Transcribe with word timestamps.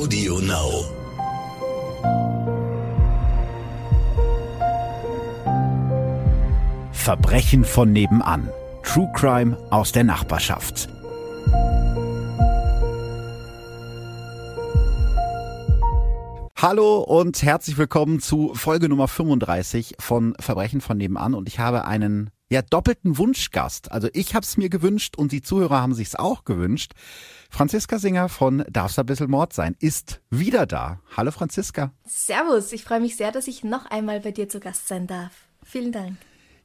Audio 0.00 0.38
Now. 0.38 0.86
Verbrechen 6.90 7.66
von 7.66 7.92
nebenan. 7.92 8.48
True 8.82 9.12
Crime 9.14 9.58
aus 9.68 9.92
der 9.92 10.04
Nachbarschaft. 10.04 10.88
Hallo 16.56 17.00
und 17.00 17.42
herzlich 17.42 17.76
willkommen 17.76 18.20
zu 18.20 18.54
Folge 18.54 18.88
Nummer 18.88 19.06
35 19.06 19.96
von 19.98 20.34
Verbrechen 20.40 20.80
von 20.80 20.96
nebenan 20.96 21.34
und 21.34 21.46
ich 21.46 21.58
habe 21.58 21.84
einen 21.84 22.30
ja 22.50 22.62
doppelten 22.62 23.16
Wunschgast. 23.16 23.90
Also 23.92 24.08
ich 24.12 24.34
habe 24.34 24.44
es 24.44 24.56
mir 24.56 24.68
gewünscht 24.68 25.16
und 25.16 25.32
die 25.32 25.40
Zuhörer 25.40 25.80
haben 25.80 25.94
sich's 25.94 26.16
auch 26.16 26.44
gewünscht. 26.44 26.92
Franziska 27.48 27.98
Singer 27.98 28.28
von 28.28 28.64
Darf's 28.68 28.98
ein 28.98 29.06
bisschen 29.06 29.30
Mord 29.30 29.52
sein 29.52 29.76
ist 29.78 30.20
wieder 30.30 30.66
da. 30.66 31.00
Hallo 31.16 31.30
Franziska. 31.30 31.92
Servus, 32.06 32.72
ich 32.72 32.84
freue 32.84 33.00
mich 33.00 33.16
sehr, 33.16 33.32
dass 33.32 33.46
ich 33.46 33.64
noch 33.64 33.86
einmal 33.86 34.20
bei 34.20 34.32
dir 34.32 34.48
zu 34.48 34.60
Gast 34.60 34.88
sein 34.88 35.06
darf. 35.06 35.32
Vielen 35.64 35.92
Dank. 35.92 36.16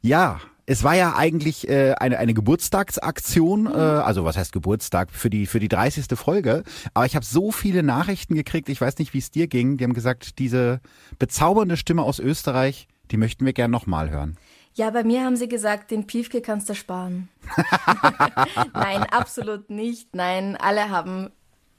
Ja, 0.01 0.39
es 0.67 0.83
war 0.83 0.95
ja 0.95 1.15
eigentlich 1.15 1.67
äh, 1.67 1.93
eine, 1.93 2.17
eine 2.17 2.33
Geburtstagsaktion, 2.33 3.63
mhm. 3.63 3.67
äh, 3.67 3.77
also 3.77 4.25
was 4.25 4.37
heißt 4.37 4.51
Geburtstag 4.51 5.11
für 5.11 5.29
die 5.29 5.45
für 5.45 5.59
die 5.59 5.67
30. 5.67 6.05
Folge. 6.17 6.63
Aber 6.95 7.05
ich 7.05 7.15
habe 7.15 7.25
so 7.25 7.51
viele 7.51 7.83
Nachrichten 7.83 8.33
gekriegt, 8.33 8.69
ich 8.69 8.81
weiß 8.81 8.97
nicht, 8.97 9.13
wie 9.13 9.19
es 9.19 9.29
dir 9.29 9.47
ging. 9.47 9.77
Die 9.77 9.83
haben 9.83 9.93
gesagt, 9.93 10.39
diese 10.39 10.81
bezaubernde 11.19 11.77
Stimme 11.77 12.01
aus 12.01 12.19
Österreich, 12.19 12.87
die 13.11 13.17
möchten 13.17 13.45
wir 13.45 13.53
gern 13.53 13.69
nochmal 13.69 14.09
hören. 14.09 14.37
Ja, 14.75 14.89
bei 14.89 15.05
mir 15.05 15.23
haben 15.23 15.37
sie 15.37 15.47
gesagt, 15.47 15.89
den 15.91 16.05
Piefke 16.05 16.41
kannst 16.41 16.69
du 16.69 16.75
sparen. 16.75 17.29
Nein, 18.73 19.03
absolut 19.03 19.69
nicht. 19.69 20.13
Nein, 20.13 20.57
alle 20.57 20.89
haben, 20.89 21.31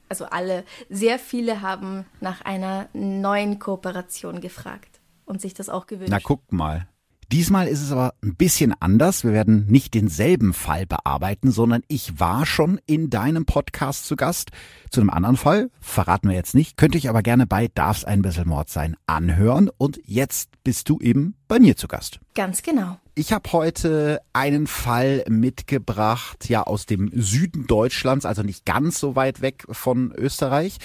also 0.09 0.25
alle, 0.25 0.65
sehr 0.89 1.19
viele 1.19 1.61
haben 1.61 2.07
nach 2.21 2.41
einer 2.41 2.89
neuen 2.95 3.59
Kooperation 3.59 4.41
gefragt 4.41 5.01
und 5.27 5.43
sich 5.43 5.53
das 5.53 5.69
auch 5.69 5.87
gewünscht. 5.87 6.11
Na, 6.11 6.21
guck 6.23 6.51
mal. 6.51 6.89
Diesmal 7.33 7.67
ist 7.67 7.83
es 7.83 7.91
aber 7.91 8.15
ein 8.23 8.37
bisschen 8.37 8.73
anders. 8.79 9.25
Wir 9.25 9.33
werden 9.33 9.67
nicht 9.67 9.95
denselben 9.95 10.53
Fall 10.53 10.87
bearbeiten, 10.87 11.51
sondern 11.51 11.83
ich 11.89 12.21
war 12.21 12.47
schon 12.47 12.81
in 12.87 13.11
deinem 13.11 13.47
Podcast 13.47 14.07
zu 14.07 14.15
Gast. 14.15 14.51
Zu 14.91 15.01
einem 15.01 15.11
anderen 15.11 15.37
Fall, 15.37 15.71
verraten 15.81 16.29
wir 16.29 16.37
jetzt 16.37 16.55
nicht, 16.55 16.77
könnte 16.77 16.99
ich 16.99 17.09
aber 17.09 17.23
gerne 17.23 17.47
bei 17.49 17.69
Darf's 17.75 18.05
ein 18.05 18.23
bisschen 18.23 18.49
Mord 18.49 18.71
sein 18.71 18.97
anhören. 19.09 19.71
Und 19.77 19.99
jetzt 20.05 20.51
bist 20.63 20.89
du 20.89 21.01
eben 21.01 21.35
bei 21.49 21.59
mir 21.59 21.77
zu 21.77 21.89
Gast. 21.89 22.21
Ganz 22.35 22.63
genau. 22.63 22.97
Ich 23.17 23.33
habe 23.33 23.51
heute 23.53 24.21
einen 24.33 24.69
Fall 24.69 25.25
mitgebracht, 25.29 26.49
ja, 26.49 26.63
aus 26.63 26.87
dem 26.87 27.11
Süden 27.13 27.67
Deutschlands, 27.67 28.25
also 28.25 28.43
nicht 28.43 28.65
ganz 28.67 29.01
so 29.01 29.17
weit 29.17 29.41
weg 29.41 29.65
von 29.71 30.13
Österreich. 30.13 30.77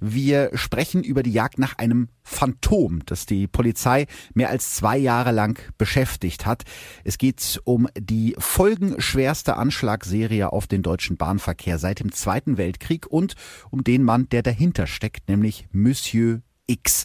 Wir 0.00 0.50
sprechen 0.54 1.02
über 1.02 1.22
die 1.22 1.32
Jagd 1.32 1.58
nach 1.58 1.78
einem 1.78 2.08
Phantom, 2.22 3.04
das 3.06 3.26
die 3.26 3.46
Polizei 3.46 4.06
mehr 4.34 4.50
als 4.50 4.74
zwei 4.74 4.96
Jahre 4.96 5.32
lang 5.32 5.60
beschäftigt 5.76 6.46
hat. 6.46 6.62
Es 7.04 7.18
geht 7.18 7.60
um 7.64 7.88
die 7.98 8.34
folgenschwerste 8.38 9.56
Anschlagserie 9.56 10.52
auf 10.52 10.66
den 10.66 10.82
deutschen 10.82 11.16
Bahnverkehr 11.16 11.78
seit 11.78 12.00
dem 12.00 12.12
Zweiten 12.12 12.58
Weltkrieg 12.58 13.06
und 13.06 13.34
um 13.70 13.82
den 13.82 14.04
Mann, 14.04 14.28
der 14.28 14.42
dahinter 14.42 14.86
steckt, 14.86 15.28
nämlich 15.28 15.66
Monsieur 15.72 16.42
X. 16.66 17.04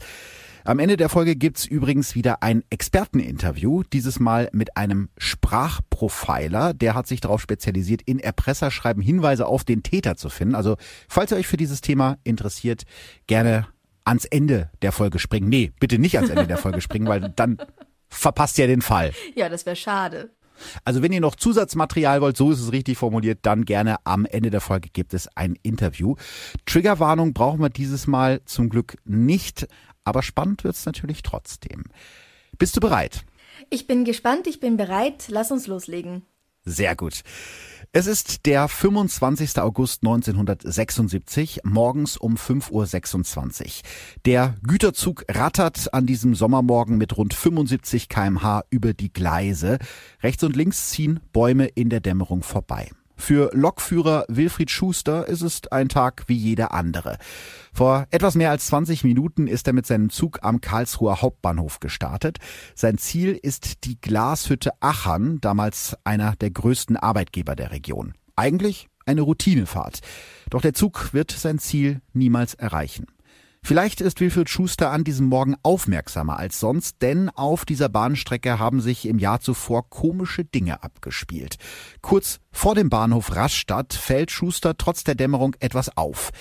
Am 0.66 0.80
Ende 0.80 0.96
der 0.96 1.10
Folge 1.10 1.36
gibt's 1.36 1.66
übrigens 1.66 2.16
wieder 2.16 2.42
ein 2.42 2.64
Experteninterview, 2.70 3.84
dieses 3.84 4.22
Mal 4.22 4.50
mit 4.54 4.78
einem 4.78 5.10
Sprachprofiler. 5.18 6.74
Der 6.74 6.96
hat 6.96 7.06
sich 7.06 7.20
darauf 7.20 7.42
spezialisiert, 7.42 8.02
in 8.04 8.20
Erpresserschreiben 8.20 9.04
Hinweise 9.04 9.46
auf 9.46 9.66
den 9.66 9.84
Täter 9.84 10.16
zu 10.16 10.30
finden. 10.30 10.56
Also, 10.56 10.78
falls 11.10 11.32
ihr 11.32 11.38
euch 11.38 11.48
für 11.48 11.58
dieses 11.58 11.82
Thema 11.82 12.18
interessiert, 12.24 12.84
gerne 13.28 13.68
ans 14.06 14.24
Ende 14.24 14.70
der 14.82 14.94
Folge 14.94 15.20
springen. 15.20 15.50
Nee, 15.50 15.74
bitte 15.82 16.00
nicht 16.00 16.16
ans 16.16 16.30
Ende 16.30 16.48
der 16.48 16.58
Folge 16.58 16.80
springen, 16.80 17.08
weil 17.08 17.34
dann 17.36 17.58
verpasst 18.08 18.58
ihr 18.58 18.68
den 18.68 18.82
Fall. 18.82 19.12
Ja, 19.36 19.50
das 19.50 19.66
wäre 19.66 19.76
schade. 19.76 20.30
Also 20.86 21.02
wenn 21.02 21.12
ihr 21.12 21.20
noch 21.20 21.36
Zusatzmaterial 21.36 22.22
wollt, 22.22 22.38
so 22.38 22.52
ist 22.52 22.62
es 22.62 22.72
richtig 22.72 22.98
formuliert, 22.98 23.40
dann 23.42 23.66
gerne 23.66 23.98
am 24.06 24.26
Ende 24.26 24.50
der 24.50 24.62
Folge 24.62 24.90
gibt 24.94 25.14
es 25.14 25.28
ein 25.36 25.58
Interview. 25.62 26.16
Triggerwarnung 26.66 27.34
brauchen 27.34 27.60
wir 27.60 27.70
dieses 27.70 28.08
Mal 28.08 28.42
zum 28.46 28.70
Glück 28.70 28.96
nicht, 29.04 29.68
aber 30.04 30.24
spannend 30.24 30.64
wird's 30.64 30.86
natürlich 30.86 31.24
trotzdem. 31.24 31.84
Bist 32.58 32.76
du 32.76 32.80
bereit? 32.80 33.24
Ich 33.70 33.88
bin 33.88 34.06
gespannt, 34.06 34.48
ich 34.48 34.60
bin 34.60 34.78
bereit. 34.78 35.26
Lass 35.30 35.52
uns 35.52 35.68
loslegen. 35.68 36.24
Sehr 36.66 36.96
gut. 36.96 37.24
Es 37.92 38.08
ist 38.08 38.46
der 38.46 38.68
25. 38.68 39.60
August 39.60 40.02
1976, 40.04 41.62
morgens 41.64 42.16
um 42.18 42.36
5.26 42.36 43.62
Uhr. 43.62 43.72
Der 44.26 44.56
Güterzug 44.64 45.26
rattert 45.30 45.94
an 45.94 46.06
diesem 46.06 46.36
Sommermorgen 46.36 46.98
mit 46.98 47.18
rund 47.18 47.34
75 47.34 48.08
kmh 48.08 48.64
über 48.70 48.94
die 48.94 49.12
Gleise. 49.12 49.78
Rechts 50.22 50.44
und 50.44 50.56
links 50.56 50.90
ziehen 50.90 51.20
Bäume 51.34 51.66
in 51.68 51.90
der 51.90 52.00
Dämmerung 52.00 52.44
vorbei. 52.44 52.90
Für 53.26 53.52
Lokführer 53.54 54.26
Wilfried 54.28 54.70
Schuster 54.70 55.26
ist 55.30 55.44
es 55.44 55.62
ein 55.72 55.88
Tag 55.88 56.26
wie 56.28 56.36
jeder 56.36 56.74
andere. 56.74 57.18
Vor 57.72 58.06
etwas 58.12 58.36
mehr 58.36 58.52
als 58.52 58.66
20 58.66 59.06
Minuten 59.06 59.48
ist 59.48 59.66
er 59.66 59.72
mit 59.72 59.88
seinem 59.88 60.10
Zug 60.10 60.40
am 60.42 60.60
Karlsruher 60.60 61.22
Hauptbahnhof 61.22 61.80
gestartet. 61.80 62.40
Sein 62.76 62.98
Ziel 62.98 63.40
ist 63.42 63.86
die 63.86 63.96
Glashütte 64.02 64.72
Achern, 64.82 65.40
damals 65.40 65.96
einer 66.04 66.36
der 66.36 66.52
größten 66.52 66.98
Arbeitgeber 66.98 67.56
der 67.56 67.72
Region. 67.72 68.14
Eigentlich 68.36 68.90
eine 69.06 69.22
Routinefahrt. 69.22 70.02
Doch 70.50 70.60
der 70.60 70.74
Zug 70.74 71.14
wird 71.14 71.32
sein 71.32 71.60
Ziel 71.60 72.02
niemals 72.12 72.56
erreichen. 72.56 73.06
Vielleicht 73.66 74.02
ist 74.02 74.20
Wilfried 74.20 74.50
Schuster 74.50 74.92
an 74.92 75.06
diesem 75.06 75.28
Morgen 75.28 75.56
aufmerksamer 75.64 76.38
als 76.38 76.60
sonst, 76.60 77.02
denn 77.02 77.30
auf 77.30 77.64
dieser 77.64 77.88
Bahnstrecke 77.88 78.60
haben 78.60 78.82
sich 78.82 79.06
im 79.08 79.20
Jahr 79.20 79.40
zuvor 79.40 79.90
komische 79.90 80.44
Dinge 80.44 80.84
abgespielt. 80.84 81.56
Kurz 82.02 82.42
vor 82.52 82.76
dem 82.76 82.90
Bahnhof 82.90 83.34
Rastatt 83.34 83.94
fällt 83.94 84.32
Schuster 84.32 84.76
trotz 84.76 85.06
der 85.06 85.16
Dämmerung 85.16 85.56
etwas 85.62 85.96
auf. 85.96 86.32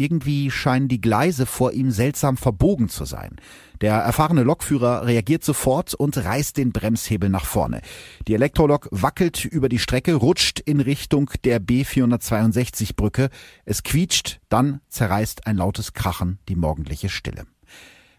Irgendwie 0.00 0.50
scheinen 0.50 0.88
die 0.88 1.02
Gleise 1.02 1.44
vor 1.44 1.72
ihm 1.72 1.90
seltsam 1.90 2.38
verbogen 2.38 2.88
zu 2.88 3.04
sein. 3.04 3.36
Der 3.82 3.96
erfahrene 3.96 4.44
Lokführer 4.44 5.04
reagiert 5.04 5.44
sofort 5.44 5.92
und 5.92 6.16
reißt 6.16 6.56
den 6.56 6.72
Bremshebel 6.72 7.28
nach 7.28 7.44
vorne. 7.44 7.82
Die 8.26 8.32
Elektrolok 8.32 8.88
wackelt 8.92 9.44
über 9.44 9.68
die 9.68 9.78
Strecke, 9.78 10.14
rutscht 10.14 10.58
in 10.58 10.80
Richtung 10.80 11.30
der 11.44 11.60
B462 11.60 12.96
Brücke. 12.96 13.28
Es 13.66 13.82
quietscht, 13.82 14.40
dann 14.48 14.80
zerreißt 14.88 15.46
ein 15.46 15.58
lautes 15.58 15.92
Krachen 15.92 16.38
die 16.48 16.56
morgendliche 16.56 17.10
Stille. 17.10 17.44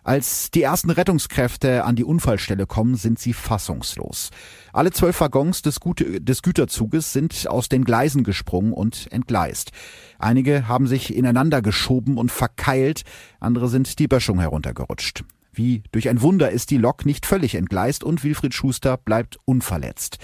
Als 0.04 0.50
die 0.50 0.64
ersten 0.64 0.90
Rettungskräfte 0.90 1.84
an 1.84 1.96
die 1.96 2.04
Unfallstelle 2.04 2.66
kommen, 2.66 2.96
sind 2.96 3.20
sie 3.20 3.34
fassungslos. 3.34 4.32
Alle 4.74 4.92
zwölf 4.92 5.22
Waggons 5.22 5.62
des, 5.62 5.80
Gute 5.80 6.20
des 6.20 6.42
Güterzuges 6.42 7.14
sind 7.14 7.48
aus 7.48 7.70
den 7.70 7.84
Gleisen 7.84 8.24
gesprungen 8.24 8.74
und 8.74 9.12
entgleist. 9.12 9.72
Einige 10.18 10.68
haben 10.68 10.88
sich 10.88 11.16
ineinander 11.16 11.62
geschoben 11.62 12.18
und 12.18 12.32
verkeilt, 12.32 13.04
andere 13.40 13.70
sind 13.70 14.00
die 14.00 14.08
Böschung 14.08 14.40
heruntergerutscht. 14.40 15.24
Wie 15.54 15.84
durch 15.92 16.10
ein 16.10 16.22
Wunder 16.22 16.50
ist 16.50 16.72
die 16.72 16.78
Lok 16.78 17.06
nicht 17.06 17.26
völlig 17.28 17.56
entgleist 17.56 18.04
und 18.04 18.24
Wilfried 18.24 18.56
Schuster 18.56 18.98
bleibt 18.98 19.38
unverletzt. 19.46 20.18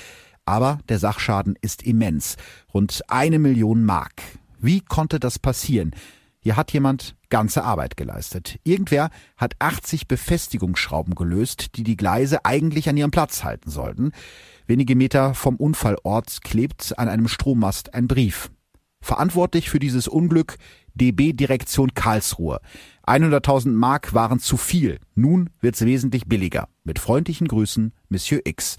Aber 0.45 0.79
der 0.89 0.97
Sachschaden 0.97 1.55
ist 1.61 1.83
immens. 1.83 2.37
Rund 2.73 3.03
eine 3.09 3.37
Million 3.37 3.83
Mark. 3.83 4.23
Wie 4.59 4.81
konnte 4.81 5.19
das 5.19 5.37
passieren? 5.37 5.91
Hier 6.39 6.55
hat 6.55 6.71
jemand 6.71 7.15
ganze 7.29 7.63
Arbeit 7.63 7.97
geleistet. 7.97 8.59
Irgendwer 8.63 9.09
hat 9.35 9.55
80 9.59 10.07
Befestigungsschrauben 10.07 11.15
gelöst, 11.15 11.75
die 11.75 11.83
die 11.83 11.97
Gleise 11.97 12.45
eigentlich 12.45 12.87
an 12.89 12.97
ihrem 12.97 13.11
Platz 13.11 13.43
halten 13.43 13.69
sollten. 13.69 14.11
Wenige 14.65 14.95
Meter 14.95 15.33
vom 15.33 15.55
Unfallort 15.55 16.41
klebt 16.43 16.97
an 16.97 17.09
einem 17.09 17.27
Strommast 17.27 17.93
ein 17.93 18.07
Brief. 18.07 18.49
Verantwortlich 19.01 19.69
für 19.69 19.79
dieses 19.79 20.07
Unglück 20.07 20.57
DB 20.93 21.33
Direktion 21.33 21.93
Karlsruhe. 21.93 22.59
100.000 23.05 23.69
Mark 23.69 24.13
waren 24.13 24.39
zu 24.39 24.57
viel. 24.57 24.99
Nun 25.15 25.49
wird's 25.61 25.85
wesentlich 25.85 26.25
billiger. 26.25 26.67
Mit 26.83 26.99
freundlichen 26.99 27.47
Grüßen, 27.47 27.93
Monsieur 28.09 28.41
X. 28.43 28.77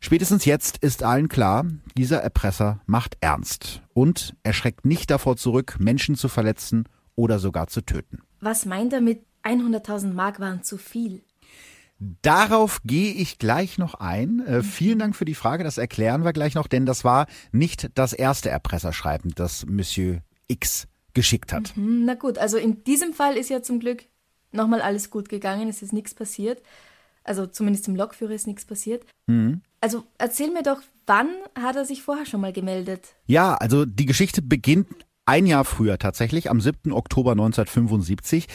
Spätestens 0.00 0.44
jetzt 0.44 0.78
ist 0.78 1.02
allen 1.02 1.28
klar, 1.28 1.66
dieser 1.96 2.22
Erpresser 2.22 2.80
macht 2.86 3.16
ernst 3.20 3.82
und 3.94 4.36
er 4.42 4.52
schreckt 4.52 4.84
nicht 4.84 5.10
davor 5.10 5.36
zurück, 5.36 5.76
Menschen 5.80 6.14
zu 6.14 6.28
verletzen 6.28 6.84
oder 7.16 7.38
sogar 7.38 7.66
zu 7.66 7.82
töten. 7.82 8.20
Was 8.40 8.64
meint 8.64 8.92
er 8.92 9.00
mit 9.00 9.24
100.000 9.42 10.12
Mark 10.12 10.38
waren 10.38 10.62
zu 10.62 10.78
viel? 10.78 11.22
Darauf 12.22 12.80
gehe 12.84 13.12
ich 13.12 13.38
gleich 13.38 13.76
noch 13.76 13.94
ein. 13.94 14.38
Äh, 14.46 14.62
vielen 14.62 15.00
Dank 15.00 15.16
für 15.16 15.24
die 15.24 15.34
Frage, 15.34 15.64
das 15.64 15.78
erklären 15.78 16.24
wir 16.24 16.32
gleich 16.32 16.54
noch, 16.54 16.68
denn 16.68 16.86
das 16.86 17.02
war 17.02 17.26
nicht 17.50 17.90
das 17.94 18.12
erste 18.12 18.50
Erpresserschreiben, 18.50 19.32
das 19.34 19.66
Monsieur 19.66 20.22
X 20.46 20.86
geschickt 21.12 21.52
hat. 21.52 21.76
Mhm, 21.76 22.04
na 22.04 22.14
gut, 22.14 22.38
also 22.38 22.56
in 22.56 22.84
diesem 22.84 23.12
Fall 23.12 23.36
ist 23.36 23.50
ja 23.50 23.62
zum 23.62 23.80
Glück 23.80 24.04
nochmal 24.52 24.80
alles 24.80 25.10
gut 25.10 25.28
gegangen, 25.28 25.68
es 25.68 25.82
ist 25.82 25.92
nichts 25.92 26.14
passiert. 26.14 26.62
Also 27.28 27.46
zumindest 27.46 27.86
im 27.88 27.96
Lokführer 27.96 28.32
ist 28.32 28.46
nichts 28.46 28.64
passiert. 28.64 29.04
Mhm. 29.26 29.60
Also 29.80 30.04
erzähl 30.16 30.50
mir 30.50 30.62
doch, 30.62 30.80
wann 31.06 31.28
hat 31.60 31.76
er 31.76 31.84
sich 31.84 32.02
vorher 32.02 32.26
schon 32.26 32.40
mal 32.40 32.52
gemeldet? 32.52 33.14
Ja, 33.26 33.54
also 33.54 33.84
die 33.84 34.06
Geschichte 34.06 34.40
beginnt 34.42 34.88
ein 35.26 35.44
Jahr 35.44 35.66
früher 35.66 35.98
tatsächlich, 35.98 36.48
am 36.48 36.58
7. 36.58 36.90
Oktober 36.90 37.32
1975. 37.32 38.46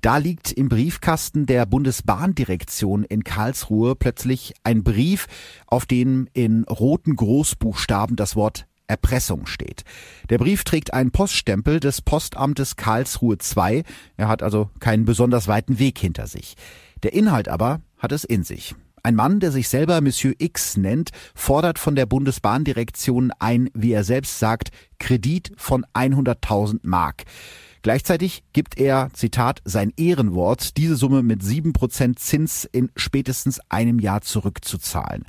Da 0.00 0.18
liegt 0.18 0.52
im 0.52 0.68
Briefkasten 0.68 1.44
der 1.44 1.66
Bundesbahndirektion 1.66 3.02
in 3.02 3.24
Karlsruhe 3.24 3.96
plötzlich 3.96 4.54
ein 4.62 4.84
Brief, 4.84 5.26
auf 5.66 5.86
dem 5.86 6.28
in 6.32 6.62
roten 6.64 7.16
Großbuchstaben 7.16 8.14
das 8.14 8.36
Wort 8.36 8.66
Erpressung 8.86 9.46
steht. 9.46 9.82
Der 10.30 10.38
Brief 10.38 10.62
trägt 10.62 10.92
einen 10.92 11.10
Poststempel 11.10 11.80
des 11.80 12.00
Postamtes 12.00 12.76
Karlsruhe 12.76 13.36
II. 13.56 13.82
Er 14.16 14.28
hat 14.28 14.44
also 14.44 14.70
keinen 14.78 15.04
besonders 15.04 15.48
weiten 15.48 15.80
Weg 15.80 15.98
hinter 15.98 16.28
sich. 16.28 16.54
Der 17.02 17.12
Inhalt 17.12 17.48
aber 17.48 17.80
hat 18.00 18.10
es 18.10 18.24
in 18.24 18.42
sich. 18.42 18.74
Ein 19.02 19.14
Mann, 19.14 19.40
der 19.40 19.50
sich 19.50 19.68
selber 19.68 20.00
Monsieur 20.00 20.34
X 20.38 20.76
nennt, 20.76 21.10
fordert 21.34 21.78
von 21.78 21.94
der 21.94 22.06
Bundesbahndirektion 22.06 23.32
ein, 23.38 23.70
wie 23.72 23.92
er 23.92 24.04
selbst 24.04 24.38
sagt, 24.38 24.70
Kredit 24.98 25.52
von 25.56 25.86
100.000 25.94 26.80
Mark. 26.82 27.24
Gleichzeitig 27.82 28.42
gibt 28.52 28.78
er, 28.78 29.08
Zitat, 29.14 29.62
sein 29.64 29.92
Ehrenwort, 29.96 30.76
diese 30.76 30.96
Summe 30.96 31.22
mit 31.22 31.42
sieben 31.42 31.72
Prozent 31.72 32.18
Zins 32.18 32.66
in 32.70 32.90
spätestens 32.94 33.58
einem 33.70 33.98
Jahr 34.00 34.20
zurückzuzahlen. 34.20 35.24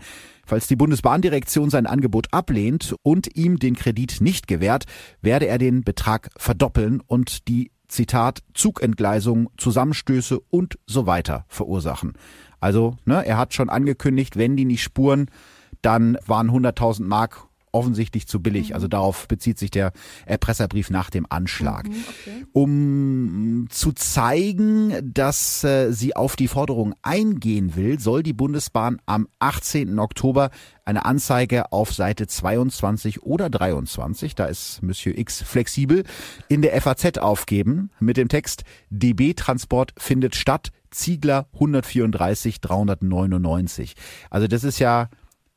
Falls 0.45 0.67
die 0.67 0.75
Bundesbahndirektion 0.75 1.69
sein 1.69 1.85
Angebot 1.85 2.27
ablehnt 2.33 2.93
und 3.03 3.37
ihm 3.37 3.57
den 3.57 3.77
Kredit 3.77 4.19
nicht 4.19 4.49
gewährt, 4.49 4.83
werde 5.21 5.47
er 5.47 5.59
den 5.59 5.85
Betrag 5.85 6.29
verdoppeln 6.35 6.99
und 6.99 7.47
die 7.47 7.71
Zitat, 7.87 8.39
Zugentgleisung, 8.53 9.49
Zusammenstöße 9.57 10.39
und 10.49 10.77
so 10.85 11.05
weiter 11.05 11.45
verursachen. 11.47 12.13
Also, 12.61 12.95
ne, 13.05 13.25
er 13.25 13.37
hat 13.37 13.53
schon 13.53 13.69
angekündigt, 13.69 14.37
wenn 14.37 14.55
die 14.55 14.65
nicht 14.65 14.83
spuren, 14.83 15.29
dann 15.81 16.17
waren 16.25 16.49
100.000 16.49 17.03
Mark 17.03 17.47
offensichtlich 17.71 18.27
zu 18.27 18.41
billig. 18.41 18.69
Mhm. 18.69 18.75
Also 18.75 18.87
darauf 18.87 19.27
bezieht 19.27 19.57
sich 19.57 19.71
der 19.71 19.91
Erpresserbrief 20.25 20.89
nach 20.89 21.09
dem 21.09 21.25
Anschlag. 21.29 21.87
Mhm, 21.87 22.05
okay. 22.09 22.45
Um 22.53 23.67
zu 23.69 23.91
zeigen, 23.91 24.93
dass 25.13 25.63
äh, 25.63 25.91
sie 25.91 26.15
auf 26.15 26.35
die 26.35 26.47
Forderung 26.47 26.93
eingehen 27.01 27.75
will, 27.75 27.99
soll 27.99 28.23
die 28.23 28.33
Bundesbahn 28.33 28.99
am 29.05 29.27
18. 29.39 29.99
Oktober 29.99 30.49
eine 30.85 31.05
Anzeige 31.05 31.71
auf 31.71 31.93
Seite 31.93 32.27
22 32.27 33.23
oder 33.23 33.49
23, 33.49 34.35
da 34.35 34.45
ist 34.45 34.81
Monsieur 34.81 35.17
X 35.17 35.41
flexibel, 35.41 36.03
in 36.49 36.61
der 36.61 36.79
FAZ 36.81 37.19
aufgeben 37.19 37.91
mit 37.99 38.17
dem 38.17 38.27
Text 38.27 38.63
DB-Transport 38.89 39.93
findet 39.97 40.35
statt, 40.35 40.71
Ziegler 40.89 41.47
134 41.53 42.59
399. 42.59 43.95
Also 44.29 44.47
das 44.47 44.63
ist 44.63 44.79
ja 44.79 45.09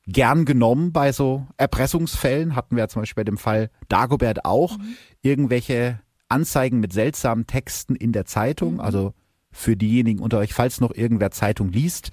gern 0.07 0.45
genommen 0.45 0.93
bei 0.93 1.13
so 1.13 1.47
Erpressungsfällen. 1.57 2.57
Hatten 2.57 2.77
wir 2.77 2.85
ja 2.85 2.89
zum 2.89 3.03
Beispiel 3.03 3.23
bei 3.23 3.31
dem 3.31 3.39
Fall 3.39 3.71
Dagobert 3.89 4.45
auch. 4.45 4.79
Mhm. 4.79 4.97
Irgendwelche 5.23 6.01
Anzeigen 6.29 6.81
mit 6.81 6.93
seltsamen 6.93 7.47
Texten 7.47 7.97
in 7.97 8.13
der 8.13 8.25
Zeitung. 8.25 8.75
Mhm. 8.75 8.81
Also 8.81 9.15
für 9.51 9.77
diejenigen 9.77 10.21
unter 10.21 10.39
euch, 10.39 10.53
falls 10.53 10.81
noch 10.81 10.95
irgendwer 10.95 11.31
Zeitung 11.31 11.71
liest, 11.71 12.11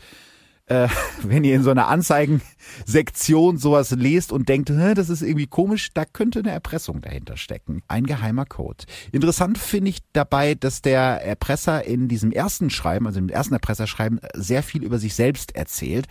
äh, 0.72 0.88
wenn 1.24 1.44
ihr 1.44 1.56
in 1.56 1.64
so 1.64 1.72
einer 1.72 1.88
Anzeigensektion 1.90 3.58
sowas 3.58 3.92
lest 3.92 4.32
und 4.32 4.48
denkt, 4.48 4.70
das 4.70 5.10
ist 5.10 5.22
irgendwie 5.22 5.48
komisch, 5.48 5.90
da 5.94 6.06
könnte 6.06 6.40
eine 6.40 6.52
Erpressung 6.52 7.02
dahinter 7.02 7.36
stecken. 7.36 7.82
Ein 7.88 8.06
geheimer 8.06 8.46
Code. 8.46 8.86
Interessant 9.12 9.58
finde 9.58 9.90
ich 9.90 10.00
dabei, 10.14 10.56
dass 10.56 10.82
der 10.82 11.24
Erpresser 11.26 11.86
in 11.86 12.08
diesem 12.08 12.32
ersten 12.32 12.70
Schreiben, 12.70 13.06
also 13.06 13.20
im 13.20 13.30
ersten 13.30 13.54
Erpresserschreiben, 13.54 14.22
sehr 14.34 14.64
viel 14.64 14.84
über 14.84 14.98
sich 14.98 15.14
selbst 15.14 15.56
erzählt. 15.56 16.08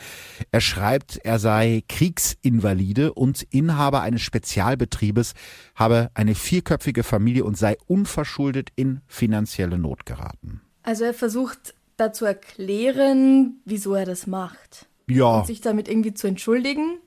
Er 0.51 0.61
schreibt, 0.61 1.17
er 1.25 1.39
sei 1.39 1.83
Kriegsinvalide 1.89 3.15
und 3.15 3.43
Inhaber 3.51 4.03
eines 4.03 4.21
Spezialbetriebes, 4.23 5.33
habe 5.75 6.11
eine 6.15 6.35
vierköpfige 6.35 7.03
Familie 7.03 7.45
und 7.45 7.57
sei 7.57 7.77
unverschuldet 7.87 8.71
in 8.77 9.01
finanzielle 9.07 9.79
Not 9.79 10.05
geraten. 10.05 10.61
Also 10.83 11.05
er 11.05 11.15
versucht 11.15 11.75
dazu 12.01 12.25
erklären, 12.25 13.61
wieso 13.65 13.95
er 13.95 14.07
das 14.07 14.27
macht. 14.27 14.87
Ja. 15.09 15.39
Und 15.39 15.47
sich 15.47 15.61
damit 15.61 15.89
irgendwie 15.89 16.15
zu 16.15 16.27
entschuldigen. 16.27 16.99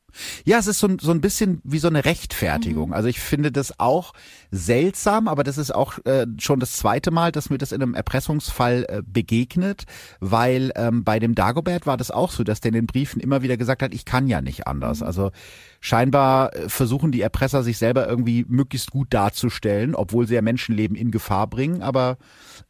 Ja, 0.45 0.57
es 0.57 0.67
ist 0.67 0.79
so, 0.79 0.87
so 0.99 1.11
ein 1.11 1.21
bisschen 1.21 1.61
wie 1.63 1.79
so 1.79 1.87
eine 1.87 2.05
Rechtfertigung. 2.05 2.89
Mhm. 2.89 2.93
Also 2.93 3.07
ich 3.07 3.19
finde 3.19 3.51
das 3.51 3.79
auch 3.79 4.13
seltsam, 4.51 5.27
aber 5.27 5.43
das 5.43 5.57
ist 5.57 5.73
auch 5.73 5.97
äh, 6.05 6.25
schon 6.39 6.59
das 6.59 6.73
zweite 6.73 7.11
Mal, 7.11 7.31
dass 7.31 7.49
mir 7.49 7.57
das 7.57 7.71
in 7.71 7.81
einem 7.81 7.95
Erpressungsfall 7.95 8.85
äh, 8.87 9.01
begegnet, 9.05 9.83
weil 10.19 10.71
ähm, 10.75 11.03
bei 11.03 11.19
dem 11.19 11.35
Dagobert 11.35 11.85
war 11.85 11.97
das 11.97 12.11
auch 12.11 12.31
so, 12.31 12.43
dass 12.43 12.61
der 12.61 12.69
in 12.69 12.75
den 12.75 12.87
Briefen 12.87 13.19
immer 13.19 13.41
wieder 13.41 13.57
gesagt 13.57 13.81
hat, 13.81 13.93
ich 13.93 14.05
kann 14.05 14.27
ja 14.27 14.41
nicht 14.41 14.67
anders. 14.67 15.01
Mhm. 15.01 15.07
Also 15.07 15.31
scheinbar 15.79 16.55
äh, 16.55 16.69
versuchen 16.69 17.11
die 17.11 17.21
Erpresser 17.21 17.63
sich 17.63 17.77
selber 17.77 18.07
irgendwie 18.07 18.45
möglichst 18.47 18.91
gut 18.91 19.13
darzustellen, 19.13 19.95
obwohl 19.95 20.27
sie 20.27 20.35
ja 20.35 20.41
Menschenleben 20.41 20.95
in 20.95 21.11
Gefahr 21.11 21.47
bringen, 21.47 21.81
aber 21.81 22.17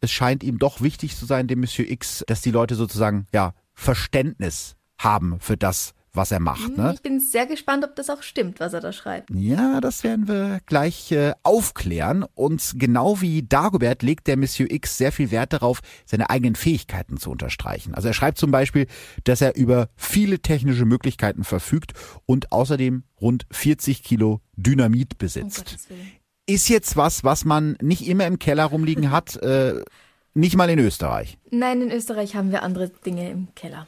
es 0.01 0.12
scheint 0.12 0.44
ihm 0.44 0.60
doch 0.60 0.81
wichtig 0.81 1.16
zu 1.18 1.25
sein, 1.25 1.48
dem 1.48 1.60
Monsieur 1.60 1.89
X, 1.89 2.24
dass 2.28 2.42
die 2.42 2.51
Leute 2.51 2.75
sozusagen 2.75 3.28
ja 3.34 3.54
Verständnis 3.74 4.75
haben 4.98 5.39
für 5.39 5.57
das, 5.57 5.94
was 6.13 6.31
er 6.31 6.39
macht. 6.39 6.77
Ne? 6.77 6.92
Ich 6.94 7.01
bin 7.01 7.19
sehr 7.19 7.48
gespannt, 7.48 7.83
ob 7.83 7.95
das 7.95 8.10
auch 8.10 8.21
stimmt, 8.21 8.60
was 8.60 8.74
er 8.74 8.81
da 8.81 8.94
schreibt. 8.94 9.30
Ja, 9.31 9.81
das 9.81 10.04
werden 10.04 10.27
wir 10.27 10.60
gleich 10.68 11.12
äh, 11.12 11.33
aufklären. 11.42 12.24
Und 12.36 12.74
genau 12.75 13.19
wie 13.21 13.42
Dagobert 13.42 14.04
legt 14.04 14.27
der 14.27 14.38
Monsieur 14.38 14.69
X 14.69 14.98
sehr 14.98 15.12
viel 15.12 15.31
Wert 15.31 15.54
darauf, 15.54 15.81
seine 16.06 16.30
eigenen 16.30 16.56
Fähigkeiten 16.56 17.18
zu 17.18 17.31
unterstreichen. 17.31 17.95
Also 17.95 18.10
er 18.10 18.13
schreibt 18.13 18.38
zum 18.38 18.51
Beispiel, 18.51 18.86
dass 19.24 19.42
er 19.42 19.56
über 19.56 19.89
viele 19.95 20.39
technische 20.39 20.86
Möglichkeiten 20.86 21.44
verfügt 21.44 21.94
und 22.25 22.51
außerdem 22.51 23.04
rund 23.19 23.48
40 23.51 24.04
Kilo 24.04 24.42
Dynamit 24.56 25.18
besitzt. 25.18 25.88
Oh 25.89 25.94
Ist 26.45 26.69
jetzt 26.69 26.95
was, 26.95 27.24
was 27.24 27.44
man 27.44 27.75
nicht 27.81 28.07
immer 28.07 28.27
im 28.27 28.38
Keller 28.38 28.65
rumliegen 28.65 29.10
hat, 29.10 29.38
äh, 29.38 29.81
nicht 30.36 30.56
mal 30.56 30.69
in 30.69 30.80
Österreich. 30.80 31.38
Nein, 31.51 31.81
in 31.81 31.92
Österreich 31.92 32.36
haben 32.36 32.51
wir 32.51 32.63
andere 32.63 32.89
Dinge 32.89 33.30
im 33.30 33.54
Keller. 33.56 33.88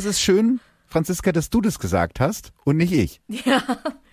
Es 0.00 0.06
ist 0.06 0.22
schön, 0.22 0.60
Franziska, 0.86 1.30
dass 1.30 1.50
du 1.50 1.60
das 1.60 1.78
gesagt 1.78 2.20
hast 2.20 2.54
und 2.64 2.78
nicht 2.78 2.90
ich. 2.90 3.20
Ja. 3.44 3.62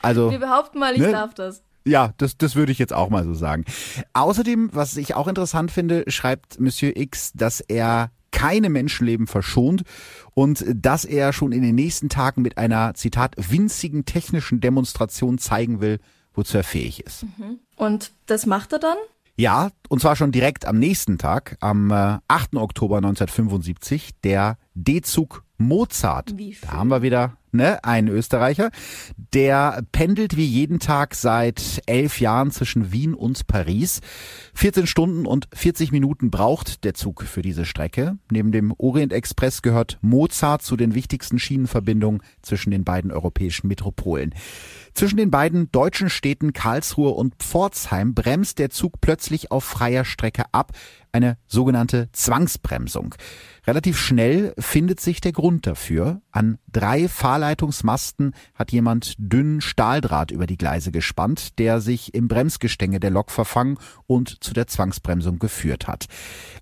Also. 0.02 0.30
Wir 0.30 0.40
behaupten 0.40 0.80
mal, 0.80 0.94
ich 0.96 1.00
ne? 1.00 1.12
darf 1.12 1.34
das. 1.34 1.64
Ja, 1.86 2.14
das, 2.18 2.38
das 2.38 2.56
würde 2.56 2.74
ich 2.74 2.78
jetzt 2.78 2.92
auch 2.92 3.10
mal 3.10 3.24
so 3.24 3.34
sagen. 3.34 3.64
Außerdem, 4.12 4.72
was 4.74 4.98
ich 4.98 5.16
auch 5.16 5.30
interessant 5.30 5.72
finde, 5.72 6.04
schreibt 6.08 6.60
Monsieur 6.60 6.92
X, 6.98 7.32
dass 7.36 7.62
er 7.62 8.12
keine 8.32 8.70
Menschenleben 8.70 9.28
verschont 9.28 9.84
und 10.34 10.66
dass 10.68 11.06
er 11.06 11.32
schon 11.32 11.54
in 11.54 11.62
den 11.62 11.76
nächsten 11.76 12.10
Tagen 12.10 12.42
mit 12.42 12.58
einer, 12.58 12.94
Zitat, 12.94 13.36
winzigen 13.38 14.04
technischen 14.04 14.60
Demonstration 14.60 15.38
zeigen 15.38 15.80
will, 15.80 16.00
wozu 16.34 16.58
er 16.58 16.66
fähig 16.66 17.00
ist. 17.06 17.24
Mhm. 17.24 17.60
Und 17.78 18.12
das 18.26 18.46
macht 18.46 18.74
er 18.74 18.80
dann? 18.80 18.98
Ja, 19.38 19.70
und 19.88 20.02
zwar 20.02 20.18
schon 20.18 20.34
direkt 20.34 20.66
am 20.66 20.80
nächsten 20.80 21.18
Tag, 21.18 21.56
am 21.62 21.94
8. 21.94 22.20
Äh, 22.28 22.58
Oktober 22.58 22.98
1975, 22.98 24.20
der 24.22 24.58
D-Zug 24.74 25.46
Mozart. 25.58 26.34
Da 26.62 26.72
haben 26.72 26.90
wir 26.90 27.02
wieder 27.02 27.38
ne, 27.58 27.84
einen 27.84 28.08
Österreicher. 28.08 28.72
Der 29.34 29.84
pendelt 29.92 30.38
wie 30.38 30.46
jeden 30.46 30.80
Tag 30.80 31.16
seit 31.16 31.82
elf 31.86 32.22
Jahren 32.22 32.52
zwischen 32.52 32.92
Wien 32.92 33.14
und 33.14 33.48
Paris. 33.48 34.00
14 34.54 34.88
Stunden 34.88 35.26
und 35.26 35.50
40 35.54 35.92
Minuten 35.92 36.32
braucht 36.32 36.86
der 36.86 36.94
Zug 36.94 37.24
für 37.24 37.42
diese 37.42 37.66
Strecke. 37.66 38.18
Neben 38.32 38.52
dem 38.52 38.74
Orient 38.78 39.12
Express 39.12 39.62
gehört 39.62 39.98
Mozart 40.02 40.62
zu 40.62 40.78
den 40.78 40.96
wichtigsten 40.96 41.40
Schienenverbindungen 41.40 42.22
zwischen 42.42 42.72
den 42.72 42.86
beiden 42.86 43.12
europäischen 43.12 43.68
Metropolen. 43.68 44.34
Zwischen 44.94 45.18
den 45.18 45.30
beiden 45.30 45.72
deutschen 45.72 46.10
Städten 46.10 46.54
Karlsruhe 46.54 47.12
und 47.12 47.36
Pforzheim 47.36 48.16
bremst 48.16 48.58
der 48.58 48.72
Zug 48.72 49.00
plötzlich 49.00 49.52
auf 49.52 49.64
freier 49.64 50.06
Strecke 50.06 50.46
ab, 50.54 50.72
eine 51.12 51.38
sogenannte 51.48 52.10
Zwangsbremsung. 52.14 53.16
Relativ 53.66 54.00
schnell 54.00 54.54
findet 54.58 55.00
sich 55.00 55.22
der 55.22 55.34
Grund 55.34 55.68
dafür. 55.68 56.22
An 56.32 56.58
drei 56.72 57.08
Fahrleitungsmasten 57.48 58.34
hat 58.56 58.74
jemand 58.74 59.16
dünnen 59.18 59.62
Stahldraht 59.62 60.32
über 60.32 60.48
die 60.48 60.58
Gleise 60.58 60.92
gespannt, 60.92 61.58
der 61.60 61.80
sich 61.80 62.14
im 62.14 62.28
Bremsgestänge 62.28 63.00
der 63.00 63.10
Lok 63.10 63.32
verfangen 63.32 63.78
und 64.06 64.44
zu 64.44 64.54
der 64.54 64.68
Zwangsbremsung 64.68 65.40
geführt 65.40 65.88
hat. 65.88 66.08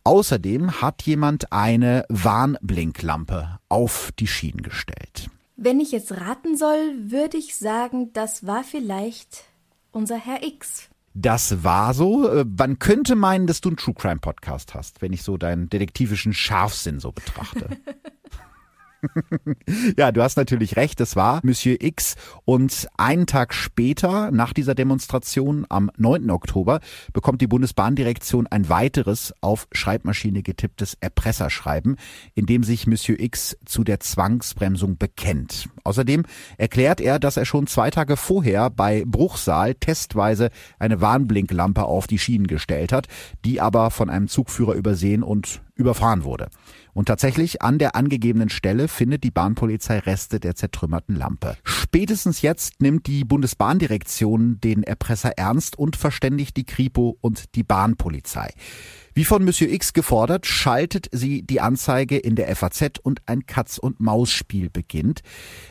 Außerdem 0.04 0.82
hat 0.82 1.02
jemand 1.02 1.52
eine 1.52 2.06
Warnblinklampe 2.10 3.60
auf 3.68 4.12
die 4.20 4.28
Schienen 4.28 4.62
gestellt. 4.62 5.30
Wenn 5.58 5.80
ich 5.80 5.92
jetzt 5.92 6.12
raten 6.12 6.56
soll, 6.56 6.94
würde 7.00 7.38
ich 7.38 7.56
sagen, 7.56 8.14
das 8.14 8.46
war 8.46 8.64
vielleicht 8.64 9.46
unser 9.92 10.18
Herr 10.18 10.44
X. 10.44 10.90
Das 11.16 11.64
war 11.64 11.94
so. 11.94 12.30
Äh, 12.30 12.46
man 12.46 12.78
könnte 12.78 13.16
meinen, 13.16 13.48
dass 13.48 13.62
du 13.62 13.70
einen 13.70 13.78
True 13.78 13.96
Crime 13.96 14.20
Podcast 14.20 14.76
hast, 14.76 15.02
wenn 15.02 15.14
ich 15.14 15.24
so 15.24 15.38
deinen 15.38 15.70
detektivischen 15.70 16.34
Scharfsinn 16.34 17.00
so 17.00 17.12
betrachte. 17.12 17.70
ja, 19.98 20.12
du 20.12 20.22
hast 20.22 20.38
natürlich 20.38 20.76
recht, 20.76 21.00
es 21.02 21.16
war 21.16 21.40
Monsieur 21.44 21.78
X. 21.80 22.16
Und 22.46 22.88
einen 22.98 23.28
Tag 23.28 23.54
später, 23.54 24.32
nach 24.32 24.54
dieser 24.54 24.76
Demonstration 24.76 25.66
am 25.70 25.92
9. 25.98 26.30
Oktober, 26.32 26.80
bekommt 27.14 27.42
die 27.42 27.48
Bundesbahndirektion 27.48 28.48
ein 28.48 28.70
weiteres 28.70 29.34
auf 29.42 29.68
Schreibmaschine 29.72 30.44
getipptes 30.44 30.98
Erpresserschreiben, 31.00 31.98
in 32.34 32.46
dem 32.46 32.64
sich 32.64 32.88
Monsieur 32.88 33.20
X 33.20 33.58
zu 33.66 33.84
der 33.84 34.00
Zwangsbremsung 34.00 34.98
bekennt. 34.98 35.70
Außerdem 35.84 36.24
erklärt 36.58 37.02
er, 37.02 37.20
dass 37.20 37.38
er 37.38 37.46
schon 37.46 37.68
zwei 37.68 37.90
Tage 37.90 38.18
vorher 38.18 38.70
bei 38.70 39.04
Bruchsal 39.06 39.76
testweise 39.76 40.50
eine 40.80 41.02
Warnblinklampe 41.02 41.84
auf 41.84 42.08
die 42.08 42.20
Schienen 42.20 42.48
gestellt 42.48 42.92
hat, 42.92 43.08
die 43.44 43.62
aber 43.62 43.92
von 43.92 44.10
einem 44.10 44.28
Zugführer 44.28 44.74
übersehen 44.74 45.24
und 45.24 45.62
überfahren 45.76 46.24
wurde. 46.24 46.50
Und 46.96 47.10
tatsächlich 47.10 47.62
an 47.62 47.78
der 47.78 47.94
angegebenen 47.96 48.48
Stelle 48.48 48.88
findet 48.88 49.26
die 49.26 49.30
Bahnpolizei 49.30 50.00
Reste 50.00 50.40
der 50.40 50.56
zertrümmerten 50.56 51.14
Lampe. 51.14 51.58
Spätestens 51.66 52.42
jetzt 52.42 52.82
nimmt 52.82 53.06
die 53.08 53.26
Bundesbahndirektion 53.26 54.62
den 54.62 54.82
Erpresser 54.82 55.38
ernst 55.38 55.78
und 55.78 55.98
verständigt 55.98 56.56
die 56.56 56.64
Kripo 56.64 57.18
und 57.20 57.54
die 57.56 57.64
Bahnpolizei. 57.64 58.54
Wie 59.14 59.26
von 59.26 59.44
Monsieur 59.44 59.70
X 59.70 59.92
gefordert, 59.92 60.46
schaltet 60.46 61.10
sie 61.12 61.42
die 61.42 61.60
Anzeige 61.60 62.18
in 62.18 62.38
der 62.38 62.56
FAZ 62.56 63.00
und 63.04 63.22
ein 63.26 63.46
Katz-und-Maus-Spiel 63.46 64.70
beginnt. 64.70 65.20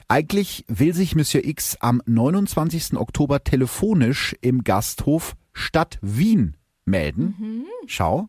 Eigentlich 0.08 0.66
will 0.68 0.92
sich 0.92 1.16
Monsieur 1.16 1.42
X 1.42 1.78
am 1.80 2.02
29. 2.04 2.98
Oktober 2.98 3.42
telefonisch 3.44 4.36
im 4.42 4.62
Gasthof 4.62 5.36
Stadt 5.54 5.98
Wien 6.02 6.58
melden. 6.84 7.34
Mhm. 7.38 7.64
Schau, 7.86 8.28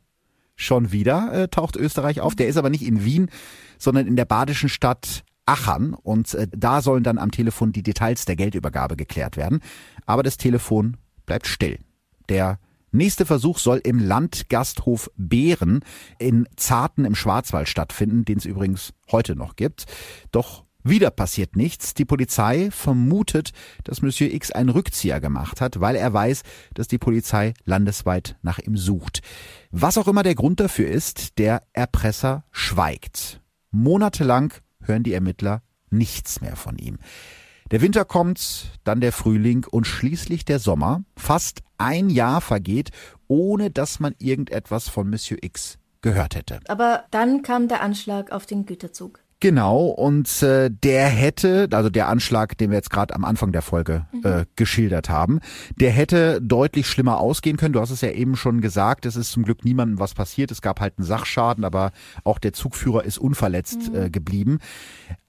schon 0.55 0.91
wieder 0.91 1.31
äh, 1.33 1.47
taucht 1.47 1.75
Österreich 1.75 2.21
auf. 2.21 2.35
Der 2.35 2.47
ist 2.47 2.57
aber 2.57 2.69
nicht 2.69 2.83
in 2.83 3.03
Wien, 3.03 3.29
sondern 3.77 4.07
in 4.07 4.15
der 4.15 4.25
badischen 4.25 4.69
Stadt 4.69 5.23
Achern 5.45 5.93
und 5.93 6.33
äh, 6.33 6.47
da 6.55 6.81
sollen 6.81 7.03
dann 7.03 7.17
am 7.17 7.31
Telefon 7.31 7.71
die 7.71 7.83
Details 7.83 8.25
der 8.25 8.35
Geldübergabe 8.35 8.95
geklärt 8.95 9.37
werden. 9.37 9.61
Aber 10.05 10.23
das 10.23 10.37
Telefon 10.37 10.97
bleibt 11.25 11.47
still. 11.47 11.79
Der 12.29 12.59
nächste 12.91 13.25
Versuch 13.25 13.59
soll 13.59 13.79
im 13.83 13.99
Landgasthof 13.99 15.11
Beeren 15.17 15.81
in 16.17 16.47
Zarten 16.55 17.05
im 17.05 17.15
Schwarzwald 17.15 17.69
stattfinden, 17.69 18.25
den 18.25 18.37
es 18.37 18.45
übrigens 18.45 18.93
heute 19.11 19.35
noch 19.35 19.55
gibt. 19.55 19.85
Doch 20.31 20.65
wieder 20.85 21.09
passiert 21.09 21.55
nichts. 21.55 21.95
Die 21.95 22.05
Polizei 22.05 22.69
vermutet, 22.71 23.51
dass 23.83 24.01
Monsieur 24.01 24.31
X 24.31 24.51
einen 24.51 24.69
Rückzieher 24.69 25.19
gemacht 25.19 25.59
hat, 25.59 25.81
weil 25.81 25.95
er 25.95 26.13
weiß, 26.13 26.43
dass 26.75 26.87
die 26.87 26.99
Polizei 26.99 27.53
landesweit 27.65 28.37
nach 28.43 28.59
ihm 28.59 28.77
sucht. 28.77 29.21
Was 29.71 29.97
auch 29.97 30.07
immer 30.07 30.23
der 30.23 30.35
Grund 30.35 30.59
dafür 30.59 30.87
ist, 30.87 31.39
der 31.39 31.63
Erpresser 31.73 32.45
schweigt. 32.51 33.41
Monatelang 33.71 34.53
hören 34.79 35.03
die 35.03 35.13
Ermittler 35.13 35.63
nichts 35.89 36.39
mehr 36.39 36.55
von 36.55 36.77
ihm. 36.77 36.99
Der 37.71 37.81
Winter 37.81 38.05
kommt, 38.05 38.79
dann 38.83 39.01
der 39.01 39.11
Frühling 39.11 39.65
und 39.69 39.87
schließlich 39.87 40.45
der 40.45 40.59
Sommer. 40.59 41.03
Fast 41.17 41.63
ein 41.79 42.11
Jahr 42.11 42.41
vergeht, 42.41 42.91
ohne 43.27 43.71
dass 43.71 43.99
man 43.99 44.13
irgendetwas 44.19 44.87
von 44.87 45.09
Monsieur 45.09 45.39
X 45.41 45.79
gehört 46.01 46.35
hätte. 46.35 46.59
Aber 46.67 47.05
dann 47.09 47.41
kam 47.41 47.67
der 47.67 47.81
Anschlag 47.81 48.31
auf 48.31 48.45
den 48.45 48.67
Güterzug. 48.67 49.24
Genau, 49.45 49.85
und 49.85 50.41
äh, 50.41 50.71
der 50.71 51.05
hätte, 51.05 51.67
also 51.71 51.91
der 51.91 52.07
Anschlag, 52.07 52.57
den 52.57 52.71
wir 52.71 52.77
jetzt 52.77 52.89
gerade 52.89 53.13
am 53.13 53.23
Anfang 53.23 53.51
der 53.51 53.61
Folge 53.61 54.07
mhm. 54.11 54.21
äh, 54.23 54.45
geschildert 54.55 55.07
haben, 55.07 55.39
der 55.79 55.91
hätte 55.91 56.41
deutlich 56.41 56.87
schlimmer 56.87 57.19
ausgehen 57.19 57.55
können. 57.55 57.73
Du 57.73 57.79
hast 57.79 57.91
es 57.91 58.01
ja 58.01 58.09
eben 58.09 58.37
schon 58.37 58.59
gesagt, 58.59 59.05
es 59.05 59.15
ist 59.15 59.31
zum 59.31 59.43
Glück 59.43 59.63
niemandem 59.63 59.99
was 59.99 60.15
passiert. 60.15 60.49
Es 60.49 60.63
gab 60.63 60.81
halt 60.81 60.97
einen 60.97 61.05
Sachschaden, 61.05 61.63
aber 61.63 61.91
auch 62.23 62.39
der 62.39 62.53
Zugführer 62.53 63.03
ist 63.03 63.19
unverletzt 63.19 63.91
mhm. 63.91 63.95
äh, 63.95 64.09
geblieben. 64.09 64.57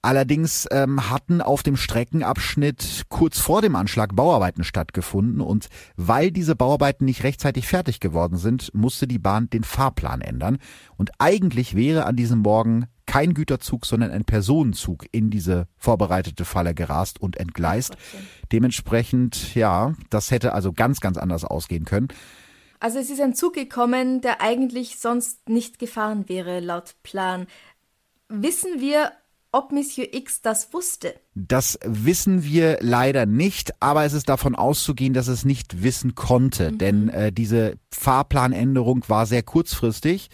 Allerdings 0.01 0.67
ähm, 0.71 1.11
hatten 1.11 1.39
auf 1.39 1.61
dem 1.61 1.77
Streckenabschnitt 1.77 3.03
kurz 3.09 3.37
vor 3.37 3.61
dem 3.61 3.75
Anschlag 3.75 4.15
Bauarbeiten 4.15 4.63
stattgefunden 4.63 5.41
und 5.41 5.67
weil 5.95 6.31
diese 6.31 6.55
Bauarbeiten 6.55 7.05
nicht 7.05 7.23
rechtzeitig 7.23 7.67
fertig 7.67 7.99
geworden 7.99 8.37
sind, 8.37 8.73
musste 8.73 9.07
die 9.07 9.19
Bahn 9.19 9.47
den 9.51 9.63
Fahrplan 9.63 10.21
ändern. 10.21 10.57
Und 10.95 11.11
eigentlich 11.19 11.75
wäre 11.75 12.07
an 12.07 12.15
diesem 12.15 12.39
Morgen 12.39 12.87
kein 13.07 13.33
Güterzug, 13.33 13.87
sondern 13.87 14.11
ein 14.11 14.25
Personenzug 14.25 15.07
in 15.11 15.31
diese 15.31 15.67
vorbereitete 15.77 16.45
Falle 16.45 16.75
gerast 16.75 17.19
und 17.19 17.37
entgleist. 17.37 17.97
Dementsprechend, 18.51 19.55
ja, 19.55 19.95
das 20.11 20.29
hätte 20.29 20.53
also 20.53 20.73
ganz, 20.73 20.99
ganz 20.99 21.17
anders 21.17 21.43
ausgehen 21.43 21.85
können. 21.85 22.09
Also 22.79 22.99
es 22.99 23.09
ist 23.09 23.21
ein 23.21 23.33
Zug 23.33 23.53
gekommen, 23.53 24.21
der 24.21 24.41
eigentlich 24.41 24.99
sonst 24.99 25.49
nicht 25.49 25.79
gefahren 25.79 26.29
wäre, 26.29 26.59
laut 26.59 26.95
Plan. 27.01 27.47
Wissen 28.29 28.79
wir, 28.79 29.13
ob 29.51 29.71
Monsieur 29.71 30.07
X 30.11 30.41
das 30.41 30.73
wusste? 30.73 31.15
Das 31.33 31.79
wissen 31.83 32.43
wir 32.43 32.77
leider 32.81 33.25
nicht, 33.25 33.81
aber 33.81 34.05
es 34.05 34.13
ist 34.13 34.29
davon 34.29 34.55
auszugehen, 34.55 35.13
dass 35.13 35.27
es 35.27 35.45
nicht 35.45 35.83
wissen 35.83 36.15
konnte, 36.15 36.71
mhm. 36.71 36.77
denn 36.77 37.09
äh, 37.09 37.31
diese 37.31 37.77
Fahrplanänderung 37.91 39.03
war 39.07 39.25
sehr 39.25 39.43
kurzfristig. 39.43 40.29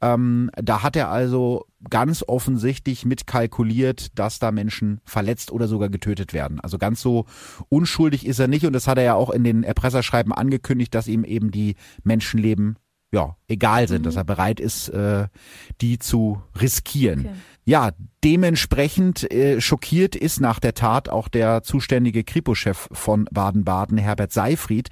Ähm, 0.00 0.50
da 0.56 0.82
hat 0.82 0.96
er 0.96 1.10
also 1.10 1.66
ganz 1.90 2.24
offensichtlich 2.26 3.04
mitkalkuliert, 3.04 4.18
dass 4.18 4.38
da 4.38 4.52
Menschen 4.52 5.00
verletzt 5.04 5.52
oder 5.52 5.68
sogar 5.68 5.88
getötet 5.88 6.32
werden. 6.32 6.60
Also 6.60 6.78
ganz 6.78 7.00
so 7.00 7.26
unschuldig 7.68 8.26
ist 8.26 8.38
er 8.38 8.48
nicht 8.48 8.66
und 8.66 8.72
das 8.72 8.86
hat 8.86 8.98
er 8.98 9.04
ja 9.04 9.14
auch 9.14 9.30
in 9.30 9.44
den 9.44 9.62
Erpresserschreiben 9.62 10.32
angekündigt, 10.32 10.94
dass 10.94 11.08
ihm 11.08 11.24
eben 11.24 11.50
die 11.50 11.76
Menschenleben 12.02 12.76
ja, 13.10 13.36
egal 13.46 13.88
sind, 13.88 14.02
mhm. 14.02 14.04
dass 14.04 14.16
er 14.16 14.24
bereit 14.24 14.60
ist, 14.60 14.88
äh, 14.90 15.28
die 15.80 15.98
zu 15.98 16.42
riskieren. 16.60 17.20
Okay. 17.20 17.34
Ja, 17.68 17.90
dementsprechend 18.24 19.30
äh, 19.30 19.60
schockiert 19.60 20.16
ist 20.16 20.40
nach 20.40 20.58
der 20.58 20.72
Tat 20.72 21.10
auch 21.10 21.28
der 21.28 21.62
zuständige 21.62 22.24
Kripo-Chef 22.24 22.88
von 22.92 23.26
Baden-Baden, 23.30 23.98
Herbert 23.98 24.32
Seifried. 24.32 24.88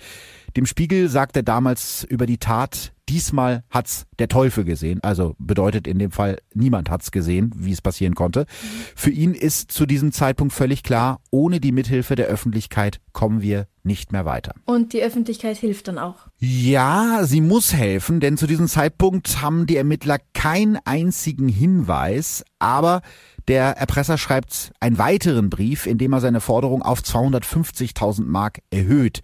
Dem 0.56 0.64
Spiegel 0.64 1.10
sagt 1.10 1.36
er 1.36 1.42
damals 1.42 2.02
über 2.04 2.24
die 2.24 2.38
Tat, 2.38 2.94
diesmal 3.10 3.62
hat's 3.68 4.06
der 4.18 4.28
Teufel 4.28 4.64
gesehen. 4.64 5.00
Also 5.02 5.36
bedeutet 5.38 5.86
in 5.86 5.98
dem 5.98 6.10
Fall, 6.10 6.38
niemand 6.54 6.90
hat's 6.90 7.10
gesehen, 7.10 7.52
wie 7.54 7.72
es 7.72 7.82
passieren 7.82 8.14
konnte. 8.14 8.46
Für 8.94 9.10
ihn 9.10 9.34
ist 9.34 9.70
zu 9.70 9.84
diesem 9.84 10.12
Zeitpunkt 10.12 10.54
völlig 10.54 10.82
klar, 10.82 11.20
ohne 11.30 11.60
die 11.60 11.72
Mithilfe 11.72 12.14
der 12.16 12.26
Öffentlichkeit 12.26 13.00
kommen 13.12 13.42
wir 13.42 13.66
nicht 13.82 14.12
mehr 14.12 14.24
weiter. 14.24 14.54
Und 14.64 14.94
die 14.94 15.02
Öffentlichkeit 15.02 15.58
hilft 15.58 15.88
dann 15.88 15.98
auch? 15.98 16.26
Ja, 16.38 17.20
sie 17.24 17.42
muss 17.42 17.74
helfen, 17.74 18.20
denn 18.20 18.38
zu 18.38 18.46
diesem 18.46 18.66
Zeitpunkt 18.66 19.42
haben 19.42 19.66
die 19.66 19.76
Ermittler 19.76 20.18
keinen 20.32 20.78
einzigen 20.86 21.48
Hinweis, 21.48 22.44
aber 22.58 23.02
der 23.46 23.76
Erpresser 23.76 24.18
schreibt 24.18 24.72
einen 24.80 24.98
weiteren 24.98 25.50
Brief, 25.50 25.86
in 25.86 25.98
dem 25.98 26.14
er 26.14 26.20
seine 26.20 26.40
Forderung 26.40 26.82
auf 26.82 27.00
250.000 27.00 28.24
Mark 28.24 28.60
erhöht. 28.70 29.20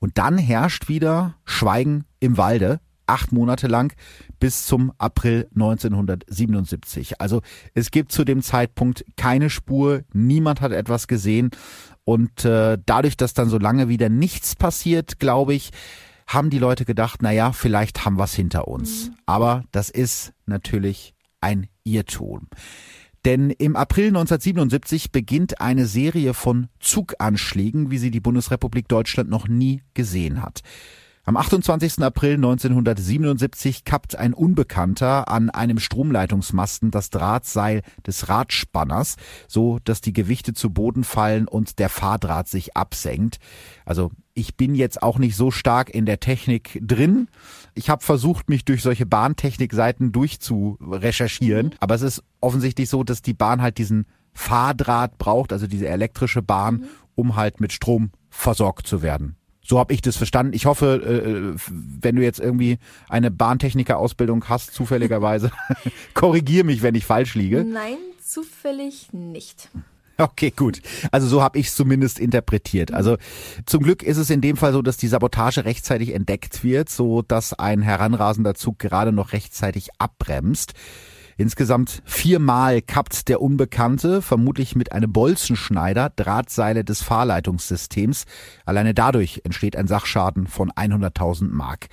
Und 0.00 0.18
dann 0.18 0.38
herrscht 0.38 0.88
wieder 0.88 1.36
Schweigen 1.44 2.04
im 2.18 2.36
Walde 2.36 2.80
acht 3.10 3.32
Monate 3.32 3.66
lang 3.66 3.92
bis 4.38 4.66
zum 4.66 4.92
April 4.98 5.48
1977. 5.54 7.20
Also 7.20 7.42
es 7.74 7.90
gibt 7.90 8.12
zu 8.12 8.24
dem 8.24 8.40
Zeitpunkt 8.40 9.04
keine 9.16 9.50
Spur, 9.50 10.02
niemand 10.12 10.60
hat 10.60 10.72
etwas 10.72 11.08
gesehen 11.08 11.50
und 12.04 12.44
äh, 12.44 12.78
dadurch, 12.86 13.16
dass 13.16 13.34
dann 13.34 13.48
so 13.48 13.58
lange 13.58 13.88
wieder 13.88 14.08
nichts 14.08 14.54
passiert, 14.54 15.18
glaube 15.18 15.54
ich, 15.54 15.70
haben 16.26 16.50
die 16.50 16.58
Leute 16.58 16.84
gedacht, 16.84 17.20
na 17.22 17.32
ja, 17.32 17.52
vielleicht 17.52 18.04
haben 18.04 18.16
wir 18.16 18.24
es 18.24 18.34
hinter 18.34 18.68
uns. 18.68 19.08
Mhm. 19.08 19.14
Aber 19.26 19.64
das 19.72 19.90
ist 19.90 20.32
natürlich 20.46 21.14
ein 21.40 21.66
Irrtum. 21.82 22.48
Denn 23.24 23.50
im 23.50 23.76
April 23.76 24.08
1977 24.08 25.12
beginnt 25.12 25.60
eine 25.60 25.86
Serie 25.86 26.32
von 26.32 26.68
Zuganschlägen, 26.80 27.90
wie 27.90 27.98
sie 27.98 28.10
die 28.10 28.20
Bundesrepublik 28.20 28.88
Deutschland 28.88 29.28
noch 29.28 29.46
nie 29.46 29.82
gesehen 29.92 30.42
hat. 30.42 30.62
Am 31.24 31.36
28. 31.36 32.02
April 32.02 32.34
1977 32.36 33.84
kappt 33.84 34.16
ein 34.16 34.32
Unbekannter 34.32 35.28
an 35.28 35.50
einem 35.50 35.78
Stromleitungsmasten 35.78 36.90
das 36.90 37.10
Drahtseil 37.10 37.82
des 38.06 38.30
Radspanners, 38.30 39.16
so 39.46 39.78
dass 39.84 40.00
die 40.00 40.14
Gewichte 40.14 40.54
zu 40.54 40.70
Boden 40.70 41.04
fallen 41.04 41.46
und 41.46 41.78
der 41.78 41.90
Fahrdraht 41.90 42.48
sich 42.48 42.74
absenkt. 42.74 43.38
Also 43.84 44.10
ich 44.32 44.56
bin 44.56 44.74
jetzt 44.74 45.02
auch 45.02 45.18
nicht 45.18 45.36
so 45.36 45.50
stark 45.50 45.90
in 45.90 46.06
der 46.06 46.20
Technik 46.20 46.80
drin. 46.80 47.28
Ich 47.74 47.90
habe 47.90 48.02
versucht, 48.02 48.48
mich 48.48 48.64
durch 48.64 48.82
solche 48.82 49.04
Bahntechnikseiten 49.04 50.12
durchzurecherchieren, 50.12 51.66
mhm. 51.66 51.72
aber 51.80 51.96
es 51.96 52.02
ist 52.02 52.24
offensichtlich 52.40 52.88
so, 52.88 53.04
dass 53.04 53.20
die 53.20 53.34
Bahn 53.34 53.60
halt 53.60 53.76
diesen 53.76 54.06
Fahrdraht 54.32 55.18
braucht, 55.18 55.52
also 55.52 55.66
diese 55.66 55.86
elektrische 55.86 56.40
Bahn, 56.40 56.76
mhm. 56.76 56.84
um 57.14 57.36
halt 57.36 57.60
mit 57.60 57.74
Strom 57.74 58.10
versorgt 58.30 58.86
zu 58.86 59.02
werden. 59.02 59.36
So 59.70 59.78
habe 59.78 59.94
ich 59.94 60.00
das 60.00 60.16
verstanden. 60.16 60.52
Ich 60.52 60.66
hoffe, 60.66 61.54
äh, 61.56 61.56
wenn 61.70 62.16
du 62.16 62.24
jetzt 62.24 62.40
irgendwie 62.40 62.78
eine 63.08 63.30
Bahntechniker-Ausbildung 63.30 64.48
hast, 64.48 64.74
zufälligerweise, 64.74 65.52
korrigier 66.14 66.64
mich, 66.64 66.82
wenn 66.82 66.96
ich 66.96 67.06
falsch 67.06 67.36
liege. 67.36 67.64
Nein, 67.64 67.98
zufällig 68.20 69.12
nicht. 69.12 69.68
Okay, 70.18 70.50
gut. 70.50 70.82
Also 71.12 71.28
so 71.28 71.40
habe 71.40 71.56
ich 71.56 71.68
es 71.68 71.76
zumindest 71.76 72.18
interpretiert. 72.18 72.92
Also 72.92 73.16
zum 73.64 73.84
Glück 73.84 74.02
ist 74.02 74.16
es 74.16 74.28
in 74.28 74.40
dem 74.40 74.56
Fall 74.56 74.72
so, 74.72 74.82
dass 74.82 74.96
die 74.96 75.06
Sabotage 75.06 75.64
rechtzeitig 75.64 76.14
entdeckt 76.14 76.64
wird, 76.64 76.88
so 76.88 77.22
dass 77.22 77.54
ein 77.54 77.80
heranrasender 77.80 78.56
Zug 78.56 78.80
gerade 78.80 79.12
noch 79.12 79.32
rechtzeitig 79.32 79.90
abbremst. 79.98 80.74
Insgesamt 81.40 82.02
viermal 82.04 82.82
kappt 82.82 83.30
der 83.30 83.40
Unbekannte, 83.40 84.20
vermutlich 84.20 84.76
mit 84.76 84.92
einem 84.92 85.10
Bolzenschneider, 85.10 86.10
Drahtseile 86.10 86.84
des 86.84 87.00
Fahrleitungssystems. 87.00 88.26
Alleine 88.66 88.92
dadurch 88.92 89.40
entsteht 89.44 89.74
ein 89.74 89.86
Sachschaden 89.86 90.46
von 90.46 90.70
100.000 90.70 91.48
Mark. 91.48 91.86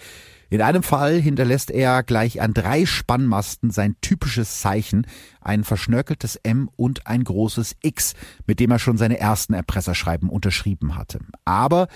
In 0.49 0.61
einem 0.61 0.83
Fall 0.83 1.15
hinterlässt 1.15 1.71
er 1.71 2.03
gleich 2.03 2.41
an 2.41 2.53
drei 2.53 2.85
Spannmasten 2.85 3.71
sein 3.71 3.95
typisches 4.01 4.59
Zeichen, 4.59 5.07
ein 5.39 5.63
verschnörkeltes 5.63 6.35
M 6.43 6.69
und 6.75 7.07
ein 7.07 7.23
großes 7.23 7.77
X, 7.81 8.15
mit 8.47 8.59
dem 8.59 8.71
er 8.71 8.79
schon 8.79 8.97
seine 8.97 9.17
ersten 9.17 9.53
Erpresserschreiben 9.53 10.27
unterschrieben 10.27 10.97
hatte. 10.97 11.19
Aber 11.45 11.87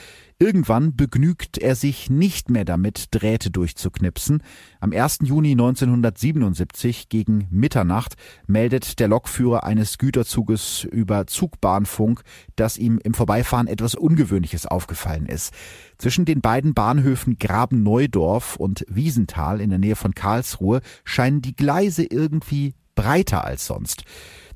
Irgendwann 0.42 0.96
begnügt 0.96 1.60
er 1.60 1.76
sich 1.76 2.10
nicht 2.10 2.50
mehr 2.50 2.66
damit, 2.66 3.10
Drähte 3.12 3.52
durchzuknipsen. 3.52 4.42
Am 4.80 4.92
1. 4.92 5.20
Juni 5.22 5.52
1977 5.52 7.10
gegen 7.10 7.46
Mitternacht 7.52 8.16
meldet 8.48 9.00
der 9.00 9.08
Lokführer 9.08 9.66
eines 9.66 10.00
Güterzuges 10.00 10.84
über 10.86 11.28
Zugbahnfunk, 11.28 12.24
dass 12.56 12.80
ihm 12.80 13.00
im 13.04 13.14
Vorbeifahren 13.14 13.68
etwas 13.68 13.94
Ungewöhnliches 13.94 14.66
aufgefallen 14.66 15.28
ist. 15.28 15.54
Zwischen 16.00 16.26
den 16.26 16.42
beiden 16.42 16.74
Bahnhöfen 16.74 17.38
Graben-Neudorf 17.38 18.56
und 18.56 18.84
Wiesenthal 18.90 19.62
in 19.62 19.70
der 19.70 19.78
Nähe 19.78 19.96
von 19.96 20.16
Karlsruhe 20.16 20.82
scheinen 21.04 21.44
die 21.44 21.56
Gleise 21.56 22.04
irgendwie 22.04 22.74
breiter 22.96 23.46
als 23.46 23.68
sonst. 23.68 24.06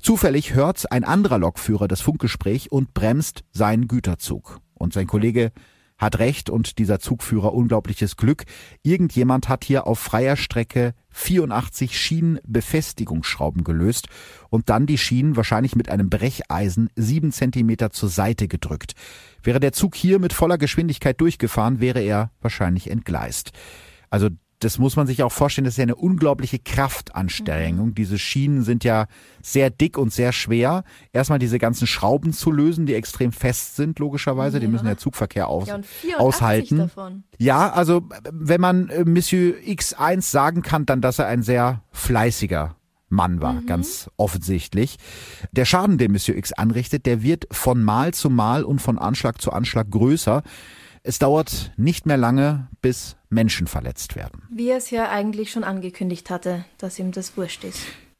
Zufällig 0.00 0.52
hört 0.52 0.90
ein 0.90 1.04
anderer 1.04 1.38
Lokführer 1.38 1.86
das 1.86 2.00
Funkgespräch 2.00 2.72
und 2.72 2.92
bremst 2.92 3.44
seinen 3.52 3.86
Güterzug. 3.86 4.58
Und 4.74 4.92
sein 4.92 5.06
Kollege 5.06 5.52
hat 5.98 6.18
recht 6.18 6.50
und 6.50 6.78
dieser 6.78 6.98
Zugführer 7.00 7.54
unglaubliches 7.54 8.16
Glück. 8.16 8.44
Irgendjemand 8.82 9.48
hat 9.48 9.64
hier 9.64 9.86
auf 9.86 9.98
freier 9.98 10.36
Strecke 10.36 10.94
84 11.10 11.98
Schienenbefestigungsschrauben 11.98 13.64
gelöst 13.64 14.08
und 14.50 14.68
dann 14.68 14.86
die 14.86 14.98
Schienen 14.98 15.36
wahrscheinlich 15.36 15.74
mit 15.74 15.88
einem 15.88 16.10
Brecheisen 16.10 16.90
sieben 16.96 17.32
Zentimeter 17.32 17.90
zur 17.90 18.10
Seite 18.10 18.48
gedrückt. 18.48 18.94
Wäre 19.42 19.60
der 19.60 19.72
Zug 19.72 19.94
hier 19.94 20.18
mit 20.18 20.32
voller 20.32 20.58
Geschwindigkeit 20.58 21.20
durchgefahren, 21.20 21.80
wäre 21.80 22.00
er 22.00 22.30
wahrscheinlich 22.40 22.90
entgleist. 22.90 23.52
Also 24.10 24.28
das 24.60 24.78
muss 24.78 24.96
man 24.96 25.06
sich 25.06 25.22
auch 25.22 25.32
vorstellen, 25.32 25.64
das 25.66 25.74
ist 25.74 25.78
ja 25.78 25.82
eine 25.82 25.96
unglaubliche 25.96 26.58
Kraftanstrengung. 26.58 27.88
Mhm. 27.88 27.94
Diese 27.94 28.18
Schienen 28.18 28.62
sind 28.62 28.84
ja 28.84 29.06
sehr 29.42 29.70
dick 29.70 29.98
und 29.98 30.12
sehr 30.12 30.32
schwer. 30.32 30.84
Erstmal 31.12 31.38
diese 31.38 31.58
ganzen 31.58 31.86
Schrauben 31.86 32.32
zu 32.32 32.50
lösen, 32.50 32.86
die 32.86 32.94
extrem 32.94 33.32
fest 33.32 33.76
sind, 33.76 33.98
logischerweise. 33.98 34.56
Ja. 34.56 34.60
Die 34.60 34.68
müssen 34.68 34.86
der 34.86 34.96
Zugverkehr 34.96 35.48
aus, 35.48 35.68
ja, 35.68 36.18
aushalten. 36.18 36.78
Davon. 36.78 37.24
Ja, 37.38 37.70
also 37.70 38.08
wenn 38.30 38.60
man 38.60 38.88
äh, 38.88 39.04
Monsieur 39.04 39.56
X1 39.56 40.22
sagen 40.22 40.62
kann, 40.62 40.86
dann, 40.86 41.00
dass 41.00 41.18
er 41.18 41.26
ein 41.26 41.42
sehr 41.42 41.82
fleißiger 41.92 42.76
Mann 43.08 43.40
war, 43.40 43.54
mhm. 43.54 43.66
ganz 43.66 44.10
offensichtlich. 44.16 44.96
Der 45.52 45.64
Schaden, 45.64 45.98
den 45.98 46.12
Monsieur 46.12 46.36
X 46.36 46.52
anrichtet, 46.52 47.06
der 47.06 47.22
wird 47.22 47.46
von 47.50 47.82
Mal 47.82 48.14
zu 48.14 48.30
Mal 48.30 48.64
und 48.64 48.80
von 48.80 48.98
Anschlag 48.98 49.40
zu 49.40 49.52
Anschlag 49.52 49.90
größer. 49.90 50.42
Es 51.08 51.20
dauert 51.20 51.70
nicht 51.76 52.04
mehr 52.04 52.16
lange, 52.16 52.66
bis 52.82 53.16
Menschen 53.28 53.68
verletzt 53.68 54.16
werden. 54.16 54.42
Wie 54.50 54.70
er 54.70 54.78
es 54.78 54.90
ja 54.90 55.08
eigentlich 55.08 55.52
schon 55.52 55.62
angekündigt 55.62 56.30
hatte, 56.30 56.64
dass 56.78 56.98
ihm 56.98 57.12
das 57.12 57.36
wurscht 57.36 57.62
ist. 57.62 57.78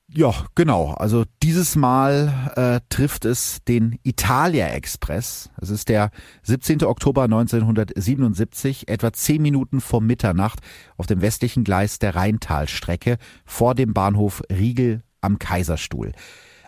Ja, 0.08 0.32
genau. 0.54 0.92
Also 0.92 1.24
dieses 1.42 1.74
Mal 1.74 2.52
äh, 2.54 2.80
trifft 2.88 3.24
es 3.24 3.58
den 3.66 3.98
Italia 4.04 4.68
Express. 4.68 5.50
Es 5.60 5.70
ist 5.70 5.88
der 5.88 6.10
17. 6.44 6.84
Oktober 6.84 7.24
1977, 7.24 8.86
etwa 8.86 9.12
zehn 9.12 9.42
Minuten 9.42 9.80
vor 9.80 10.00
Mitternacht 10.00 10.60
auf 10.96 11.06
dem 11.06 11.22
westlichen 11.22 11.64
Gleis 11.64 11.98
der 11.98 12.14
Rheintalstrecke 12.14 13.18
vor 13.44 13.74
dem 13.74 13.94
Bahnhof 13.94 14.44
Riegel 14.48 15.02
am 15.20 15.40
Kaiserstuhl. 15.40 16.12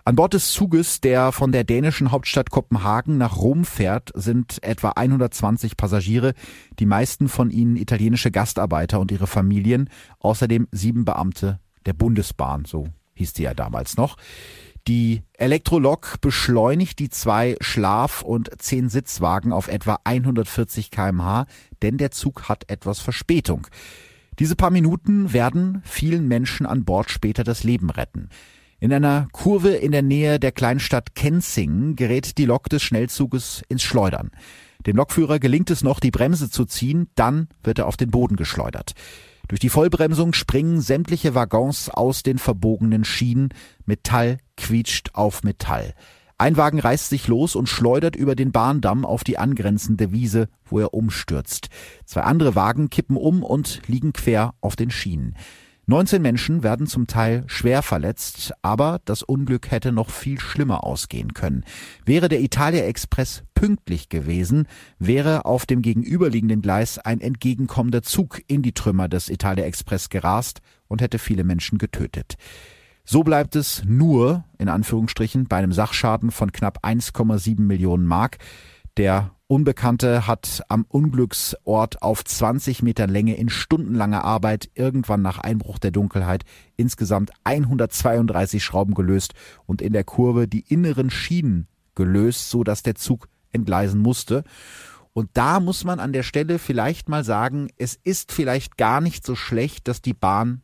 An 0.08 0.16
Bord 0.16 0.32
des 0.32 0.52
Zuges, 0.52 1.02
der 1.02 1.32
von 1.32 1.52
der 1.52 1.64
dänischen 1.64 2.10
Hauptstadt 2.10 2.48
Kopenhagen 2.48 3.18
nach 3.18 3.36
Rom 3.36 3.66
fährt, 3.66 4.10
sind 4.14 4.56
etwa 4.62 4.92
120 4.96 5.76
Passagiere, 5.76 6.32
die 6.78 6.86
meisten 6.86 7.28
von 7.28 7.50
ihnen 7.50 7.76
italienische 7.76 8.30
Gastarbeiter 8.30 9.00
und 9.00 9.12
ihre 9.12 9.26
Familien, 9.26 9.90
außerdem 10.20 10.66
sieben 10.72 11.04
Beamte 11.04 11.60
der 11.84 11.92
Bundesbahn, 11.92 12.64
so 12.64 12.88
hieß 13.16 13.34
die 13.34 13.42
ja 13.42 13.52
damals 13.52 13.98
noch. 13.98 14.16
Die 14.86 15.24
Elektrolok 15.34 16.22
beschleunigt 16.22 17.00
die 17.00 17.10
zwei 17.10 17.56
Schlaf- 17.60 18.22
und 18.22 18.50
zehn 18.62 18.88
Sitzwagen 18.88 19.52
auf 19.52 19.68
etwa 19.68 19.98
140 20.04 20.90
kmh, 20.90 21.44
denn 21.82 21.98
der 21.98 22.12
Zug 22.12 22.48
hat 22.48 22.64
etwas 22.70 23.00
Verspätung. 23.00 23.66
Diese 24.38 24.56
paar 24.56 24.70
Minuten 24.70 25.34
werden 25.34 25.82
vielen 25.84 26.28
Menschen 26.28 26.64
an 26.64 26.86
Bord 26.86 27.10
später 27.10 27.44
das 27.44 27.62
Leben 27.62 27.90
retten. 27.90 28.30
In 28.80 28.92
einer 28.92 29.26
Kurve 29.32 29.70
in 29.70 29.90
der 29.90 30.02
Nähe 30.02 30.38
der 30.38 30.52
Kleinstadt 30.52 31.16
Kenzing 31.16 31.96
gerät 31.96 32.38
die 32.38 32.44
Lok 32.44 32.68
des 32.68 32.80
Schnellzuges 32.80 33.62
ins 33.68 33.82
Schleudern. 33.82 34.30
Dem 34.86 34.96
Lokführer 34.96 35.40
gelingt 35.40 35.70
es 35.70 35.82
noch, 35.82 35.98
die 35.98 36.12
Bremse 36.12 36.48
zu 36.48 36.64
ziehen, 36.64 37.08
dann 37.16 37.48
wird 37.64 37.80
er 37.80 37.86
auf 37.88 37.96
den 37.96 38.12
Boden 38.12 38.36
geschleudert. 38.36 38.92
Durch 39.48 39.58
die 39.58 39.68
Vollbremsung 39.68 40.32
springen 40.32 40.80
sämtliche 40.80 41.34
Waggons 41.34 41.90
aus 41.90 42.22
den 42.22 42.38
verbogenen 42.38 43.04
Schienen, 43.04 43.48
Metall 43.84 44.38
quietscht 44.56 45.10
auf 45.14 45.42
Metall. 45.42 45.94
Ein 46.36 46.56
Wagen 46.56 46.78
reißt 46.78 47.08
sich 47.08 47.26
los 47.26 47.56
und 47.56 47.68
schleudert 47.68 48.14
über 48.14 48.36
den 48.36 48.52
Bahndamm 48.52 49.04
auf 49.04 49.24
die 49.24 49.38
angrenzende 49.38 50.12
Wiese, 50.12 50.48
wo 50.64 50.78
er 50.78 50.94
umstürzt. 50.94 51.68
Zwei 52.04 52.20
andere 52.20 52.54
Wagen 52.54 52.90
kippen 52.90 53.16
um 53.16 53.42
und 53.42 53.82
liegen 53.88 54.12
quer 54.12 54.54
auf 54.60 54.76
den 54.76 54.92
Schienen. 54.92 55.34
19 55.90 56.20
Menschen 56.20 56.62
werden 56.62 56.86
zum 56.86 57.06
Teil 57.06 57.44
schwer 57.46 57.80
verletzt, 57.80 58.52
aber 58.60 59.00
das 59.06 59.22
Unglück 59.22 59.70
hätte 59.70 59.90
noch 59.90 60.10
viel 60.10 60.38
schlimmer 60.38 60.84
ausgehen 60.84 61.32
können. 61.32 61.64
Wäre 62.04 62.28
der 62.28 62.42
Italia 62.42 62.84
Express 62.84 63.42
pünktlich 63.54 64.10
gewesen, 64.10 64.68
wäre 64.98 65.46
auf 65.46 65.64
dem 65.64 65.80
gegenüberliegenden 65.80 66.60
Gleis 66.60 66.98
ein 66.98 67.22
entgegenkommender 67.22 68.02
Zug 68.02 68.42
in 68.48 68.60
die 68.60 68.74
Trümmer 68.74 69.08
des 69.08 69.30
Italia 69.30 69.64
Express 69.64 70.10
gerast 70.10 70.60
und 70.88 71.00
hätte 71.00 71.18
viele 71.18 71.42
Menschen 71.42 71.78
getötet. 71.78 72.34
So 73.06 73.22
bleibt 73.22 73.56
es 73.56 73.82
nur, 73.86 74.44
in 74.58 74.68
Anführungsstrichen, 74.68 75.46
bei 75.46 75.56
einem 75.56 75.72
Sachschaden 75.72 76.30
von 76.30 76.52
knapp 76.52 76.84
1,7 76.84 77.62
Millionen 77.62 78.04
Mark. 78.04 78.36
Der 78.98 79.30
Unbekannte 79.50 80.26
hat 80.26 80.62
am 80.68 80.84
Unglücksort 80.86 82.02
auf 82.02 82.22
20 82.22 82.82
Metern 82.82 83.08
Länge 83.08 83.34
in 83.34 83.48
stundenlanger 83.48 84.22
Arbeit 84.22 84.68
irgendwann 84.74 85.22
nach 85.22 85.38
Einbruch 85.38 85.78
der 85.78 85.90
Dunkelheit 85.90 86.44
insgesamt 86.76 87.30
132 87.44 88.62
Schrauben 88.62 88.92
gelöst 88.92 89.32
und 89.64 89.80
in 89.80 89.94
der 89.94 90.04
Kurve 90.04 90.48
die 90.48 90.66
inneren 90.68 91.08
Schienen 91.08 91.66
gelöst, 91.94 92.50
so 92.50 92.62
dass 92.62 92.82
der 92.82 92.94
Zug 92.94 93.26
entgleisen 93.50 94.02
musste. 94.02 94.44
Und 95.14 95.30
da 95.32 95.60
muss 95.60 95.82
man 95.82 95.98
an 95.98 96.12
der 96.12 96.24
Stelle 96.24 96.58
vielleicht 96.58 97.08
mal 97.08 97.24
sagen, 97.24 97.70
es 97.78 97.98
ist 98.04 98.32
vielleicht 98.32 98.76
gar 98.76 99.00
nicht 99.00 99.24
so 99.24 99.34
schlecht, 99.34 99.88
dass 99.88 100.02
die 100.02 100.12
Bahn 100.12 100.60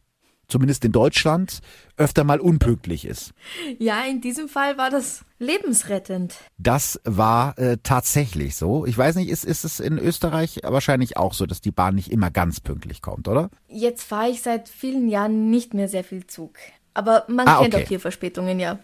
zumindest 0.48 0.84
in 0.84 0.92
Deutschland, 0.92 1.60
öfter 1.96 2.24
mal 2.24 2.40
unpünktlich 2.40 3.04
ist. 3.04 3.32
Ja, 3.78 4.02
in 4.04 4.20
diesem 4.20 4.48
Fall 4.48 4.78
war 4.78 4.90
das 4.90 5.24
lebensrettend. 5.38 6.34
Das 6.58 7.00
war 7.04 7.58
äh, 7.58 7.78
tatsächlich 7.82 8.56
so. 8.56 8.86
Ich 8.86 8.96
weiß 8.96 9.16
nicht, 9.16 9.28
ist, 9.28 9.44
ist 9.44 9.64
es 9.64 9.80
in 9.80 9.98
Österreich 9.98 10.60
wahrscheinlich 10.62 11.16
auch 11.16 11.34
so, 11.34 11.46
dass 11.46 11.60
die 11.60 11.70
Bahn 11.70 11.94
nicht 11.94 12.10
immer 12.10 12.30
ganz 12.30 12.60
pünktlich 12.60 13.02
kommt, 13.02 13.28
oder? 13.28 13.50
Jetzt 13.68 14.04
fahre 14.04 14.30
ich 14.30 14.42
seit 14.42 14.68
vielen 14.68 15.08
Jahren 15.08 15.50
nicht 15.50 15.74
mehr 15.74 15.88
sehr 15.88 16.04
viel 16.04 16.26
Zug. 16.26 16.56
Aber 16.94 17.24
man 17.28 17.46
ah, 17.48 17.60
kennt 17.60 17.74
okay. 17.74 17.84
auch 17.84 17.88
hier 17.88 18.00
Verspätungen, 18.00 18.60
ja. 18.60 18.78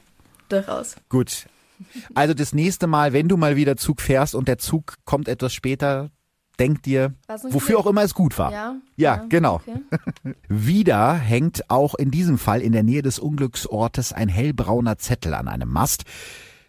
Durchaus. 0.48 0.96
Gut. 1.08 1.46
Also 2.14 2.34
das 2.34 2.52
nächste 2.52 2.86
Mal, 2.86 3.12
wenn 3.12 3.28
du 3.28 3.36
mal 3.36 3.56
wieder 3.56 3.76
Zug 3.76 4.00
fährst 4.00 4.34
und 4.34 4.48
der 4.48 4.58
Zug 4.58 4.96
kommt 5.04 5.28
etwas 5.28 5.54
später, 5.54 6.10
denk 6.60 6.82
dir, 6.82 7.14
wofür 7.48 7.78
auch 7.78 7.86
immer 7.86 8.02
es 8.02 8.14
gut 8.14 8.38
war. 8.38 8.52
Ja, 8.52 8.76
ja, 8.96 9.16
ja 9.16 9.24
genau. 9.28 9.56
Okay. 9.56 10.34
Wieder 10.48 11.14
hängt 11.14 11.68
auch 11.70 11.94
in 11.94 12.10
diesem 12.10 12.38
Fall 12.38 12.60
in 12.60 12.72
der 12.72 12.82
Nähe 12.82 13.02
des 13.02 13.18
Unglücksortes 13.18 14.12
ein 14.12 14.28
hellbrauner 14.28 14.98
Zettel 14.98 15.34
an 15.34 15.48
einem 15.48 15.70
Mast. 15.70 16.04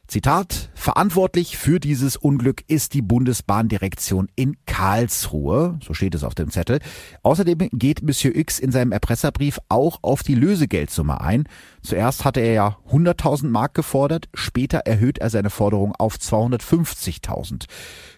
Zitat, 0.08 0.71
verantwortlich 0.82 1.58
für 1.58 1.80
dieses 1.80 2.18
Unglück 2.18 2.64
ist 2.68 2.96
die 2.96 3.04
Bundesbahndirektion 3.04 4.30
in 4.36 4.58
Karlsruhe, 4.66 5.78
so 5.86 5.94
steht 5.94 6.16
es 6.16 6.24
auf 6.24 6.34
dem 6.34 6.50
Zettel. 6.50 6.80
Außerdem 7.22 7.70
geht 7.72 8.02
Monsieur 8.02 8.36
X 8.36 8.58
in 8.58 8.72
seinem 8.72 8.92
Erpresserbrief 8.92 9.60
auch 9.70 10.00
auf 10.02 10.24
die 10.24 10.34
Lösegeldsumme 10.34 11.22
ein. 11.22 11.44
Zuerst 11.84 12.26
hatte 12.26 12.40
er 12.40 12.54
ja 12.54 12.78
100.000 12.92 13.50
Mark 13.50 13.76
gefordert, 13.76 14.28
später 14.34 14.80
erhöht 14.80 15.20
er 15.20 15.30
seine 15.30 15.52
Forderung 15.52 15.94
auf 15.96 16.16
250.000. 16.16 17.66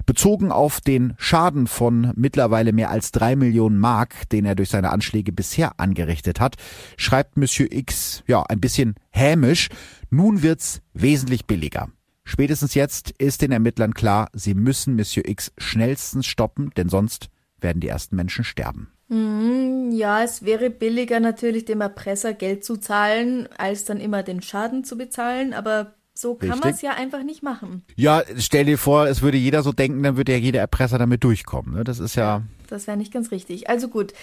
Bezogen 0.05 0.53
auf 0.53 0.79
den 0.79 1.15
Schaden 1.17 1.67
von 1.67 2.13
mittlerweile 2.15 2.71
mehr 2.71 2.91
als 2.91 3.11
drei 3.11 3.35
Millionen 3.35 3.77
Mark, 3.77 4.29
den 4.29 4.45
er 4.45 4.55
durch 4.55 4.69
seine 4.69 4.91
Anschläge 4.91 5.33
bisher 5.33 5.81
angerichtet 5.81 6.39
hat, 6.39 6.55
schreibt 6.95 7.35
Monsieur 7.35 7.69
X 7.69 8.23
ja 8.25 8.41
ein 8.43 8.61
bisschen 8.61 8.95
hämisch, 9.09 9.67
nun 10.09 10.43
wird's 10.43 10.81
wesentlich 10.93 11.45
billiger. 11.45 11.89
Spätestens 12.25 12.73
jetzt 12.73 13.11
ist 13.17 13.41
den 13.41 13.51
Ermittlern 13.51 13.93
klar, 13.93 14.29
sie 14.33 14.53
müssen 14.53 14.95
Monsieur 14.95 15.27
X 15.27 15.51
schnellstens 15.57 16.25
stoppen, 16.25 16.71
denn 16.77 16.89
sonst 16.89 17.29
werden 17.59 17.79
die 17.79 17.87
ersten 17.87 18.15
Menschen 18.15 18.43
sterben. 18.43 18.91
Mm, 19.09 19.91
ja, 19.91 20.23
es 20.23 20.43
wäre 20.43 20.69
billiger 20.69 21.19
natürlich 21.19 21.65
dem 21.65 21.81
Erpresser 21.81 22.33
Geld 22.33 22.63
zu 22.63 22.77
zahlen, 22.77 23.47
als 23.57 23.85
dann 23.85 23.99
immer 23.99 24.23
den 24.23 24.41
Schaden 24.41 24.83
zu 24.83 24.97
bezahlen, 24.97 25.53
aber 25.53 25.93
so 26.15 26.35
kann 26.35 26.59
man 26.59 26.69
es 26.69 26.81
ja 26.81 26.91
einfach 26.91 27.23
nicht 27.23 27.41
machen. 27.41 27.83
Ja, 27.95 28.23
stell 28.37 28.65
dir 28.65 28.77
vor, 28.77 29.07
es 29.07 29.21
würde 29.21 29.37
jeder 29.37 29.63
so 29.63 29.71
denken, 29.71 30.03
dann 30.03 30.15
würde 30.15 30.31
ja 30.31 30.37
jeder 30.37 30.59
Erpresser 30.59 30.99
damit 30.99 31.23
durchkommen. 31.23 31.73
Ne? 31.73 31.83
Das 31.83 31.99
ist 31.99 32.15
ja. 32.15 32.43
Das 32.67 32.87
wäre 32.87 32.97
nicht 32.97 33.11
ganz 33.11 33.31
richtig. 33.31 33.69
Also 33.69 33.87
gut, 33.87 34.13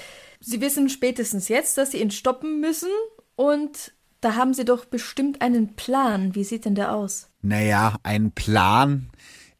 Sie 0.40 0.60
wissen 0.60 0.88
spätestens 0.88 1.48
jetzt, 1.48 1.76
dass 1.76 1.90
Sie 1.90 2.00
ihn 2.00 2.10
stoppen 2.10 2.60
müssen 2.60 2.88
und 3.34 3.92
da 4.20 4.36
haben 4.36 4.54
Sie 4.54 4.64
doch 4.64 4.84
bestimmt 4.84 5.42
einen 5.42 5.74
Plan. 5.74 6.34
Wie 6.34 6.44
sieht 6.44 6.64
denn 6.64 6.74
der 6.74 6.94
aus? 6.94 7.28
Naja, 7.42 7.96
ein 8.02 8.32
Plan. 8.32 9.10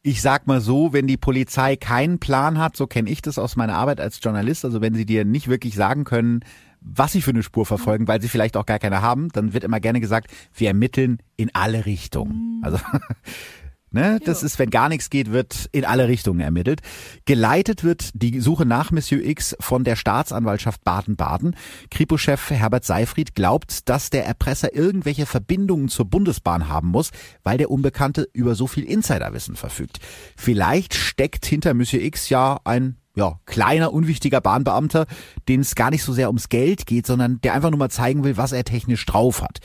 Ich 0.03 0.21
sag 0.21 0.47
mal 0.47 0.61
so, 0.61 0.93
wenn 0.93 1.07
die 1.07 1.17
Polizei 1.17 1.75
keinen 1.75 2.19
Plan 2.19 2.57
hat, 2.57 2.75
so 2.75 2.87
kenne 2.87 3.09
ich 3.09 3.21
das 3.21 3.37
aus 3.37 3.55
meiner 3.55 3.75
Arbeit 3.75 3.99
als 3.99 4.19
Journalist, 4.21 4.65
also 4.65 4.81
wenn 4.81 4.95
sie 4.95 5.05
dir 5.05 5.25
nicht 5.25 5.47
wirklich 5.47 5.75
sagen 5.75 6.05
können, 6.05 6.43
was 6.81 7.11
sie 7.11 7.21
für 7.21 7.29
eine 7.29 7.43
Spur 7.43 7.65
verfolgen, 7.67 8.07
weil 8.07 8.21
sie 8.21 8.27
vielleicht 8.27 8.57
auch 8.57 8.65
gar 8.65 8.79
keine 8.79 9.03
haben, 9.03 9.29
dann 9.29 9.53
wird 9.53 9.63
immer 9.63 9.79
gerne 9.79 10.01
gesagt, 10.01 10.31
wir 10.55 10.69
ermitteln 10.69 11.19
in 11.37 11.51
alle 11.53 11.85
Richtungen. 11.85 12.59
Also 12.63 12.79
Ne? 13.93 14.19
Das 14.23 14.41
ist, 14.41 14.57
wenn 14.57 14.69
gar 14.69 14.87
nichts 14.87 15.09
geht, 15.09 15.31
wird 15.31 15.67
in 15.73 15.83
alle 15.83 16.07
Richtungen 16.07 16.39
ermittelt. 16.39 16.81
Geleitet 17.25 17.83
wird 17.83 18.09
die 18.13 18.39
Suche 18.39 18.65
nach 18.65 18.91
Monsieur 18.91 19.21
X 19.21 19.55
von 19.59 19.83
der 19.83 19.97
Staatsanwaltschaft 19.97 20.83
Baden-Baden. 20.85 21.57
Kripo-Chef 21.89 22.51
Herbert 22.51 22.85
Seifried 22.85 23.35
glaubt, 23.35 23.89
dass 23.89 24.09
der 24.09 24.25
Erpresser 24.25 24.73
irgendwelche 24.73 25.25
Verbindungen 25.25 25.89
zur 25.89 26.05
Bundesbahn 26.05 26.69
haben 26.69 26.87
muss, 26.87 27.11
weil 27.43 27.57
der 27.57 27.69
Unbekannte 27.69 28.29
über 28.31 28.55
so 28.55 28.65
viel 28.65 28.85
Insiderwissen 28.85 29.57
verfügt. 29.57 29.99
Vielleicht 30.37 30.93
steckt 30.93 31.45
hinter 31.45 31.73
Monsieur 31.73 32.01
X 32.01 32.29
ja 32.29 32.61
ein 32.63 32.95
ja, 33.15 33.39
kleiner, 33.45 33.93
unwichtiger 33.93 34.41
Bahnbeamter, 34.41 35.05
den 35.47 35.61
es 35.61 35.75
gar 35.75 35.89
nicht 35.89 36.03
so 36.03 36.13
sehr 36.13 36.27
ums 36.27 36.49
Geld 36.49 36.85
geht, 36.85 37.05
sondern 37.05 37.41
der 37.41 37.53
einfach 37.53 37.69
nur 37.69 37.79
mal 37.79 37.89
zeigen 37.89 38.23
will, 38.23 38.37
was 38.37 38.51
er 38.51 38.63
technisch 38.63 39.05
drauf 39.05 39.41
hat. 39.41 39.59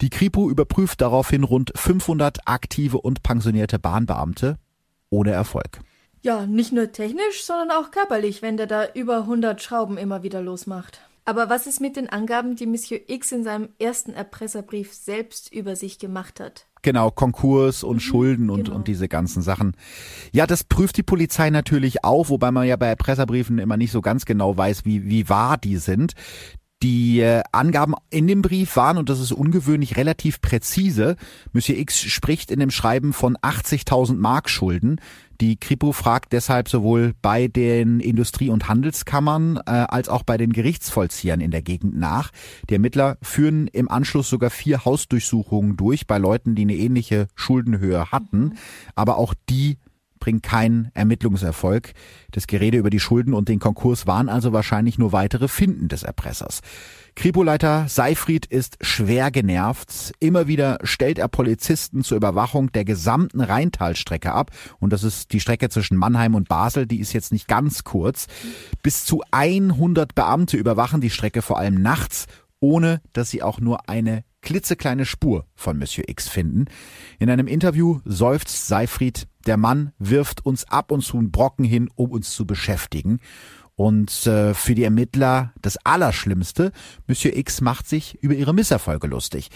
Die 0.00 0.10
Kripo 0.10 0.48
überprüft 0.48 1.00
daraufhin 1.00 1.44
rund 1.44 1.72
500 1.74 2.46
aktive 2.46 3.00
und 3.00 3.22
pensionierte 3.22 3.78
Bahnbeamte 3.78 4.58
ohne 5.10 5.32
Erfolg. 5.32 5.80
Ja, 6.22 6.46
nicht 6.46 6.72
nur 6.72 6.90
technisch, 6.90 7.44
sondern 7.44 7.70
auch 7.70 7.90
körperlich, 7.90 8.40
wenn 8.40 8.56
der 8.56 8.66
da 8.66 8.86
über 8.94 9.18
100 9.18 9.60
Schrauben 9.60 9.98
immer 9.98 10.22
wieder 10.22 10.40
losmacht. 10.40 11.00
Aber 11.26 11.48
was 11.48 11.66
ist 11.66 11.80
mit 11.80 11.96
den 11.96 12.08
Angaben, 12.08 12.56
die 12.56 12.66
Monsieur 12.66 13.00
X 13.06 13.32
in 13.32 13.44
seinem 13.44 13.70
ersten 13.78 14.12
Erpresserbrief 14.12 14.92
selbst 14.92 15.52
über 15.52 15.76
sich 15.76 15.98
gemacht 15.98 16.40
hat? 16.40 16.66
Genau, 16.84 17.10
Konkurs 17.10 17.82
und 17.82 17.96
mhm, 17.96 18.00
Schulden 18.00 18.50
und, 18.50 18.64
genau. 18.64 18.76
und 18.76 18.88
diese 18.88 19.08
ganzen 19.08 19.40
Sachen. 19.40 19.72
Ja, 20.32 20.46
das 20.46 20.64
prüft 20.64 20.98
die 20.98 21.02
Polizei 21.02 21.48
natürlich 21.48 22.04
auch, 22.04 22.28
wobei 22.28 22.50
man 22.50 22.66
ja 22.66 22.76
bei 22.76 22.88
Erpresserbriefen 22.88 23.58
immer 23.58 23.78
nicht 23.78 23.90
so 23.90 24.02
ganz 24.02 24.26
genau 24.26 24.54
weiß, 24.54 24.84
wie, 24.84 25.06
wie 25.06 25.30
wahr 25.30 25.56
die 25.56 25.78
sind. 25.78 26.12
Die 26.82 27.20
äh, 27.20 27.42
Angaben 27.52 27.94
in 28.10 28.26
dem 28.26 28.42
Brief 28.42 28.76
waren, 28.76 28.98
und 28.98 29.08
das 29.08 29.18
ist 29.18 29.32
ungewöhnlich, 29.32 29.96
relativ 29.96 30.42
präzise. 30.42 31.16
Monsieur 31.54 31.78
X 31.78 32.02
spricht 32.02 32.50
in 32.50 32.60
dem 32.60 32.70
Schreiben 32.70 33.14
von 33.14 33.38
80.000 33.38 34.16
Mark 34.16 34.50
Schulden. 34.50 35.00
Die 35.40 35.56
Kripo 35.56 35.92
fragt 35.92 36.32
deshalb 36.32 36.68
sowohl 36.68 37.14
bei 37.20 37.48
den 37.48 38.00
Industrie- 38.00 38.50
und 38.50 38.68
Handelskammern 38.68 39.56
äh, 39.66 39.70
als 39.70 40.08
auch 40.08 40.22
bei 40.22 40.36
den 40.36 40.52
Gerichtsvollziehern 40.52 41.40
in 41.40 41.50
der 41.50 41.62
Gegend 41.62 41.96
nach. 41.98 42.30
Die 42.68 42.74
Ermittler 42.74 43.18
führen 43.22 43.66
im 43.68 43.90
Anschluss 43.90 44.28
sogar 44.28 44.50
vier 44.50 44.84
Hausdurchsuchungen 44.84 45.76
durch 45.76 46.06
bei 46.06 46.18
Leuten, 46.18 46.54
die 46.54 46.62
eine 46.62 46.76
ähnliche 46.76 47.28
Schuldenhöhe 47.34 48.10
hatten. 48.12 48.54
Aber 48.94 49.18
auch 49.18 49.34
die 49.48 49.78
bringen 50.24 50.40
keinen 50.40 50.90
Ermittlungserfolg. 50.94 51.92
Das 52.30 52.46
Gerede 52.46 52.78
über 52.78 52.88
die 52.88 52.98
Schulden 52.98 53.34
und 53.34 53.50
den 53.50 53.58
Konkurs 53.58 54.06
waren 54.06 54.30
also 54.30 54.54
wahrscheinlich 54.54 54.96
nur 54.96 55.12
weitere 55.12 55.48
Finden 55.48 55.88
des 55.88 56.02
Erpressers. 56.02 56.62
Kripoleiter 57.14 57.88
Seifried 57.88 58.46
ist 58.46 58.78
schwer 58.80 59.30
genervt. 59.30 60.14
Immer 60.20 60.48
wieder 60.48 60.78
stellt 60.82 61.18
er 61.18 61.28
Polizisten 61.28 62.02
zur 62.02 62.16
Überwachung 62.16 62.72
der 62.72 62.86
gesamten 62.86 63.42
Rheintalstrecke 63.42 64.32
ab. 64.32 64.50
Und 64.80 64.94
das 64.94 65.04
ist 65.04 65.34
die 65.34 65.40
Strecke 65.40 65.68
zwischen 65.68 65.98
Mannheim 65.98 66.34
und 66.34 66.48
Basel. 66.48 66.86
Die 66.86 67.00
ist 67.00 67.12
jetzt 67.12 67.30
nicht 67.30 67.46
ganz 67.46 67.84
kurz. 67.84 68.26
Bis 68.82 69.04
zu 69.04 69.20
100 69.30 70.14
Beamte 70.14 70.56
überwachen 70.56 71.02
die 71.02 71.10
Strecke 71.10 71.42
vor 71.42 71.58
allem 71.58 71.82
nachts, 71.82 72.24
ohne 72.60 73.02
dass 73.12 73.28
sie 73.28 73.42
auch 73.42 73.60
nur 73.60 73.90
eine 73.90 74.24
klitzekleine 74.44 75.06
Spur 75.06 75.46
von 75.56 75.78
Monsieur 75.78 76.08
X 76.08 76.28
finden. 76.28 76.66
In 77.18 77.28
einem 77.28 77.48
Interview 77.48 78.00
seufzt 78.04 78.68
Seifried, 78.68 79.26
der 79.46 79.56
Mann 79.56 79.92
wirft 79.98 80.46
uns 80.46 80.64
ab 80.70 80.92
und 80.92 81.02
zu 81.02 81.18
einen 81.18 81.32
Brocken 81.32 81.64
hin, 81.64 81.90
um 81.96 82.12
uns 82.12 82.30
zu 82.30 82.46
beschäftigen. 82.46 83.18
Und 83.74 84.26
äh, 84.26 84.54
für 84.54 84.76
die 84.76 84.84
Ermittler 84.84 85.52
das 85.60 85.76
Allerschlimmste, 85.78 86.70
Monsieur 87.08 87.36
X 87.36 87.60
macht 87.60 87.88
sich 87.88 88.22
über 88.22 88.34
ihre 88.34 88.54
Misserfolge 88.54 89.08
lustig. 89.08 89.50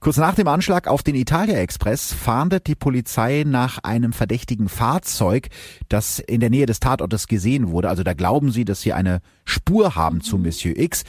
Kurz 0.00 0.16
nach 0.16 0.34
dem 0.34 0.48
Anschlag 0.48 0.88
auf 0.88 1.02
den 1.02 1.14
Italia 1.14 1.58
Express 1.58 2.14
fahndet 2.14 2.66
die 2.66 2.74
Polizei 2.74 3.44
nach 3.46 3.78
einem 3.84 4.14
verdächtigen 4.14 4.70
Fahrzeug, 4.70 5.48
das 5.90 6.18
in 6.18 6.40
der 6.40 6.48
Nähe 6.48 6.64
des 6.64 6.80
Tatortes 6.80 7.26
gesehen 7.26 7.70
wurde. 7.70 7.90
Also 7.90 8.02
da 8.02 8.14
glauben 8.14 8.50
sie, 8.50 8.64
dass 8.64 8.80
sie 8.80 8.94
eine 8.94 9.20
Spur 9.44 9.94
haben 9.96 10.22
zu 10.22 10.38
Monsieur 10.38 10.76
X. 10.76 11.04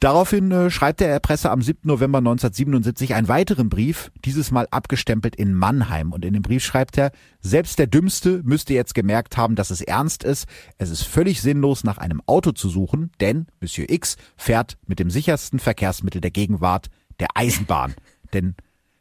Daraufhin 0.00 0.52
äh, 0.52 0.70
schreibt 0.70 1.00
der 1.00 1.08
Erpresser 1.08 1.50
am 1.50 1.60
7. 1.60 1.80
November 1.82 2.18
1977 2.18 3.14
einen 3.14 3.26
weiteren 3.26 3.68
Brief, 3.68 4.12
dieses 4.24 4.52
Mal 4.52 4.68
abgestempelt 4.70 5.34
in 5.34 5.54
Mannheim. 5.54 6.12
Und 6.12 6.24
in 6.24 6.34
dem 6.34 6.42
Brief 6.42 6.64
schreibt 6.64 6.96
er, 6.98 7.10
selbst 7.40 7.80
der 7.80 7.88
Dümmste 7.88 8.42
müsste 8.44 8.74
jetzt 8.74 8.94
gemerkt 8.94 9.36
haben, 9.36 9.56
dass 9.56 9.70
es 9.70 9.80
ernst 9.80 10.22
ist. 10.22 10.46
Es 10.78 10.90
ist 10.90 11.02
völlig 11.02 11.42
sinnlos, 11.42 11.82
nach 11.82 11.98
einem 11.98 12.22
Auto 12.26 12.52
zu 12.52 12.68
suchen, 12.68 13.10
denn 13.20 13.46
Monsieur 13.60 13.90
X 13.90 14.16
fährt 14.36 14.78
mit 14.86 15.00
dem 15.00 15.10
sichersten 15.10 15.58
Verkehrsmittel 15.58 16.20
der 16.20 16.30
Gegenwart, 16.30 16.90
der 17.18 17.28
Eisenbahn. 17.34 17.94
denn 18.32 18.54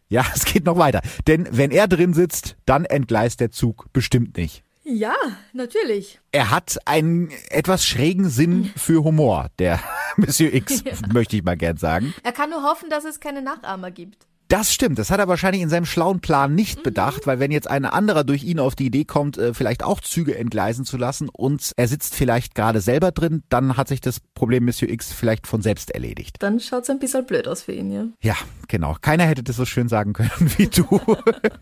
ja, 0.09 0.25
es 0.33 0.45
geht 0.45 0.65
noch 0.65 0.77
weiter. 0.77 1.01
Denn 1.27 1.47
wenn 1.51 1.69
er 1.69 1.87
drin 1.87 2.13
sitzt, 2.13 2.57
dann 2.65 2.85
entgleist 2.85 3.39
der 3.39 3.51
Zug 3.51 3.91
bestimmt 3.93 4.37
nicht. 4.37 4.63
Ja, 4.89 5.15
natürlich. 5.51 6.17
Er 6.31 6.49
hat 6.49 6.77
einen 6.85 7.29
etwas 7.49 7.85
schrägen 7.85 8.29
Sinn 8.29 8.71
für 8.77 9.03
Humor, 9.03 9.49
der 9.59 9.81
Monsieur 10.15 10.53
X, 10.53 10.81
ja. 10.85 10.93
möchte 11.11 11.35
ich 11.35 11.43
mal 11.43 11.57
gern 11.57 11.75
sagen. 11.75 12.13
Er 12.23 12.31
kann 12.31 12.49
nur 12.49 12.63
hoffen, 12.63 12.89
dass 12.89 13.03
es 13.03 13.19
keine 13.19 13.41
Nachahmer 13.41 13.91
gibt. 13.91 14.26
Das 14.47 14.73
stimmt, 14.73 14.97
das 14.97 15.11
hat 15.11 15.19
er 15.19 15.27
wahrscheinlich 15.27 15.61
in 15.61 15.69
seinem 15.69 15.85
schlauen 15.85 16.21
Plan 16.21 16.55
nicht 16.55 16.79
mhm. 16.79 16.83
bedacht, 16.83 17.27
weil 17.27 17.39
wenn 17.39 17.51
jetzt 17.51 17.69
ein 17.69 17.85
anderer 17.85 18.23
durch 18.23 18.43
ihn 18.43 18.59
auf 18.59 18.75
die 18.75 18.85
Idee 18.85 19.03
kommt, 19.03 19.37
äh, 19.37 19.53
vielleicht 19.53 19.83
auch 19.83 19.99
Züge 19.99 20.37
entgleisen 20.37 20.85
zu 20.85 20.97
lassen 20.97 21.27
und 21.29 21.71
er 21.75 21.87
sitzt 21.87 22.15
vielleicht 22.15 22.55
gerade 22.55 22.79
selber 22.79 23.11
drin, 23.11 23.43
dann 23.49 23.75
hat 23.75 23.89
sich 23.89 23.99
das 23.99 24.19
Problem 24.19 24.65
Monsieur 24.65 24.89
X 24.89 25.11
vielleicht 25.11 25.47
von 25.47 25.61
selbst 25.61 25.91
erledigt. 25.91 26.37
Dann 26.39 26.59
schaut 26.59 26.83
es 26.83 26.89
ein 26.89 26.99
bisschen 26.99 27.25
blöd 27.25 27.47
aus 27.47 27.63
für 27.63 27.73
ihn, 27.73 27.91
ja. 27.91 28.05
Ja, 28.21 28.35
genau. 28.67 28.95
Keiner 29.01 29.25
hätte 29.25 29.43
das 29.43 29.57
so 29.57 29.65
schön 29.65 29.89
sagen 29.89 30.13
können 30.13 30.31
wie 30.57 30.67
du. 30.67 30.85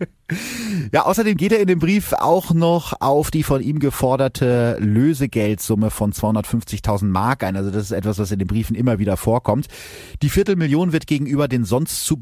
ja, 0.91 1.05
außerdem 1.05 1.37
geht 1.37 1.53
er 1.53 1.59
in 1.59 1.67
dem 1.67 1.79
Brief 1.79 2.13
auch 2.13 2.53
noch 2.53 3.01
auf 3.01 3.31
die 3.31 3.43
von 3.43 3.61
ihm 3.61 3.79
geforderte 3.79 4.77
Lösegeldsumme 4.79 5.89
von 5.89 6.13
250.000 6.13 7.05
Mark 7.05 7.43
ein. 7.43 7.55
Also 7.55 7.71
das 7.71 7.83
ist 7.83 7.91
etwas, 7.91 8.19
was 8.19 8.31
in 8.31 8.39
den 8.39 8.47
Briefen 8.47 8.75
immer 8.75 8.99
wieder 8.99 9.17
vorkommt. 9.17 9.67
Die 10.21 10.29
Viertelmillion 10.29 10.93
wird 10.93 11.07
gegenüber 11.07 11.47
den 11.47 11.65
sonst 11.65 12.05
zu 12.05 12.17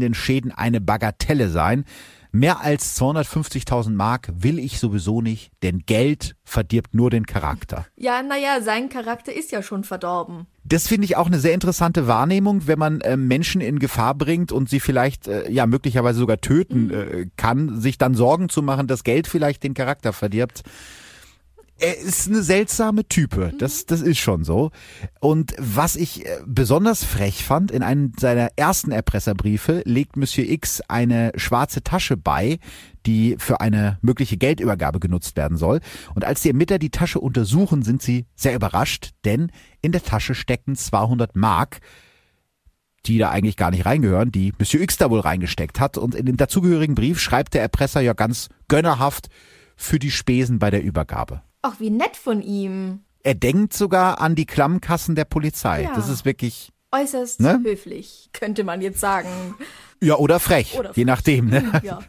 befürchtenden 0.00 0.14
Schäden 0.14 0.52
eine 0.52 0.80
Bagatelle 0.80 1.48
sein. 1.48 1.84
Mehr 2.32 2.60
als 2.60 3.00
250.000 3.00 3.90
Mark 3.90 4.28
will 4.32 4.60
ich 4.60 4.78
sowieso 4.78 5.20
nicht, 5.20 5.50
denn 5.64 5.80
Geld 5.80 6.36
verdirbt 6.44 6.94
nur 6.94 7.10
den 7.10 7.26
Charakter. 7.26 7.86
Ja, 7.96 8.22
naja, 8.22 8.60
sein 8.62 8.88
Charakter 8.88 9.32
ist 9.32 9.50
ja 9.50 9.64
schon 9.64 9.82
verdorben. 9.82 10.46
Das 10.62 10.86
finde 10.86 11.06
ich 11.06 11.16
auch 11.16 11.26
eine 11.26 11.40
sehr 11.40 11.54
interessante 11.54 12.06
Wahrnehmung, 12.06 12.68
wenn 12.68 12.78
man 12.78 13.00
äh, 13.00 13.16
Menschen 13.16 13.60
in 13.60 13.80
Gefahr 13.80 14.14
bringt 14.14 14.52
und 14.52 14.68
sie 14.70 14.78
vielleicht 14.78 15.26
äh, 15.26 15.50
ja 15.50 15.66
möglicherweise 15.66 16.20
sogar 16.20 16.40
töten 16.40 16.84
mhm. 16.84 16.92
äh, 16.92 17.26
kann, 17.36 17.80
sich 17.80 17.98
dann 17.98 18.14
Sorgen 18.14 18.48
zu 18.48 18.62
machen, 18.62 18.86
dass 18.86 19.02
Geld 19.02 19.26
vielleicht 19.26 19.64
den 19.64 19.74
Charakter 19.74 20.12
verdirbt 20.12 20.62
er 21.80 21.98
ist 21.98 22.28
eine 22.28 22.42
seltsame 22.42 23.06
Type. 23.06 23.52
Das, 23.58 23.86
das 23.86 24.02
ist 24.02 24.18
schon 24.18 24.44
so. 24.44 24.70
Und 25.18 25.54
was 25.58 25.96
ich 25.96 26.26
äh, 26.26 26.40
besonders 26.46 27.04
frech 27.04 27.44
fand, 27.44 27.70
in 27.70 27.82
einem 27.82 28.12
seiner 28.18 28.50
ersten 28.56 28.92
Erpresserbriefe 28.92 29.82
legt 29.84 30.16
Monsieur 30.16 30.48
X 30.48 30.82
eine 30.88 31.32
schwarze 31.36 31.82
Tasche 31.82 32.16
bei, 32.16 32.58
die 33.06 33.36
für 33.38 33.60
eine 33.60 33.98
mögliche 34.02 34.36
Geldübergabe 34.36 35.00
genutzt 35.00 35.36
werden 35.36 35.56
soll. 35.56 35.80
Und 36.14 36.24
als 36.24 36.42
die 36.42 36.48
Ermittler 36.48 36.78
die 36.78 36.90
Tasche 36.90 37.18
untersuchen, 37.18 37.82
sind 37.82 38.02
sie 38.02 38.26
sehr 38.34 38.54
überrascht, 38.54 39.10
denn 39.24 39.50
in 39.80 39.92
der 39.92 40.02
Tasche 40.02 40.34
stecken 40.34 40.76
200 40.76 41.34
Mark, 41.34 41.80
die 43.06 43.16
da 43.16 43.30
eigentlich 43.30 43.56
gar 43.56 43.70
nicht 43.70 43.86
reingehören, 43.86 44.30
die 44.30 44.52
Monsieur 44.58 44.82
X 44.82 44.98
da 44.98 45.08
wohl 45.10 45.20
reingesteckt 45.20 45.80
hat. 45.80 45.96
Und 45.96 46.14
in 46.14 46.26
dem 46.26 46.36
dazugehörigen 46.36 46.94
Brief 46.94 47.18
schreibt 47.18 47.54
der 47.54 47.62
Erpresser 47.62 48.02
ja 48.02 48.12
ganz 48.12 48.50
gönnerhaft 48.68 49.28
für 49.76 49.98
die 49.98 50.10
Spesen 50.10 50.58
bei 50.58 50.70
der 50.70 50.82
Übergabe. 50.82 51.40
Ach, 51.62 51.78
wie 51.78 51.90
nett 51.90 52.16
von 52.16 52.42
ihm. 52.42 53.00
Er 53.22 53.34
denkt 53.34 53.74
sogar 53.74 54.20
an 54.20 54.34
die 54.34 54.46
Klammkassen 54.46 55.14
der 55.14 55.26
Polizei. 55.26 55.82
Ja. 55.82 55.94
Das 55.94 56.08
ist 56.08 56.24
wirklich 56.24 56.72
Äußerst 56.92 57.40
ne? 57.40 57.60
höflich, 57.62 58.30
könnte 58.32 58.64
man 58.64 58.80
jetzt 58.80 58.98
sagen. 59.00 59.28
Ja, 60.02 60.16
oder 60.16 60.40
frech, 60.40 60.76
oder 60.78 60.88
frech. 60.88 60.96
je 60.96 61.04
nachdem. 61.04 61.46
Ne? 61.50 61.62
Ja. 61.84 62.00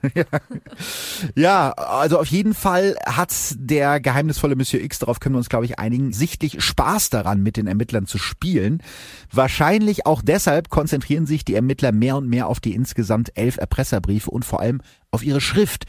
ja, 1.36 1.72
also 1.72 2.20
auf 2.20 2.28
jeden 2.28 2.54
Fall 2.54 2.96
hat 3.06 3.34
der 3.56 4.00
geheimnisvolle 4.00 4.56
Monsieur 4.56 4.82
X, 4.82 5.00
darauf 5.00 5.20
können 5.20 5.36
wir 5.36 5.40
uns, 5.40 5.50
glaube 5.50 5.66
ich, 5.66 5.78
einigen, 5.78 6.14
sichtlich 6.14 6.64
Spaß 6.64 7.10
daran, 7.10 7.44
mit 7.44 7.58
den 7.58 7.68
Ermittlern 7.68 8.08
zu 8.08 8.18
spielen. 8.18 8.82
Wahrscheinlich 9.32 10.06
auch 10.06 10.22
deshalb 10.22 10.70
konzentrieren 10.70 11.26
sich 11.26 11.46
die 11.46 11.54
Ermittler 11.54 11.92
mehr 11.92 12.16
und 12.16 12.28
mehr 12.28 12.48
auf 12.48 12.60
die 12.60 12.74
insgesamt 12.74 13.38
elf 13.38 13.58
Erpresserbriefe 13.58 14.32
und 14.32 14.46
vor 14.46 14.62
allem 14.62 14.82
auf 15.12 15.24
ihre 15.24 15.42
Schrift. 15.42 15.86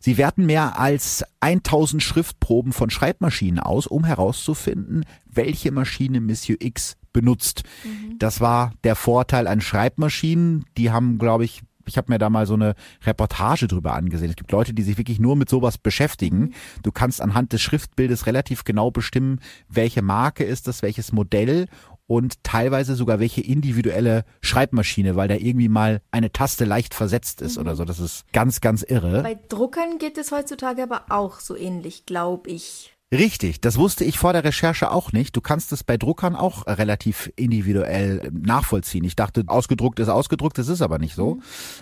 Sie 0.00 0.16
werten 0.16 0.46
mehr 0.46 0.78
als 0.80 1.24
1000 1.40 2.02
Schriftproben 2.02 2.72
von 2.72 2.90
Schreibmaschinen 2.90 3.60
aus, 3.60 3.86
um 3.86 4.04
herauszufinden, 4.04 5.04
welche 5.26 5.70
Maschine 5.70 6.20
Monsieur 6.20 6.56
X 6.60 6.96
benutzt. 7.12 7.62
Mhm. 7.84 8.18
Das 8.18 8.40
war 8.40 8.72
der 8.84 8.96
Vorteil 8.96 9.46
an 9.46 9.60
Schreibmaschinen. 9.60 10.64
Die 10.76 10.90
haben, 10.90 11.18
glaube 11.18 11.44
ich, 11.44 11.62
ich 11.86 11.96
habe 11.96 12.12
mir 12.12 12.18
da 12.18 12.30
mal 12.30 12.46
so 12.46 12.54
eine 12.54 12.74
Reportage 13.04 13.66
drüber 13.66 13.94
angesehen. 13.94 14.30
Es 14.30 14.36
gibt 14.36 14.52
Leute, 14.52 14.74
die 14.74 14.82
sich 14.82 14.98
wirklich 14.98 15.18
nur 15.18 15.36
mit 15.36 15.48
sowas 15.48 15.78
beschäftigen. 15.78 16.38
Mhm. 16.38 16.52
Du 16.82 16.92
kannst 16.92 17.20
anhand 17.20 17.52
des 17.52 17.60
Schriftbildes 17.60 18.26
relativ 18.26 18.64
genau 18.64 18.90
bestimmen, 18.90 19.40
welche 19.68 20.02
Marke 20.02 20.44
ist 20.44 20.68
das, 20.68 20.82
welches 20.82 21.12
Modell 21.12 21.66
und 22.06 22.44
teilweise 22.44 22.94
sogar 22.94 23.20
welche 23.20 23.40
individuelle 23.40 24.24
Schreibmaschine, 24.42 25.16
weil 25.16 25.28
da 25.28 25.34
irgendwie 25.34 25.68
mal 25.68 26.02
eine 26.10 26.30
Taste 26.30 26.64
leicht 26.64 26.94
versetzt 26.94 27.40
ist 27.40 27.56
mhm. 27.56 27.62
oder 27.62 27.76
so. 27.76 27.84
Das 27.84 28.00
ist 28.00 28.30
ganz, 28.32 28.60
ganz 28.60 28.82
irre. 28.82 29.22
Bei 29.22 29.38
Druckern 29.48 29.98
geht 29.98 30.18
es 30.18 30.30
heutzutage 30.32 30.82
aber 30.82 31.06
auch 31.08 31.40
so 31.40 31.56
ähnlich, 31.56 32.04
glaube 32.06 32.50
ich. 32.50 32.91
Richtig, 33.12 33.60
das 33.60 33.76
wusste 33.76 34.04
ich 34.04 34.18
vor 34.18 34.32
der 34.32 34.42
Recherche 34.42 34.90
auch 34.90 35.12
nicht. 35.12 35.36
Du 35.36 35.42
kannst 35.42 35.70
es 35.72 35.84
bei 35.84 35.98
Druckern 35.98 36.34
auch 36.34 36.66
relativ 36.66 37.30
individuell 37.36 38.30
nachvollziehen. 38.32 39.04
Ich 39.04 39.16
dachte, 39.16 39.44
ausgedruckt 39.48 40.00
ist 40.00 40.08
ausgedruckt, 40.08 40.56
das 40.56 40.68
ist 40.68 40.80
aber 40.80 40.98
nicht 40.98 41.14
so. 41.14 41.40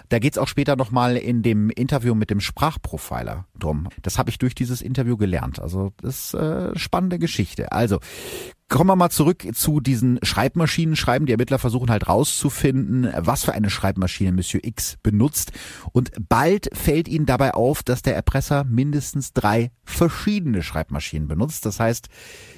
Da 0.09 0.19
geht's 0.19 0.39
auch 0.39 0.49
später 0.49 0.75
nochmal 0.75 1.17
in 1.17 1.43
dem 1.43 1.71
Interview 1.71 2.17
mit 2.17 2.31
dem 2.31 2.41
Sprachprofiler 2.41 3.47
drum. 3.57 3.89
Das 4.03 4.19
habe 4.19 4.31
ich 4.31 4.39
durch 4.39 4.57
dieses 4.57 4.83
Interview 4.83 5.17
gelernt. 5.17 5.61
Also 5.61 5.93
das 6.03 6.33
ist 6.33 6.35
äh, 6.35 6.77
spannende 6.77 7.21
Geschichte. 7.21 7.71
Also 7.71 8.01
Kommen 8.71 8.89
wir 8.89 8.95
mal 8.95 9.11
zurück 9.11 9.45
zu 9.53 9.81
diesen 9.81 10.21
Schreibmaschinen 10.23 10.95
schreiben. 10.95 11.27
Die 11.27 11.33
Ermittler 11.33 11.59
versuchen 11.59 11.91
halt 11.91 12.07
rauszufinden, 12.07 13.13
was 13.17 13.45
für 13.45 13.53
eine 13.53 13.69
Schreibmaschine 13.69 14.31
Monsieur 14.31 14.65
X 14.65 14.97
benutzt. 15.03 15.51
Und 15.91 16.13
bald 16.29 16.71
fällt 16.73 17.09
ihnen 17.09 17.27
dabei 17.27 17.55
auf, 17.55 17.83
dass 17.83 18.03
der 18.03 18.15
Erpresser 18.15 18.63
mindestens 18.63 19.33
drei 19.33 19.73
verschiedene 19.83 20.63
Schreibmaschinen 20.63 21.27
benutzt. 21.27 21.67
Das 21.67 21.81
heißt, 21.81 22.11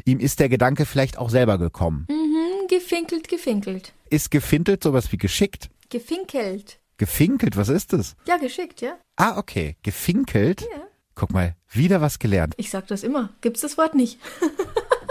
ihm 0.04 0.20
ist 0.20 0.38
der 0.38 0.50
Gedanke 0.50 0.84
vielleicht 0.84 1.16
auch 1.16 1.30
selber 1.30 1.56
gekommen. 1.56 2.06
Mhm, 2.10 2.68
gefinkelt, 2.68 3.28
gefinkelt. 3.28 3.94
Ist 4.10 4.30
gefintelt 4.30 4.82
sowas 4.82 5.12
wie 5.12 5.18
geschickt? 5.18 5.70
Gefinkelt. 5.88 6.78
Gefinkelt, 6.98 7.56
was 7.56 7.70
ist 7.70 7.94
das? 7.94 8.16
Ja, 8.26 8.36
geschickt, 8.36 8.82
ja. 8.82 8.98
Ah, 9.16 9.38
okay. 9.38 9.76
Gefinkelt? 9.82 10.60
Ja. 10.60 10.82
Guck 11.14 11.32
mal, 11.32 11.56
wieder 11.70 12.02
was 12.02 12.18
gelernt. 12.18 12.52
Ich 12.58 12.68
sag 12.68 12.86
das 12.88 13.02
immer. 13.02 13.30
Gibt's 13.40 13.62
das 13.62 13.78
Wort 13.78 13.94
nicht? 13.94 14.18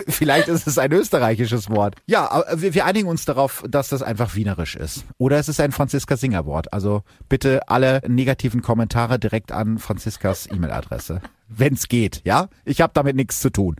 Vielleicht 0.08 0.48
ist 0.48 0.66
es 0.66 0.78
ein 0.78 0.92
österreichisches 0.92 1.70
Wort. 1.70 1.96
Ja, 2.06 2.44
wir, 2.54 2.74
wir 2.74 2.86
einigen 2.86 3.08
uns 3.08 3.24
darauf, 3.24 3.64
dass 3.68 3.88
das 3.88 4.02
einfach 4.02 4.34
wienerisch 4.34 4.76
ist. 4.76 5.04
Oder 5.18 5.38
es 5.38 5.48
ist 5.48 5.60
ein 5.60 5.72
Franziska 5.72 6.16
Singer 6.16 6.46
Wort. 6.46 6.72
Also 6.72 7.02
bitte 7.28 7.68
alle 7.68 8.02
negativen 8.06 8.62
Kommentare 8.62 9.18
direkt 9.18 9.52
an 9.52 9.78
Franziskas 9.78 10.48
E-Mail-Adresse. 10.50 11.20
Wenn's 11.48 11.88
geht, 11.88 12.22
ja? 12.24 12.48
Ich 12.64 12.80
habe 12.80 12.92
damit 12.94 13.16
nichts 13.16 13.40
zu 13.40 13.50
tun. 13.50 13.76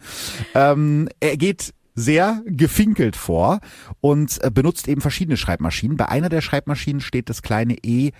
Ähm, 0.54 1.08
er 1.20 1.36
geht 1.36 1.72
sehr 1.94 2.42
gefinkelt 2.46 3.16
vor 3.16 3.60
und 4.00 4.42
äh, 4.42 4.50
benutzt 4.50 4.88
eben 4.88 5.00
verschiedene 5.00 5.36
Schreibmaschinen. 5.36 5.96
Bei 5.96 6.08
einer 6.08 6.28
der 6.28 6.40
Schreibmaschinen 6.40 7.00
steht 7.00 7.28
das 7.28 7.42
kleine 7.42 7.76
E 7.82 8.12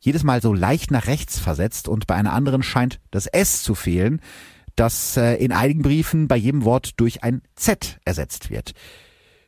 jedes 0.00 0.24
Mal 0.24 0.42
so 0.42 0.52
leicht 0.52 0.90
nach 0.90 1.06
rechts 1.06 1.38
versetzt 1.38 1.88
und 1.88 2.08
bei 2.08 2.16
einer 2.16 2.32
anderen 2.32 2.64
scheint 2.64 3.00
das 3.12 3.26
S 3.26 3.62
zu 3.62 3.76
fehlen 3.76 4.20
das 4.76 5.16
äh, 5.16 5.34
in 5.34 5.52
einigen 5.52 5.82
Briefen 5.82 6.28
bei 6.28 6.36
jedem 6.36 6.64
Wort 6.64 6.92
durch 6.98 7.22
ein 7.22 7.42
Z 7.54 7.98
ersetzt 8.04 8.50
wird. 8.50 8.72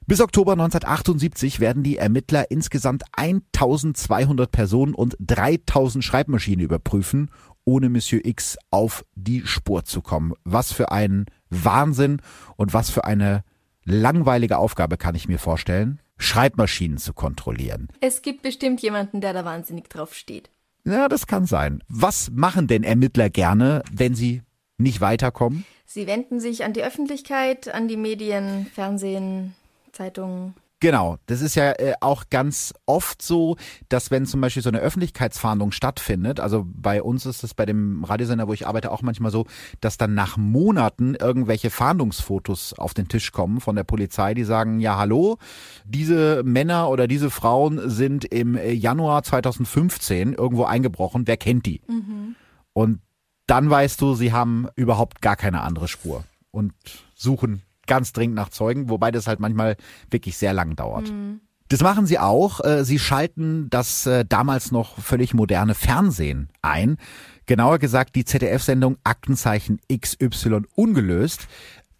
Bis 0.06 0.20
Oktober 0.20 0.52
1978 0.52 1.60
werden 1.60 1.82
die 1.82 1.96
Ermittler 1.96 2.50
insgesamt 2.50 3.04
1200 3.16 4.50
Personen 4.50 4.94
und 4.94 5.16
3000 5.20 6.04
Schreibmaschinen 6.04 6.62
überprüfen, 6.62 7.30
ohne 7.64 7.88
Monsieur 7.88 8.20
X 8.22 8.58
auf 8.70 9.04
die 9.14 9.46
Spur 9.46 9.84
zu 9.84 10.02
kommen. 10.02 10.34
Was 10.44 10.72
für 10.72 10.92
ein 10.92 11.24
Wahnsinn 11.48 12.20
und 12.56 12.74
was 12.74 12.90
für 12.90 13.04
eine 13.04 13.44
langweilige 13.84 14.58
Aufgabe 14.58 14.98
kann 14.98 15.14
ich 15.14 15.26
mir 15.26 15.38
vorstellen, 15.38 16.00
Schreibmaschinen 16.18 16.98
zu 16.98 17.14
kontrollieren. 17.14 17.88
Es 18.00 18.20
gibt 18.20 18.42
bestimmt 18.42 18.82
jemanden, 18.82 19.22
der 19.22 19.32
da 19.32 19.44
wahnsinnig 19.46 19.88
drauf 19.88 20.14
steht. 20.14 20.50
Ja, 20.84 21.08
das 21.08 21.26
kann 21.26 21.46
sein. 21.46 21.82
Was 21.88 22.30
machen 22.30 22.66
denn 22.66 22.82
Ermittler 22.82 23.30
gerne, 23.30 23.82
wenn 23.90 24.14
sie 24.14 24.42
nicht 24.78 25.00
weiterkommen? 25.00 25.64
Sie 25.86 26.06
wenden 26.06 26.40
sich 26.40 26.64
an 26.64 26.72
die 26.72 26.82
Öffentlichkeit, 26.82 27.72
an 27.72 27.88
die 27.88 27.96
Medien, 27.96 28.66
Fernsehen, 28.74 29.54
Zeitungen. 29.92 30.54
Genau, 30.84 31.16
das 31.24 31.40
ist 31.40 31.54
ja 31.54 31.72
äh, 31.72 31.94
auch 32.00 32.24
ganz 32.28 32.74
oft 32.84 33.22
so, 33.22 33.56
dass 33.88 34.10
wenn 34.10 34.26
zum 34.26 34.42
Beispiel 34.42 34.62
so 34.62 34.68
eine 34.68 34.80
Öffentlichkeitsfahndung 34.80 35.72
stattfindet, 35.72 36.40
also 36.40 36.66
bei 36.66 37.02
uns 37.02 37.24
ist 37.24 37.42
es 37.42 37.54
bei 37.54 37.64
dem 37.64 38.04
Radiosender, 38.04 38.48
wo 38.48 38.52
ich 38.52 38.66
arbeite, 38.66 38.90
auch 38.90 39.00
manchmal 39.00 39.30
so, 39.30 39.46
dass 39.80 39.96
dann 39.96 40.12
nach 40.12 40.36
Monaten 40.36 41.14
irgendwelche 41.14 41.70
Fahndungsfotos 41.70 42.74
auf 42.74 42.92
den 42.92 43.08
Tisch 43.08 43.32
kommen 43.32 43.62
von 43.62 43.76
der 43.76 43.84
Polizei, 43.84 44.34
die 44.34 44.44
sagen, 44.44 44.78
ja 44.78 44.98
hallo, 44.98 45.38
diese 45.86 46.42
Männer 46.44 46.90
oder 46.90 47.06
diese 47.06 47.30
Frauen 47.30 47.88
sind 47.88 48.26
im 48.26 48.58
Januar 48.62 49.22
2015 49.22 50.34
irgendwo 50.34 50.64
eingebrochen, 50.64 51.26
wer 51.26 51.38
kennt 51.38 51.64
die? 51.64 51.80
Mhm. 51.86 52.36
Und 52.74 53.00
dann 53.46 53.68
weißt 53.68 54.00
du, 54.00 54.14
sie 54.14 54.32
haben 54.32 54.68
überhaupt 54.76 55.20
gar 55.20 55.36
keine 55.36 55.62
andere 55.62 55.88
Spur 55.88 56.24
und 56.50 56.72
suchen 57.14 57.62
ganz 57.86 58.12
dringend 58.12 58.36
nach 58.36 58.48
Zeugen, 58.48 58.88
wobei 58.88 59.10
das 59.10 59.26
halt 59.26 59.40
manchmal 59.40 59.76
wirklich 60.10 60.36
sehr 60.36 60.52
lang 60.52 60.76
dauert. 60.76 61.10
Mhm. 61.10 61.40
Das 61.68 61.80
machen 61.80 62.06
sie 62.06 62.18
auch. 62.18 62.62
Äh, 62.62 62.84
sie 62.84 62.98
schalten 62.98 63.68
das 63.70 64.06
äh, 64.06 64.24
damals 64.24 64.70
noch 64.70 64.98
völlig 64.98 65.34
moderne 65.34 65.74
Fernsehen 65.74 66.50
ein. 66.62 66.98
Genauer 67.46 67.78
gesagt 67.78 68.14
die 68.16 68.24
ZDF-Sendung 68.24 68.96
Aktenzeichen 69.04 69.80
XY 69.92 70.62
ungelöst. 70.74 71.46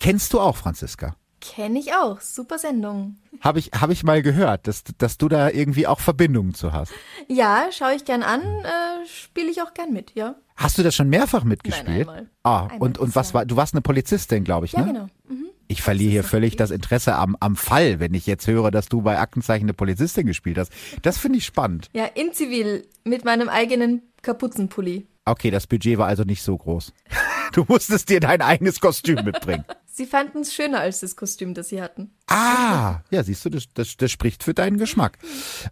Kennst 0.01 0.33
du 0.33 0.41
auch, 0.41 0.57
Franziska? 0.57 1.17
Kenne 1.45 1.79
ich 1.79 1.93
auch. 1.93 2.21
Super 2.21 2.59
Sendung. 2.59 3.17
Habe 3.41 3.59
ich, 3.59 3.71
hab 3.79 3.91
ich 3.91 4.03
mal 4.03 4.23
gehört, 4.23 4.67
dass, 4.67 4.83
dass 4.99 5.19
du 5.19 5.29
da 5.29 5.51
irgendwie 5.51 5.87
auch 5.87 6.01
Verbindungen 6.01 6.55
zu 6.55 6.73
hast. 6.73 6.93
Ja, 7.29 7.67
schaue 7.71 7.95
ich 7.95 8.05
gern 8.05 8.23
an, 8.23 8.41
äh, 8.41 9.07
spiele 9.07 9.51
ich 9.51 9.61
auch 9.61 9.75
gern 9.75 9.93
mit, 9.93 10.13
ja. 10.15 10.37
Hast 10.57 10.79
du 10.79 10.83
das 10.83 10.95
schon 10.95 11.09
mehrfach 11.09 11.45
mitgespielt? 11.45 12.07
Nein, 12.07 12.09
einmal. 12.09 12.31
Ah, 12.45 12.63
einmal 12.63 12.79
und, 12.81 12.99
und 12.99 13.15
was 13.15 13.35
war, 13.35 13.45
du 13.45 13.57
warst 13.57 13.75
eine 13.75 13.83
Polizistin, 13.83 14.45
glaube 14.45 14.67
ich, 14.67 14.73
ja, 14.73 14.81
ne? 14.81 14.87
Ja, 14.87 14.93
genau. 14.93 15.07
Mhm. 15.29 15.49
Ich 15.67 15.83
verliere 15.83 16.11
hier 16.11 16.25
völlig 16.25 16.57
das 16.57 16.71
Interesse 16.71 17.15
am, 17.17 17.37
am 17.41 17.57
Fall, 17.57 17.99
wenn 18.01 18.15
ich 18.15 18.27
jetzt 18.27 18.47
höre, 18.47 18.71
dass 18.71 18.87
du 18.87 19.03
bei 19.03 19.19
Aktenzeichen 19.19 19.65
eine 19.65 19.75
Polizistin 19.75 20.27
gespielt 20.27 20.59
hast. 20.59 20.73
Das 21.03 21.19
finde 21.19 21.39
ich 21.39 21.47
spannend. 21.47 21.91
Ja, 21.95 22.05
in 22.05 22.33
Zivil 22.33 22.87
mit 23.05 23.25
meinem 23.25 23.49
eigenen 23.49 24.03
Kapuzenpulli. 24.23 25.07
Okay, 25.25 25.51
das 25.51 25.67
Budget 25.67 25.99
war 25.99 26.07
also 26.07 26.25
nicht 26.25 26.43
so 26.43 26.57
groß. 26.57 26.93
Du 27.53 27.65
musstest 27.69 28.09
dir 28.09 28.19
dein 28.19 28.43
eigenes 28.43 28.81
Kostüm 28.81 29.25
mitbringen. 29.25 29.65
Sie 29.97 30.07
fanden 30.07 30.41
es 30.41 30.53
schöner 30.53 30.81
als 30.81 30.99
das 30.99 31.15
Kostüm, 31.15 31.55
das 31.55 31.69
sie 31.69 31.81
hatten. 31.81 32.11
Ah, 32.27 33.03
ja, 33.13 33.23
siehst 33.23 33.45
du, 33.45 33.49
das, 33.49 33.67
das, 33.75 33.97
das 33.97 34.11
spricht 34.11 34.43
für 34.43 34.53
deinen 34.53 34.77
Geschmack. 34.77 35.19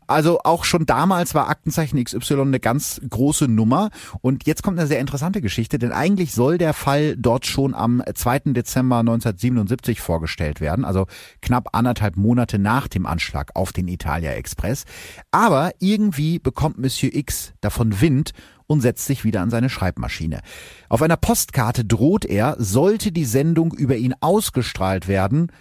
Also 0.06 0.38
auch 0.44 0.62
schon 0.62 0.87
damals 0.87 1.35
war 1.35 1.48
Aktenzeichen 1.48 2.02
XY 2.02 2.42
eine 2.42 2.61
ganz 2.61 3.00
große 3.11 3.48
Nummer. 3.48 3.90
Und 4.20 4.46
jetzt 4.46 4.62
kommt 4.62 4.78
eine 4.78 4.87
sehr 4.87 5.00
interessante 5.00 5.40
Geschichte, 5.40 5.80
denn 5.80 5.90
eigentlich 5.90 6.35
soll 6.35 6.56
der 6.56 6.72
Fall 6.72 7.16
dort 7.16 7.46
schon 7.46 7.74
am 7.74 8.00
2. 8.14 8.52
Dezember 8.52 8.98
1977 8.98 10.00
vorgestellt 10.00 10.61
werden, 10.61 10.85
also 10.85 11.08
knapp 11.40 11.70
anderthalb 11.72 12.16
Monate 12.16 12.61
nach 12.61 12.87
dem 12.87 13.06
Anschlag 13.06 13.50
auf 13.56 13.72
den 13.72 13.88
Italia 13.88 14.30
Express. 14.30 14.85
Aber 15.32 15.72
irgendwie 15.80 16.38
bekommt 16.38 16.78
Monsieur 16.78 17.12
X 17.12 17.54
davon 17.61 18.00
Wind 18.00 18.35
und 18.72 18.80
setzt 18.80 19.06
sich 19.06 19.24
wieder 19.24 19.40
an 19.40 19.50
seine 19.50 19.68
Schreibmaschine. 19.68 20.40
Auf 20.88 21.02
einer 21.02 21.16
Postkarte 21.16 21.85
droht 21.85 22.24
er, 22.24 22.56
sollte 22.58 23.12
die 23.12 23.24
Sendung 23.24 23.72
über 23.72 23.96
ihn 23.96 24.14
ausgestrahlt 24.20 25.06
werden, 25.06 25.52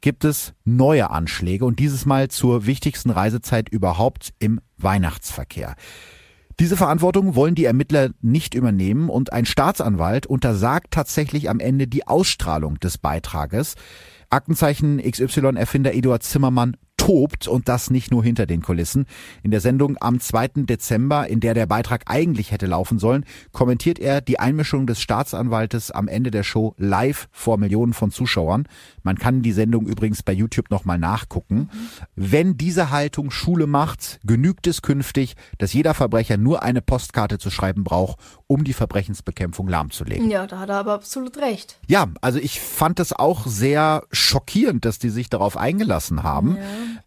gibt 0.00 0.24
es 0.24 0.52
neue 0.64 1.10
Anschläge 1.10 1.64
und 1.64 1.78
dieses 1.78 2.06
Mal 2.06 2.28
zur 2.28 2.66
wichtigsten 2.66 3.10
Reisezeit 3.10 3.68
überhaupt 3.68 4.34
im 4.38 4.60
Weihnachtsverkehr. 4.76 5.74
Diese 6.58 6.76
Verantwortung 6.76 7.34
wollen 7.34 7.54
die 7.54 7.66
Ermittler 7.66 8.10
nicht 8.22 8.54
übernehmen 8.54 9.10
und 9.10 9.32
ein 9.32 9.44
Staatsanwalt 9.44 10.26
untersagt 10.26 10.90
tatsächlich 10.90 11.50
am 11.50 11.60
Ende 11.60 11.86
die 11.86 12.06
Ausstrahlung 12.06 12.80
des 12.80 12.96
Beitrages. 12.96 13.74
Aktenzeichen 14.30 14.98
XY-Erfinder 14.98 15.92
Eduard 15.92 16.22
Zimmermann 16.22 16.76
tobt 16.96 17.46
und 17.46 17.68
das 17.68 17.90
nicht 17.90 18.10
nur 18.10 18.24
hinter 18.24 18.46
den 18.46 18.62
Kulissen. 18.62 19.06
In 19.42 19.50
der 19.50 19.60
Sendung 19.60 19.96
am 20.00 20.18
2. 20.18 20.48
Dezember, 20.64 21.28
in 21.28 21.40
der 21.40 21.54
der 21.54 21.66
Beitrag 21.66 22.02
eigentlich 22.06 22.50
hätte 22.50 22.66
laufen 22.66 22.98
sollen, 22.98 23.24
kommentiert 23.52 23.98
er 23.98 24.20
die 24.20 24.40
Einmischung 24.40 24.86
des 24.86 25.00
Staatsanwaltes 25.00 25.90
am 25.90 26.08
Ende 26.08 26.30
der 26.30 26.42
Show 26.42 26.74
live 26.78 27.28
vor 27.30 27.58
Millionen 27.58 27.92
von 27.92 28.10
Zuschauern. 28.10 28.66
Man 29.02 29.18
kann 29.18 29.42
die 29.42 29.52
Sendung 29.52 29.86
übrigens 29.86 30.22
bei 30.22 30.32
YouTube 30.32 30.70
nochmal 30.70 30.98
nachgucken. 30.98 31.70
Wenn 32.16 32.56
diese 32.56 32.90
Haltung 32.90 33.30
Schule 33.30 33.66
macht, 33.66 34.18
genügt 34.24 34.66
es 34.66 34.82
künftig, 34.82 35.36
dass 35.58 35.72
jeder 35.72 35.94
Verbrecher 35.94 36.36
nur 36.36 36.62
eine 36.62 36.82
Postkarte 36.82 37.38
zu 37.38 37.50
schreiben 37.50 37.84
braucht, 37.84 38.18
um 38.46 38.64
die 38.64 38.72
Verbrechensbekämpfung 38.72 39.68
lahmzulegen. 39.68 40.30
Ja, 40.30 40.46
da 40.46 40.60
hat 40.60 40.70
er 40.70 40.76
aber 40.76 40.94
absolut 40.94 41.36
recht. 41.36 41.78
Ja, 41.86 42.06
also 42.20 42.38
ich 42.38 42.60
fand 42.60 43.00
es 43.00 43.12
auch 43.12 43.46
sehr 43.46 44.04
schockierend, 44.12 44.84
dass 44.84 44.98
die 44.98 45.10
sich 45.10 45.30
darauf 45.30 45.56
eingelassen 45.56 46.22
haben. 46.22 46.56
Ja. 46.56 46.62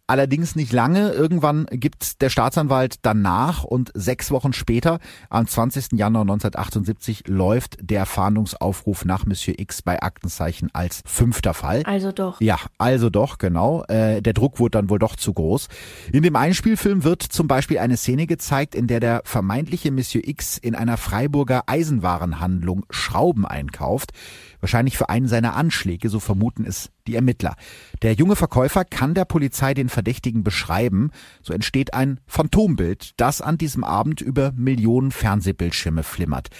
Allerdings 0.06 0.56
nicht 0.56 0.72
lange. 0.72 1.10
Irgendwann 1.12 1.66
gibt 1.70 2.20
der 2.22 2.30
Staatsanwalt 2.30 2.96
danach 3.02 3.64
und 3.64 3.90
sechs 3.94 4.30
Wochen 4.30 4.52
später, 4.52 4.98
am 5.28 5.46
20. 5.46 5.92
Januar 5.92 6.22
1978, 6.22 7.28
läuft 7.28 7.76
der 7.80 8.06
Fahndungsaufruf 8.06 9.04
nach 9.04 9.26
Monsieur 9.26 9.58
X 9.58 9.82
bei 9.82 10.02
Aktenzeichen 10.02 10.70
als 10.72 11.02
fünfter 11.06 11.54
Fall. 11.54 11.82
Also 11.84 12.12
doch. 12.12 12.40
Ja, 12.40 12.58
also 12.78 13.10
doch, 13.10 13.38
genau. 13.38 13.84
Äh, 13.84 14.20
der 14.20 14.32
Druck 14.32 14.58
wurde 14.58 14.72
dann 14.72 14.90
wohl 14.90 14.98
doch 14.98 15.16
zu 15.16 15.32
groß. 15.32 15.68
In 16.12 16.22
dem 16.22 16.36
Einspielfilm 16.36 17.04
wird 17.04 17.22
zum 17.22 17.46
Beispiel 17.48 17.78
eine 17.78 17.96
Szene 17.96 18.26
gezeigt, 18.26 18.74
in 18.74 18.86
der 18.86 19.00
der 19.00 19.22
vermeintliche 19.24 19.90
Monsieur 19.90 20.26
X 20.26 20.58
in 20.58 20.74
einer 20.74 20.96
Freiburger 20.96 21.64
Eisenwarenhandlung 21.66 22.86
Schrauben 22.90 23.46
einkauft. 23.46 24.12
Wahrscheinlich 24.60 24.96
für 24.96 25.08
einen 25.08 25.28
seiner 25.28 25.56
Anschläge, 25.56 26.08
so 26.08 26.20
vermuten 26.20 26.64
es 26.64 26.90
die 27.06 27.14
Ermittler. 27.14 27.56
Der 28.02 28.14
junge 28.14 28.36
Verkäufer 28.36 28.84
kann 28.84 29.14
der 29.14 29.24
Polizei 29.24 29.74
den 29.74 29.88
Verdächtigen 29.88 30.44
beschreiben. 30.44 31.10
So 31.42 31.52
entsteht 31.52 31.94
ein 31.94 32.20
Phantombild, 32.26 33.12
das 33.16 33.40
an 33.40 33.58
diesem 33.58 33.84
Abend 33.84 34.20
über 34.20 34.52
Millionen 34.52 35.10
Fernsehbildschirme 35.10 36.02
flimmert. 36.02 36.50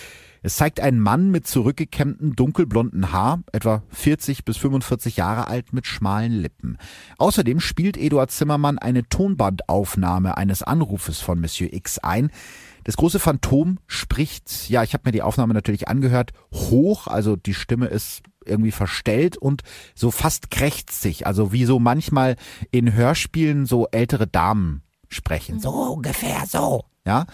Es 0.43 0.57
zeigt 0.57 0.81
einen 0.81 1.01
Mann 1.01 1.31
mit 1.31 1.47
zurückgekämmtem 1.47 2.35
dunkelblonden 2.35 3.13
Haar, 3.13 3.41
etwa 3.53 3.83
40 3.91 4.47
bis 4.47 4.57
45 4.57 5.19
Jahre 5.19 5.49
alt 5.49 5.75
mit 5.75 5.87
schmalen 5.87 6.33
Lippen. 6.33 6.79
Außerdem 7.19 7.61
spielt 7.61 7.99
Eduard 7.99 8.31
Zimmermann 8.31 8.79
eine 8.79 9.07
Tonbandaufnahme 9.07 10.39
eines 10.39 10.63
Anrufes 10.63 11.21
von 11.21 11.41
Monsieur 11.41 11.71
X 11.73 11.99
ein. 11.99 12.31
Das 12.91 12.97
große 12.97 13.21
Phantom 13.21 13.79
spricht, 13.87 14.69
ja, 14.69 14.83
ich 14.83 14.95
habe 14.95 15.03
mir 15.05 15.13
die 15.13 15.23
Aufnahme 15.23 15.55
natürlich 15.55 15.87
angehört, 15.87 16.33
hoch, 16.53 17.07
also 17.07 17.37
die 17.37 17.55
Stimme 17.55 17.87
ist 17.87 18.23
irgendwie 18.45 18.73
verstellt 18.73 19.37
und 19.37 19.63
so 19.95 20.11
fast 20.11 20.51
krächzig, 20.51 21.25
also 21.25 21.53
wie 21.53 21.67
so 21.67 21.79
manchmal 21.79 22.35
in 22.73 22.93
Hörspielen 22.93 23.65
so 23.65 23.87
ältere 23.93 24.27
Damen 24.27 24.83
sprechen, 25.09 25.61
so 25.61 25.71
ungefähr 25.71 26.47
so, 26.49 26.83
ja, 27.07 27.27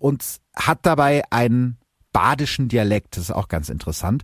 und 0.00 0.24
hat 0.56 0.80
dabei 0.82 1.22
einen 1.30 1.78
badischen 2.14 2.68
Dialekt, 2.68 3.16
das 3.16 3.24
ist 3.24 3.30
auch 3.30 3.46
ganz 3.48 3.68
interessant. 3.68 4.22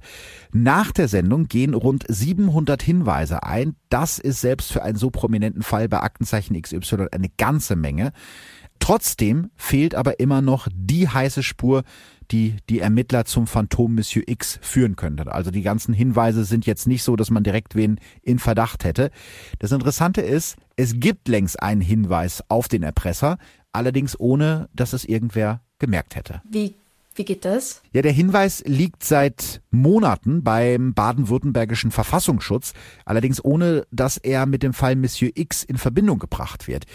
Nach 0.53 0.91
der 0.91 1.07
Sendung 1.07 1.47
gehen 1.47 1.75
rund 1.75 2.05
700 2.09 2.83
Hinweise 2.83 3.43
ein. 3.43 3.75
Das 3.91 4.19
ist 4.19 4.41
selbst 4.41 4.73
für 4.73 4.83
einen 4.83 4.97
so 4.97 5.11
prominenten 5.11 5.63
Fall 5.63 5.89
bei 5.89 6.01
Aktenzeichen 6.01 6.61
XY 6.61 7.09
eine 7.11 7.29
ganze 7.29 7.75
Menge. 7.75 8.13
Trotzdem 8.81 9.51
fehlt 9.57 9.95
aber 9.95 10.19
immer 10.19 10.43
noch 10.43 10.67
die 10.75 11.09
heiße 11.09 11.43
Spur, 11.43 11.85
die 12.31 12.57
die 12.69 12.81
Ermittler 12.81 13.25
zum 13.25 13.47
Phantom 13.47 13.95
Monsieur 13.95 14.25
X 14.27 14.59
führen 14.63 14.97
könnte. 14.97 15.33
Also 15.33 15.51
die 15.51 15.63
ganzen 15.63 15.93
Hinweise 15.95 16.45
sind 16.45 16.67
jetzt 16.67 16.87
nicht 16.87 17.03
so, 17.03 17.17
dass 17.17 17.31
man 17.31 17.45
direkt 17.45 17.75
wen 17.75 18.01
in 18.23 18.39
Verdacht 18.39 18.85
hätte. 18.85 19.11
Das 19.59 19.73
Interessante 19.73 20.21
ist, 20.21 20.57
es 20.77 20.95
gibt 20.99 21.29
längst 21.29 21.63
einen 21.63 21.81
Hinweis 21.81 22.43
auf 22.49 22.69
den 22.69 22.83
Erpresser, 22.83 23.39
allerdings 23.73 24.19
ohne, 24.19 24.69
dass 24.75 24.93
es 24.93 25.05
irgendwer 25.05 25.61
gemerkt 25.79 26.17
hätte. 26.17 26.43
Wie 26.49 26.75
wie 27.17 27.25
geht 27.25 27.45
das? 27.45 27.83
Ja, 27.93 28.03
der 28.03 28.13
Hinweis 28.13 28.63
liegt 28.67 29.05
seit 29.05 29.61
Monaten 29.71 30.45
beim 30.45 30.95
baden-württembergischen 30.95 31.91
Verfassungsschutz, 31.91 32.73
allerdings 33.05 33.45
ohne, 33.45 33.85
dass 33.91 34.17
er 34.17 34.47
mit 34.47 34.63
dem 34.63 34.73
Fall 34.73 34.97
Monsieur 34.97 35.33
X 35.35 35.65
in 35.65 35.77
Verbindung 35.77 36.19
gebracht 36.19 36.69
wird. 36.69 36.87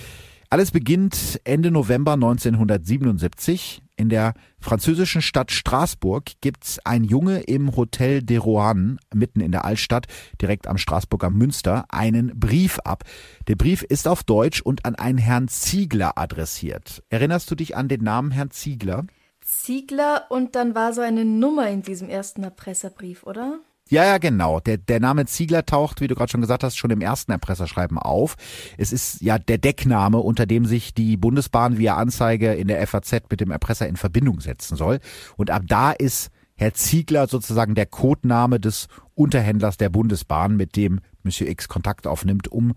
Alles 0.56 0.72
beginnt 0.72 1.41
Ende 1.44 1.70
November 1.70 2.13
1977. 2.13 3.82
In 3.98 4.08
der 4.08 4.34
französischen 4.58 5.22
Stadt 5.22 5.52
Straßburg 5.52 6.32
gibt's 6.39 6.80
ein 6.86 7.04
Junge 7.04 7.41
im 7.41 7.76
Hotel 7.76 8.24
de 8.24 8.38
Roanne, 8.38 8.96
mitten 9.13 9.41
in 9.41 9.52
der 9.52 9.65
Altstadt, 9.65 10.06
direkt 10.41 10.68
am 10.68 10.78
Straßburger 10.78 11.30
Münster, 11.30 11.84
einen 11.89 12.39
Brief 12.39 12.80
ab. 12.86 13.04
Der 13.50 13.58
Brief 13.58 13.84
ist 13.84 14.08
auf 14.08 14.24
Deutsch 14.24 14.62
und 14.62 14.86
an 14.86 14.96
einen 14.96 15.18
Herrn 15.18 15.50
Ziegler 15.50 16.18
adressiert. 16.18 17.04
Erinnerst 17.10 17.52
du 17.52 17.56
dich 17.56 17.76
an 17.76 17.89
den 17.89 18.06
Namen 18.06 18.32
Herrn 18.32 18.52
Ziegler? 18.52 19.04
Ziegler 19.41 20.28
und 20.30 20.56
dann 20.56 20.74
war 20.74 20.94
so 20.94 21.02
eine 21.02 21.26
Nummer 21.26 21.70
in 21.70 21.82
diesem 21.82 22.08
ersten 22.08 22.44
Erpresserbrief, 22.44 23.24
oder? 23.24 23.60
Ja, 23.89 24.04
ja, 24.04 24.17
genau. 24.17 24.60
Der, 24.60 24.78
der 24.78 25.00
Name 25.00 25.28
Ziegler 25.28 25.63
taucht, 25.65 26.02
wie 26.02 26.08
du 26.08 26.15
gerade 26.15 26.32
schon 26.32 26.41
gesagt 26.41 26.63
hast, 26.63 26.76
schon 26.76 26.89
im 26.89 27.02
ersten 27.02 27.32
Erpresserschreiben 27.32 28.00
auf. 28.00 28.36
Es 28.80 28.91
ist 28.91 29.21
ja 29.21 29.38
der 29.38 29.60
Deckname, 29.60 30.17
unter 30.17 30.48
dem 30.48 30.65
sich 30.65 30.95
die 30.95 31.17
Bundesbahn 31.17 31.78
via 31.78 31.95
Anzeige 31.95 32.54
in 32.54 32.67
der 32.67 32.86
FAZ 32.88 33.30
mit 33.30 33.41
dem 33.41 33.52
Erpresser 33.52 33.88
in 33.88 33.95
Verbindung 33.95 34.41
setzen 34.41 34.76
soll. 34.76 35.00
Und 35.38 35.52
ab 35.52 35.63
da 35.67 35.91
ist 35.91 36.32
Herr 36.56 36.74
Ziegler 36.74 37.28
sozusagen 37.28 37.76
der 37.76 37.86
Codename 37.86 38.60
des 38.60 38.88
Unterhändlers 39.13 39.78
der 39.78 39.89
Bundesbahn, 39.89 40.56
mit 40.56 40.76
dem 40.76 41.02
Monsieur 41.21 41.50
X 41.50 41.67
Kontakt 41.67 42.08
aufnimmt, 42.08 42.48
um 42.48 42.74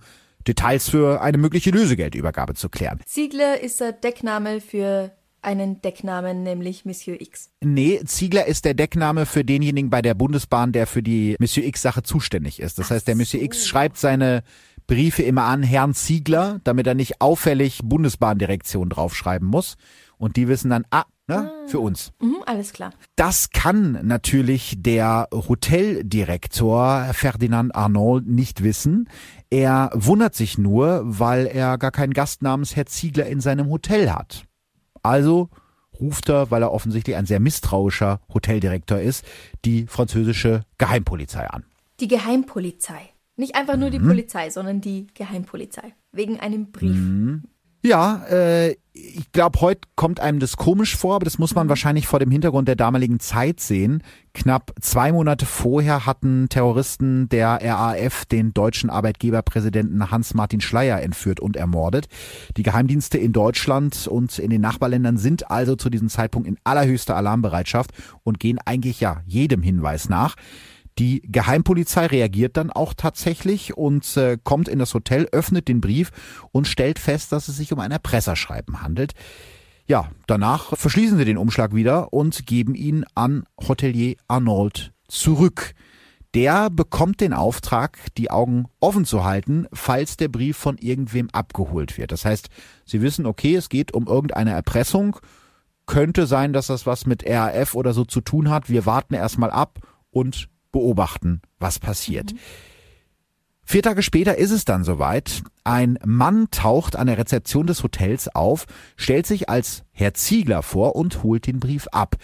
Details 0.47 0.91
für 0.91 1.23
eine 1.23 1.39
mögliche 1.39 1.71
Lösegeldübergabe 1.71 2.55
zu 2.55 2.69
klären. 2.69 3.01
Ziegler 3.07 3.61
ist 3.61 3.81
der 3.81 3.93
Deckname 3.93 4.61
für 4.61 5.13
einen 5.43 5.81
Decknamen, 5.83 6.43
nämlich 6.43 6.85
Monsieur 6.85 7.21
X. 7.21 7.51
Nee, 7.61 8.01
Ziegler 8.05 8.47
ist 8.47 8.65
der 8.65 8.75
Deckname 8.75 9.27
für 9.27 9.45
denjenigen 9.45 9.91
bei 9.91 10.03
der 10.03 10.15
Bundesbahn, 10.15 10.73
der 10.73 10.87
für 10.87 11.03
die 11.03 11.37
Monsieur 11.39 11.67
X-Sache 11.67 12.03
zuständig 12.03 12.61
ist. 12.61 12.79
Das 12.79 12.87
Ach 12.87 12.91
heißt, 12.91 13.09
der 13.09 13.17
Monsieur 13.17 13.41
so. 13.41 13.47
X 13.47 13.67
schreibt 13.67 13.99
seine 13.99 14.43
Briefe 14.87 15.23
immer 15.23 15.45
an 15.45 15.63
Herrn 15.63 15.95
Ziegler, 15.95 16.61
damit 16.65 16.87
er 16.87 16.95
nicht 16.95 17.21
auffällig 17.21 17.81
Bundesbahndirektion 17.85 18.89
draufschreiben 18.89 19.47
muss. 19.47 19.77
Und 20.17 20.37
die 20.37 20.49
wissen 20.49 20.71
dann, 20.71 20.85
ah, 20.91 21.05
Ne? 21.29 21.53
Ah. 21.53 21.69
Für 21.69 21.81
uns. 21.81 22.13
Mhm, 22.23 22.39
alles 22.47 22.73
klar. 22.73 22.93
Das 23.15 23.51
kann 23.51 23.99
natürlich 24.03 24.77
der 24.79 25.29
Hoteldirektor 25.31 27.11
Ferdinand 27.13 27.75
Arnold 27.75 28.27
nicht 28.27 28.63
wissen. 28.63 29.11
Er 29.51 29.91
wundert 29.93 30.35
sich 30.35 30.57
nur, 30.57 31.03
weil 31.05 31.47
er 31.47 31.77
gar 31.77 31.91
keinen 31.91 32.15
Gast 32.15 32.41
namens 32.41 32.77
Herr 32.77 32.87
Ziegler 32.87 33.27
in 33.27 33.41
seinem 33.43 33.69
Hotel 33.69 34.11
hat. 34.11 34.48
Also 35.03 35.49
ruft 36.01 36.29
er, 36.29 36.51
weil 36.51 36.63
er 36.63 36.73
offensichtlich 36.73 37.17
ein 37.17 37.27
sehr 37.27 37.41
misstrauischer 37.41 38.21
Hoteldirektor 38.33 38.99
ist, 38.99 39.25
die 39.65 39.87
französische 39.87 40.65
Geheimpolizei 40.79 41.47
an. 41.49 41.65
Die 42.01 42.09
Geheimpolizei. 42.09 43.11
Nicht 43.37 43.55
einfach 43.55 43.77
nur 43.77 43.91
die 43.91 43.99
mhm. 43.99 44.09
Polizei, 44.09 44.51
sondern 44.51 44.81
die 44.81 45.07
Geheimpolizei. 45.15 45.95
Wegen 46.13 46.41
einem 46.41 46.71
Brief. 46.73 46.97
Mhm. 46.97 47.45
Ja, 47.83 48.25
äh, 48.29 48.77
ich 48.93 49.31
glaube, 49.31 49.61
heute 49.61 49.83
kommt 49.95 50.19
einem 50.19 50.41
das 50.41 50.57
komisch 50.57 50.97
vor, 50.97 51.15
aber 51.15 51.25
das 51.25 51.39
muss 51.39 51.55
man 51.55 51.67
mhm. 51.67 51.71
wahrscheinlich 51.71 52.09
vor 52.09 52.19
dem 52.19 52.31
Hintergrund 52.31 52.67
der 52.67 52.75
damaligen 52.75 53.21
Zeit 53.21 53.61
sehen. 53.61 54.03
Knapp 54.35 54.73
zwei 54.81 55.13
Monate 55.13 55.47
vorher 55.47 56.05
hatten 56.05 56.49
Terroristen 56.49 57.29
der 57.29 57.61
RAF 57.63 58.25
den 58.27 58.53
deutschen 58.53 58.91
Arbeitgeberpräsidenten 58.91 60.11
Hans-Martin 60.11 60.61
Schleyer 60.61 61.01
entführt 61.01 61.39
und 61.39 61.57
ermordet. 61.57 62.09
Die 62.57 62.63
Geheimdienste 62.65 63.19
in 63.19 63.33
Deutschland 63.33 64.09
und 64.09 64.39
in 64.39 64.51
den 64.51 64.61
Nachbarländern 64.61 65.17
sind 65.17 65.51
also 65.51 65.77
zu 65.77 65.91
diesem 65.91 66.09
Zeitpunkt 66.09 66.49
in 66.49 66.59
allerhöchster 66.65 67.17
Alarmbereitschaft 67.17 67.93
und 68.25 68.41
gehen 68.41 68.59
eigentlich 68.65 69.01
ja 69.01 69.23
jedem 69.27 69.63
Hinweis 69.63 70.09
nach. 70.09 70.35
Die 70.99 71.23
Geheimpolizei 71.23 72.07
reagiert 72.07 72.57
dann 72.57 72.71
auch 72.71 72.93
tatsächlich 72.93 73.77
und 73.77 74.17
äh, 74.17 74.37
kommt 74.43 74.69
in 74.69 74.81
das 74.81 74.95
Hotel, 74.95 75.29
öffnet 75.31 75.69
den 75.69 75.81
Brief 75.81 76.11
und 76.51 76.67
stellt 76.67 76.99
fest, 76.99 77.31
dass 77.31 77.47
es 77.47 77.57
sich 77.57 77.73
um 77.73 77.79
ein 77.79 77.93
Erpresserschreiben 77.93 78.83
handelt. 78.83 79.13
Ja, 79.87 80.11
danach 80.27 80.77
verschließen 80.77 81.17
sie 81.17 81.25
den 81.25 81.39
Umschlag 81.39 81.75
wieder 81.75 82.13
und 82.13 82.47
geben 82.47 82.75
ihn 82.75 83.05
an 83.15 83.45
Hotelier 83.67 84.17
Arnold 84.27 84.93
zurück. 85.07 85.73
Der 86.35 86.69
bekommt 86.69 87.21
den 87.21 87.33
Auftrag, 87.33 87.99
die 88.19 88.31
Augen 88.31 88.67
offen 88.81 89.07
zu 89.07 89.25
halten, 89.25 89.67
falls 89.73 90.19
der 90.19 90.29
Brief 90.29 90.59
von 90.59 90.77
irgendwem 90.77 91.31
abgeholt 91.31 91.97
wird. 91.97 92.13
Das 92.13 92.25
heißt, 92.25 92.49
sie 92.85 93.01
wissen, 93.01 93.25
okay, 93.25 93.55
es 93.55 93.71
geht 93.71 93.95
um 93.95 94.07
irgendeine 94.07 94.51
Erpressung. 94.51 95.17
Könnte 95.87 96.27
sein, 96.27 96.53
dass 96.53 96.67
das 96.67 96.85
was 96.85 97.07
mit 97.07 97.25
RAF 97.27 97.75
oder 97.75 97.95
so 97.95 98.05
zu 98.05 98.21
tun 98.21 98.51
hat. 98.51 98.69
Wir 98.69 98.85
warten 98.85 99.15
erstmal 99.15 99.51
ab 99.51 99.79
und 100.11 100.51
beobachten, 100.73 101.43
was 101.59 101.79
passiert. 101.79 102.33
Mhm. 102.33 102.39
Vier 103.71 103.83
Tage 103.83 104.01
später 104.01 104.39
ist 104.39 104.51
es 104.51 104.65
dann 104.65 104.83
soweit. 104.83 105.43
Ein 105.63 105.99
Mann 106.03 106.51
taucht 106.51 106.97
an 106.97 107.07
der 107.07 107.19
Rezeption 107.19 107.67
des 107.67 107.83
Hotels 107.83 108.35
auf, 108.35 108.65
stellt 108.97 109.27
sich 109.27 109.51
als 109.51 109.85
Herr 109.91 110.15
Ziegler 110.15 110.63
vor 110.63 110.97
und 110.97 111.23
holt 111.23 111.47
den 111.47 111.61
Brief 111.61 111.87
ab. 111.89 112.17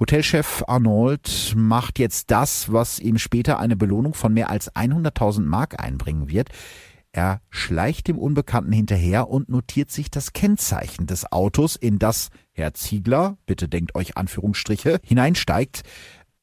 Hotelchef 0.00 0.64
Arnold 0.66 1.54
macht 1.54 2.00
jetzt 2.00 2.32
das, 2.32 2.72
was 2.72 2.98
ihm 2.98 3.18
später 3.18 3.60
eine 3.60 3.76
Belohnung 3.76 4.12
von 4.12 4.34
mehr 4.34 4.50
als 4.50 4.74
100.000 4.74 5.42
Mark 5.42 5.80
einbringen 5.80 6.28
wird. 6.28 6.48
Er 7.12 7.42
schleicht 7.48 8.08
dem 8.08 8.18
Unbekannten 8.18 8.72
hinterher 8.72 9.28
und 9.28 9.48
notiert 9.48 9.92
sich 9.92 10.10
das 10.10 10.32
Kennzeichen 10.32 11.06
des 11.06 11.30
Autos, 11.30 11.76
in 11.76 12.00
das 12.00 12.30
Herr 12.50 12.74
Ziegler, 12.74 13.38
bitte 13.46 13.68
denkt 13.68 13.94
euch 13.94 14.16
Anführungsstriche, 14.16 14.98
hineinsteigt. 15.04 15.82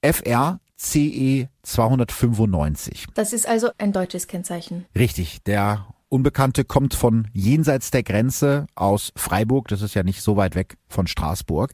FR 0.02 0.62
CE 0.78 1.48
295. 1.64 3.08
Das 3.14 3.34
ist 3.34 3.48
also 3.48 3.70
ein 3.78 3.92
deutsches 3.94 4.28
Kennzeichen. 4.28 4.86
Richtig, 4.96 5.44
der 5.44 5.88
Unbekannte 6.10 6.66
kommt 6.66 6.94
von 6.94 7.28
jenseits 7.34 7.92
der 7.92 8.04
Grenze 8.04 8.68
aus 8.76 9.12
Freiburg, 9.16 9.68
das 9.68 9.82
ist 9.82 9.96
ja 9.96 10.04
nicht 10.04 10.22
so 10.22 10.38
weit 10.38 10.56
weg 10.56 10.78
von 10.88 11.08
Straßburg. 11.08 11.72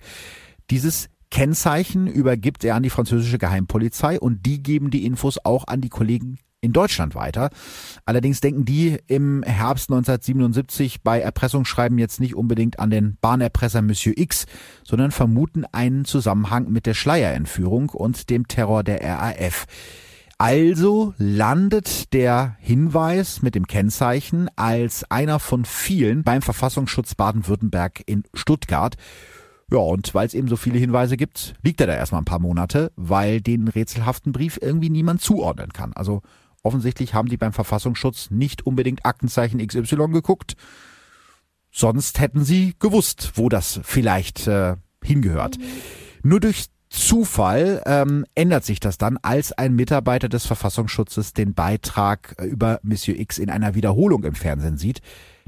Dieses 0.70 1.10
Kennzeichen 1.30 2.08
übergibt 2.08 2.64
er 2.64 2.76
an 2.76 2.84
die 2.84 2.89
französische 2.89 3.38
Geheimpolizei 3.38 4.20
und 4.20 4.45
die 4.45 4.62
geben 4.62 4.91
die 4.91 5.06
Infos 5.06 5.38
auch 5.43 5.66
an 5.68 5.82
die 5.82 5.89
Kollegen 5.89 6.38
in 6.62 6.74
Deutschland 6.74 7.16
weiter. 7.16 7.49
Allerdings 8.05 8.39
denken 8.39 8.66
die 8.66 8.97
im 9.07 9.43
Herbst 9.43 9.89
1977 9.89 11.01
bei 11.01 11.20
Erpressungsschreiben 11.20 11.97
jetzt 11.97 12.20
nicht 12.20 12.36
unbedingt 12.36 12.80
an 12.80 12.91
den 12.91 13.18
Bahnerpresser 13.20 13.82
Monsieur 13.82 14.18
X, 14.18 14.45
sondern 14.84 15.12
vermuten 15.12 15.66
einen 15.66 16.05
Zusammenhang 16.05 16.70
mit 16.70 16.86
der 16.86 16.93
Schleierentführung 16.93 17.89
und 17.89 18.30
dem 18.30 18.47
Terror 18.47 18.84
der 18.84 19.01
RAF. 19.01 19.66
Also 20.38 21.14
landet 21.18 22.14
der 22.14 22.55
Hinweis 22.59 23.41
mit 23.41 23.53
dem 23.53 23.68
Kennzeichen 23.68 24.49
als 24.55 25.09
einer 25.12 25.39
von 25.39 25.66
vielen 25.66 26.24
beim 26.24 26.41
Verfassungsschutz 26.41 27.16
Baden-Württemberg 27.16 28.01
in 28.05 28.24
Stuttgart. 28.34 28.95
Ja, 29.72 29.78
und 29.78 30.14
weil 30.14 30.28
es 30.28 30.34
eben 30.34 30.47
so 30.47 30.57
viele 30.57 30.80
Hinweise 30.80 31.16
gibt, 31.16 31.53
liegt 31.62 31.80
er 31.80 31.88
da 31.88 31.93
erstmal 31.93 32.22
ein 32.22 32.26
paar 32.26 32.39
Monate, 32.39 32.91
weil 32.95 33.39
den 33.39 33.68
rätselhaften 33.68 34.32
Brief 34.34 34.59
irgendwie 34.62 34.89
niemand 34.89 35.22
zuordnen 35.22 35.74
kann. 35.74 35.93
Also 35.93 36.22
offensichtlich 36.64 37.14
haben 37.14 37.30
die 37.30 37.38
beim 37.38 37.53
Verfassungsschutz 37.53 38.30
nicht 38.30 38.66
unbedingt 38.66 39.05
Aktenzeichen 39.05 39.66
XY 39.66 40.07
geguckt. 40.12 40.55
Sonst 41.72 42.20
hätten 42.20 42.43
sie 42.43 42.76
gewusst, 42.80 43.34
wo 43.36 43.49
das 43.49 43.80
vielleicht 43.84 44.47
äh, 44.47 44.76
hingehört. 45.03 45.57
Mhm. 45.57 45.64
Nur 46.24 46.39
durch 46.39 46.66
Zufall 46.89 47.82
ähm, 47.86 48.26
ändert 48.36 48.66
sich 48.66 48.82
das 48.82 48.97
dann, 48.97 49.18
als 49.22 49.53
ein 49.53 49.74
Mitarbeiter 49.76 50.28
des 50.28 50.45
Verfassungsschutzes 50.45 51.32
den 51.34 51.53
Beitrag 51.53 52.36
äh, 52.38 52.45
über 52.45 52.82
Monsieur 52.84 53.18
X 53.18 53.38
in 53.38 53.49
einer 53.49 53.76
Wiederholung 53.76 54.26
im 54.26 54.36
Fernsehen 54.36 54.78
sieht. 54.78 55.01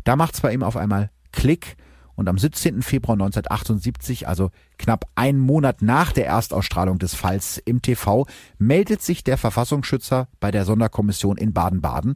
Da 0.05 0.15
macht's 0.15 0.39
bei 0.39 0.53
ihm 0.53 0.63
auf 0.63 0.77
einmal 0.77 1.11
Klick 1.33 1.75
und 2.15 2.29
am 2.29 2.37
17. 2.37 2.81
Februar 2.81 3.15
1978, 3.15 4.27
also 4.27 4.51
knapp 4.77 5.05
einen 5.15 5.39
Monat 5.39 5.81
nach 5.81 6.11
der 6.11 6.27
Erstausstrahlung 6.27 6.99
des 6.99 7.15
Falls 7.15 7.57
im 7.57 7.81
TV, 7.81 8.25
meldet 8.57 9.01
sich 9.01 9.23
der 9.23 9.37
Verfassungsschützer 9.37 10.27
bei 10.39 10.51
der 10.51 10.65
Sonderkommission 10.65 11.37
in 11.37 11.53
Baden-Baden 11.53 12.15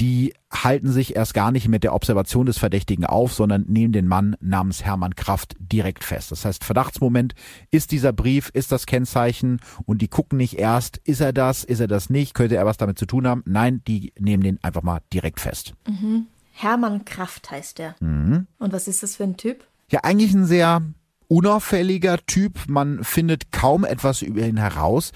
die 0.00 0.32
halten 0.52 0.90
sich 0.90 1.16
erst 1.16 1.34
gar 1.34 1.50
nicht 1.50 1.68
mit 1.68 1.82
der 1.82 1.92
Observation 1.92 2.46
des 2.46 2.58
Verdächtigen 2.58 3.04
auf, 3.04 3.32
sondern 3.32 3.64
nehmen 3.68 3.92
den 3.92 4.06
Mann 4.06 4.36
namens 4.40 4.84
Hermann 4.84 5.16
Kraft 5.16 5.56
direkt 5.58 6.04
fest. 6.04 6.30
Das 6.30 6.44
heißt, 6.44 6.64
Verdachtsmoment 6.64 7.34
ist 7.70 7.90
dieser 7.90 8.12
Brief, 8.12 8.50
ist 8.52 8.70
das 8.70 8.86
Kennzeichen 8.86 9.60
und 9.86 10.00
die 10.00 10.08
gucken 10.08 10.38
nicht 10.38 10.58
erst, 10.58 10.98
ist 10.98 11.20
er 11.20 11.32
das, 11.32 11.64
ist 11.64 11.80
er 11.80 11.88
das 11.88 12.10
nicht, 12.10 12.34
könnte 12.34 12.56
er 12.56 12.66
was 12.66 12.76
damit 12.76 12.98
zu 12.98 13.06
tun 13.06 13.26
haben. 13.26 13.42
Nein, 13.44 13.82
die 13.86 14.12
nehmen 14.18 14.42
den 14.42 14.62
einfach 14.62 14.82
mal 14.82 15.00
direkt 15.12 15.40
fest. 15.40 15.74
Mhm. 15.86 16.26
Hermann 16.60 17.04
Kraft 17.04 17.50
heißt 17.50 17.78
er. 17.78 17.94
Mhm. 18.00 18.46
Und 18.58 18.72
was 18.72 18.88
ist 18.88 19.02
das 19.02 19.16
für 19.16 19.24
ein 19.24 19.36
Typ? 19.36 19.64
Ja, 19.90 20.00
eigentlich 20.02 20.34
ein 20.34 20.44
sehr 20.44 20.82
unauffälliger 21.28 22.18
Typ. 22.26 22.58
Man 22.68 23.04
findet 23.04 23.52
kaum 23.52 23.84
etwas 23.84 24.22
über 24.22 24.42
ihn 24.42 24.56
heraus. 24.56 25.12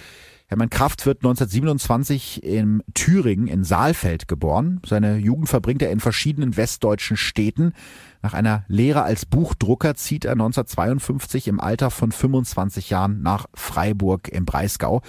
Hermann 0.47 0.71
Kraft 0.71 1.05
wird 1.07 1.19
1927 1.25 2.45
in 2.45 2.83
Thüringen 2.95 3.49
in 3.49 3.65
Saalfeld 3.65 4.29
geboren. 4.29 4.81
Seine 4.87 5.17
Jugend 5.17 5.49
verbringt 5.49 5.83
er 5.83 5.91
in 5.91 5.99
verschiedenen 5.99 6.57
westdeutschen 6.57 7.17
Städten. 7.17 7.73
Nach 8.23 8.35
einer 8.35 8.65
Lehre 8.69 9.03
als 9.03 9.27
Buchdrucker 9.27 9.97
zieht 9.97 10.25
er 10.25 10.33
1952 10.33 11.49
im 11.49 11.61
Alter 11.61 11.91
von 11.91 12.13
25 12.13 12.89
Jahren 12.89 13.21
nach 13.21 13.47
Freiburg 13.53 14.29
im 14.29 14.45
Breisgau. 14.45 15.03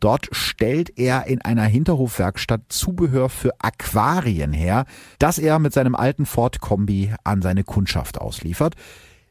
Dort 0.00 0.28
stellt 0.32 0.98
er 0.98 1.26
in 1.26 1.40
einer 1.40 1.64
Hinterhofwerkstatt 1.64 2.60
Zubehör 2.68 3.30
für 3.30 3.54
Aquarien 3.58 4.52
her, 4.52 4.84
das 5.18 5.38
er 5.38 5.58
mit 5.58 5.72
seinem 5.72 5.94
alten 5.94 6.26
Ford 6.26 6.60
Kombi 6.60 7.14
an 7.24 7.40
seine 7.40 7.64
Kundschaft 7.64 8.20
ausliefert. 8.20 8.74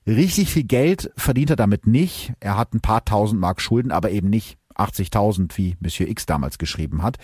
Richtig 0.08 0.50
viel 0.50 0.64
Geld 0.64 1.12
verdient 1.16 1.52
er 1.52 1.56
damit 1.58 1.86
nicht. 1.86 2.34
Er 2.40 2.58
hat 2.58 2.74
ein 2.74 2.80
paar 2.80 3.06
tausend 3.06 3.40
Mark 3.40 3.62
Schulden, 3.62 3.92
aber 3.92 4.10
eben 4.10 4.30
nicht 4.30 4.58
80.000, 4.78 5.58
wie 5.58 5.76
Monsieur 5.80 6.10
X 6.10 6.26
damals 6.26 6.58
geschrieben 6.58 7.04
hat. 7.04 7.18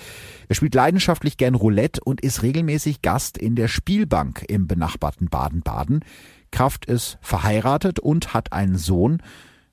Er 0.47 0.55
spielt 0.55 0.75
leidenschaftlich 0.75 1.37
gern 1.37 1.55
Roulette 1.55 2.01
und 2.03 2.21
ist 2.21 2.43
regelmäßig 2.43 3.01
Gast 3.01 3.37
in 3.37 3.55
der 3.55 3.67
Spielbank 3.67 4.45
im 4.47 4.67
benachbarten 4.67 5.29
Baden-Baden. 5.29 6.03
Kraft 6.51 6.85
ist 6.85 7.17
verheiratet 7.21 7.99
und 7.99 8.33
hat 8.33 8.53
einen 8.53 8.77
Sohn. 8.77 9.21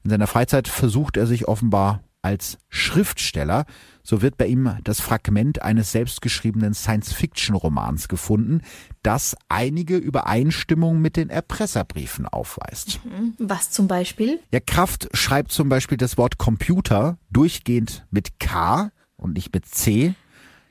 In 0.03 0.11
seiner 0.11 0.27
Freizeit 0.27 0.69
versucht 0.69 1.17
er 1.17 1.27
sich 1.27 1.47
offenbar 1.47 2.03
als 2.23 2.59
Schriftsteller. 2.69 3.65
So 4.03 4.23
wird 4.23 4.37
bei 4.37 4.47
ihm 4.47 4.77
das 4.85 5.01
Fragment 5.01 5.63
eines 5.63 5.93
selbstgeschriebenen 5.93 6.75
Science-Fiction-Romans 6.75 8.09
gefunden, 8.09 8.63
das 9.03 9.37
einige 9.49 9.97
Übereinstimmungen 9.97 11.01
mit 11.01 11.17
den 11.17 11.31
Erpresserbriefen 11.31 12.27
aufweist. 12.27 13.01
Mhm. 13.05 13.35
Was 13.39 13.71
zum 13.71 13.89
Beispiel? 13.89 14.41
Ja, 14.53 14.61
Kraft 14.61 15.09
schreibt 15.13 15.53
zum 15.53 15.69
Beispiel 15.69 15.99
das 15.99 16.17
Wort 16.19 16.39
Computer 16.39 17.19
durchgehend 17.31 18.07
mit 18.11 18.41
K 18.41 18.91
und 19.17 19.35
nicht 19.35 19.53
mit 19.55 19.67
C. 19.67 20.15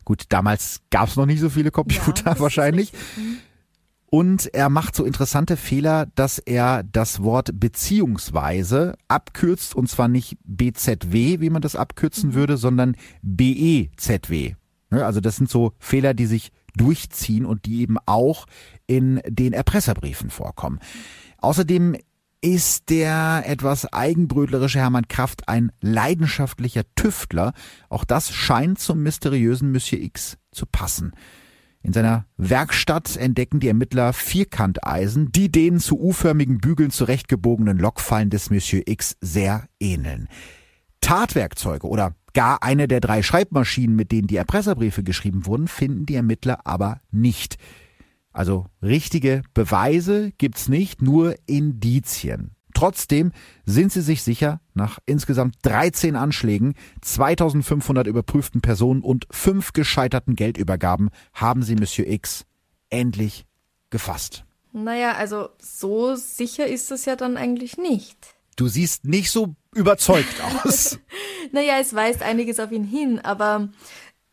Gut, 0.05 0.23
damals 0.29 0.81
gab 0.89 1.09
es 1.09 1.15
noch 1.15 1.27
nicht 1.27 1.39
so 1.39 1.49
viele 1.49 1.71
Computer 1.71 2.31
ja, 2.31 2.39
wahrscheinlich. 2.39 2.91
Mhm. 3.15 3.37
Und 4.11 4.51
er 4.55 4.69
macht 4.69 4.95
so 4.95 5.05
interessante 5.05 5.55
Fehler, 5.55 6.07
dass 6.15 6.39
er 6.39 6.83
das 6.83 7.21
Wort 7.21 7.51
beziehungsweise 7.53 8.95
abkürzt 9.07 9.75
und 9.75 9.87
zwar 9.87 10.07
nicht 10.07 10.37
BZW, 10.45 11.39
wie 11.41 11.49
man 11.51 11.61
das 11.61 11.75
abkürzen 11.75 12.29
mhm. 12.29 12.33
würde, 12.33 12.57
sondern 12.57 12.95
BEZW. 13.21 14.55
Also 14.89 15.21
das 15.21 15.35
sind 15.35 15.49
so 15.49 15.73
Fehler, 15.77 16.15
die 16.15 16.25
sich 16.25 16.51
durchziehen 16.75 17.45
und 17.45 17.65
die 17.65 17.81
eben 17.81 17.97
auch 18.07 18.47
in 18.87 19.21
den 19.27 19.53
Erpresserbriefen 19.53 20.31
vorkommen. 20.31 20.79
Außerdem 21.37 21.95
ist 22.41 22.89
der 22.89 23.43
etwas 23.45 23.91
eigenbrötlerische 23.91 24.79
Hermann 24.79 25.07
Kraft 25.07 25.47
ein 25.47 25.71
leidenschaftlicher 25.81 26.83
Tüftler. 26.95 27.53
Auch 27.89 28.05
das 28.05 28.33
scheint 28.33 28.79
zum 28.79 29.03
mysteriösen 29.03 29.71
Monsieur 29.71 30.01
X 30.01 30.37
zu 30.51 30.65
passen. 30.65 31.11
In 31.81 31.93
seiner 31.93 32.25
Werkstatt 32.37 33.15
entdecken 33.15 33.59
die 33.59 33.69
Ermittler 33.69 34.11
Vierkanteisen, 34.11 35.31
die 35.31 35.49
den 35.49 35.79
zu 35.79 35.99
U-förmigen 35.99 36.57
Bügeln 36.57 36.91
zurechtgebogenen 36.91 37.77
Lokfallen 37.77 38.29
des 38.29 38.49
Monsieur 38.49 38.83
X 38.85 39.15
sehr 39.21 39.67
ähneln. 39.79 40.27
Tatwerkzeuge 40.99 41.87
oder 41.87 42.15
gar 42.33 42.61
eine 42.63 42.87
der 42.87 42.99
drei 42.99 43.23
Schreibmaschinen, 43.23 43.95
mit 43.95 44.11
denen 44.11 44.27
die 44.27 44.35
Erpresserbriefe 44.35 45.03
geschrieben 45.03 45.45
wurden, 45.45 45.67
finden 45.67 46.05
die 46.05 46.15
Ermittler 46.15 46.65
aber 46.65 46.99
nicht. 47.11 47.57
Also 48.33 48.67
richtige 48.81 49.41
Beweise 49.53 50.31
gibt's 50.37 50.67
nicht, 50.67 51.01
nur 51.01 51.35
Indizien. 51.47 52.55
Trotzdem 52.79 53.33
sind 53.65 53.91
sie 53.91 53.99
sich 53.99 54.23
sicher, 54.23 54.61
nach 54.73 54.99
insgesamt 55.05 55.55
13 55.63 56.15
Anschlägen, 56.15 56.75
2500 57.01 58.07
überprüften 58.07 58.61
Personen 58.61 59.01
und 59.01 59.27
fünf 59.31 59.73
gescheiterten 59.73 60.37
Geldübergaben 60.37 61.09
haben 61.33 61.61
sie 61.61 61.75
Monsieur 61.75 62.07
X 62.07 62.45
endlich 62.89 63.45
gefasst. 63.89 64.45
Naja, 64.71 65.11
also 65.11 65.49
so 65.59 66.15
sicher 66.15 66.67
ist 66.67 66.89
es 66.91 67.03
ja 67.03 67.17
dann 67.17 67.35
eigentlich 67.35 67.77
nicht. 67.77 68.35
Du 68.55 68.69
siehst 68.69 69.03
nicht 69.03 69.29
so 69.29 69.55
überzeugt 69.75 70.41
aus. 70.63 70.99
naja, 71.51 71.79
es 71.81 71.93
weist 71.93 72.21
einiges 72.21 72.61
auf 72.61 72.71
ihn 72.71 72.85
hin, 72.85 73.19
aber 73.19 73.67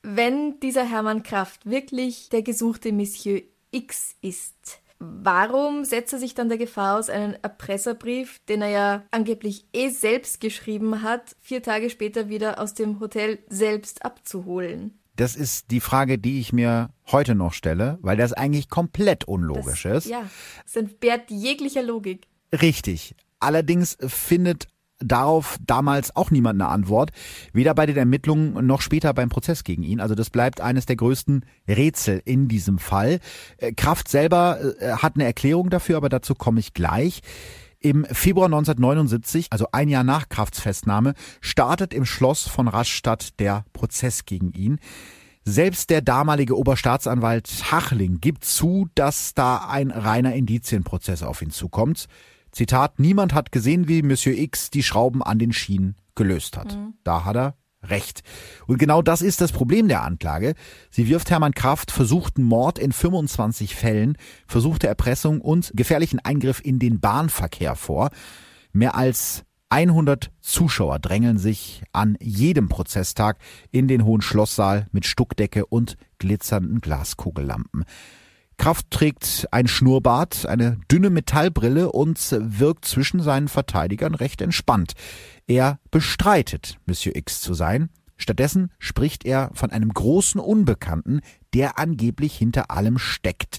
wenn 0.02 0.60
dieser 0.60 0.88
Hermann 0.88 1.24
Kraft 1.24 1.66
wirklich 1.66 2.28
der 2.28 2.42
gesuchte 2.42 2.92
Monsieur 2.92 3.40
X 3.72 4.14
ist, 4.20 4.54
Warum 4.98 5.84
setzt 5.84 6.12
er 6.12 6.18
sich 6.18 6.34
dann 6.34 6.48
der 6.48 6.58
Gefahr 6.58 6.98
aus, 6.98 7.10
einen 7.10 7.34
Erpresserbrief, 7.42 8.38
den 8.48 8.62
er 8.62 8.68
ja 8.68 9.02
angeblich 9.10 9.66
eh 9.72 9.90
selbst 9.90 10.40
geschrieben 10.40 11.02
hat, 11.02 11.36
vier 11.40 11.62
Tage 11.62 11.90
später 11.90 12.28
wieder 12.28 12.60
aus 12.60 12.74
dem 12.74 13.00
Hotel 13.00 13.38
selbst 13.48 14.04
abzuholen? 14.04 14.98
Das 15.16 15.34
ist 15.34 15.70
die 15.70 15.80
Frage, 15.80 16.18
die 16.18 16.40
ich 16.40 16.52
mir 16.52 16.90
heute 17.10 17.34
noch 17.34 17.54
stelle, 17.54 17.98
weil 18.02 18.16
das 18.16 18.32
eigentlich 18.32 18.68
komplett 18.68 19.24
unlogisch 19.24 19.84
das, 19.84 20.04
ist. 20.04 20.10
Ja, 20.10 20.28
es 20.64 20.76
entbehrt 20.76 21.30
jeglicher 21.30 21.82
Logik. 21.82 22.26
Richtig. 22.52 23.14
Allerdings 23.40 23.96
findet 24.00 24.68
darauf 24.98 25.58
damals 25.64 26.14
auch 26.16 26.30
niemand 26.30 26.60
eine 26.60 26.70
Antwort, 26.70 27.10
weder 27.52 27.74
bei 27.74 27.86
den 27.86 27.96
Ermittlungen 27.96 28.66
noch 28.66 28.80
später 28.80 29.12
beim 29.12 29.28
Prozess 29.28 29.64
gegen 29.64 29.82
ihn. 29.82 30.00
Also 30.00 30.14
das 30.14 30.30
bleibt 30.30 30.60
eines 30.60 30.86
der 30.86 30.96
größten 30.96 31.44
Rätsel 31.68 32.22
in 32.24 32.48
diesem 32.48 32.78
Fall. 32.78 33.20
Äh, 33.58 33.72
Kraft 33.72 34.08
selber 34.08 34.58
äh, 34.80 34.92
hat 34.92 35.16
eine 35.16 35.24
Erklärung 35.24 35.70
dafür, 35.70 35.96
aber 35.96 36.08
dazu 36.08 36.34
komme 36.34 36.60
ich 36.60 36.74
gleich. 36.74 37.20
Im 37.78 38.04
Februar 38.06 38.46
1979, 38.46 39.48
also 39.50 39.68
ein 39.70 39.88
Jahr 39.88 40.02
nach 40.02 40.28
Krafts 40.28 40.60
Festnahme, 40.60 41.14
startet 41.40 41.92
im 41.92 42.06
Schloss 42.06 42.48
von 42.48 42.68
Rastatt 42.68 43.38
der 43.38 43.64
Prozess 43.74 44.24
gegen 44.24 44.52
ihn. 44.52 44.80
Selbst 45.44 45.90
der 45.90 46.00
damalige 46.00 46.58
Oberstaatsanwalt 46.58 47.70
Hachling 47.70 48.20
gibt 48.20 48.44
zu, 48.44 48.88
dass 48.96 49.34
da 49.34 49.68
ein 49.68 49.92
reiner 49.92 50.34
Indizienprozess 50.34 51.22
auf 51.22 51.42
ihn 51.42 51.50
zukommt. 51.50 52.08
Zitat, 52.56 52.98
niemand 52.98 53.34
hat 53.34 53.52
gesehen, 53.52 53.86
wie 53.86 54.00
Monsieur 54.00 54.34
X 54.34 54.70
die 54.70 54.82
Schrauben 54.82 55.22
an 55.22 55.38
den 55.38 55.52
Schienen 55.52 55.94
gelöst 56.14 56.56
hat. 56.56 56.74
Mhm. 56.74 56.94
Da 57.04 57.26
hat 57.26 57.36
er 57.36 57.54
recht. 57.82 58.22
Und 58.66 58.78
genau 58.78 59.02
das 59.02 59.20
ist 59.20 59.42
das 59.42 59.52
Problem 59.52 59.88
der 59.88 60.02
Anklage. 60.02 60.54
Sie 60.90 61.06
wirft 61.06 61.30
Hermann 61.30 61.52
Kraft 61.52 61.90
versuchten 61.90 62.42
Mord 62.42 62.78
in 62.78 62.92
25 62.92 63.76
Fällen, 63.76 64.16
versuchte 64.46 64.86
Erpressung 64.86 65.42
und 65.42 65.70
gefährlichen 65.74 66.18
Eingriff 66.18 66.62
in 66.64 66.78
den 66.78 66.98
Bahnverkehr 66.98 67.76
vor. 67.76 68.08
Mehr 68.72 68.94
als 68.94 69.44
100 69.68 70.30
Zuschauer 70.40 70.98
drängeln 70.98 71.36
sich 71.36 71.82
an 71.92 72.16
jedem 72.22 72.70
Prozesstag 72.70 73.36
in 73.70 73.86
den 73.86 74.06
Hohen 74.06 74.22
Schlosssaal 74.22 74.86
mit 74.92 75.04
Stuckdecke 75.04 75.66
und 75.66 75.98
glitzernden 76.18 76.80
Glaskugellampen. 76.80 77.84
Kraft 78.58 78.90
trägt 78.90 79.46
ein 79.50 79.68
Schnurrbart, 79.68 80.46
eine 80.46 80.78
dünne 80.90 81.10
Metallbrille 81.10 81.92
und 81.92 82.18
wirkt 82.30 82.84
zwischen 82.84 83.20
seinen 83.20 83.48
Verteidigern 83.48 84.14
recht 84.14 84.40
entspannt. 84.40 84.94
Er 85.46 85.78
bestreitet, 85.90 86.78
Monsieur 86.86 87.14
X 87.14 87.40
zu 87.40 87.54
sein. 87.54 87.90
Stattdessen 88.16 88.72
spricht 88.78 89.26
er 89.26 89.50
von 89.52 89.70
einem 89.70 89.92
großen 89.92 90.40
Unbekannten, 90.40 91.20
der 91.54 91.78
angeblich 91.78 92.36
hinter 92.36 92.70
allem 92.70 92.98
steckt. 92.98 93.58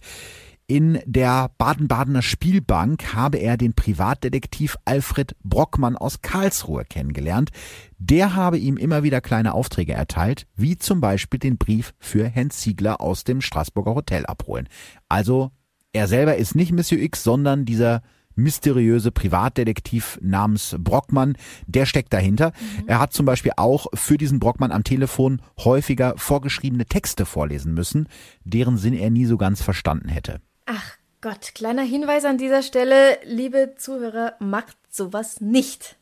In 0.69 0.99
der 1.05 1.49
Baden-Badener 1.57 2.21
Spielbank 2.21 3.13
habe 3.13 3.37
er 3.37 3.55
den 3.55 3.73
Privatdetektiv 3.73 4.75
Alfred 4.83 5.33
Brockmann 5.41 5.95
aus 5.95 6.21
Karlsruhe 6.21 6.83
kennengelernt. 6.83 7.51
Der 7.97 8.35
habe 8.35 8.57
ihm 8.57 8.75
immer 8.75 9.01
wieder 9.01 9.21
kleine 9.21 9.53
Aufträge 9.53 9.93
erteilt, 9.93 10.45
wie 10.57 10.77
zum 10.77 10.99
Beispiel 10.99 11.39
den 11.39 11.57
Brief 11.57 11.93
für 11.99 12.27
Herrn 12.27 12.49
Ziegler 12.49 12.99
aus 12.99 13.23
dem 13.23 13.39
Straßburger 13.39 13.95
Hotel 13.95 14.25
abholen. 14.25 14.67
Also, 15.07 15.51
er 15.93 16.09
selber 16.09 16.35
ist 16.35 16.53
nicht 16.53 16.73
Monsieur 16.73 17.01
X, 17.01 17.23
sondern 17.23 17.63
dieser 17.63 18.01
mysteriöse 18.35 19.13
Privatdetektiv 19.13 20.19
namens 20.21 20.75
Brockmann, 20.77 21.37
der 21.65 21.85
steckt 21.85 22.11
dahinter. 22.11 22.51
Mhm. 22.81 22.87
Er 22.87 22.99
hat 22.99 23.13
zum 23.13 23.25
Beispiel 23.25 23.53
auch 23.55 23.87
für 23.93 24.17
diesen 24.17 24.39
Brockmann 24.39 24.73
am 24.73 24.83
Telefon 24.83 25.41
häufiger 25.59 26.13
vorgeschriebene 26.17 26.85
Texte 26.85 27.25
vorlesen 27.25 27.73
müssen, 27.73 28.09
deren 28.43 28.77
Sinn 28.77 28.93
er 28.93 29.09
nie 29.09 29.25
so 29.25 29.37
ganz 29.37 29.61
verstanden 29.61 30.09
hätte. 30.09 30.41
Ach 30.67 30.97
Gott, 31.21 31.55
kleiner 31.55 31.81
Hinweis 31.83 32.25
an 32.25 32.37
dieser 32.37 32.61
Stelle, 32.61 33.17
liebe 33.23 33.75
Zuhörer, 33.77 34.33
macht 34.39 34.77
sowas 34.89 35.39
nicht. 35.39 35.95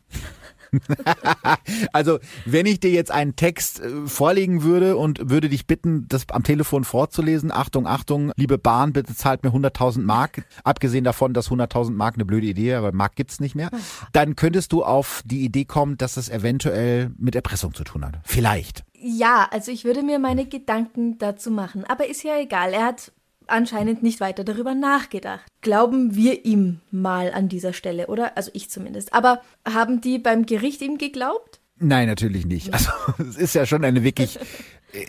also, 1.94 2.18
wenn 2.46 2.66
ich 2.66 2.80
dir 2.80 2.90
jetzt 2.90 3.12
einen 3.12 3.36
Text 3.36 3.80
äh, 3.80 4.08
vorlegen 4.08 4.64
würde 4.64 4.98
und 4.98 5.30
würde 5.30 5.50
dich 5.50 5.68
bitten, 5.68 6.08
das 6.10 6.28
am 6.32 6.44
Telefon 6.44 6.84
vorzulesen, 6.84 7.52
Achtung, 7.52 7.86
Achtung, 7.86 8.32
liebe 8.38 8.58
Bahn, 8.58 8.92
bitte 8.92 9.16
zahlt 9.16 9.44
mir 9.44 9.52
100.000 9.52 10.02
Mark, 10.02 10.44
abgesehen 10.64 11.04
davon, 11.04 11.34
dass 11.34 11.52
100.000 11.52 11.92
Mark 11.92 12.16
eine 12.16 12.26
blöde 12.26 12.48
Idee, 12.48 12.74
aber 12.74 12.92
Mark 12.92 13.16
gibt's 13.16 13.40
nicht 13.40 13.54
mehr, 13.54 13.70
dann 14.14 14.36
könntest 14.36 14.72
du 14.72 14.84
auf 14.84 15.22
die 15.26 15.46
Idee 15.46 15.66
kommen, 15.66 15.96
dass 15.98 16.18
es 16.18 16.28
eventuell 16.28 17.12
mit 17.18 17.36
Erpressung 17.36 17.76
zu 17.76 17.84
tun 17.84 18.04
hat. 18.04 18.18
Vielleicht. 18.24 18.84
Ja, 18.94 19.48
also 19.52 19.72
ich 19.72 19.86
würde 19.86 20.02
mir 20.02 20.18
meine 20.18 20.48
Gedanken 20.48 21.20
dazu 21.20 21.52
machen, 21.52 21.86
aber 21.86 22.10
ist 22.10 22.24
ja 22.24 22.40
egal. 22.40 22.74
Er 22.74 22.86
hat 22.86 23.12
anscheinend 23.48 24.04
nicht 24.04 24.20
weiter 24.20 24.44
darüber 24.44 24.74
nachgedacht. 24.74 25.46
Glauben 25.62 26.16
wir 26.16 26.46
ihm 26.46 26.82
mal 26.92 27.32
an 27.34 27.50
dieser 27.50 27.74
Stelle, 27.74 28.08
oder? 28.08 28.38
Also 28.38 28.52
ich 28.54 28.70
zumindest. 28.70 29.14
Aber 29.14 29.42
haben 29.68 30.02
die 30.02 30.20
beim 30.20 30.46
Gericht 30.46 30.82
ihm 30.82 30.98
geglaubt? 30.98 31.60
Nein, 31.78 32.08
natürlich 32.08 32.46
nicht. 32.46 32.74
Also 32.74 32.92
es 33.18 33.38
ist 33.38 33.56
ja 33.56 33.66
schon 33.66 33.84
eine 33.84 34.04
wirklich 34.04 34.40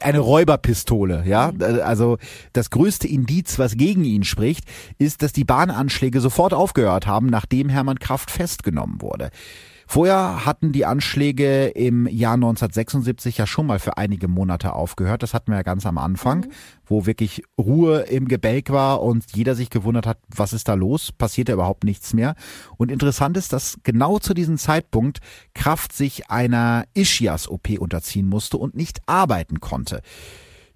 eine 0.00 0.18
Räuberpistole, 0.18 1.24
ja. 1.26 1.52
Mhm. 1.52 1.80
Also 1.82 2.18
das 2.52 2.70
größte 2.70 3.06
Indiz, 3.06 3.58
was 3.58 3.76
gegen 3.76 4.04
ihn 4.04 4.24
spricht, 4.24 4.64
ist, 4.98 5.22
dass 5.22 5.32
die 5.32 5.44
Bahnanschläge 5.44 6.20
sofort 6.20 6.54
aufgehört 6.54 7.06
haben, 7.06 7.26
nachdem 7.26 7.68
Hermann 7.68 7.98
Kraft 7.98 8.30
festgenommen 8.30 9.00
wurde. 9.00 9.30
Vorher 9.88 10.44
hatten 10.44 10.72
die 10.72 10.84
Anschläge 10.84 11.68
im 11.68 12.06
Jahr 12.08 12.34
1976 12.34 13.38
ja 13.38 13.46
schon 13.46 13.66
mal 13.66 13.78
für 13.78 13.96
einige 13.96 14.26
Monate 14.26 14.72
aufgehört. 14.72 15.22
Das 15.22 15.32
hatten 15.32 15.52
wir 15.52 15.58
ja 15.58 15.62
ganz 15.62 15.86
am 15.86 15.96
Anfang, 15.96 16.40
mhm. 16.40 16.52
wo 16.84 17.06
wirklich 17.06 17.44
Ruhe 17.56 18.00
im 18.00 18.26
Gebälk 18.26 18.70
war 18.70 19.02
und 19.02 19.24
jeder 19.34 19.54
sich 19.54 19.70
gewundert 19.70 20.06
hat, 20.06 20.18
was 20.28 20.52
ist 20.52 20.68
da 20.68 20.74
los? 20.74 21.12
Passiert 21.12 21.48
ja 21.48 21.54
überhaupt 21.54 21.84
nichts 21.84 22.14
mehr. 22.14 22.34
Und 22.76 22.90
interessant 22.90 23.36
ist, 23.36 23.52
dass 23.52 23.78
genau 23.84 24.18
zu 24.18 24.34
diesem 24.34 24.58
Zeitpunkt 24.58 25.20
Kraft 25.54 25.92
sich 25.92 26.30
einer 26.30 26.84
Ischias-OP 26.94 27.78
unterziehen 27.78 28.28
musste 28.28 28.58
und 28.58 28.74
nicht 28.74 29.00
arbeiten 29.06 29.60
konnte. 29.60 30.02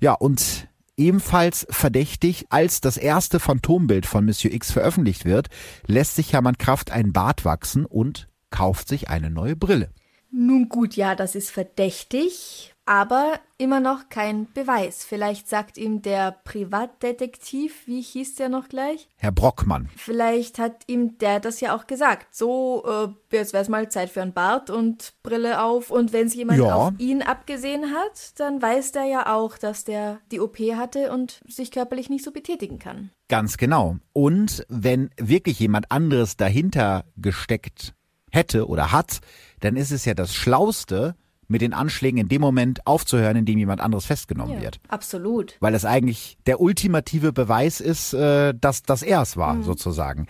Ja, 0.01 0.15
und 0.15 0.69
Ebenfalls 1.01 1.67
verdächtig, 1.71 2.45
als 2.51 2.83
das 2.83 2.99
erste 2.99 3.41
Phantombild 3.41 4.05
von 4.05 4.27
Monsieur 4.27 4.53
X 4.53 4.71
veröffentlicht 4.71 5.25
wird, 5.25 5.49
lässt 5.87 6.15
sich 6.15 6.35
Hermann 6.35 6.59
Kraft 6.59 6.91
ein 6.91 7.15
Bart 7.15 7.47
wachsen 7.47 7.87
und 7.87 8.29
kauft 8.51 8.89
sich 8.89 9.09
eine 9.09 9.31
neue 9.31 9.57
Brille. 9.57 9.91
Nun 10.33 10.69
gut, 10.69 10.95
ja, 10.95 11.17
das 11.17 11.35
ist 11.35 11.51
verdächtig, 11.51 12.73
aber 12.87 13.41
immer 13.59 13.81
noch 13.81 14.09
kein 14.11 14.47
Beweis. 14.53 15.05
Vielleicht 15.05 15.49
sagt 15.49 15.77
ihm 15.77 16.03
der 16.03 16.33
Privatdetektiv, 16.45 17.87
wie 17.87 18.01
hieß 18.01 18.37
der 18.37 18.49
noch 18.49 18.69
gleich? 18.69 19.09
Herr 19.17 19.33
Brockmann. 19.33 19.89
Vielleicht 19.97 20.61
hat 20.61 20.85
ihm 20.87 21.19
der 21.19 21.41
das 21.41 21.61
ja 21.61 21.75
auch 21.75 21.89
gesagt. 21.89 22.35
So, 22.35 22.85
äh, 22.87 23.37
jetzt 23.37 23.53
wäre 23.53 23.63
es 23.63 23.69
mal 23.69 23.89
Zeit 23.91 24.09
für 24.09 24.23
ein 24.23 24.33
Bart 24.33 24.71
und 24.71 25.15
Brille 25.25 25.63
auf. 25.63 25.91
Und 25.91 26.13
wenn 26.13 26.29
es 26.29 26.35
jemand 26.35 26.61
ja. 26.61 26.75
auf 26.75 26.93
ihn 26.99 27.23
abgesehen 27.23 27.93
hat, 27.93 28.39
dann 28.39 28.63
weiß 28.63 28.93
der 28.93 29.05
ja 29.05 29.35
auch, 29.35 29.59
dass 29.59 29.83
der 29.83 30.21
die 30.31 30.39
OP 30.39 30.59
hatte 30.59 31.13
und 31.13 31.41
sich 31.49 31.73
körperlich 31.73 32.09
nicht 32.09 32.25
so 32.25 32.31
betätigen 32.31 32.79
kann. 32.79 33.11
Ganz 33.29 33.57
genau. 33.57 33.97
Und 34.13 34.65
wenn 34.69 35.11
wirklich 35.17 35.59
jemand 35.59 35.91
anderes 35.91 36.37
dahinter 36.37 37.05
gesteckt 37.17 37.95
hätte 38.31 38.69
oder 38.69 38.93
hat, 38.93 39.21
dann 39.61 39.77
ist 39.77 39.91
es 39.91 40.05
ja 40.05 40.15
das 40.15 40.35
Schlauste, 40.35 41.15
mit 41.51 41.63
den 41.63 41.73
Anschlägen 41.73 42.19
in 42.19 42.29
dem 42.29 42.41
Moment 42.41 42.87
aufzuhören, 42.87 43.37
in 43.37 43.45
dem 43.45 43.59
jemand 43.59 43.81
anderes 43.81 44.07
festgenommen 44.07 44.55
ja, 44.55 44.63
wird. 44.63 44.81
Absolut. 44.87 45.57
Weil 45.59 45.75
es 45.75 45.85
eigentlich 45.85 46.39
der 46.47 46.61
ultimative 46.61 47.33
Beweis 47.33 47.81
ist, 47.81 48.15
äh, 48.15 48.55
dass, 48.55 48.85
dass 48.85 49.03
er 49.03 49.23
es 49.23 49.37
war, 49.37 49.55
mhm. 49.55 49.65
sozusagen. 49.65 50.29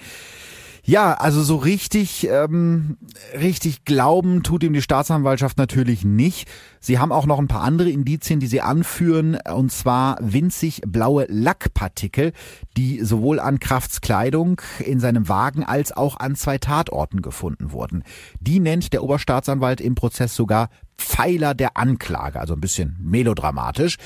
Ja, 0.90 1.12
also 1.12 1.44
so 1.44 1.54
richtig, 1.54 2.26
ähm, 2.28 2.96
richtig 3.32 3.84
glauben 3.84 4.42
tut 4.42 4.64
ihm 4.64 4.72
die 4.72 4.82
Staatsanwaltschaft 4.82 5.56
natürlich 5.56 6.04
nicht. 6.04 6.48
Sie 6.80 6.98
haben 6.98 7.12
auch 7.12 7.26
noch 7.26 7.38
ein 7.38 7.46
paar 7.46 7.62
andere 7.62 7.88
Indizien, 7.88 8.40
die 8.40 8.48
sie 8.48 8.60
anführen, 8.60 9.38
und 9.54 9.70
zwar 9.70 10.18
winzig 10.20 10.82
blaue 10.84 11.26
Lackpartikel, 11.28 12.32
die 12.76 13.04
sowohl 13.04 13.38
an 13.38 13.60
Krafts 13.60 14.00
Kleidung 14.00 14.60
in 14.84 14.98
seinem 14.98 15.28
Wagen 15.28 15.62
als 15.62 15.96
auch 15.96 16.16
an 16.16 16.34
zwei 16.34 16.58
Tatorten 16.58 17.22
gefunden 17.22 17.70
wurden. 17.70 18.02
Die 18.40 18.58
nennt 18.58 18.92
der 18.92 19.04
Oberstaatsanwalt 19.04 19.80
im 19.80 19.94
Prozess 19.94 20.34
sogar 20.34 20.70
Pfeiler 20.98 21.54
der 21.54 21.76
Anklage, 21.76 22.40
also 22.40 22.54
ein 22.54 22.60
bisschen 22.60 22.96
melodramatisch. 23.00 23.96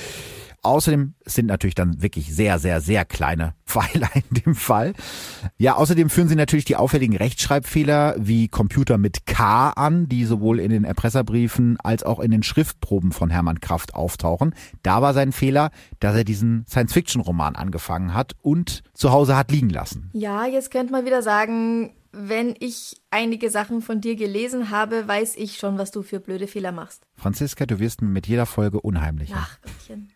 Außerdem 0.65 1.15
sind 1.25 1.47
natürlich 1.47 1.75
dann 1.75 2.03
wirklich 2.03 2.35
sehr, 2.35 2.59
sehr, 2.59 2.81
sehr 2.81 3.05
kleine 3.05 3.55
Pfeiler 3.67 4.09
in 4.15 4.43
dem 4.45 4.55
Fall. 4.55 4.95
Ja, 5.59 5.75
außerdem 5.77 6.11
führen 6.11 6.29
sie 6.29 6.37
natürlich 6.37 6.65
die 6.65 6.77
auffälligen 6.77 7.17
Rechtschreibfehler 7.17 8.17
wie 8.19 8.49
Computer 8.49 8.99
mit 8.99 9.27
K 9.27 9.71
an, 9.71 10.09
die 10.09 10.25
sowohl 10.25 10.61
in 10.61 10.71
den 10.71 10.85
Erpresserbriefen 10.85 11.79
als 11.81 12.03
auch 12.03 12.21
in 12.21 12.31
den 12.31 12.43
Schriftproben 12.43 13.13
von 13.13 13.31
Hermann 13.31 13.61
Kraft 13.61 13.95
auftauchen. 13.95 14.55
Da 14.83 15.03
war 15.03 15.13
sein 15.13 15.33
Fehler, 15.33 15.71
dass 16.01 16.17
er 16.17 16.25
diesen 16.25 16.65
Science-Fiction-Roman 16.69 17.57
angefangen 17.57 18.15
hat 18.15 18.35
und 18.41 18.83
zu 18.95 19.13
Hause 19.13 19.37
hat 19.37 19.51
liegen 19.51 19.71
lassen. 19.71 20.11
Ja, 20.13 20.47
jetzt 20.47 20.71
könnte 20.71 20.93
man 20.93 21.05
wieder 21.05 21.23
sagen, 21.23 21.93
wenn 22.17 22.55
ich 22.61 23.03
einige 23.11 23.51
Sachen 23.51 23.83
von 23.83 24.01
dir 24.01 24.17
gelesen 24.17 24.71
habe, 24.71 25.07
weiß 25.09 25.37
ich 25.37 25.57
schon, 25.57 25.79
was 25.79 25.91
du 25.91 26.03
für 26.03 26.21
blöde 26.21 26.47
Fehler 26.47 26.73
machst. 26.73 27.07
Franziska, 27.17 27.67
du 27.67 27.81
wirst 27.81 28.03
mir 28.03 28.09
mit 28.09 28.27
jeder 28.27 28.47
Folge 28.47 28.81
unheimlicher. 28.81 29.37
Ach, 29.37 29.59
Gottchen. 29.63 30.11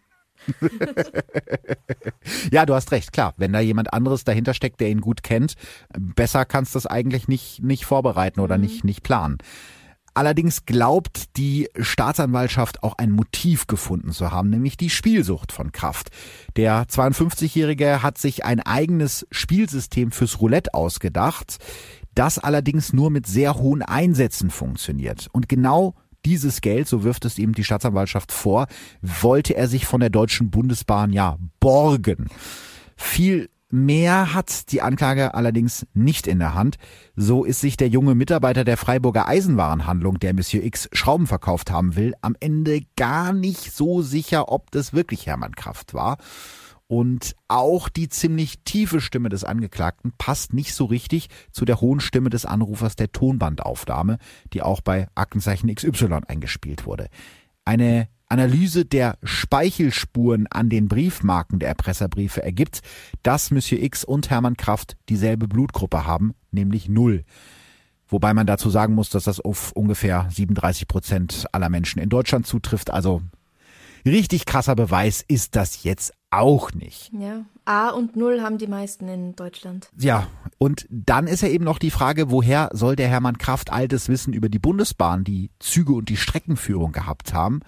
ja, 2.53 2.66
du 2.66 2.74
hast 2.74 2.93
recht, 2.93 3.12
klar. 3.12 3.34
Wenn 3.36 3.53
da 3.53 3.61
jemand 3.61 3.93
anderes 3.93 4.24
dahinter 4.24 4.55
steckt, 4.55 4.80
der 4.80 4.89
ihn 4.89 5.01
gut 5.01 5.22
kennt, 5.22 5.55
besser 5.99 6.45
kannst 6.45 6.74
du 6.74 6.78
das 6.78 6.86
eigentlich 6.86 7.28
nicht, 7.28 7.62
nicht 7.62 7.84
vorbereiten 7.84 8.41
oder 8.41 8.57
mhm. 8.57 8.64
nicht, 8.64 8.84
nicht 8.84 9.03
planen. 9.03 9.39
Allerdings 10.18 10.66
glaubt 10.66 11.36
die 11.36 11.68
Staatsanwaltschaft 11.78 12.82
auch 12.82 12.99
ein 12.99 13.12
Motiv 13.12 13.68
gefunden 13.68 14.11
zu 14.11 14.32
haben, 14.32 14.51
nämlich 14.51 14.76
die 14.76 14.91
Spielsucht 14.91 15.53
von 15.53 15.70
Kraft. 15.70 16.09
Der 16.57 16.86
52-Jährige 16.86 18.03
hat 18.03 18.18
sich 18.18 18.45
ein 18.45 18.59
eigenes 18.59 19.28
Spielsystem 19.30 20.11
fürs 20.11 20.41
Roulette 20.41 20.74
ausgedacht, 20.74 21.59
das 22.16 22.41
allerdings 22.41 22.93
nur 22.93 23.11
mit 23.11 23.28
sehr 23.28 23.55
hohen 23.55 23.82
Einsätzen 23.82 24.51
funktioniert. 24.51 25.28
Und 25.30 25.49
genau 25.49 25.95
dieses 26.24 26.60
Geld, 26.60 26.88
so 26.88 27.04
wirft 27.04 27.24
es 27.24 27.38
ihm 27.38 27.54
die 27.54 27.64
Staatsanwaltschaft 27.64 28.32
vor, 28.32 28.66
wollte 29.02 29.56
er 29.56 29.68
sich 29.68 29.86
von 29.86 30.00
der 30.00 30.10
Deutschen 30.10 30.50
Bundesbahn 30.50 31.12
ja 31.12 31.38
borgen. 31.60 32.28
Viel 32.96 33.48
Mehr 33.70 34.32
hat 34.32 34.72
die 34.72 34.80
Anklage 34.80 35.34
allerdings 35.34 35.86
nicht 35.92 36.26
in 36.26 36.38
der 36.38 36.54
Hand. 36.54 36.78
So 37.16 37.44
ist 37.44 37.60
sich 37.60 37.76
der 37.76 37.88
junge 37.88 38.14
Mitarbeiter 38.14 38.64
der 38.64 38.78
Freiburger 38.78 39.28
Eisenwarenhandlung, 39.28 40.18
der 40.18 40.32
Monsieur 40.32 40.64
X 40.64 40.88
Schrauben 40.92 41.26
verkauft 41.26 41.70
haben 41.70 41.94
will, 41.94 42.14
am 42.22 42.34
Ende 42.40 42.80
gar 42.96 43.34
nicht 43.34 43.74
so 43.74 44.00
sicher, 44.00 44.50
ob 44.50 44.70
das 44.70 44.94
wirklich 44.94 45.26
Hermann 45.26 45.54
Kraft 45.54 45.92
war. 45.92 46.16
Und 46.89 47.36
auch 47.49 47.91
die 47.91 48.09
ziemlich 48.09 48.61
tiefe 48.64 49.03
Stimme 49.03 49.28
des 49.28 49.45
Angeklagten 49.45 50.12
passt 50.16 50.55
nicht 50.55 50.74
so 50.74 50.86
richtig 50.86 51.28
zu 51.53 51.66
der 51.66 51.82
hohen 51.82 52.01
Stimme 52.01 52.30
des 52.30 52.47
Anrufers 52.47 52.97
der 52.97 53.12
Tonbandaufnahme, 53.12 54.18
die 54.55 54.62
auch 54.62 54.80
bei 54.80 55.07
Aktenzeichen 55.14 55.72
XY 55.72 56.20
eingespielt 56.26 56.86
wurde. 56.86 57.09
Eine 57.66 58.09
Analyse 58.30 58.86
der 58.86 59.18
Speichelspuren 59.22 60.47
an 60.47 60.70
den 60.70 60.89
Briefmarken 60.89 61.59
der 61.59 61.68
Erpresserbriefe 61.68 62.43
ergibt, 62.43 62.80
dass 63.22 63.51
Monsieur 63.51 63.82
X 63.82 64.05
und 64.05 64.30
Hermann 64.30 64.57
Kraft 64.57 64.97
dieselbe 65.11 65.47
Blutgruppe 65.47 66.07
haben, 66.07 66.34
nämlich 66.51 66.89
null. 66.89 67.24
Wobei 68.07 68.32
man 68.32 68.47
dazu 68.47 68.70
sagen 68.70 68.95
muss, 68.95 69.11
dass 69.11 69.24
das 69.24 69.41
auf 69.41 69.72
ungefähr 69.72 70.26
37 70.30 70.89
Prozent 70.89 71.47
aller 71.53 71.68
Menschen 71.68 72.01
in 72.01 72.09
Deutschland 72.09 72.47
zutrifft. 72.47 72.91
Also 72.91 73.20
richtig 74.05 74.46
krasser 74.46 74.74
Beweis 74.74 75.24
ist 75.26 75.57
das 75.57 75.82
jetzt 75.82 76.12
auch 76.30 76.72
nicht. 76.72 77.11
Ja, 77.12 77.44
A 77.64 77.90
und 77.90 78.16
Null 78.16 78.42
haben 78.42 78.59
die 78.59 78.66
meisten 78.66 79.09
in 79.09 79.34
Deutschland. 79.34 79.90
Ja, 79.99 80.26
und 80.59 80.86
dann 80.90 81.26
ist 81.26 81.42
ja 81.42 81.49
eben 81.49 81.64
noch 81.64 81.78
die 81.78 81.90
Frage, 81.90 82.30
woher 82.30 82.70
soll 82.72 82.96
der 82.96 83.09
Hermann 83.09 83.38
Kraft 83.38 83.72
all 83.72 83.88
das 83.88 84.09
Wissen 84.09 84.32
über 84.32 84.49
die 84.49 84.59
Bundesbahn, 84.59 85.24
die 85.24 85.51
Züge 85.59 85.92
und 85.92 86.09
die 86.09 86.16
Streckenführung 86.16 86.92
gehabt 86.92 87.32
haben? 87.32 87.61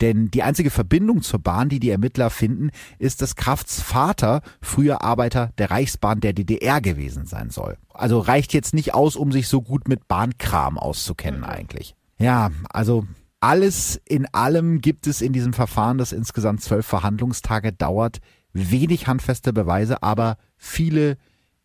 Denn 0.00 0.30
die 0.30 0.42
einzige 0.42 0.70
Verbindung 0.70 1.22
zur 1.22 1.40
Bahn, 1.40 1.68
die 1.68 1.80
die 1.80 1.90
Ermittler 1.90 2.30
finden, 2.30 2.70
ist, 2.98 3.22
dass 3.22 3.34
Krafts 3.34 3.80
Vater 3.80 4.42
früher 4.60 5.02
Arbeiter 5.02 5.52
der 5.58 5.70
Reichsbahn 5.70 6.20
der 6.20 6.34
DDR 6.34 6.80
gewesen 6.80 7.26
sein 7.26 7.50
soll. 7.50 7.78
Also 7.94 8.18
reicht 8.18 8.52
jetzt 8.52 8.74
nicht 8.74 8.94
aus, 8.94 9.16
um 9.16 9.32
sich 9.32 9.48
so 9.48 9.62
gut 9.62 9.88
mit 9.88 10.06
Bahnkram 10.06 10.78
auszukennen 10.78 11.40
mhm. 11.40 11.46
eigentlich. 11.46 11.94
Ja, 12.18 12.50
also 12.68 13.06
alles 13.40 14.00
in 14.04 14.26
allem 14.32 14.80
gibt 14.80 15.06
es 15.06 15.20
in 15.20 15.32
diesem 15.32 15.52
Verfahren, 15.52 15.98
das 15.98 16.12
insgesamt 16.12 16.62
zwölf 16.62 16.86
Verhandlungstage 16.86 17.72
dauert, 17.72 18.18
wenig 18.52 19.06
handfeste 19.06 19.52
Beweise, 19.52 20.02
aber 20.02 20.38
viele, 20.56 21.16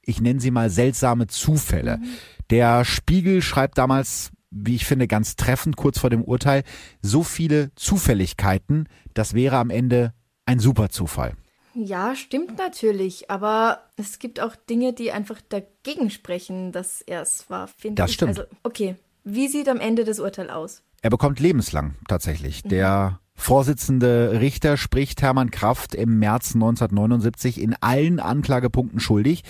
ich 0.01 0.21
nenne 0.21 0.39
sie 0.39 0.51
mal 0.51 0.69
seltsame 0.69 1.27
Zufälle. 1.27 1.97
Mhm. 1.97 2.07
Der 2.49 2.85
Spiegel 2.85 3.41
schreibt 3.41 3.77
damals 3.77 4.31
wie 4.51 4.75
ich 4.75 4.85
finde, 4.85 5.07
ganz 5.07 5.37
treffend 5.37 5.77
kurz 5.77 5.97
vor 5.97 6.09
dem 6.09 6.23
Urteil, 6.23 6.63
so 7.01 7.23
viele 7.23 7.73
Zufälligkeiten, 7.75 8.87
das 9.13 9.33
wäre 9.33 9.57
am 9.57 9.69
Ende 9.69 10.13
ein 10.45 10.59
super 10.59 10.89
Zufall. 10.89 11.33
Ja, 11.73 12.15
stimmt 12.17 12.57
natürlich, 12.57 13.31
aber 13.31 13.81
es 13.95 14.19
gibt 14.19 14.41
auch 14.41 14.57
Dinge, 14.57 14.91
die 14.91 15.13
einfach 15.13 15.39
dagegen 15.47 16.09
sprechen, 16.09 16.73
dass 16.73 16.99
er 17.01 17.21
es 17.21 17.49
war, 17.49 17.69
finde 17.69 18.01
das 18.01 18.11
ich. 18.11 18.17
Das 18.17 18.29
stimmt. 18.29 18.39
Also, 18.39 18.57
okay, 18.63 18.95
wie 19.23 19.47
sieht 19.47 19.69
am 19.69 19.79
Ende 19.79 20.03
das 20.03 20.19
Urteil 20.19 20.49
aus? 20.49 20.83
Er 21.01 21.09
bekommt 21.09 21.39
lebenslang 21.39 21.95
tatsächlich. 22.07 22.63
Mhm. 22.63 22.69
Der 22.69 23.19
Vorsitzende 23.33 24.39
Richter 24.39 24.77
spricht 24.77 25.23
Hermann 25.23 25.49
Kraft 25.49 25.95
im 25.95 26.19
März 26.19 26.53
1979 26.53 27.59
in 27.59 27.75
allen 27.81 28.19
Anklagepunkten 28.19 28.99
schuldig. 28.99 29.43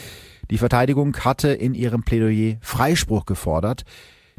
Die 0.49 0.57
Verteidigung 0.57 1.17
hatte 1.17 1.49
in 1.49 1.73
ihrem 1.73 2.03
Plädoyer 2.03 2.57
Freispruch 2.61 3.25
gefordert 3.25 3.83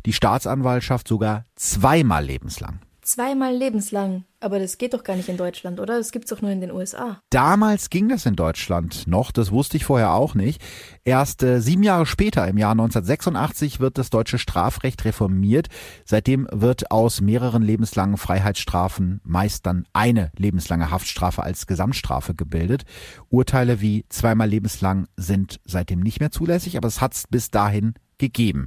die 0.07 0.13
Staatsanwaltschaft 0.13 1.07
sogar 1.07 1.45
zweimal 1.55 2.25
lebenslang. 2.25 2.81
Zweimal 3.03 3.53
lebenslang. 3.53 4.25
Aber 4.39 4.61
das 4.61 4.79
geht 4.79 4.95
doch 4.95 5.03
gar 5.03 5.17
nicht 5.17 5.29
in 5.29 5.37
Deutschland, 5.37 5.81
oder? 5.81 5.99
Das 5.99 6.13
gibt's 6.13 6.31
doch 6.31 6.41
nur 6.41 6.53
in 6.53 6.61
den 6.61 6.71
USA. 6.71 7.21
Damals 7.31 7.91
ging 7.91 8.09
das 8.09 8.27
in 8.27 8.37
Deutschland 8.37 9.09
noch, 9.09 9.33
das 9.33 9.51
wusste 9.51 9.77
ich 9.77 9.85
vorher 9.85 10.13
auch 10.13 10.37
nicht. 10.37 10.63
Erst 11.05 11.43
äh, 11.43 11.61
sieben 11.61 11.83
Jahre 11.83 12.07
später, 12.07 12.47
im 12.47 12.59
Jahr 12.59 12.71
1986, 12.71 13.81
wird 13.81 13.99
das 13.99 14.11
deutsche 14.11 14.39
Strafrecht 14.39 15.05
reformiert. 15.05 15.67
Seitdem 16.05 16.47
wird 16.53 16.93
aus 16.93 17.21
mehreren 17.21 17.63
lebenslangen 17.63 18.19
Freiheitsstrafen 18.19 19.21
meist 19.25 19.67
dann 19.67 19.85
eine 19.93 20.31
lebenslange 20.37 20.93
Haftstrafe 20.93 21.43
als 21.43 21.67
Gesamtstrafe 21.67 22.35
gebildet. 22.37 22.85
Urteile 23.31 23.81
wie 23.81 24.05
zweimal 24.11 24.49
lebenslang 24.49 25.09
sind 25.17 25.61
seitdem 25.65 26.01
nicht 26.01 26.21
mehr 26.21 26.31
zulässig, 26.31 26.77
aber 26.77 26.87
es 26.87 27.01
hat's 27.01 27.25
bis 27.29 27.51
dahin 27.51 27.95
gegeben. 28.19 28.67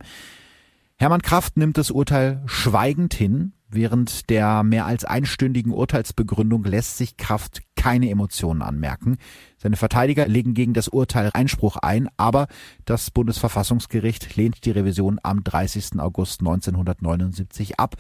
Hermann 0.98 1.22
Kraft 1.22 1.58
nimmt 1.58 1.78
das 1.78 1.92
Urteil 1.92 2.42
schweigend 2.46 3.14
hin. 3.14 3.52
Während 3.76 4.30
der 4.30 4.64
mehr 4.64 4.86
als 4.86 5.04
einstündigen 5.04 5.74
Urteilsbegründung 5.74 6.64
lässt 6.64 6.98
sich 6.98 7.18
Kraft 7.18 7.62
keine 7.76 8.10
Emotionen 8.10 8.62
anmerken. 8.62 9.18
Seine 9.58 9.76
Verteidiger 9.76 10.28
legen 10.30 10.54
gegen 10.54 10.74
das 10.74 10.88
Urteil 10.88 11.30
Einspruch 11.34 11.76
ein, 11.76 12.08
aber 12.16 12.48
das 12.86 13.12
Bundesverfassungsgericht 13.12 14.38
lehnt 14.38 14.64
die 14.64 14.72
Revision 14.72 15.20
am 15.24 15.44
30. 15.44 16.00
August 16.00 16.40
1979 16.40 17.78
ab. 17.78 17.96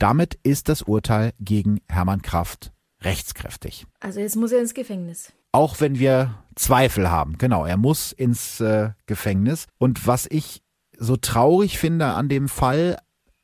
Damit 0.00 0.36
ist 0.42 0.68
das 0.68 0.82
Urteil 0.82 1.32
gegen 1.38 1.80
Hermann 1.88 2.22
Kraft 2.22 2.72
rechtskräftig. 3.02 3.86
Also 4.00 4.18
jetzt 4.18 4.34
muss 4.34 4.50
er 4.50 4.60
ins 4.60 4.74
Gefängnis. 4.74 5.32
Auch 5.52 5.80
wenn 5.80 6.00
wir 6.00 6.42
Zweifel 6.56 7.08
haben. 7.08 7.38
Genau, 7.38 7.64
er 7.64 7.76
muss 7.76 8.10
ins 8.10 8.60
äh, 8.60 8.90
Gefängnis. 9.06 9.68
Und 9.78 10.08
was 10.08 10.26
ich 10.28 10.62
so 10.98 11.16
traurig 11.16 11.78
finde 11.78 12.06
an 12.06 12.28
dem 12.28 12.48
Fall, 12.48 12.98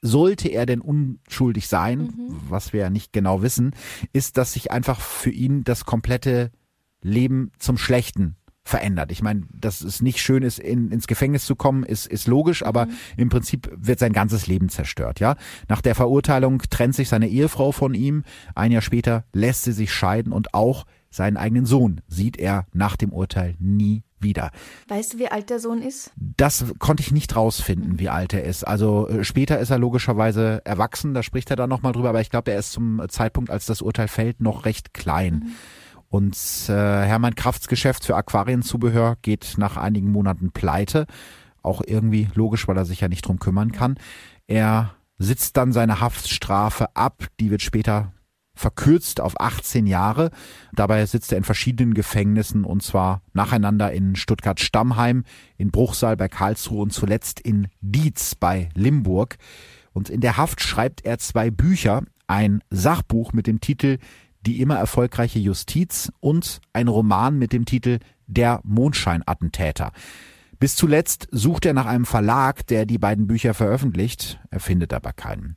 sollte 0.07 0.49
er 0.49 0.67
denn 0.67 0.81
unschuldig 0.81 1.69
sein, 1.69 1.99
mhm. 1.99 2.41
was 2.49 2.73
wir 2.73 2.81
ja 2.81 2.91
nicht 2.91 3.13
genau 3.13 3.43
wissen, 3.43 3.75
ist, 4.13 4.37
dass 4.37 4.53
sich 4.53 4.71
einfach 4.71 5.01
für 5.01 5.31
ihn 5.31 5.65
das 5.65 5.85
komplette 5.85 6.51
Leben 7.03 7.53
zum 7.59 7.79
Schlechten 7.79 8.37
verändert. 8.67 9.13
Ich 9.13 9.23
meine, 9.23 9.45
dass 9.55 9.81
es 9.81 10.03
nicht 10.03 10.19
schön 10.19 10.43
ist, 10.43 10.59
in, 10.59 10.91
ins 10.91 11.07
Gefängnis 11.07 11.47
zu 11.47 11.55
kommen, 11.55 11.85
ist, 11.85 12.07
ist 12.07 12.27
logisch, 12.27 12.65
aber 12.65 12.87
mhm. 12.87 12.93
im 13.17 13.29
Prinzip 13.29 13.71
wird 13.77 14.01
sein 14.01 14.13
ganzes 14.13 14.49
Leben 14.49 14.69
zerstört, 14.69 15.21
ja. 15.21 15.37
Nach 15.69 15.81
der 15.81 15.95
Verurteilung 15.95 16.61
trennt 16.69 16.97
sich 16.97 17.09
seine 17.09 17.29
Ehefrau 17.29 17.71
von 17.71 17.95
ihm. 17.95 18.25
Ein 18.57 18.73
Jahr 18.73 18.83
später 18.83 19.25
lässt 19.33 19.63
sie 19.63 19.73
sich 19.73 19.93
scheiden 19.93 20.33
und 20.33 20.53
auch 20.53 20.85
seinen 21.11 21.37
eigenen 21.37 21.65
Sohn 21.65 22.01
sieht 22.09 22.39
er 22.39 22.67
nach 22.73 22.97
dem 22.97 23.13
Urteil 23.13 23.55
nie 23.61 24.03
wieder. 24.21 24.51
Weißt 24.89 25.15
du, 25.15 25.19
wie 25.19 25.29
alt 25.29 25.51
der 25.51 25.61
Sohn 25.61 25.83
ist? 25.83 26.13
Das 26.17 26.65
konnte 26.79 27.03
ich 27.03 27.13
nicht 27.13 27.37
rausfinden, 27.37 27.99
wie 27.99 28.09
alt 28.09 28.33
er 28.33 28.45
ist. 28.45 28.65
Also 28.65 29.09
äh, 29.09 29.25
später 29.25 29.59
ist 29.59 29.71
er 29.71 29.79
logischerweise 29.79 30.63
erwachsen, 30.65 31.15
da 31.15 31.23
spricht 31.23 31.51
er 31.51 31.57
dann 31.57 31.71
nochmal 31.71 31.93
drüber, 31.93 32.11
aber 32.11 32.21
ich 32.21 32.31
glaube, 32.31 32.53
er 32.53 32.59
ist 32.59 32.73
zum 32.73 33.03
Zeitpunkt, 33.09 33.51
als 33.51 33.67
das 33.67 33.83
Urteil 33.83 34.09
fällt, 34.09 34.41
noch 34.41 34.65
recht 34.65 34.95
klein. 34.95 35.35
Mhm. 35.35 35.53
Und 36.09 36.37
äh, 36.69 36.73
Hermann 36.73 37.35
Krafts 37.35 37.69
Geschäft 37.69 38.05
für 38.05 38.17
Aquarienzubehör 38.17 39.17
geht 39.23 39.55
nach 39.59 39.77
einigen 39.77 40.13
Monaten 40.13 40.53
pleite. 40.53 41.07
Auch 41.63 41.83
irgendwie 41.85 42.29
logisch, 42.35 42.69
weil 42.69 42.77
er 42.77 42.85
sich 42.85 43.01
ja 43.01 43.09
nicht 43.09 43.27
drum 43.27 43.39
kümmern 43.39 43.73
kann. 43.73 43.97
Er 44.47 44.95
sitzt 45.19 45.57
dann 45.57 45.73
seine 45.73 46.01
Haftstrafe 46.01 46.95
ab, 46.95 47.27
die 47.41 47.51
wird 47.51 47.63
später 47.63 48.13
verkürzt 48.57 49.21
auf 49.21 49.41
18 49.41 49.87
Jahre. 49.87 50.31
Dabei 50.73 51.07
sitzt 51.07 51.31
er 51.31 51.39
in 51.39 51.45
verschiedenen 51.45 51.95
Gefängnissen 51.95 52.65
und 52.65 52.83
zwar 52.83 53.23
nacheinander 53.33 53.93
in 53.93 54.17
Stuttgart-Stammheim, 54.17 55.25
in 55.57 55.71
Bruchsal 55.71 56.17
bei 56.17 56.29
Karlsruhe 56.29 56.83
und 56.83 56.93
zuletzt 56.93 57.39
in 57.39 57.69
Dietz 57.81 58.35
bei 58.35 58.71
Limburg. 58.75 59.37
Und 59.93 60.11
in 60.11 60.21
der 60.21 60.37
Haft 60.37 60.61
schreibt 60.61 61.05
er 61.05 61.19
zwei 61.19 61.51
Bücher, 61.51 62.03
ein 62.27 62.63
Sachbuch 62.71 63.33
mit 63.33 63.47
dem 63.47 63.61
Titel 63.61 63.99
Die 64.41 64.61
immer 64.61 64.77
erfolgreiche 64.77 65.39
Justiz 65.39 66.11
und 66.21 66.61
ein 66.73 66.89
Roman 66.89 67.39
mit 67.39 67.53
dem 67.53 67.65
Titel 67.67 67.99
Der 68.27 68.61
Mondscheinattentäter. 68.65 69.93
Bis 70.59 70.75
zuletzt 70.75 71.29
sucht 71.33 71.67
er 71.67 71.75
nach 71.75 71.87
einem 71.87 72.07
Verlag, 72.07 72.67
der 72.67 72.87
die 72.87 72.99
beiden 72.99 73.27
Bücher 73.27 73.53
veröffentlicht. 73.53 74.41
Er 74.51 74.61
findet 74.61 74.95
aber 74.95 75.13
keinen. 75.13 75.57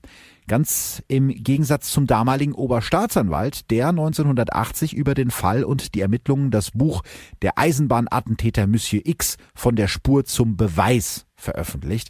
Ganz 0.50 1.04
im 1.08 1.28
Gegensatz 1.28 1.92
zum 1.92 2.08
damaligen 2.08 2.54
Oberstaatsanwalt, 2.54 3.70
der 3.70 3.90
1980 3.90 4.96
über 4.96 5.14
den 5.14 5.30
Fall 5.30 5.64
und 5.64 5.94
die 5.94 6.02
Ermittlungen 6.02 6.50
das 6.50 6.72
Buch 6.72 7.04
Der 7.44 7.60
Eisenbahnattentäter 7.60 8.66
Monsieur 8.66 9.04
X 9.06 9.38
von 9.54 9.76
der 9.76 9.88
Spur 9.88 10.26
zum 10.26 10.58
Beweis 10.58 11.28
veröffentlicht. 11.36 12.10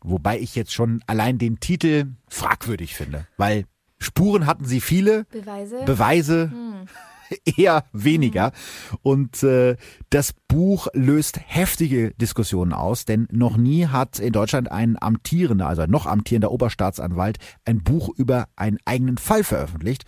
Wobei 0.00 0.38
ich 0.38 0.54
jetzt 0.54 0.72
schon 0.72 1.02
allein 1.08 1.38
den 1.38 1.58
Titel 1.58 2.12
fragwürdig 2.28 2.94
finde, 2.94 3.26
weil 3.36 3.64
Spuren 3.98 4.46
hatten 4.46 4.64
sie 4.64 4.80
viele, 4.80 5.24
Beweise, 5.24 5.82
Beweise 5.84 6.50
hm. 6.52 6.88
eher 7.56 7.84
weniger. 7.92 8.52
Und 9.02 9.42
äh, 9.42 9.76
das 10.10 10.34
Buch 10.48 10.88
löst 10.92 11.40
heftige 11.44 12.12
Diskussionen 12.14 12.72
aus, 12.72 13.04
denn 13.04 13.28
noch 13.30 13.56
nie 13.56 13.86
hat 13.86 14.18
in 14.18 14.32
Deutschland 14.32 14.70
ein 14.70 14.96
amtierender, 15.00 15.66
also 15.66 15.82
ein 15.82 15.90
noch 15.90 16.06
amtierender 16.06 16.50
Oberstaatsanwalt 16.50 17.38
ein 17.64 17.82
Buch 17.82 18.10
über 18.16 18.48
einen 18.56 18.78
eigenen 18.84 19.18
Fall 19.18 19.44
veröffentlicht. 19.44 20.04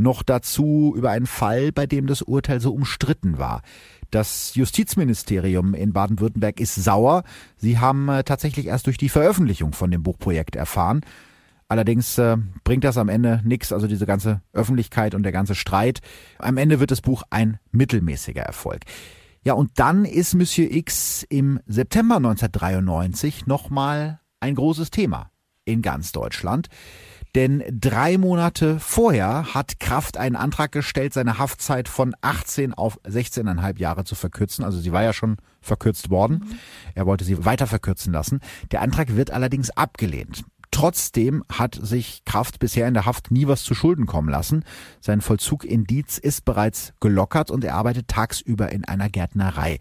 Noch 0.00 0.22
dazu 0.22 0.94
über 0.96 1.10
einen 1.10 1.26
Fall, 1.26 1.72
bei 1.72 1.86
dem 1.86 2.06
das 2.06 2.22
Urteil 2.22 2.60
so 2.60 2.72
umstritten 2.72 3.38
war. 3.38 3.62
Das 4.10 4.54
Justizministerium 4.54 5.74
in 5.74 5.92
Baden-Württemberg 5.92 6.60
ist 6.60 6.76
sauer. 6.76 7.24
Sie 7.56 7.78
haben 7.78 8.08
äh, 8.08 8.24
tatsächlich 8.24 8.66
erst 8.66 8.86
durch 8.86 8.96
die 8.96 9.08
Veröffentlichung 9.08 9.72
von 9.72 9.90
dem 9.90 10.02
Buchprojekt 10.02 10.56
erfahren. 10.56 11.02
Allerdings 11.68 12.16
äh, 12.16 12.38
bringt 12.64 12.84
das 12.84 12.96
am 12.96 13.10
Ende 13.10 13.42
nichts, 13.44 13.72
also 13.72 13.86
diese 13.86 14.06
ganze 14.06 14.40
Öffentlichkeit 14.54 15.14
und 15.14 15.22
der 15.22 15.32
ganze 15.32 15.54
Streit. 15.54 16.00
Am 16.38 16.56
Ende 16.56 16.80
wird 16.80 16.90
das 16.90 17.02
Buch 17.02 17.22
ein 17.28 17.58
mittelmäßiger 17.72 18.42
Erfolg. 18.42 18.82
Ja, 19.44 19.52
und 19.52 19.70
dann 19.78 20.04
ist 20.04 20.34
Monsieur 20.34 20.70
X 20.70 21.24
im 21.28 21.60
September 21.66 22.16
1993 22.16 23.46
nochmal 23.46 24.20
ein 24.40 24.54
großes 24.54 24.90
Thema 24.90 25.30
in 25.64 25.82
ganz 25.82 26.12
Deutschland. 26.12 26.68
Denn 27.34 27.62
drei 27.70 28.16
Monate 28.16 28.80
vorher 28.80 29.54
hat 29.54 29.78
Kraft 29.78 30.16
einen 30.16 30.34
Antrag 30.34 30.72
gestellt, 30.72 31.12
seine 31.12 31.38
Haftzeit 31.38 31.86
von 31.86 32.14
18 32.22 32.72
auf 32.72 32.98
16,5 33.04 33.78
Jahre 33.78 34.04
zu 34.04 34.14
verkürzen. 34.14 34.64
Also 34.64 34.80
sie 34.80 34.92
war 34.92 35.02
ja 35.02 35.12
schon 35.12 35.36
verkürzt 35.60 36.08
worden. 36.08 36.44
Mhm. 36.44 36.58
Er 36.94 37.06
wollte 37.06 37.24
sie 37.24 37.44
weiter 37.44 37.66
verkürzen 37.66 38.14
lassen. 38.14 38.40
Der 38.70 38.80
Antrag 38.80 39.14
wird 39.14 39.30
allerdings 39.30 39.70
abgelehnt. 39.70 40.44
Trotzdem 40.70 41.44
hat 41.50 41.78
sich 41.80 42.24
Kraft 42.24 42.58
bisher 42.58 42.86
in 42.88 42.94
der 42.94 43.06
Haft 43.06 43.30
nie 43.30 43.46
was 43.48 43.62
zu 43.62 43.74
Schulden 43.74 44.06
kommen 44.06 44.28
lassen. 44.28 44.64
Sein 45.00 45.20
Vollzug 45.20 45.64
in 45.64 45.84
Dietz 45.84 46.18
ist 46.18 46.44
bereits 46.44 46.92
gelockert 47.00 47.50
und 47.50 47.64
er 47.64 47.74
arbeitet 47.74 48.08
tagsüber 48.08 48.70
in 48.70 48.84
einer 48.84 49.08
Gärtnerei. 49.08 49.78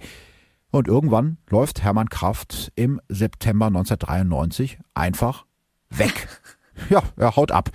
Und 0.71 0.87
irgendwann 0.87 1.37
läuft 1.49 1.83
Hermann 1.83 2.09
Kraft 2.09 2.71
im 2.75 3.01
September 3.07 3.67
1993 3.67 4.79
einfach 4.93 5.45
weg. 5.89 6.27
Ja, 6.91 7.01
er 7.15 7.35
haut 7.35 7.51
ab. 7.51 7.71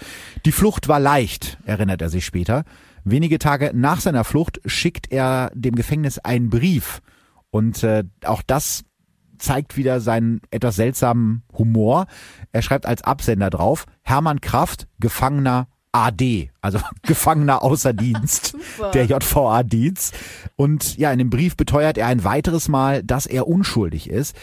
Die 0.46 0.52
Flucht 0.52 0.86
war 0.86 1.00
leicht, 1.00 1.58
erinnert 1.64 2.00
er 2.00 2.08
sich 2.08 2.24
später. 2.24 2.62
Wenige 3.02 3.40
Tage 3.40 3.72
nach 3.74 4.00
seiner 4.00 4.22
Flucht 4.22 4.60
schickt 4.64 5.10
er 5.10 5.50
dem 5.54 5.74
Gefängnis 5.74 6.20
einen 6.20 6.50
Brief. 6.50 7.02
Und 7.50 7.82
äh, 7.82 8.04
auch 8.24 8.42
das 8.46 8.84
zeigt 9.43 9.76
wieder 9.76 10.01
seinen 10.01 10.40
etwas 10.51 10.76
seltsamen 10.76 11.43
Humor. 11.53 12.07
Er 12.53 12.62
schreibt 12.62 12.86
als 12.86 13.03
Absender 13.03 13.51
drauf, 13.51 13.86
Hermann 14.03 14.40
Kraft, 14.40 14.86
Gefangener 15.01 15.68
AD, 15.93 16.51
also 16.62 16.78
Gefangener 17.03 17.62
außer 17.62 17.93
Dienst 17.93 18.57
der 18.95 19.05
JVA 19.05 19.62
Dienst. 19.62 20.14
Und 20.57 20.97
ja, 20.97 21.12
in 21.12 21.18
dem 21.18 21.30
Brief 21.30 21.57
beteuert 21.57 21.99
er 21.99 22.07
ein 22.07 22.24
weiteres 22.24 22.68
Mal, 22.68 23.03
dass 23.03 23.26
er 23.26 23.47
unschuldig 23.47 24.09
ist. 24.09 24.34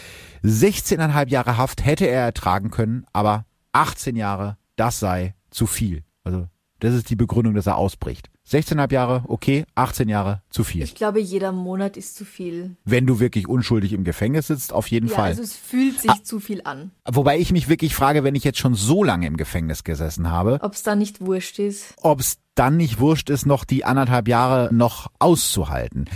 16,5 0.44 1.28
Jahre 1.28 1.56
Haft 1.56 1.84
hätte 1.84 2.06
er 2.06 2.22
ertragen 2.22 2.70
können, 2.70 3.04
aber 3.12 3.46
18 3.72 4.16
Jahre, 4.16 4.56
das 4.76 5.00
sei 5.00 5.34
zu 5.50 5.66
viel. 5.66 6.04
Also 6.24 6.46
das 6.78 6.94
ist 6.94 7.10
die 7.10 7.16
Begründung, 7.16 7.54
dass 7.54 7.66
er 7.66 7.76
ausbricht. 7.76 8.30
16,5 8.50 8.92
Jahre, 8.92 9.24
okay, 9.28 9.64
18 9.76 10.08
Jahre, 10.08 10.42
zu 10.50 10.64
viel. 10.64 10.82
Ich 10.82 10.96
glaube, 10.96 11.20
jeder 11.20 11.52
Monat 11.52 11.96
ist 11.96 12.16
zu 12.16 12.24
viel. 12.24 12.76
Wenn 12.84 13.06
du 13.06 13.20
wirklich 13.20 13.46
unschuldig 13.46 13.92
im 13.92 14.02
Gefängnis 14.02 14.48
sitzt, 14.48 14.72
auf 14.72 14.88
jeden 14.88 15.08
ja, 15.08 15.14
Fall. 15.14 15.28
Also 15.28 15.42
es 15.42 15.54
fühlt 15.54 16.00
sich 16.00 16.10
ah, 16.10 16.18
zu 16.24 16.40
viel 16.40 16.62
an. 16.64 16.90
Wobei 17.08 17.38
ich 17.38 17.52
mich 17.52 17.68
wirklich 17.68 17.94
frage, 17.94 18.24
wenn 18.24 18.34
ich 18.34 18.42
jetzt 18.42 18.58
schon 18.58 18.74
so 18.74 19.04
lange 19.04 19.28
im 19.28 19.36
Gefängnis 19.36 19.84
gesessen 19.84 20.30
habe. 20.30 20.58
Ob 20.62 20.74
es 20.74 20.82
dann 20.82 20.98
nicht 20.98 21.20
wurscht 21.20 21.60
ist. 21.60 21.94
Ob 22.02 22.18
es 22.18 22.38
dann 22.56 22.76
nicht 22.76 22.98
wurscht 22.98 23.30
ist, 23.30 23.46
noch 23.46 23.64
die 23.64 23.84
anderthalb 23.84 24.26
Jahre 24.26 24.68
noch 24.72 25.12
auszuhalten. 25.20 26.06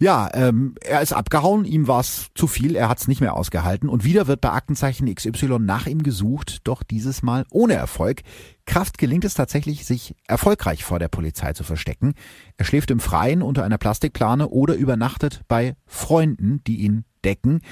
Ja, 0.00 0.30
ähm, 0.32 0.76
er 0.80 1.02
ist 1.02 1.12
abgehauen, 1.12 1.64
ihm 1.64 1.88
war 1.88 1.98
es 1.98 2.28
zu 2.36 2.46
viel, 2.46 2.76
er 2.76 2.88
hat 2.88 3.00
es 3.00 3.08
nicht 3.08 3.20
mehr 3.20 3.34
ausgehalten 3.34 3.88
und 3.88 4.04
wieder 4.04 4.28
wird 4.28 4.40
bei 4.40 4.50
Aktenzeichen 4.50 5.12
XY 5.12 5.58
nach 5.58 5.86
ihm 5.86 6.04
gesucht, 6.04 6.58
doch 6.64 6.84
dieses 6.84 7.22
Mal 7.22 7.44
ohne 7.50 7.74
Erfolg. 7.74 8.22
Kraft 8.64 8.98
gelingt 8.98 9.24
es 9.24 9.34
tatsächlich, 9.34 9.84
sich 9.84 10.14
erfolgreich 10.28 10.84
vor 10.84 11.00
der 11.00 11.08
Polizei 11.08 11.52
zu 11.52 11.64
verstecken. 11.64 12.14
Er 12.56 12.64
schläft 12.64 12.92
im 12.92 13.00
Freien 13.00 13.42
unter 13.42 13.64
einer 13.64 13.78
Plastikplane 13.78 14.48
oder 14.48 14.74
übernachtet 14.74 15.42
bei 15.48 15.74
Freunden, 15.86 16.62
die 16.64 16.76
ihn 16.76 17.04
decken. 17.24 17.62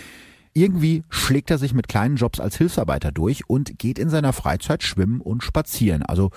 Irgendwie 0.52 1.04
schlägt 1.10 1.50
er 1.50 1.58
sich 1.58 1.74
mit 1.74 1.86
kleinen 1.86 2.16
Jobs 2.16 2.40
als 2.40 2.56
Hilfsarbeiter 2.56 3.12
durch 3.12 3.48
und 3.48 3.78
geht 3.78 4.00
in 4.00 4.08
seiner 4.08 4.32
Freizeit 4.32 4.82
schwimmen 4.82 5.20
und 5.20 5.44
spazieren. 5.44 6.02
Also 6.02 6.30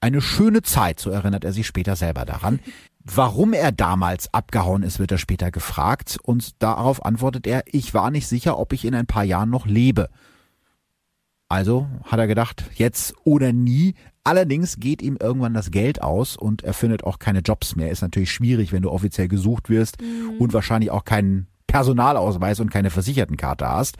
eine 0.00 0.22
schöne 0.22 0.62
Zeit, 0.62 0.98
so 0.98 1.10
erinnert 1.10 1.44
er 1.44 1.52
sich 1.52 1.66
später 1.66 1.94
selber 1.94 2.24
daran. 2.24 2.58
Warum 3.02 3.54
er 3.54 3.72
damals 3.72 4.32
abgehauen 4.34 4.82
ist, 4.82 4.98
wird 4.98 5.10
er 5.10 5.18
später 5.18 5.50
gefragt 5.50 6.18
und 6.22 6.62
darauf 6.62 7.04
antwortet 7.04 7.46
er, 7.46 7.64
ich 7.66 7.94
war 7.94 8.10
nicht 8.10 8.26
sicher, 8.26 8.58
ob 8.58 8.72
ich 8.72 8.84
in 8.84 8.94
ein 8.94 9.06
paar 9.06 9.24
Jahren 9.24 9.48
noch 9.48 9.66
lebe. 9.66 10.10
Also 11.48 11.88
hat 12.04 12.20
er 12.20 12.26
gedacht, 12.26 12.64
jetzt 12.74 13.14
oder 13.24 13.52
nie. 13.52 13.94
Allerdings 14.22 14.78
geht 14.78 15.02
ihm 15.02 15.16
irgendwann 15.20 15.54
das 15.54 15.70
Geld 15.70 16.02
aus 16.02 16.36
und 16.36 16.62
er 16.62 16.74
findet 16.74 17.02
auch 17.02 17.18
keine 17.18 17.40
Jobs 17.40 17.74
mehr. 17.74 17.90
Ist 17.90 18.02
natürlich 18.02 18.30
schwierig, 18.30 18.70
wenn 18.70 18.82
du 18.82 18.90
offiziell 18.90 19.28
gesucht 19.28 19.70
wirst 19.70 20.00
mhm. 20.00 20.36
und 20.38 20.52
wahrscheinlich 20.52 20.90
auch 20.90 21.04
keinen 21.04 21.48
Personalausweis 21.66 22.60
und 22.60 22.70
keine 22.70 22.90
Versichertenkarte 22.90 23.66
hast. 23.66 23.96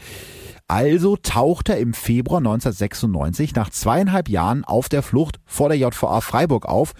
Also 0.68 1.16
taucht 1.16 1.70
er 1.70 1.78
im 1.78 1.94
Februar 1.94 2.38
1996 2.38 3.54
nach 3.54 3.70
zweieinhalb 3.70 4.28
Jahren 4.28 4.64
auf 4.64 4.88
der 4.88 5.02
Flucht 5.02 5.40
vor 5.46 5.68
der 5.68 5.78
JVA 5.78 6.20
Freiburg 6.20 6.66
auf, 6.66 6.92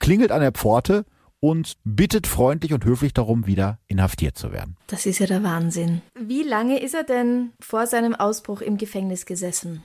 klingelt 0.00 0.32
an 0.32 0.40
der 0.40 0.52
Pforte 0.52 1.06
und 1.44 1.74
bittet 1.84 2.26
freundlich 2.26 2.72
und 2.72 2.86
höflich 2.86 3.12
darum, 3.12 3.46
wieder 3.46 3.78
inhaftiert 3.86 4.38
zu 4.38 4.50
werden. 4.50 4.78
Das 4.86 5.04
ist 5.04 5.18
ja 5.18 5.26
der 5.26 5.42
Wahnsinn. 5.42 6.00
Wie 6.18 6.42
lange 6.42 6.80
ist 6.80 6.94
er 6.94 7.04
denn 7.04 7.50
vor 7.60 7.86
seinem 7.86 8.14
Ausbruch 8.14 8.62
im 8.62 8.78
Gefängnis 8.78 9.26
gesessen? 9.26 9.84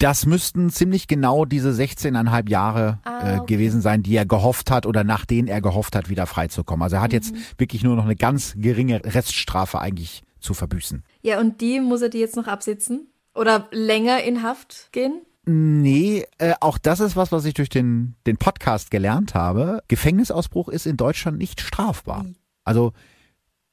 Das 0.00 0.26
müssten 0.26 0.70
ziemlich 0.70 1.06
genau 1.06 1.44
diese 1.44 1.70
16,5 1.70 2.50
Jahre 2.50 2.98
ah, 3.04 3.10
äh, 3.10 3.38
okay. 3.38 3.42
äh, 3.44 3.46
gewesen 3.46 3.80
sein, 3.80 4.02
die 4.02 4.16
er 4.16 4.26
gehofft 4.26 4.72
hat 4.72 4.86
oder 4.86 5.04
nach 5.04 5.24
denen 5.24 5.46
er 5.46 5.60
gehofft 5.60 5.94
hat, 5.94 6.08
wieder 6.08 6.26
freizukommen. 6.26 6.82
Also 6.82 6.96
er 6.96 7.02
hat 7.02 7.12
mhm. 7.12 7.16
jetzt 7.16 7.60
wirklich 7.60 7.84
nur 7.84 7.94
noch 7.94 8.04
eine 8.04 8.16
ganz 8.16 8.54
geringe 8.56 9.00
Reststrafe 9.04 9.80
eigentlich 9.80 10.24
zu 10.40 10.52
verbüßen. 10.52 11.04
Ja, 11.22 11.38
und 11.38 11.60
die 11.60 11.78
muss 11.78 12.02
er 12.02 12.08
die 12.08 12.18
jetzt 12.18 12.34
noch 12.34 12.48
absitzen? 12.48 13.06
Oder 13.36 13.68
länger 13.70 14.24
in 14.24 14.42
Haft 14.42 14.88
gehen? 14.90 15.22
Nee, 15.50 16.26
äh, 16.36 16.52
auch 16.60 16.76
das 16.76 17.00
ist 17.00 17.16
was, 17.16 17.32
was 17.32 17.46
ich 17.46 17.54
durch 17.54 17.70
den, 17.70 18.16
den 18.26 18.36
Podcast 18.36 18.90
gelernt 18.90 19.34
habe. 19.34 19.82
Gefängnisausbruch 19.88 20.68
ist 20.68 20.84
in 20.84 20.98
Deutschland 20.98 21.38
nicht 21.38 21.62
strafbar. 21.62 22.26
Also 22.64 22.92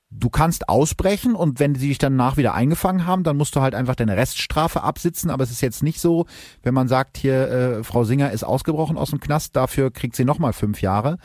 du 0.10 0.30
kannst 0.30 0.70
ausbrechen 0.70 1.36
und 1.36 1.60
wenn 1.60 1.76
sie 1.76 1.90
dich 1.90 1.98
dann 1.98 2.16
nach 2.16 2.38
wieder 2.38 2.54
eingefangen 2.54 3.06
haben, 3.06 3.24
dann 3.24 3.36
musst 3.36 3.58
du 3.58 3.60
halt 3.60 3.76
einfach 3.76 3.96
deine 3.96 4.16
Reststrafe 4.16 4.84
absitzen. 4.84 5.30
Aber 5.30 5.44
es 5.44 5.52
ist 5.52 5.60
jetzt 5.60 5.84
nicht 5.84 6.00
so, 6.00 6.28
wenn 6.64 6.74
man 6.74 6.88
sagt, 6.88 7.18
hier, 7.18 7.50
äh, 7.50 7.84
Frau 7.84 8.06
Singer 8.06 8.32
ist 8.32 8.46
ausgebrochen 8.46 8.98
aus 8.98 9.10
dem 9.10 9.20
Knast, 9.20 9.58
dafür 9.58 9.92
kriegt 9.92 10.16
sie 10.16 10.24
nochmal 10.24 10.54
fünf 10.54 10.82
Jahre. 10.82 11.18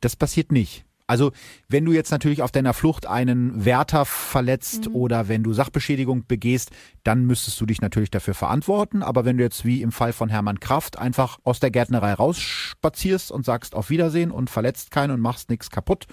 Das 0.00 0.16
passiert 0.16 0.52
nicht. 0.52 0.86
Also 1.08 1.32
wenn 1.68 1.84
du 1.84 1.92
jetzt 1.92 2.10
natürlich 2.10 2.42
auf 2.42 2.52
deiner 2.52 2.74
Flucht 2.74 3.06
einen 3.06 3.64
Wärter 3.64 4.04
verletzt 4.04 4.88
mhm. 4.88 4.94
oder 4.94 5.26
wenn 5.26 5.42
du 5.42 5.52
Sachbeschädigung 5.52 6.26
begehst, 6.28 6.70
dann 7.02 7.24
müsstest 7.24 7.60
du 7.60 7.66
dich 7.66 7.80
natürlich 7.80 8.10
dafür 8.10 8.34
verantworten. 8.34 9.02
Aber 9.02 9.24
wenn 9.24 9.38
du 9.38 9.42
jetzt 9.42 9.64
wie 9.64 9.82
im 9.82 9.90
Fall 9.90 10.12
von 10.12 10.28
Hermann 10.28 10.60
Kraft 10.60 10.98
einfach 10.98 11.38
aus 11.44 11.60
der 11.60 11.70
Gärtnerei 11.70 12.12
rausspazierst 12.12 13.32
und 13.32 13.44
sagst 13.44 13.74
auf 13.74 13.90
Wiedersehen 13.90 14.30
und 14.30 14.50
verletzt 14.50 14.90
keinen 14.90 15.12
und 15.12 15.20
machst 15.20 15.48
nichts 15.50 15.70
kaputt, 15.70 16.06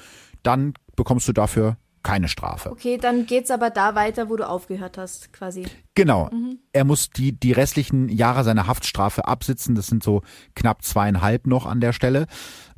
dann 0.44 0.74
bekommst 0.96 1.28
du 1.28 1.34
dafür 1.34 1.78
keine 2.06 2.28
Strafe. 2.28 2.72
Okay, 2.72 2.98
dann 2.98 3.26
geht's 3.26 3.50
aber 3.50 3.72
da 3.72 3.96
weiter, 3.96 4.30
wo 4.30 4.36
du 4.36 4.48
aufgehört 4.48 4.98
hast, 4.98 5.34
quasi. 5.34 5.66
Genau. 5.96 6.30
Mhm. 6.32 6.60
Er 6.72 6.86
muss 6.86 7.10
die, 7.10 7.38
die 7.38 7.52
restlichen 7.52 8.10
Jahre 8.10 8.44
seiner 8.44 8.68
Haftstrafe 8.68 9.28
absitzen. 9.28 9.74
Das 9.74 9.88
sind 9.88 10.04
so 10.04 10.22
knapp 10.56 10.84
zweieinhalb 10.84 11.48
noch 11.48 11.66
an 11.66 11.82
der 11.82 11.94
Stelle. 11.94 12.28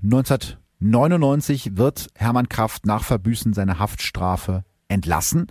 19 0.01 0.55
99 0.80 1.75
wird 1.75 2.09
Hermann 2.15 2.49
Kraft 2.49 2.86
nach 2.86 3.03
Verbüßen 3.03 3.53
seiner 3.53 3.80
Haftstrafe 3.80 4.63
entlassen. 4.88 5.47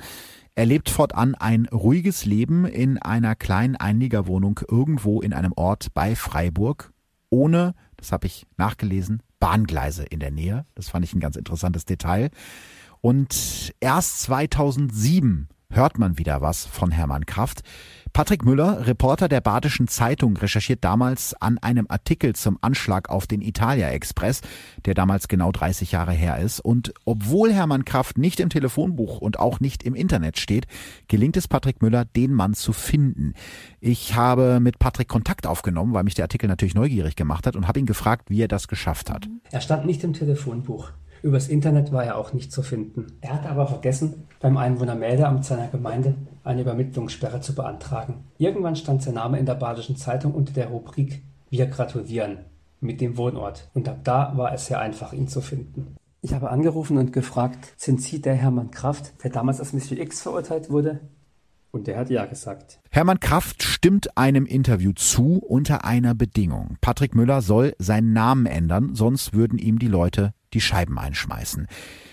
Er 0.55 0.67
lebt 0.67 0.89
fortan 0.89 1.35
ein 1.35 1.67
ruhiges 1.67 2.25
Leben 2.25 2.65
in 2.65 2.99
einer 2.99 3.35
kleinen 3.35 3.77
Einliegerwohnung 3.77 4.61
irgendwo 4.69 5.21
in 5.21 5.33
einem 5.33 5.53
Ort 5.57 5.89
bei 5.95 6.17
Freiburg, 6.17 6.93
ohne, 7.29 7.75
das 7.97 8.13
habe 8.13 8.27
ich 8.27 8.47
nachgelesen, 8.57 9.23
Bahngleise 9.41 10.05
in 10.05 10.21
der 10.21 10.31
Nähe. 10.31 10.65
Das 10.75 10.89
fand 10.89 11.05
ich 11.05 11.13
ein 11.13 11.21
ganz 11.21 11.37
interessantes 11.37 11.85
Detail. 11.85 12.31
Und 13.01 13.75
erst 13.81 14.21
2007 14.23 15.49
hört 15.71 15.99
man 15.99 16.19
wieder 16.19 16.41
was 16.41 16.65
von 16.65 16.91
Hermann 16.91 17.27
Kraft. 17.27 17.63
Patrick 18.17 18.47
Müller, 18.47 18.87
Reporter 18.87 19.29
der 19.29 19.43
Badischen 19.43 19.89
Zeitung, 19.89 20.39
recherchiert 20.39 20.83
damals 20.83 21.35
an 21.35 21.59
einem 21.59 21.85
Artikel 21.91 22.35
zum 22.35 22.57
Anschlag 22.63 23.11
auf 23.11 23.27
den 23.27 23.43
Italia 23.43 23.91
Express, 23.91 24.41
der 24.87 24.95
damals 24.95 25.29
genau 25.29 25.53
30 25.53 25.93
Jahre 25.93 26.13
her 26.13 26.39
ist. 26.39 26.61
Und 26.61 26.95
obwohl 27.05 27.53
Hermann 27.53 27.85
Kraft 27.85 28.17
nicht 28.17 28.41
im 28.41 28.49
Telefonbuch 28.49 29.19
und 29.19 29.39
auch 29.39 29.61
nicht 29.61 29.83
im 29.83 29.95
Internet 29.95 30.39
steht, 30.39 30.67
gelingt 31.09 31.37
es 31.37 31.47
Patrick 31.47 31.83
Müller, 31.83 32.07
den 32.07 32.33
Mann 32.33 32.55
zu 32.55 32.73
finden. 32.73 33.35
Ich 33.81 34.15
habe 34.15 34.61
mit 34.61 34.79
Patrick 34.79 35.09
Kontakt 35.09 35.47
aufgenommen, 35.47 35.93
weil 35.93 36.05
mich 36.05 36.15
der 36.15 36.25
Artikel 36.25 36.49
natürlich 36.49 36.75
neugierig 36.75 37.17
gemacht 37.17 37.47
hat 37.47 37.55
und 37.55 37.69
habe 37.69 37.81
ihn 37.81 37.87
gefragt, 37.87 38.31
wie 38.31 38.41
er 38.41 38.49
das 38.49 38.67
geschafft 38.67 39.11
hat. 39.11 39.29
Er 39.51 39.61
stand 39.61 39.85
nicht 39.85 40.03
im 40.05 40.15
Telefonbuch. 40.15 40.91
Übers 41.27 41.49
Internet 41.49 41.91
war 41.91 42.05
er 42.05 42.19
auch 42.19 42.33
nicht 42.33 42.53
zu 42.53 42.63
finden. 42.63 43.19
Er 43.21 43.35
hatte 43.35 43.49
aber 43.49 43.67
vergessen, 43.67 44.29
beim 44.39 44.57
Einwohnermeldeamt 44.57 45.45
seiner 45.45 45.67
Gemeinde 45.67 46.15
eine 46.45 46.61
Übermittlungssperre 46.61 47.41
zu 47.41 47.53
beantragen. 47.53 48.23
Irgendwann 48.39 48.77
stand 48.77 49.03
sein 49.03 49.15
Name 49.15 49.37
in 49.41 49.45
der 49.45 49.57
Badischen 49.57 49.97
Zeitung 49.97 50.35
unter 50.35 50.53
der 50.53 50.69
Rubrik 50.69 51.25
Wir 51.51 51.67
gratulieren 51.67 52.39
mit 52.81 53.01
dem 53.01 53.17
Wohnort. 53.17 53.69
Und 53.75 53.89
ab 53.89 54.03
da 54.05 54.37
war 54.37 54.55
es 54.55 54.67
sehr 54.67 54.79
einfach, 54.79 55.13
ihn 55.13 55.27
zu 55.27 55.41
finden. 55.41 55.97
Ich 56.23 56.33
habe 56.33 56.49
angerufen 56.49 56.97
und 56.97 57.13
gefragt, 57.13 57.73
sind 57.77 58.01
Sie 58.01 58.23
der 58.23 58.35
Hermann 58.35 58.71
Kraft, 58.71 59.25
der 59.25 59.33
damals 59.33 59.59
als 59.59 59.73
Monsieur 59.73 60.01
X 60.01 60.23
verurteilt 60.23 60.71
wurde? 60.71 61.01
Und 61.73 61.89
der 61.89 61.99
hat 61.99 62.09
ja 62.09 62.25
gesagt. 62.27 62.79
Hermann 62.93 63.19
Kraft 63.19 63.65
stimmt 63.65 64.17
einem 64.17 64.47
Interview 64.47 64.93
zu 64.93 65.39
unter 65.39 65.85
einer 65.85 66.15
Bedingung. 66.15 66.77
Patrick 66.81 67.17
Müller 67.17 67.43
soll 67.43 67.75
seinen 67.81 68.13
Namen 68.13 68.47
ändern, 68.47 68.95
sonst 68.95 69.35
würden 69.35 69.59
ihm 69.59 69.81
die 69.81 69.89
Leute 69.89 70.33
die 70.57 70.61
Scheiben 70.63 70.99
einschmeißen. 70.99 71.67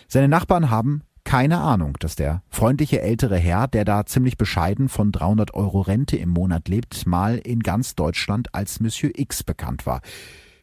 Seine 0.09 0.27
Nachbarn 0.27 0.69
haben 0.69 1.03
keine 1.23 1.61
Ahnung, 1.61 1.95
dass 2.01 2.17
der 2.17 2.43
freundliche 2.49 3.01
ältere 3.01 3.37
Herr, 3.37 3.69
der 3.69 3.85
da 3.85 4.05
ziemlich 4.05 4.37
bescheiden 4.37 4.89
von 4.89 5.13
300 5.13 5.53
Euro 5.53 5.79
Rente 5.79 6.17
im 6.17 6.29
Monat 6.29 6.67
lebt, 6.67 7.07
mal 7.07 7.37
in 7.37 7.61
ganz 7.61 7.95
Deutschland 7.95 8.53
als 8.53 8.81
Monsieur 8.81 9.13
X 9.15 9.43
bekannt 9.43 9.85
war. 9.85 10.01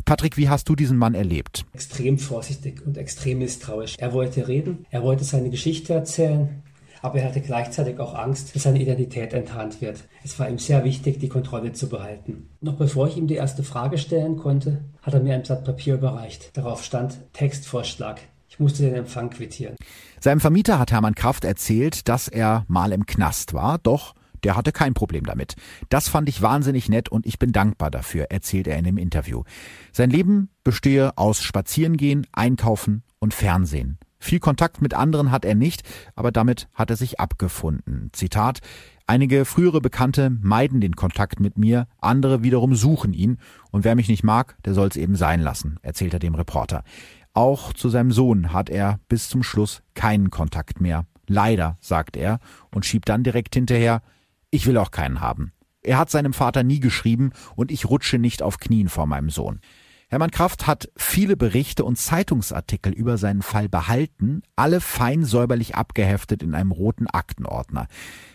Patrick, 0.05 0.37
wie 0.37 0.51
hast 0.51 0.69
du 0.69 0.77
diesen 0.77 0.99
Mann 0.99 1.15
erlebt? 1.15 1.65
Extrem 1.73 2.19
vorsichtig 2.19 2.85
und 2.87 2.99
extrem 2.99 3.39
misstrauisch. 3.39 3.97
Er 3.99 4.13
wollte 4.13 4.47
reden, 4.49 4.85
er 4.91 5.03
wollte 5.03 5.25
seine 5.25 5.49
Geschichte 5.49 5.95
erzählen, 5.95 6.63
aber 7.03 7.19
er 7.19 7.29
hatte 7.29 7.41
gleichzeitig 7.41 7.99
auch 7.99 8.15
Angst, 8.15 8.55
dass 8.55 8.65
seine 8.65 8.81
Identität 8.81 9.33
enttarnt 9.33 9.81
wird. 9.81 10.05
Es 10.25 10.39
war 10.39 10.49
ihm 10.49 10.59
sehr 10.59 10.85
wichtig, 10.85 11.19
die 11.19 11.29
Kontrolle 11.29 11.73
zu 11.73 11.89
behalten. 11.89 12.49
Noch 12.61 12.75
bevor 12.75 13.09
ich 13.09 13.17
ihm 13.17 13.27
die 13.27 13.35
erste 13.35 13.63
Frage 13.63 13.99
stellen 13.99 14.37
konnte, 14.37 14.85
hat 15.03 15.15
er 15.15 15.21
mir 15.21 15.35
ein 15.35 15.43
Blatt 15.43 15.65
Papier 15.65 15.95
überreicht. 15.95 16.57
Darauf 16.57 16.85
stand 16.85 17.19
Textvorschlag. 17.33 18.21
Ich 18.49 18.59
musste 18.59 18.83
den 18.83 18.95
Empfang 18.95 19.31
quittieren. 19.31 19.77
Seinem 20.19 20.41
Vermieter 20.41 20.79
hat 20.79 20.93
Hermann 20.93 21.15
Kraft 21.15 21.45
erzählt, 21.45 22.09
dass 22.09 22.29
er 22.29 22.65
mal 22.69 22.93
im 22.93 23.07
Knast 23.07 23.55
war, 23.55 23.79
doch 23.79 24.15
der 24.43 24.57
hatte 24.57 24.73
kein 24.73 24.95
Problem 24.95 25.25
damit. 25.25 25.55
Das 25.89 26.09
fand 26.09 26.29
ich 26.29 26.43
wahnsinnig 26.43 26.89
nett 26.89 27.09
und 27.09 27.27
ich 27.27 27.39
bin 27.39 27.53
dankbar 27.53 27.91
dafür, 27.91 28.27
erzählt 28.31 28.67
er 28.67 28.79
in 28.79 28.85
dem 28.85 28.99
Interview. 28.99 29.45
Sein 29.93 30.11
Leben 30.11 30.49
bestehe 30.65 31.17
aus 31.17 31.43
Spazierengehen, 31.43 32.27
Einkaufen 32.33 33.03
und 33.19 33.35
Fernsehen. 33.35 33.99
Viel 34.21 34.39
Kontakt 34.39 34.83
mit 34.83 34.93
anderen 34.93 35.31
hat 35.31 35.45
er 35.47 35.55
nicht, 35.55 35.83
aber 36.15 36.31
damit 36.31 36.69
hat 36.75 36.91
er 36.91 36.97
sich 36.97 37.19
abgefunden. 37.19 38.11
Zitat 38.13 38.61
Einige 39.07 39.45
frühere 39.45 39.81
Bekannte 39.81 40.31
meiden 40.31 40.81
den 40.81 40.95
Kontakt 40.95 41.41
mit 41.41 41.59
mir, 41.59 41.89
andere 41.99 42.45
wiederum 42.45 42.77
suchen 42.77 43.13
ihn, 43.13 43.39
und 43.73 43.83
wer 43.83 43.97
mich 43.97 44.09
nicht 44.09 44.23
mag, 44.23 44.57
der 44.65 44.75
soll's 44.75 44.97
eben 44.97 45.17
sein 45.17 45.41
lassen, 45.41 45.81
erzählt 45.83 46.13
er 46.13 46.21
dem 46.21 46.37
Reporter. 46.37 46.85
Auch 47.33 47.73
zu 47.73 47.89
seinem 47.89 48.13
Sohn 48.13 48.53
hat 48.53 48.71
er 48.71 49.01
bis 49.09 49.29
zum 49.29 49.43
Schluss 49.43 49.83
keinen 49.95 50.31
Kontakt 50.31 50.81
mehr. 50.81 51.07
Leider, 51.27 51.77
sagt 51.81 52.17
er 52.17 52.41
und 52.71 52.87
schiebt 52.87 53.09
dann 53.09 53.25
direkt 53.25 53.55
hinterher, 53.55 54.03
ich 54.51 54.67
will 54.67 54.77
auch 54.77 54.91
keinen 54.91 55.21
haben. 55.21 55.53
Er 55.83 55.99
hat 55.99 56.11
seinem 56.11 56.33
Vater 56.33 56.63
nie 56.63 56.81
geschrieben 56.81 57.33
und 57.57 57.71
ich 57.73 57.89
rutsche 57.89 58.19
nicht 58.19 58.43
auf 58.43 58.59
Knien 58.59 58.89
vor 58.89 59.07
meinem 59.07 59.31
Sohn. 59.31 59.61
Hermann 60.11 60.33
Kraft 60.33 60.67
hat 60.67 60.91
viele 60.97 61.37
Berichte 61.37 61.85
und 61.85 61.95
Zeitungsartikel 61.95 62.93
über 62.93 63.17
seinen 63.17 63.43
Fall 63.43 63.69
behalten, 63.69 64.43
alle 64.57 64.81
fein 64.81 65.23
säuberlich 65.23 65.77
abgeheftet 65.77 66.43
in 66.43 66.57
einem 66.57 66.73
roten 66.73 67.07
Aktenordner. 67.07 67.87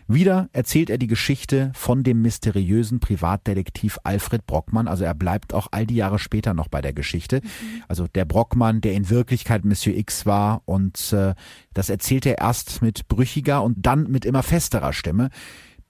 Wieder 0.08 0.48
erzählt 0.54 0.90
er 0.90 0.98
die 0.98 1.08
Geschichte 1.08 1.74
von 1.76 2.04
dem 2.04 2.22
mysteriösen 2.22 3.02
Privatdetektiv 3.02 4.00
Alfred 4.06 4.46
Brockmann, 4.46 4.88
also 4.88 5.04
er 5.04 5.14
bleibt 5.16 5.54
auch 5.54 5.68
all 5.72 5.86
die 5.86 5.96
Jahre 5.96 6.18
später 6.18 6.54
noch 6.54 6.70
bei 6.70 6.80
der 6.80 6.94
Geschichte. 6.94 7.42
Mhm. 7.44 7.84
Also 7.90 8.08
der 8.08 8.24
Brockmann, 8.24 8.80
der 8.80 8.94
in 8.94 9.10
Wirklichkeit 9.10 9.66
Monsieur 9.66 9.98
X 9.98 10.26
war 10.26 10.62
und 10.64 11.12
äh, 11.12 11.36
das 11.74 11.90
erzählt 11.90 12.26
er 12.26 12.38
erst 12.38 12.82
mit 12.82 13.10
brüchiger 13.10 13.62
und 13.62 13.86
dann 13.86 14.10
mit 14.10 14.24
immer 14.24 14.44
festerer 14.44 14.94
Stimme. 14.94 15.30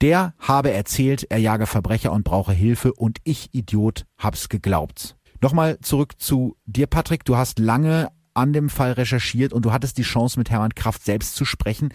Der 0.02 0.34
habe 0.40 0.72
erzählt, 0.72 1.28
er 1.30 1.38
jage 1.38 1.68
Verbrecher 1.68 2.12
und 2.12 2.24
brauche 2.24 2.54
Hilfe 2.54 2.92
und 2.92 3.20
ich, 3.24 3.54
Idiot, 3.54 4.08
hab's 4.18 4.50
geglaubt. 4.50 5.16
Nochmal 5.46 5.78
zurück 5.82 6.20
zu 6.20 6.58
dir, 6.66 6.88
Patrick. 6.88 7.24
Du 7.24 7.38
hast 7.38 7.60
lange 7.60 8.10
an 8.34 8.52
dem 8.52 8.68
Fall 8.68 8.94
recherchiert 8.94 9.54
und 9.54 9.64
du 9.64 9.72
hattest 9.72 10.00
die 10.00 10.02
Chance, 10.02 10.40
mit 10.40 10.50
Hermann 10.50 10.74
Kraft 10.74 11.06
selbst 11.06 11.36
zu 11.36 11.46
sprechen. 11.46 11.94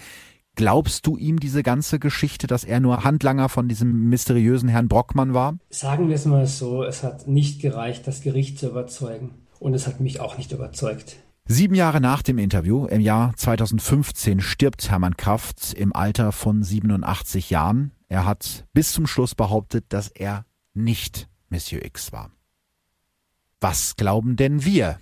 Glaubst 0.54 1.04
du 1.04 1.16
ihm 1.16 1.40
diese 1.40 1.64
ganze 1.64 1.98
Geschichte, 1.98 2.46
dass 2.46 2.62
er 2.62 2.78
nur 2.78 3.02
Handlanger 3.02 3.48
von 3.48 3.66
diesem 3.66 4.08
mysteriösen 4.08 4.68
Herrn 4.68 4.86
Brockmann 4.86 5.34
war? 5.34 5.58
Sagen 5.68 6.06
wir 6.06 6.14
es 6.14 6.26
mal 6.26 6.46
so, 6.46 6.84
es 6.84 7.02
hat 7.02 7.26
nicht 7.26 7.60
gereicht, 7.60 8.06
das 8.06 8.20
Gericht 8.20 8.56
zu 8.60 8.68
überzeugen. 8.68 9.48
Und 9.58 9.74
es 9.74 9.88
hat 9.88 9.98
mich 9.98 10.20
auch 10.20 10.38
nicht 10.38 10.52
überzeugt. 10.52 11.16
Sieben 11.44 11.74
Jahre 11.74 12.00
nach 12.00 12.22
dem 12.22 12.38
Interview, 12.38 12.86
im 12.86 13.00
Jahr 13.00 13.34
2015, 13.34 14.42
stirbt 14.42 14.88
Hermann 14.92 15.16
Kraft 15.16 15.74
im 15.74 15.92
Alter 15.92 16.30
von 16.30 16.62
87 16.62 17.50
Jahren. 17.50 17.90
Er 18.06 18.26
hat 18.26 18.68
bis 18.74 18.92
zum 18.92 19.08
Schluss 19.08 19.34
behauptet, 19.34 19.86
dass 19.88 20.06
er 20.06 20.44
nicht 20.72 21.28
Monsieur 21.48 21.84
X 21.84 22.12
war. 22.12 22.30
Was 23.60 23.96
glauben 23.96 24.36
denn 24.36 24.64
wir? 24.64 24.98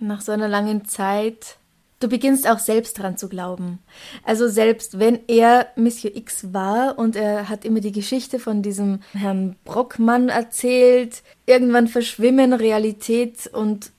Nach 0.00 0.20
so 0.20 0.32
einer 0.32 0.48
langen 0.48 0.84
Zeit, 0.84 1.56
du 1.98 2.08
beginnst 2.08 2.48
auch 2.48 2.58
selbst 2.58 2.98
dran 2.98 3.16
zu 3.16 3.28
glauben. 3.28 3.78
Also 4.22 4.48
selbst 4.48 4.98
wenn 4.98 5.20
er 5.28 5.68
Monsieur 5.76 6.14
X 6.14 6.52
war 6.52 6.98
und 6.98 7.16
er 7.16 7.48
hat 7.48 7.64
immer 7.64 7.80
die 7.80 7.92
Geschichte 7.92 8.38
von 8.38 8.62
diesem 8.62 9.00
Herrn 9.12 9.56
Brockmann 9.64 10.28
erzählt, 10.28 11.22
irgendwann 11.46 11.88
verschwimmen 11.88 12.52
Realität 12.52 13.46
und, 13.46 13.92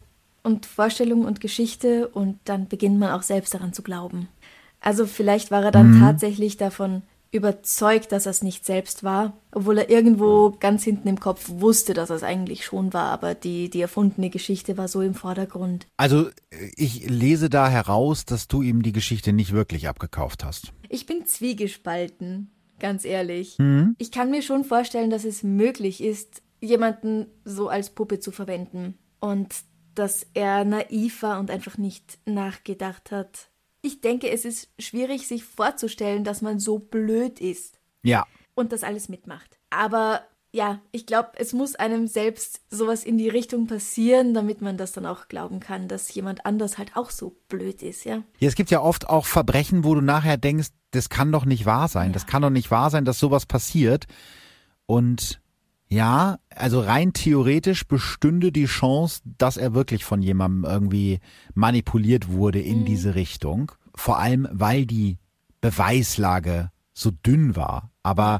und 0.43 0.67
Vorstellung 0.67 1.25
und 1.25 1.41
Geschichte 1.41 2.07
und 2.07 2.39
dann 2.45 2.67
beginnt 2.67 2.99
man 2.99 3.11
auch 3.11 3.23
selbst 3.23 3.53
daran 3.53 3.73
zu 3.73 3.81
glauben. 3.81 4.27
Also 4.79 5.05
vielleicht 5.05 5.49
war 5.49 5.63
er 5.63 5.71
dann 5.71 5.95
mhm. 5.95 5.99
tatsächlich 6.01 6.57
davon 6.57 7.03
überzeugt, 7.31 8.11
dass 8.11 8.25
er 8.25 8.31
es 8.31 8.43
nicht 8.43 8.65
selbst 8.65 9.03
war, 9.03 9.37
obwohl 9.51 9.77
er 9.77 9.89
irgendwo 9.89 10.51
ganz 10.59 10.83
hinten 10.83 11.07
im 11.07 11.19
Kopf 11.19 11.49
wusste, 11.49 11.93
dass 11.93 12.09
er 12.09 12.17
es 12.17 12.23
eigentlich 12.23 12.65
schon 12.65 12.93
war, 12.93 13.05
aber 13.05 13.35
die, 13.35 13.69
die 13.69 13.81
erfundene 13.81 14.29
Geschichte 14.29 14.77
war 14.77 14.87
so 14.87 15.01
im 15.01 15.13
Vordergrund. 15.13 15.87
Also 15.95 16.29
ich 16.75 17.09
lese 17.09 17.49
da 17.49 17.69
heraus, 17.69 18.25
dass 18.25 18.47
du 18.47 18.61
ihm 18.61 18.81
die 18.81 18.91
Geschichte 18.91 19.31
nicht 19.31 19.53
wirklich 19.53 19.87
abgekauft 19.87 20.43
hast. 20.43 20.73
Ich 20.89 21.05
bin 21.05 21.25
zwiegespalten, 21.25 22.51
ganz 22.79 23.05
ehrlich. 23.05 23.57
Mhm. 23.59 23.95
Ich 23.97 24.11
kann 24.11 24.29
mir 24.29 24.41
schon 24.41 24.65
vorstellen, 24.65 25.09
dass 25.09 25.23
es 25.23 25.41
möglich 25.41 26.03
ist, 26.03 26.41
jemanden 26.59 27.27
so 27.45 27.69
als 27.69 27.91
Puppe 27.91 28.19
zu 28.19 28.31
verwenden 28.31 28.97
und 29.19 29.55
dass 29.95 30.25
er 30.33 30.65
naiv 30.65 31.21
war 31.23 31.39
und 31.39 31.49
einfach 31.49 31.77
nicht 31.77 32.19
nachgedacht 32.25 33.11
hat, 33.11 33.50
ich 33.81 34.01
denke, 34.01 34.29
es 34.29 34.45
ist 34.45 34.69
schwierig, 34.79 35.27
sich 35.27 35.43
vorzustellen, 35.43 36.23
dass 36.23 36.41
man 36.41 36.59
so 36.59 36.79
blöd 36.79 37.39
ist. 37.39 37.79
Ja. 38.03 38.25
Und 38.53 38.71
das 38.71 38.83
alles 38.83 39.09
mitmacht. 39.09 39.57
Aber 39.69 40.21
ja, 40.53 40.81
ich 40.91 41.05
glaube, 41.05 41.31
es 41.35 41.53
muss 41.53 41.75
einem 41.75 42.07
selbst 42.07 42.61
sowas 42.69 43.05
in 43.05 43.17
die 43.17 43.29
Richtung 43.29 43.67
passieren, 43.67 44.33
damit 44.33 44.61
man 44.61 44.77
das 44.77 44.91
dann 44.91 45.05
auch 45.05 45.29
glauben 45.29 45.61
kann, 45.61 45.87
dass 45.87 46.13
jemand 46.13 46.45
anders 46.45 46.77
halt 46.77 46.97
auch 46.97 47.09
so 47.09 47.37
blöd 47.47 47.81
ist, 47.81 48.03
ja. 48.03 48.23
Ja, 48.37 48.47
es 48.47 48.55
gibt 48.55 48.69
ja 48.69 48.81
oft 48.81 49.09
auch 49.09 49.25
Verbrechen, 49.25 49.85
wo 49.85 49.95
du 49.95 50.01
nachher 50.01 50.37
denkst, 50.37 50.69
das 50.91 51.09
kann 51.09 51.31
doch 51.31 51.45
nicht 51.45 51.65
wahr 51.65 51.87
sein. 51.87 52.07
Ja. 52.07 52.13
Das 52.13 52.27
kann 52.27 52.41
doch 52.41 52.49
nicht 52.49 52.69
wahr 52.69 52.89
sein, 52.89 53.05
dass 53.05 53.17
sowas 53.17 53.45
passiert. 53.45 54.07
Und 54.85 55.40
ja, 55.91 56.39
also 56.55 56.79
rein 56.79 57.11
theoretisch 57.11 57.85
bestünde 57.85 58.53
die 58.53 58.65
Chance, 58.65 59.19
dass 59.25 59.57
er 59.57 59.73
wirklich 59.73 60.05
von 60.05 60.21
jemandem 60.21 60.63
irgendwie 60.63 61.19
manipuliert 61.53 62.29
wurde 62.29 62.61
in 62.61 62.81
mhm. 62.81 62.85
diese 62.85 63.13
Richtung. 63.15 63.73
Vor 63.93 64.17
allem, 64.17 64.47
weil 64.53 64.85
die 64.85 65.17
Beweislage 65.59 66.71
so 66.93 67.11
dünn 67.11 67.57
war. 67.57 67.91
Aber 68.03 68.39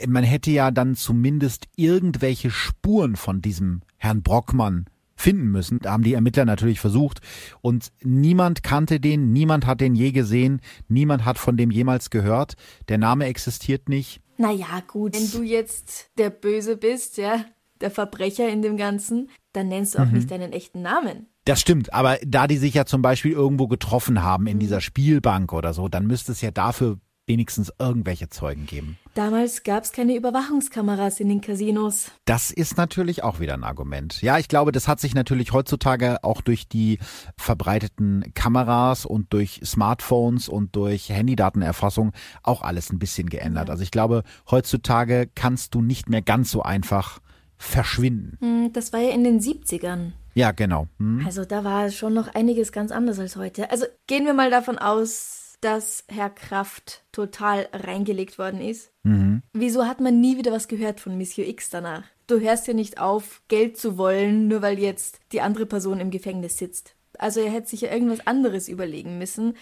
äh, 0.00 0.06
man 0.06 0.24
hätte 0.24 0.50
ja 0.50 0.70
dann 0.70 0.96
zumindest 0.96 1.66
irgendwelche 1.76 2.50
Spuren 2.50 3.14
von 3.16 3.42
diesem 3.42 3.82
Herrn 3.98 4.22
Brockmann 4.22 4.86
finden 5.14 5.50
müssen. 5.50 5.78
Da 5.80 5.92
haben 5.92 6.04
die 6.04 6.14
Ermittler 6.14 6.46
natürlich 6.46 6.80
versucht. 6.80 7.20
Und 7.60 7.92
niemand 8.02 8.62
kannte 8.62 8.98
den, 8.98 9.34
niemand 9.34 9.66
hat 9.66 9.82
den 9.82 9.94
je 9.94 10.12
gesehen, 10.12 10.62
niemand 10.88 11.26
hat 11.26 11.36
von 11.36 11.58
dem 11.58 11.70
jemals 11.70 12.08
gehört. 12.08 12.54
Der 12.88 12.96
Name 12.96 13.26
existiert 13.26 13.90
nicht. 13.90 14.22
Naja, 14.38 14.82
gut. 14.86 15.14
Wenn 15.14 15.30
du 15.30 15.42
jetzt 15.42 16.10
der 16.16 16.30
Böse 16.30 16.76
bist, 16.76 17.18
ja, 17.18 17.44
der 17.80 17.90
Verbrecher 17.90 18.48
in 18.48 18.62
dem 18.62 18.76
Ganzen, 18.76 19.30
dann 19.52 19.68
nennst 19.68 19.94
du 19.94 19.98
auch 19.98 20.06
mhm. 20.06 20.14
nicht 20.14 20.30
deinen 20.30 20.52
echten 20.52 20.80
Namen. 20.80 21.26
Das 21.44 21.60
stimmt, 21.60 21.92
aber 21.92 22.18
da 22.24 22.46
die 22.46 22.56
sich 22.58 22.74
ja 22.74 22.84
zum 22.84 23.02
Beispiel 23.02 23.32
irgendwo 23.32 23.68
getroffen 23.68 24.22
haben 24.22 24.46
in 24.46 24.56
mhm. 24.56 24.60
dieser 24.60 24.80
Spielbank 24.80 25.52
oder 25.52 25.74
so, 25.74 25.88
dann 25.88 26.06
müsste 26.06 26.32
es 26.32 26.40
ja 26.40 26.50
dafür 26.50 26.98
wenigstens 27.26 27.72
irgendwelche 27.78 28.28
Zeugen 28.28 28.66
geben. 28.66 28.98
Damals 29.18 29.64
gab 29.64 29.82
es 29.82 29.90
keine 29.90 30.14
Überwachungskameras 30.14 31.18
in 31.18 31.28
den 31.28 31.40
Casinos. 31.40 32.12
Das 32.24 32.52
ist 32.52 32.76
natürlich 32.76 33.24
auch 33.24 33.40
wieder 33.40 33.54
ein 33.54 33.64
Argument. 33.64 34.22
Ja, 34.22 34.38
ich 34.38 34.46
glaube, 34.46 34.70
das 34.70 34.86
hat 34.86 35.00
sich 35.00 35.12
natürlich 35.12 35.52
heutzutage 35.52 36.22
auch 36.22 36.40
durch 36.40 36.68
die 36.68 37.00
verbreiteten 37.36 38.32
Kameras 38.34 39.04
und 39.04 39.32
durch 39.32 39.60
Smartphones 39.64 40.48
und 40.48 40.76
durch 40.76 41.08
Handydatenerfassung 41.08 42.12
auch 42.44 42.62
alles 42.62 42.92
ein 42.92 43.00
bisschen 43.00 43.28
geändert. 43.28 43.70
Also 43.70 43.82
ich 43.82 43.90
glaube, 43.90 44.22
heutzutage 44.52 45.28
kannst 45.34 45.74
du 45.74 45.82
nicht 45.82 46.08
mehr 46.08 46.22
ganz 46.22 46.52
so 46.52 46.62
einfach 46.62 47.18
verschwinden. 47.56 48.38
Hm, 48.38 48.72
das 48.72 48.92
war 48.92 49.00
ja 49.00 49.10
in 49.10 49.24
den 49.24 49.40
70ern. 49.40 50.12
Ja, 50.34 50.52
genau. 50.52 50.86
Hm. 51.00 51.24
Also 51.26 51.44
da 51.44 51.64
war 51.64 51.90
schon 51.90 52.14
noch 52.14 52.32
einiges 52.36 52.70
ganz 52.70 52.92
anders 52.92 53.18
als 53.18 53.34
heute. 53.34 53.72
Also 53.72 53.86
gehen 54.06 54.26
wir 54.26 54.34
mal 54.34 54.52
davon 54.52 54.78
aus, 54.78 55.37
dass 55.60 56.04
Herr 56.08 56.30
Kraft 56.30 57.02
total 57.12 57.68
reingelegt 57.72 58.38
worden 58.38 58.60
ist. 58.60 58.92
Mhm. 59.02 59.42
Wieso 59.52 59.86
hat 59.86 60.00
man 60.00 60.20
nie 60.20 60.38
wieder 60.38 60.52
was 60.52 60.68
gehört 60.68 61.00
von 61.00 61.16
Monsieur 61.16 61.46
X 61.48 61.70
danach? 61.70 62.04
Du 62.26 62.40
hörst 62.40 62.68
ja 62.68 62.74
nicht 62.74 63.00
auf, 63.00 63.42
Geld 63.48 63.78
zu 63.78 63.96
wollen, 63.96 64.48
nur 64.48 64.62
weil 64.62 64.78
jetzt 64.78 65.20
die 65.32 65.40
andere 65.40 65.66
Person 65.66 66.00
im 66.00 66.10
Gefängnis 66.10 66.58
sitzt. 66.58 66.94
Also 67.18 67.40
er 67.40 67.50
hätte 67.50 67.68
sich 67.68 67.80
ja 67.80 67.92
irgendwas 67.92 68.26
anderes 68.26 68.68
überlegen 68.68 69.18
müssen, 69.18 69.54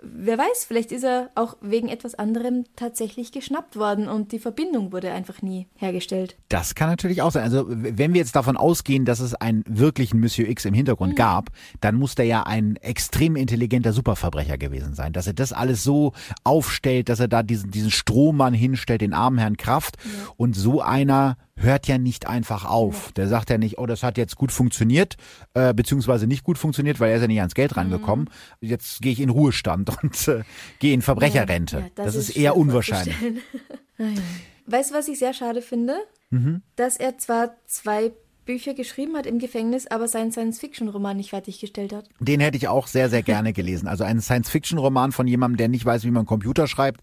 wer 0.00 0.38
weiß, 0.38 0.64
vielleicht 0.66 0.92
ist 0.92 1.04
er 1.04 1.30
auch 1.34 1.56
wegen 1.60 1.88
etwas 1.88 2.14
anderem 2.14 2.64
tatsächlich 2.76 3.32
geschnappt 3.32 3.76
worden 3.76 4.08
und 4.08 4.32
die 4.32 4.38
Verbindung 4.38 4.92
wurde 4.92 5.10
einfach 5.10 5.42
nie 5.42 5.66
hergestellt. 5.76 6.36
Das 6.48 6.74
kann 6.74 6.88
natürlich 6.88 7.22
auch 7.22 7.32
sein. 7.32 7.42
Also 7.42 7.64
wenn 7.68 8.14
wir 8.14 8.20
jetzt 8.20 8.36
davon 8.36 8.56
ausgehen, 8.56 9.04
dass 9.04 9.20
es 9.20 9.34
einen 9.34 9.64
wirklichen 9.66 10.20
Monsieur 10.20 10.48
X 10.48 10.64
im 10.64 10.74
Hintergrund 10.74 11.12
mhm. 11.12 11.16
gab, 11.16 11.50
dann 11.80 11.96
muss 11.96 12.14
der 12.14 12.26
ja 12.26 12.44
ein 12.44 12.76
extrem 12.76 13.36
intelligenter 13.36 13.92
Superverbrecher 13.92 14.56
gewesen 14.56 14.94
sein, 14.94 15.12
dass 15.12 15.26
er 15.26 15.34
das 15.34 15.52
alles 15.52 15.82
so 15.82 16.12
aufstellt, 16.44 17.08
dass 17.08 17.20
er 17.20 17.28
da 17.28 17.42
diesen, 17.42 17.70
diesen 17.70 17.90
Strohmann 17.90 18.54
hinstellt, 18.54 19.00
den 19.00 19.14
armen 19.14 19.38
Herrn 19.38 19.56
Kraft 19.56 19.96
ja. 20.04 20.32
und 20.36 20.54
so 20.54 20.80
einer 20.80 21.36
hört 21.60 21.86
ja 21.86 21.98
nicht 21.98 22.26
einfach 22.26 22.64
auf. 22.64 23.12
Der 23.12 23.28
sagt 23.28 23.50
ja 23.50 23.58
nicht, 23.58 23.78
oh, 23.78 23.86
das 23.86 24.02
hat 24.02 24.18
jetzt 24.18 24.36
gut 24.36 24.52
funktioniert, 24.52 25.16
äh, 25.54 25.74
beziehungsweise 25.74 26.26
nicht 26.26 26.44
gut 26.44 26.58
funktioniert, 26.58 27.00
weil 27.00 27.10
er 27.10 27.16
ist 27.16 27.22
ja 27.22 27.28
nicht 27.28 27.40
ans 27.40 27.54
Geld 27.54 27.76
rangekommen. 27.76 28.30
Mhm. 28.60 28.68
Jetzt 28.68 29.02
gehe 29.02 29.12
ich 29.12 29.20
in 29.20 29.30
Ruhestand 29.30 29.90
und 30.02 30.28
äh, 30.28 30.42
gehe 30.78 30.94
in 30.94 31.02
Verbrecherrente. 31.02 31.76
Ja, 31.76 31.82
ja, 31.82 31.90
das, 31.94 32.06
das, 32.06 32.14
ist, 32.16 32.28
ist 32.30 32.36
eher 32.36 32.56
unwahrscheinlich. 32.56 33.16
weißt 34.66 34.90
du, 34.90 34.94
was 34.94 35.08
ich 35.08 35.18
sehr 35.18 35.34
schade 35.34 35.62
finde? 35.62 35.96
Mhm. 36.30 36.62
Dass 36.76 36.96
er 36.96 37.18
zwar 37.18 37.54
zwei 37.66 38.12
Bücher 38.48 38.72
geschrieben 38.72 39.14
hat 39.14 39.26
im 39.26 39.38
Gefängnis, 39.38 39.86
aber 39.88 40.08
seinen 40.08 40.32
Science-Fiction-Roman 40.32 41.18
nicht 41.18 41.30
fertiggestellt 41.30 41.92
hat. 41.92 42.08
Den 42.18 42.40
hätte 42.40 42.56
ich 42.56 42.66
auch 42.66 42.86
sehr, 42.86 43.10
sehr 43.10 43.22
gerne 43.22 43.52
gelesen. 43.52 43.86
Also 43.88 44.04
einen 44.04 44.22
Science-Fiction-Roman 44.22 45.12
von 45.12 45.26
jemandem, 45.26 45.58
der 45.58 45.68
nicht 45.68 45.84
weiß, 45.84 46.04
wie 46.04 46.10
man 46.10 46.24
Computer 46.24 46.66
schreibt, 46.66 47.02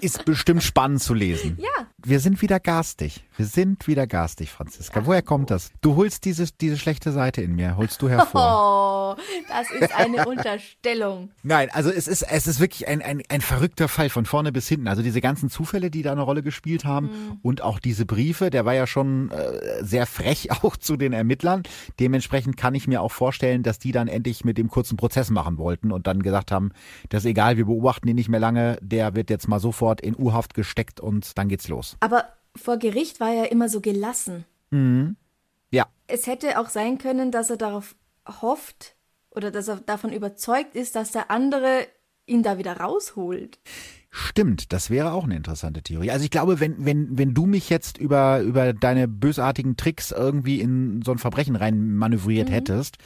ist 0.00 0.24
bestimmt 0.24 0.62
spannend 0.62 1.02
zu 1.02 1.14
lesen. 1.14 1.58
Ja. 1.60 1.86
Wir 2.00 2.20
sind 2.20 2.42
wieder 2.42 2.60
garstig. 2.60 3.24
Wir 3.36 3.46
sind 3.46 3.88
wieder 3.88 4.06
garstig, 4.06 4.50
Franziska. 4.50 5.04
Woher 5.04 5.20
kommt 5.20 5.50
das? 5.50 5.72
Du 5.80 5.96
holst 5.96 6.24
diese, 6.24 6.46
diese 6.60 6.78
schlechte 6.78 7.10
Seite 7.10 7.42
in 7.42 7.56
mir, 7.56 7.76
holst 7.76 8.00
du 8.00 8.08
hervor. 8.08 9.16
Oh, 9.18 9.22
das 9.48 9.70
ist 9.70 9.92
eine 9.92 10.24
Unterstellung. 10.28 11.30
Nein, 11.42 11.70
also 11.72 11.90
es 11.90 12.06
ist, 12.06 12.22
es 12.22 12.46
ist 12.46 12.60
wirklich 12.60 12.86
ein, 12.86 13.02
ein, 13.02 13.22
ein 13.28 13.40
verrückter 13.40 13.88
Fall 13.88 14.10
von 14.10 14.26
vorne 14.26 14.52
bis 14.52 14.68
hinten. 14.68 14.86
Also 14.86 15.02
diese 15.02 15.20
ganzen 15.20 15.50
Zufälle, 15.50 15.90
die 15.90 16.02
da 16.02 16.12
eine 16.12 16.22
Rolle 16.22 16.44
gespielt 16.44 16.84
haben 16.84 17.06
mhm. 17.06 17.38
und 17.42 17.62
auch 17.62 17.80
diese 17.80 18.06
Briefe, 18.06 18.50
der 18.50 18.64
war 18.64 18.74
ja 18.74 18.86
schon 18.86 19.32
äh, 19.32 19.82
sehr 19.84 20.06
frech 20.06 20.52
auch 20.62 20.76
zu 20.76 20.96
den 20.96 21.12
Ermittlern. 21.12 21.64
Dementsprechend 21.98 22.56
kann 22.56 22.76
ich 22.76 22.86
mir 22.86 23.02
auch 23.02 23.12
vorstellen, 23.12 23.64
dass 23.64 23.80
die 23.80 23.90
dann 23.90 24.06
endlich 24.06 24.44
mit 24.44 24.56
dem 24.56 24.68
kurzen 24.68 24.96
Prozess 24.96 25.30
machen 25.30 25.58
wollten 25.58 25.90
und 25.90 26.06
dann 26.06 26.22
gesagt 26.22 26.52
haben, 26.52 26.70
das 27.08 27.24
ist 27.24 27.30
egal, 27.30 27.56
wir 27.56 27.66
beobachten 27.66 28.06
ihn 28.06 28.16
nicht 28.16 28.28
mehr 28.28 28.40
lange, 28.40 28.78
der 28.82 29.16
wird 29.16 29.30
jetzt 29.30 29.48
mal 29.48 29.57
sofort 29.60 30.00
in 30.00 30.16
U-Haft 30.16 30.54
gesteckt 30.54 31.00
und 31.00 31.36
dann 31.38 31.48
geht's 31.48 31.68
los. 31.68 31.96
Aber 32.00 32.24
vor 32.56 32.78
Gericht 32.78 33.20
war 33.20 33.32
er 33.32 33.52
immer 33.52 33.68
so 33.68 33.80
gelassen. 33.80 34.44
Mhm. 34.70 35.16
Ja. 35.70 35.86
Es 36.06 36.26
hätte 36.26 36.58
auch 36.58 36.68
sein 36.68 36.98
können, 36.98 37.30
dass 37.30 37.50
er 37.50 37.56
darauf 37.56 37.94
hofft 38.40 38.96
oder 39.30 39.50
dass 39.50 39.68
er 39.68 39.76
davon 39.76 40.12
überzeugt 40.12 40.74
ist, 40.74 40.96
dass 40.96 41.12
der 41.12 41.30
andere 41.30 41.86
ihn 42.26 42.42
da 42.42 42.58
wieder 42.58 42.78
rausholt. 42.78 43.58
Stimmt, 44.10 44.72
das 44.72 44.88
wäre 44.90 45.12
auch 45.12 45.24
eine 45.24 45.36
interessante 45.36 45.82
Theorie. 45.82 46.10
Also 46.10 46.24
ich 46.24 46.30
glaube, 46.30 46.60
wenn, 46.60 46.84
wenn, 46.84 47.18
wenn 47.18 47.34
du 47.34 47.46
mich 47.46 47.68
jetzt 47.68 47.98
über, 47.98 48.40
über 48.40 48.72
deine 48.72 49.06
bösartigen 49.06 49.76
Tricks 49.76 50.12
irgendwie 50.12 50.60
in 50.60 51.02
so 51.02 51.12
ein 51.12 51.18
Verbrechen 51.18 51.56
rein 51.56 51.94
manövriert 51.94 52.48
mhm. 52.48 52.52
hättest, 52.52 52.96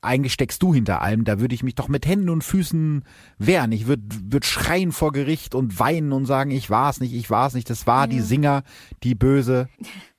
eigentlich 0.00 0.32
steckst 0.32 0.62
du 0.62 0.72
hinter 0.72 1.02
allem, 1.02 1.24
da 1.24 1.40
würde 1.40 1.54
ich 1.54 1.62
mich 1.62 1.74
doch 1.74 1.88
mit 1.88 2.06
Händen 2.06 2.30
und 2.30 2.44
Füßen 2.44 3.04
wehren. 3.38 3.72
Ich 3.72 3.86
würde 3.86 4.02
würd 4.22 4.44
schreien 4.44 4.92
vor 4.92 5.12
Gericht 5.12 5.54
und 5.54 5.78
weinen 5.78 6.12
und 6.12 6.26
sagen, 6.26 6.50
ich 6.50 6.70
war 6.70 6.90
es 6.90 7.00
nicht, 7.00 7.14
ich 7.14 7.30
war 7.30 7.48
es 7.48 7.54
nicht, 7.54 7.68
das 7.68 7.86
war 7.86 8.02
ja. 8.02 8.06
die 8.08 8.20
Singer, 8.20 8.62
die 9.02 9.14
Böse. 9.14 9.68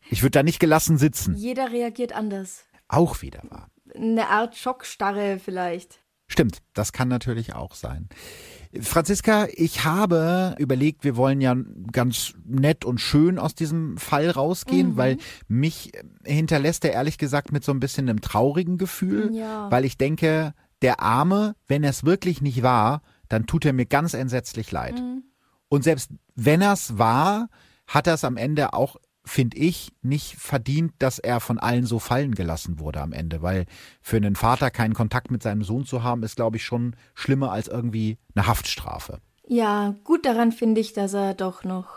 Ich 0.10 0.22
würde 0.22 0.32
da 0.32 0.44
nicht 0.44 0.60
gelassen 0.60 0.98
sitzen. 0.98 1.36
Jeder 1.36 1.72
reagiert 1.72 2.14
anders. 2.14 2.66
Auch 2.88 3.22
wieder 3.22 3.42
wahr. 3.50 3.70
Eine 3.96 4.28
Art 4.28 4.56
Schockstarre 4.56 5.40
vielleicht. 5.44 6.00
Stimmt, 6.28 6.62
das 6.74 6.94
kann 6.94 7.08
natürlich 7.08 7.54
auch 7.56 7.74
sein. 7.74 8.10
Franziska, 8.82 9.48
ich 9.52 9.84
habe 9.84 10.56
überlegt, 10.60 11.04
wir 11.04 11.16
wollen 11.16 11.42
ja 11.42 11.56
ganz 11.92 12.34
nett 12.46 12.86
und 12.86 13.02
schön 13.02 13.40
aus 13.40 13.56
diesem 13.56 13.98
Fall 13.98 14.30
rausgehen, 14.30 14.90
mhm. 14.90 14.98
weil 14.98 15.18
mich 15.48 15.92
hinterlässt 16.24 16.86
er 16.86 16.94
ehrlich 16.94 17.18
gesagt 17.18 17.52
mit 17.52 17.64
so 17.64 17.72
ein 17.72 17.80
bisschen 17.80 18.08
einem 18.08 18.22
traurigen 18.22 18.78
Gefühl, 18.78 19.34
ja. 19.34 19.72
weil 19.72 19.86
ich 19.86 19.98
denke, 19.98 20.54
der 20.84 21.02
Arme, 21.02 21.56
wenn 21.68 21.84
er 21.84 21.90
es 21.90 22.06
wirklich 22.06 22.42
nicht 22.42 22.62
war, 22.62 23.02
dann 23.28 23.48
tut 23.48 23.66
er 23.66 23.74
mir 23.74 23.86
ganz 23.86 24.14
entsetzlich 24.14 24.72
leid. 24.72 25.00
Mhm. 25.00 25.24
Und 25.68 25.84
selbst 25.84 26.12
wenn 26.36 26.62
er 26.62 26.74
es 26.74 26.98
war, 26.98 27.50
hat 27.88 28.08
er 28.08 28.14
es 28.14 28.24
am 28.24 28.38
Ende 28.38 28.74
auch 28.74 28.98
finde 29.30 29.58
ich, 29.58 29.92
nicht 30.02 30.36
verdient, 30.36 30.94
dass 31.00 31.20
er 31.20 31.40
von 31.40 31.60
allen 31.60 31.86
so 31.86 32.00
fallen 32.00 32.36
gelassen 32.36 32.80
wurde 32.80 33.02
am 33.02 33.14
Ende, 33.14 33.42
weil 33.42 33.66
für 34.02 34.18
einen 34.18 34.36
Vater 34.36 34.72
keinen 34.72 34.94
Kontakt 34.94 35.32
mit 35.32 35.44
seinem 35.44 35.64
Sohn 35.64 35.86
zu 35.86 36.04
haben, 36.04 36.24
ist, 36.24 36.36
glaube 36.36 36.58
ich, 36.58 36.64
schon 36.64 36.96
schlimmer 37.14 37.52
als 37.52 37.68
irgendwie 37.68 38.18
eine 38.36 38.48
Haftstrafe. 38.48 39.20
Ja, 39.48 39.96
gut 40.04 40.26
daran 40.26 40.52
finde 40.52 40.82
ich, 40.82 40.94
dass 40.94 41.14
er 41.14 41.34
doch 41.34 41.64
noch 41.64 41.88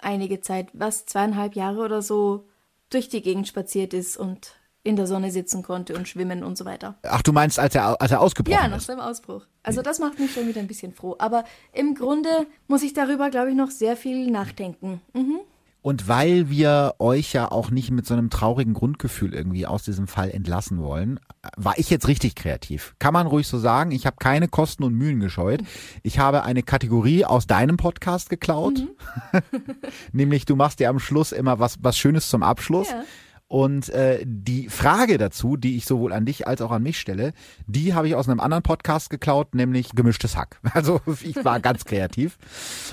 einige 0.00 0.40
Zeit, 0.40 0.68
was, 0.72 1.06
zweieinhalb 1.06 1.54
Jahre 1.54 1.84
oder 1.84 2.02
so, 2.02 2.48
durch 2.90 3.08
die 3.08 3.22
Gegend 3.22 3.48
spaziert 3.48 3.92
ist 3.92 4.16
und 4.16 4.54
in 4.84 4.96
der 4.96 5.06
Sonne 5.06 5.30
sitzen 5.30 5.62
konnte 5.62 5.94
und 5.94 6.08
schwimmen 6.08 6.42
und 6.42 6.56
so 6.56 6.64
weiter. 6.64 6.98
Ach, 7.02 7.20
du 7.20 7.32
meinst, 7.32 7.58
als 7.58 7.74
er, 7.74 8.00
als 8.00 8.10
er 8.10 8.20
ausgebrochen 8.20 8.56
ist? 8.56 8.62
Ja, 8.62 8.68
nach 8.68 8.80
seinem 8.80 9.00
Ausbruch. 9.00 9.44
Also 9.62 9.82
das 9.82 9.98
macht 9.98 10.18
mich 10.18 10.32
schon 10.32 10.46
wieder 10.48 10.60
ein 10.60 10.66
bisschen 10.66 10.92
froh. 10.92 11.16
Aber 11.18 11.44
im 11.72 11.94
Grunde 11.94 12.46
muss 12.68 12.82
ich 12.82 12.94
darüber, 12.94 13.28
glaube 13.28 13.50
ich, 13.50 13.56
noch 13.56 13.70
sehr 13.70 13.96
viel 13.96 14.30
nachdenken. 14.30 15.02
Mhm. 15.12 15.40
Und 15.80 16.08
weil 16.08 16.50
wir 16.50 16.96
euch 16.98 17.32
ja 17.32 17.50
auch 17.50 17.70
nicht 17.70 17.90
mit 17.90 18.04
so 18.04 18.14
einem 18.14 18.30
traurigen 18.30 18.74
Grundgefühl 18.74 19.32
irgendwie 19.32 19.66
aus 19.66 19.84
diesem 19.84 20.08
Fall 20.08 20.30
entlassen 20.30 20.82
wollen, 20.82 21.20
war 21.56 21.78
ich 21.78 21.88
jetzt 21.88 22.08
richtig 22.08 22.34
kreativ. 22.34 22.94
Kann 22.98 23.14
man 23.14 23.26
ruhig 23.26 23.46
so 23.46 23.58
sagen. 23.58 23.92
Ich 23.92 24.04
habe 24.04 24.16
keine 24.18 24.48
Kosten 24.48 24.82
und 24.82 24.94
Mühen 24.94 25.20
gescheut. 25.20 25.62
Ich 26.02 26.18
habe 26.18 26.42
eine 26.42 26.62
Kategorie 26.62 27.24
aus 27.24 27.46
deinem 27.46 27.76
Podcast 27.76 28.28
geklaut. 28.28 28.80
Mhm. 28.80 29.40
Nämlich 30.12 30.44
du 30.44 30.56
machst 30.56 30.80
dir 30.80 30.90
am 30.90 30.98
Schluss 30.98 31.32
immer 31.32 31.60
was, 31.60 31.76
was 31.80 31.96
Schönes 31.96 32.28
zum 32.28 32.42
Abschluss. 32.42 32.90
Ja. 32.90 33.04
Und 33.48 33.88
äh, 33.88 34.22
die 34.24 34.68
Frage 34.68 35.16
dazu, 35.16 35.56
die 35.56 35.76
ich 35.76 35.86
sowohl 35.86 36.12
an 36.12 36.26
dich 36.26 36.46
als 36.46 36.60
auch 36.60 36.70
an 36.70 36.82
mich 36.82 37.00
stelle, 37.00 37.32
die 37.66 37.94
habe 37.94 38.06
ich 38.06 38.14
aus 38.14 38.28
einem 38.28 38.40
anderen 38.40 38.62
Podcast 38.62 39.08
geklaut, 39.08 39.54
nämlich 39.54 39.92
gemischtes 39.92 40.36
Hack. 40.36 40.60
Also 40.78 41.00
ich 41.22 41.44
war 41.44 41.58
ganz 41.58 41.84
kreativ. 41.86 42.38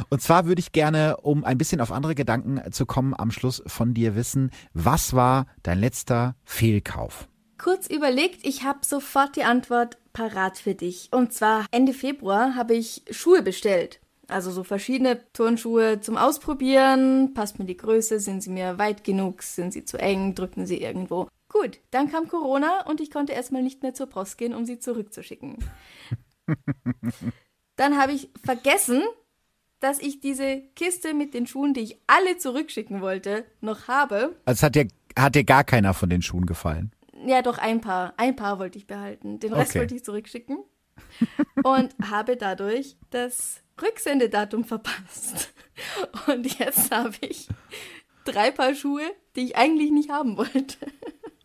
Und 0.09 0.21
zwar 0.21 0.45
würde 0.45 0.59
ich 0.59 0.71
gerne, 0.71 1.17
um 1.17 1.43
ein 1.43 1.57
bisschen 1.57 1.81
auf 1.81 1.91
andere 1.91 2.15
Gedanken 2.15 2.71
zu 2.71 2.85
kommen, 2.85 3.13
am 3.13 3.31
Schluss 3.31 3.61
von 3.67 3.93
dir 3.93 4.15
wissen, 4.15 4.49
was 4.73 5.13
war 5.13 5.45
dein 5.61 5.79
letzter 5.79 6.35
Fehlkauf? 6.45 7.27
Kurz 7.57 7.87
überlegt, 7.87 8.45
ich 8.45 8.63
habe 8.63 8.79
sofort 8.81 9.35
die 9.35 9.43
Antwort 9.43 9.97
parat 10.13 10.57
für 10.57 10.73
dich. 10.73 11.09
Und 11.11 11.33
zwar 11.33 11.65
Ende 11.71 11.93
Februar 11.93 12.55
habe 12.55 12.73
ich 12.73 13.03
Schuhe 13.11 13.43
bestellt. 13.43 13.99
Also 14.27 14.51
so 14.51 14.63
verschiedene 14.63 15.21
Turnschuhe 15.33 16.01
zum 16.01 16.17
Ausprobieren. 16.17 17.33
Passt 17.33 17.59
mir 17.59 17.65
die 17.65 17.77
Größe? 17.77 18.19
Sind 18.19 18.41
sie 18.41 18.49
mir 18.49 18.77
weit 18.77 19.03
genug? 19.03 19.43
Sind 19.43 19.73
sie 19.73 19.85
zu 19.85 19.97
eng? 19.97 20.35
Drücken 20.35 20.65
sie 20.65 20.81
irgendwo? 20.81 21.27
Gut, 21.49 21.79
dann 21.91 22.11
kam 22.11 22.27
Corona 22.27 22.85
und 22.87 22.99
ich 23.01 23.11
konnte 23.11 23.33
erstmal 23.33 23.63
nicht 23.63 23.83
mehr 23.83 23.93
zur 23.93 24.07
Post 24.07 24.37
gehen, 24.37 24.53
um 24.53 24.65
sie 24.65 24.79
zurückzuschicken. 24.79 25.57
dann 27.75 27.97
habe 27.97 28.11
ich 28.13 28.29
vergessen, 28.43 29.03
dass 29.79 29.99
ich 29.99 30.19
diese 30.19 30.61
Kiste 30.75 31.13
mit 31.13 31.33
den 31.33 31.47
Schuhen, 31.47 31.73
die 31.73 31.81
ich 31.81 32.01
alle 32.07 32.37
zurückschicken 32.37 33.01
wollte, 33.01 33.45
noch 33.61 33.87
habe. 33.87 34.35
Also 34.45 34.65
hat 34.65 34.75
dir, 34.75 34.87
hat 35.17 35.35
dir 35.35 35.43
gar 35.43 35.63
keiner 35.63 35.93
von 35.93 36.09
den 36.09 36.21
Schuhen 36.21 36.45
gefallen? 36.45 36.91
Ja, 37.25 37.41
doch 37.41 37.57
ein 37.57 37.81
paar. 37.81 38.13
Ein 38.17 38.35
paar 38.35 38.59
wollte 38.59 38.77
ich 38.77 38.87
behalten. 38.87 39.39
Den 39.39 39.53
Rest 39.53 39.71
okay. 39.71 39.79
wollte 39.79 39.95
ich 39.95 40.03
zurückschicken. 40.03 40.57
und 41.63 41.95
habe 42.09 42.37
dadurch 42.37 42.97
das 43.09 43.61
Rücksendedatum 43.81 44.63
verpasst. 44.63 45.53
Und 46.27 46.59
jetzt 46.59 46.91
habe 46.91 47.13
ich 47.21 47.47
drei 48.23 48.51
Paar 48.51 48.75
Schuhe, 48.75 49.03
die 49.35 49.41
ich 49.41 49.55
eigentlich 49.55 49.91
nicht 49.91 50.09
haben 50.09 50.37
wollte. 50.37 50.77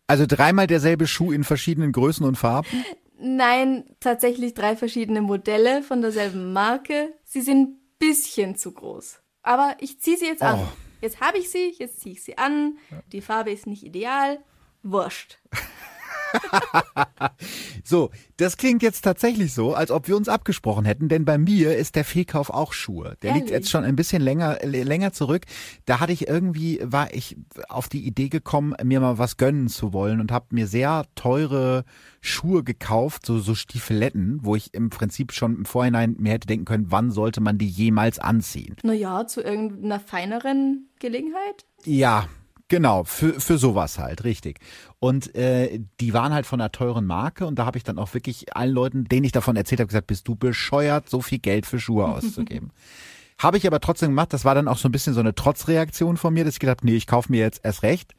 Also 0.07 0.24
dreimal 0.26 0.66
derselbe 0.66 1.07
Schuh 1.07 1.33
in 1.33 1.45
verschiedenen 1.45 1.93
Größen 1.93 2.26
und 2.26 2.37
Farben? 2.37 2.85
Nein, 3.18 3.85
tatsächlich 4.01 4.55
drei 4.55 4.76
verschiedene 4.76 5.22
Modelle 5.22 5.83
von 5.83 6.01
derselben 6.01 6.53
Marke. 6.53 7.12
Sie 7.24 7.43
sind 7.43 7.61
ein 7.61 7.81
bisschen 7.99 8.57
zu 8.57 8.72
groß. 8.72 9.20
Aber 9.43 9.76
ich 9.78 10.01
ziehe 10.01 10.16
sie 10.16 10.26
jetzt 10.26 10.43
an. 10.43 10.61
Oh. 10.61 10.68
Jetzt 11.01 11.20
habe 11.20 11.39
ich 11.39 11.51
sie, 11.51 11.74
jetzt 11.78 12.01
ziehe 12.01 12.14
ich 12.14 12.24
sie 12.24 12.39
an. 12.39 12.78
Die 13.12 13.20
Farbe 13.20 13.53
ist 13.53 13.66
nicht 13.66 13.85
ideal. 13.85 14.39
Wurscht. 14.83 15.39
so, 17.85 18.11
das 18.37 18.57
klingt 18.57 18.83
jetzt 18.83 19.03
tatsächlich 19.03 19.53
so, 19.53 19.74
als 19.74 19.91
ob 19.91 20.09
wir 20.09 20.16
uns 20.16 20.28
abgesprochen 20.28 20.85
hätten, 20.85 21.09
denn 21.09 21.24
bei 21.24 21.39
mir 21.39 21.76
ist 21.76 21.97
der 21.97 22.05
Fehlkauf 22.05 22.51
auch 22.51 22.72
Schuhe. 22.72 23.16
Der 23.22 23.31
Ehrlich? 23.31 23.45
liegt 23.45 23.53
jetzt 23.53 23.70
schon 23.70 23.85
ein 23.85 23.97
bisschen 23.97 24.22
länger, 24.22 24.59
länger 24.64 25.12
zurück. 25.12 25.47
Da 25.87 26.01
hatte 26.01 26.12
ich 26.12 26.28
irgendwie, 26.28 26.81
war 26.83 27.12
ich 27.14 27.37
auf 27.68 27.89
die 27.89 28.07
Idee 28.07 28.28
gekommen, 28.28 28.74
mir 28.83 29.01
mal 29.01 29.18
was 29.18 29.37
gönnen 29.37 29.68
zu 29.68 29.93
wollen 29.93 30.20
und 30.20 30.33
habe 30.33 30.47
mir 30.51 30.66
sehr 30.66 31.05
teure 31.14 31.85
Schuhe 32.20 32.64
gekauft, 32.64 33.26
so, 33.26 33.39
so 33.39 33.55
Stiefeletten, 33.55 34.41
wo 34.43 34.57
ich 34.57 34.74
im 34.74 34.91
Prinzip 34.91 35.33
schon 35.33 35.57
im 35.57 35.64
Vorhinein 35.64 36.16
mir 36.18 36.33
hätte 36.33 36.47
denken 36.47 36.64
können, 36.64 36.87
wann 36.89 37.11
sollte 37.11 37.41
man 37.41 37.59
die 37.59 37.68
jemals 37.68 38.18
anziehen. 38.18 38.76
Naja, 38.83 39.26
zu 39.26 39.43
irgendeiner 39.43 40.01
feineren 40.01 40.89
Gelegenheit? 40.99 41.66
Ja, 41.85 42.28
Genau, 42.71 43.03
für, 43.03 43.41
für 43.41 43.59
sowas 43.59 43.99
halt, 43.99 44.23
richtig. 44.23 44.61
Und 45.01 45.35
äh, 45.35 45.81
die 46.01 46.14
waren 46.14 46.33
halt 46.33 46.47
von 46.47 46.61
einer 46.61 46.71
teuren 46.71 47.05
Marke 47.05 47.45
und 47.45 47.59
da 47.59 47.66
habe 47.66 47.77
ich 47.77 47.83
dann 47.83 47.99
auch 47.99 48.14
wirklich 48.14 48.57
allen 48.57 48.73
Leuten, 48.73 49.05
denen 49.07 49.25
ich 49.25 49.33
davon 49.33 49.57
erzählt 49.57 49.81
habe, 49.81 49.89
gesagt, 49.89 50.07
bist 50.07 50.29
du 50.29 50.37
bescheuert, 50.37 51.11
so 51.11 51.21
viel 51.21 51.41
Geld 51.41 51.66
für 51.66 51.81
Schuhe 51.81 52.07
auszugeben. 52.07 52.71
habe 53.39 53.57
ich 53.59 53.66
aber 53.66 53.81
trotzdem 53.81 54.11
gemacht, 54.11 54.33
das 54.33 54.45
war 54.45 54.55
dann 54.55 54.68
auch 54.68 54.79
so 54.79 54.89
ein 54.89 54.93
bisschen 54.93 55.14
so 55.14 55.21
eine 55.21 55.35
Trotzreaktion 55.35 56.16
von 56.16 56.33
mir, 56.33 56.45
dass 56.45 56.55
ich 56.55 56.61
gedacht 56.61 56.79
habe, 56.79 56.87
nee, 56.87 56.97
ich 56.97 57.09
kaufe 57.09 57.33
mir 57.33 57.41
jetzt 57.41 57.64
erst 57.64 57.83
recht. 57.83 58.14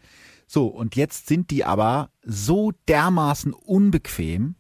So, 0.48 0.68
und 0.68 0.98
jetzt 0.98 1.28
sind 1.28 1.50
die 1.50 1.64
aber 1.64 2.10
so 2.22 2.74
dermaßen 2.90 3.54
unbequem 3.54 4.56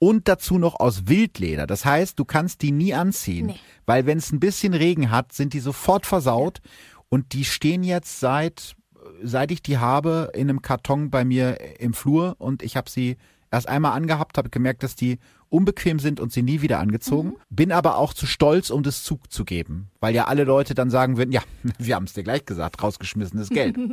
und 0.00 0.26
dazu 0.26 0.58
noch 0.58 0.80
aus 0.80 1.06
Wildleder. 1.06 1.68
Das 1.68 1.84
heißt, 1.84 2.18
du 2.18 2.24
kannst 2.24 2.62
die 2.62 2.72
nie 2.72 2.94
anziehen, 2.94 3.46
nee. 3.46 3.60
weil 3.86 4.06
wenn 4.06 4.18
es 4.18 4.32
ein 4.32 4.40
bisschen 4.40 4.74
Regen 4.74 5.12
hat, 5.12 5.32
sind 5.32 5.52
die 5.52 5.60
sofort 5.60 6.04
versaut 6.04 6.60
und 7.08 7.32
die 7.32 7.44
stehen 7.44 7.84
jetzt 7.84 8.18
seit 8.18 8.74
seit 9.22 9.50
ich 9.50 9.62
die 9.62 9.78
habe 9.78 10.30
in 10.34 10.48
einem 10.48 10.62
Karton 10.62 11.10
bei 11.10 11.24
mir 11.24 11.80
im 11.80 11.94
Flur 11.94 12.36
und 12.38 12.62
ich 12.62 12.76
habe 12.76 12.90
sie 12.90 13.16
erst 13.50 13.68
einmal 13.68 13.92
angehabt, 13.92 14.38
habe 14.38 14.50
gemerkt, 14.50 14.82
dass 14.82 14.94
die 14.94 15.18
unbequem 15.48 15.98
sind 15.98 16.20
und 16.20 16.32
sie 16.32 16.42
nie 16.42 16.62
wieder 16.62 16.78
angezogen. 16.78 17.30
Mhm. 17.30 17.36
Bin 17.50 17.72
aber 17.72 17.96
auch 17.96 18.14
zu 18.14 18.26
stolz, 18.26 18.70
um 18.70 18.82
das 18.82 19.02
Zug 19.02 19.32
zu 19.32 19.44
geben, 19.44 19.90
weil 20.00 20.14
ja 20.14 20.24
alle 20.26 20.44
Leute 20.44 20.74
dann 20.74 20.90
sagen 20.90 21.16
würden, 21.16 21.32
ja, 21.32 21.42
wir 21.78 21.96
haben 21.96 22.04
es 22.04 22.12
dir 22.12 22.22
gleich 22.22 22.44
gesagt, 22.46 22.82
rausgeschmissenes 22.82 23.48
Geld. 23.48 23.76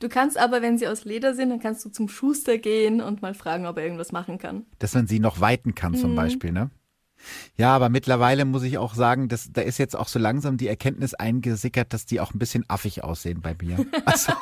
Du 0.00 0.10
kannst 0.10 0.36
aber, 0.36 0.60
wenn 0.60 0.76
sie 0.76 0.86
aus 0.86 1.06
Leder 1.06 1.34
sind, 1.34 1.48
dann 1.48 1.60
kannst 1.60 1.82
du 1.82 1.88
zum 1.88 2.10
Schuster 2.10 2.58
gehen 2.58 3.00
und 3.00 3.22
mal 3.22 3.32
fragen, 3.32 3.64
ob 3.64 3.78
er 3.78 3.84
irgendwas 3.84 4.12
machen 4.12 4.36
kann. 4.36 4.66
Dass 4.78 4.92
man 4.92 5.06
sie 5.06 5.18
noch 5.18 5.40
weiten 5.40 5.74
kann 5.74 5.94
zum 5.94 6.10
mhm. 6.10 6.16
Beispiel, 6.16 6.52
ne? 6.52 6.68
Ja, 7.56 7.74
aber 7.74 7.88
mittlerweile 7.88 8.44
muss 8.44 8.62
ich 8.62 8.78
auch 8.78 8.94
sagen, 8.94 9.28
dass, 9.28 9.50
da 9.52 9.60
ist 9.60 9.78
jetzt 9.78 9.96
auch 9.96 10.08
so 10.08 10.18
langsam 10.18 10.56
die 10.56 10.68
Erkenntnis 10.68 11.14
eingesickert, 11.14 11.92
dass 11.92 12.06
die 12.06 12.20
auch 12.20 12.34
ein 12.34 12.38
bisschen 12.38 12.64
affig 12.68 13.04
aussehen 13.04 13.40
bei 13.40 13.54
mir. 13.60 13.84
Also, 14.06 14.32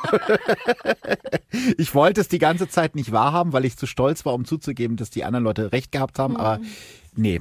ich 1.79 1.95
wollte 1.95 2.21
es 2.21 2.29
die 2.29 2.39
ganze 2.39 2.69
Zeit 2.69 2.97
nicht 2.97 3.13
wahrhaben, 3.13 3.53
weil 3.53 3.65
ich 3.65 3.77
zu 3.77 3.87
stolz 3.87 4.25
war, 4.25 4.35
um 4.35 4.45
zuzugeben, 4.45 4.97
dass 4.97 5.11
die 5.11 5.25
anderen 5.25 5.45
Leute 5.45 5.73
recht 5.73 5.93
gehabt 5.93 6.19
haben, 6.19 6.35
mhm. 6.35 6.41
aber 6.41 6.61
nee, 7.15 7.41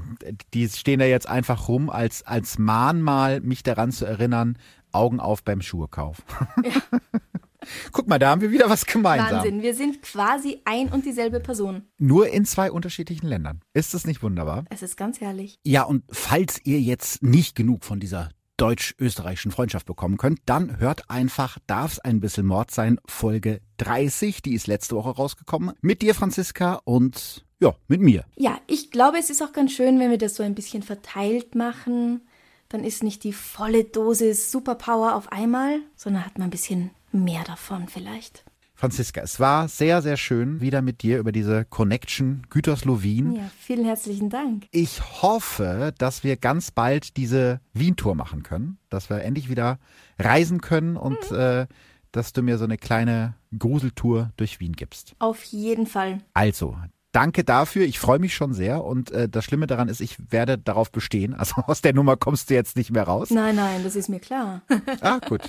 die 0.53 0.69
stehen 0.69 0.99
da 0.99 1.05
jetzt 1.05 1.27
einfach 1.27 1.67
rum 1.67 1.89
als, 1.89 2.25
als 2.25 2.59
Mahnmal, 2.59 3.41
mich 3.41 3.63
daran 3.63 3.91
zu 3.91 4.05
erinnern, 4.05 4.57
Augen 4.91 5.19
auf 5.19 5.43
beim 5.43 5.61
Schuhekauf. 5.61 6.17
Ja. 6.63 6.71
Guck 7.91 8.07
mal, 8.07 8.20
da 8.20 8.30
haben 8.30 8.41
wir 8.41 8.51
wieder 8.51 8.70
was 8.70 8.86
gemeinsam. 8.86 9.38
Wahnsinn, 9.38 9.62
wir 9.62 9.76
sind 9.76 10.01
quasi 10.01 10.62
ein 10.66 10.89
und 10.89 11.05
dieselbe 11.05 11.39
Person. 11.39 11.84
Nur 11.97 12.30
in 12.30 12.45
zwei 12.45 12.72
unterschiedlichen 12.72 13.28
Ländern. 13.28 13.62
Ist 13.74 13.93
das 13.93 14.05
nicht 14.05 14.24
wunderbar? 14.24 14.66
Es 14.70 14.82
ist 14.82 14.97
ganz 14.97 15.22
herrlich. 15.22 15.59
Ja, 15.64 15.84
und 15.84 16.03
falls 16.09 16.59
ihr 16.64 16.80
jetzt 16.80 17.24
nicht 17.24 17.55
genug 17.55 17.84
von 17.84 17.99
dieser 17.99 18.30
deutsch-österreichischen 18.57 19.51
Freundschaft 19.51 19.88
bekommen 19.88 20.18
könnt, 20.18 20.39
dann 20.45 20.80
hört 20.80 21.09
einfach 21.09 21.57
Darf's 21.66 21.99
ein 21.99 22.20
bisschen 22.20 22.45
Mord 22.45 22.70
sein, 22.70 22.99
Folge 23.07 23.59
30, 23.78 24.43
die 24.43 24.53
ist 24.53 24.68
letzte 24.68 24.95
Woche 24.95 25.09
rausgekommen, 25.09 25.74
mit 25.82 26.03
dir, 26.03 26.14
Franziska, 26.14 26.80
und 26.84 27.43
ja, 27.59 27.74
mit 27.88 28.01
mir. 28.01 28.24
Ja, 28.36 28.59
ich 28.68 28.91
glaube, 28.91 29.18
es 29.18 29.32
ist 29.32 29.41
auch 29.41 29.51
ganz 29.51 29.72
schön, 29.72 29.99
wenn 29.99 30.12
wir 30.12 30.20
das 30.20 30.36
so 30.36 30.43
ein 30.43 30.53
bisschen 30.53 30.84
verteilt 30.84 31.55
machen. 31.55 32.22
Dann 32.70 32.84
ist 32.84 33.03
nicht 33.03 33.24
die 33.24 33.34
volle 33.34 33.84
Dosis 33.84 34.51
Superpower 34.51 35.16
auf 35.16 35.32
einmal, 35.32 35.80
sondern 35.95 36.26
hat 36.26 36.38
man 36.38 36.47
ein 36.47 36.51
bisschen 36.51 36.91
mehr 37.14 37.43
davon 37.43 37.88
vielleicht. 37.88 38.43
Franziska, 38.82 39.22
es 39.22 39.39
war 39.39 39.68
sehr, 39.68 40.01
sehr 40.01 40.18
schön, 40.18 40.59
wieder 40.59 40.82
mit 40.82 41.03
dir 41.03 41.20
über 41.20 41.32
diese 41.32 41.66
Connection 41.66 42.47
Gütersloh-Wien. 42.49 43.36
Ja, 43.36 43.51
vielen 43.59 43.86
herzlichen 43.86 44.32
Dank. 44.32 44.66
Ich 44.72 45.22
hoffe, 45.22 45.93
dass 45.99 46.24
wir 46.24 46.36
ganz 46.36 46.72
bald 46.72 47.16
diese 47.16 47.62
Wien-Tour 47.74 48.16
machen 48.16 48.41
können, 48.41 48.80
dass 48.89 49.12
wir 49.12 49.22
endlich 49.22 49.49
wieder 49.49 49.78
reisen 50.18 50.62
können 50.62 50.97
und 50.97 51.30
mhm. 51.30 51.38
äh, 51.38 51.68
dass 52.12 52.34
du 52.34 52.41
mir 52.41 52.57
so 52.57 52.64
eine 52.64 52.78
kleine 52.78 53.36
Gruseltour 53.57 54.32
durch 54.36 54.59
Wien 54.59 54.74
gibst. 54.74 55.16
Auf 55.20 55.43
jeden 55.43 55.86
Fall. 55.86 56.22
Also, 56.34 56.76
danke 57.12 57.43
dafür. 57.43 57.86
Ich 57.86 57.99
freue 57.99 58.20
mich 58.20 58.36
schon 58.36 58.53
sehr. 58.53 58.84
Und 58.84 59.12
äh, 59.12 59.30
das 59.30 59.45
Schlimme 59.45 59.68
daran 59.68 59.89
ist, 59.89 60.01
ich 60.01 60.32
werde 60.32 60.57
darauf 60.57 60.91
bestehen. 60.91 61.34
Also 61.34 61.55
aus 61.68 61.82
der 61.82 61.93
Nummer 61.93 62.18
kommst 62.18 62.49
du 62.49 62.53
jetzt 62.53 62.76
nicht 62.76 62.91
mehr 62.91 63.03
raus. 63.03 63.30
Nein, 63.30 63.55
nein, 63.55 63.84
das 63.84 63.95
ist 63.95 64.09
mir 64.09 64.20
klar. 64.20 64.62
Ah, 65.01 65.20
gut. 65.20 65.41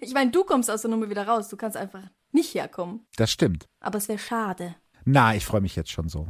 Ich 0.00 0.12
meine, 0.14 0.30
du 0.30 0.44
kommst 0.44 0.70
aus 0.70 0.82
der 0.82 0.90
Nummer 0.90 1.10
wieder 1.10 1.26
raus. 1.26 1.48
Du 1.48 1.56
kannst 1.56 1.76
einfach 1.76 2.02
nicht 2.32 2.54
herkommen. 2.54 3.00
Das 3.16 3.30
stimmt. 3.30 3.68
Aber 3.80 3.98
es 3.98 4.08
wäre 4.08 4.18
schade. 4.18 4.74
Na, 5.04 5.34
ich 5.34 5.44
freue 5.44 5.60
mich 5.60 5.74
jetzt 5.74 5.90
schon 5.90 6.08
so. 6.08 6.28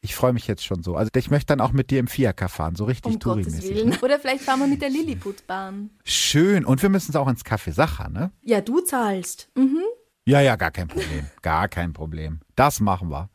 Ich 0.00 0.14
freue 0.14 0.32
mich 0.32 0.46
jetzt 0.46 0.64
schon 0.64 0.82
so. 0.82 0.96
Also 0.96 1.10
ich 1.16 1.30
möchte 1.30 1.46
dann 1.46 1.60
auch 1.60 1.72
mit 1.72 1.90
dir 1.90 1.98
im 1.98 2.06
Fiaker 2.06 2.48
fahren, 2.48 2.76
so 2.76 2.84
richtig 2.84 3.14
um 3.14 3.20
Touri-mäßig. 3.20 3.84
Ne? 3.84 3.98
Oder 4.02 4.18
vielleicht 4.18 4.44
fahren 4.44 4.60
wir 4.60 4.66
mit 4.66 4.82
der 4.82 4.90
Lilliputbahn. 4.90 5.90
Schön. 6.04 6.64
Und 6.64 6.82
wir 6.82 6.88
müssen 6.90 7.10
es 7.10 7.16
auch 7.16 7.28
ins 7.28 7.44
Café 7.44 7.72
Sacher, 7.72 8.08
ne? 8.10 8.30
Ja, 8.42 8.60
du 8.60 8.80
zahlst. 8.80 9.48
Mhm. 9.54 9.82
Ja, 10.26 10.40
ja, 10.40 10.56
gar 10.56 10.70
kein 10.70 10.88
Problem. 10.88 11.26
Gar 11.42 11.68
kein 11.68 11.92
Problem. 11.92 12.40
Das 12.54 12.80
machen 12.80 13.10
wir. 13.10 13.30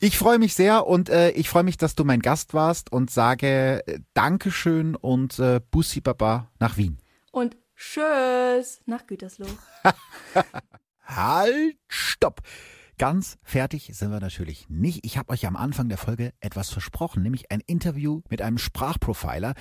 Ich 0.00 0.18
freue 0.18 0.38
mich 0.38 0.54
sehr 0.54 0.86
und 0.86 1.08
äh, 1.08 1.30
ich 1.30 1.48
freue 1.48 1.62
mich, 1.62 1.76
dass 1.76 1.94
du 1.94 2.04
mein 2.04 2.20
Gast 2.20 2.54
warst 2.54 2.92
und 2.92 3.10
sage 3.10 3.86
äh, 3.86 4.00
Dankeschön 4.14 4.96
und 4.96 5.38
äh, 5.38 5.60
Bussi 5.70 6.00
Baba 6.00 6.50
nach 6.58 6.76
Wien. 6.76 6.98
Und 7.30 7.56
Tschüss 7.76 8.80
nach 8.86 9.06
Gütersloh. 9.06 9.46
halt, 11.02 11.76
stopp. 11.88 12.40
Ganz 12.96 13.38
fertig 13.42 13.90
sind 13.92 14.12
wir 14.12 14.20
natürlich 14.20 14.68
nicht. 14.68 15.04
Ich 15.04 15.18
habe 15.18 15.32
euch 15.32 15.46
am 15.46 15.56
Anfang 15.56 15.88
der 15.88 15.98
Folge 15.98 16.32
etwas 16.40 16.70
versprochen, 16.70 17.24
nämlich 17.24 17.50
ein 17.50 17.60
Interview 17.66 18.22
mit 18.30 18.40
einem 18.40 18.58
Sprachprofiler. 18.58 19.54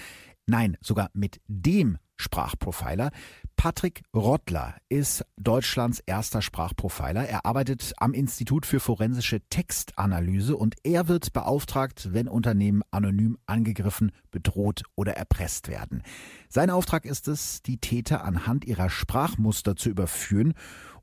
Nein, 0.46 0.78
sogar 0.82 1.10
mit 1.14 1.40
dem 1.48 1.98
Sprachprofiler. 2.18 3.12
Patrick 3.56 4.04
Rottler 4.14 4.76
ist 4.90 5.26
Deutschlands 5.38 6.00
erster 6.06 6.42
Sprachprofiler. 6.42 7.28
Er 7.28 7.46
arbeitet 7.46 7.94
am 7.98 8.14
Institut 8.14 8.66
für 8.66 8.80
forensische 8.80 9.42
Textanalyse 9.50 10.56
und 10.58 10.76
er 10.84 11.08
wird 11.08 11.34
beauftragt, 11.34 12.10
wenn 12.12 12.28
Unternehmen 12.28 12.82
anonym 12.92 13.38
angegriffen, 13.46 14.12
bedroht 14.32 14.84
oder 14.96 15.16
erpresst 15.16 15.70
werden. 15.70 16.04
Sein 16.50 16.70
Auftrag 16.70 17.06
ist 17.06 17.28
es, 17.28 17.62
die 17.62 17.78
Täter 17.78 18.24
anhand 18.24 18.66
ihrer 18.66 18.90
Sprachmuster 18.90 19.76
zu 19.76 19.90
überführen 19.90 20.54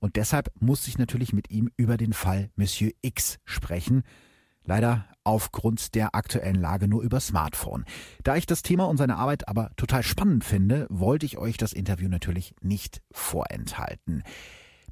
und 0.00 0.16
deshalb 0.16 0.50
muss 0.60 0.86
ich 0.86 0.98
natürlich 0.98 1.32
mit 1.32 1.50
ihm 1.50 1.70
über 1.76 1.96
den 1.96 2.12
Fall 2.12 2.50
Monsieur 2.56 2.92
X 3.02 3.38
sprechen. 3.44 4.02
Leider 4.70 5.08
aufgrund 5.24 5.96
der 5.96 6.14
aktuellen 6.14 6.54
Lage 6.54 6.86
nur 6.86 7.02
über 7.02 7.18
Smartphone. 7.18 7.84
Da 8.22 8.36
ich 8.36 8.46
das 8.46 8.62
Thema 8.62 8.84
und 8.84 8.98
seine 8.98 9.16
Arbeit 9.16 9.48
aber 9.48 9.72
total 9.76 10.04
spannend 10.04 10.44
finde, 10.44 10.86
wollte 10.90 11.26
ich 11.26 11.38
euch 11.38 11.56
das 11.56 11.72
Interview 11.72 12.08
natürlich 12.08 12.54
nicht 12.60 13.02
vorenthalten. 13.10 14.22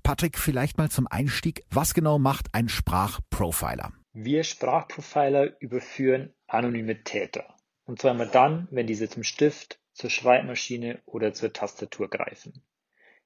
Patrick, 0.03 0.37
vielleicht 0.37 0.79
mal 0.79 0.91
zum 0.91 1.07
Einstieg. 1.07 1.65
Was 1.71 1.95
genau 1.95 2.19
macht 2.19 2.49
ein 2.55 2.69
Sprachprofiler? 2.69 3.93
Wir 4.13 4.43
Sprachprofiler 4.43 5.61
überführen 5.61 6.35
anonyme 6.49 7.05
Täter. 7.05 7.47
Und 7.85 8.01
zwar 8.01 8.11
immer 8.11 8.27
dann, 8.27 8.67
wenn 8.73 8.89
diese 8.89 9.09
zum 9.09 9.23
Stift, 9.23 9.79
zur 9.93 10.11
Schreibmaschine 10.11 11.01
oder 11.07 11.35
zur 11.35 11.53
Tastatur 11.53 12.11
greifen. 12.11 12.65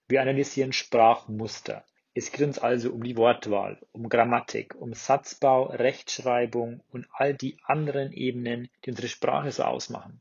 Wir 0.06 0.20
analysieren 0.20 0.74
Sprachmuster. 0.74 1.86
Es 2.14 2.30
geht 2.30 2.42
uns 2.42 2.58
also 2.58 2.92
um 2.92 3.02
die 3.02 3.16
Wortwahl, 3.16 3.78
um 3.92 4.10
Grammatik, 4.10 4.74
um 4.74 4.92
Satzbau, 4.92 5.64
Rechtschreibung 5.64 6.82
und 6.90 7.06
all 7.10 7.32
die 7.32 7.56
anderen 7.64 8.12
Ebenen, 8.12 8.68
die 8.84 8.90
unsere 8.90 9.08
Sprache 9.08 9.50
so 9.50 9.62
ausmachen. 9.62 10.20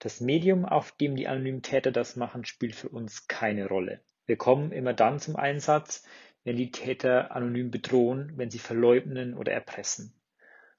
Das 0.00 0.20
Medium, 0.20 0.64
auf 0.64 0.90
dem 0.90 1.14
die 1.14 1.28
anonymen 1.28 1.62
Täter 1.62 1.92
das 1.92 2.16
machen, 2.16 2.44
spielt 2.44 2.74
für 2.74 2.88
uns 2.88 3.28
keine 3.28 3.68
Rolle. 3.68 4.00
Wir 4.26 4.36
kommen 4.36 4.72
immer 4.72 4.94
dann 4.94 5.20
zum 5.20 5.36
Einsatz, 5.36 6.04
wenn 6.42 6.56
die 6.56 6.72
Täter 6.72 7.30
anonym 7.30 7.70
bedrohen, 7.70 8.32
wenn 8.36 8.50
sie 8.50 8.58
verleugnen 8.58 9.34
oder 9.34 9.52
erpressen. 9.52 10.12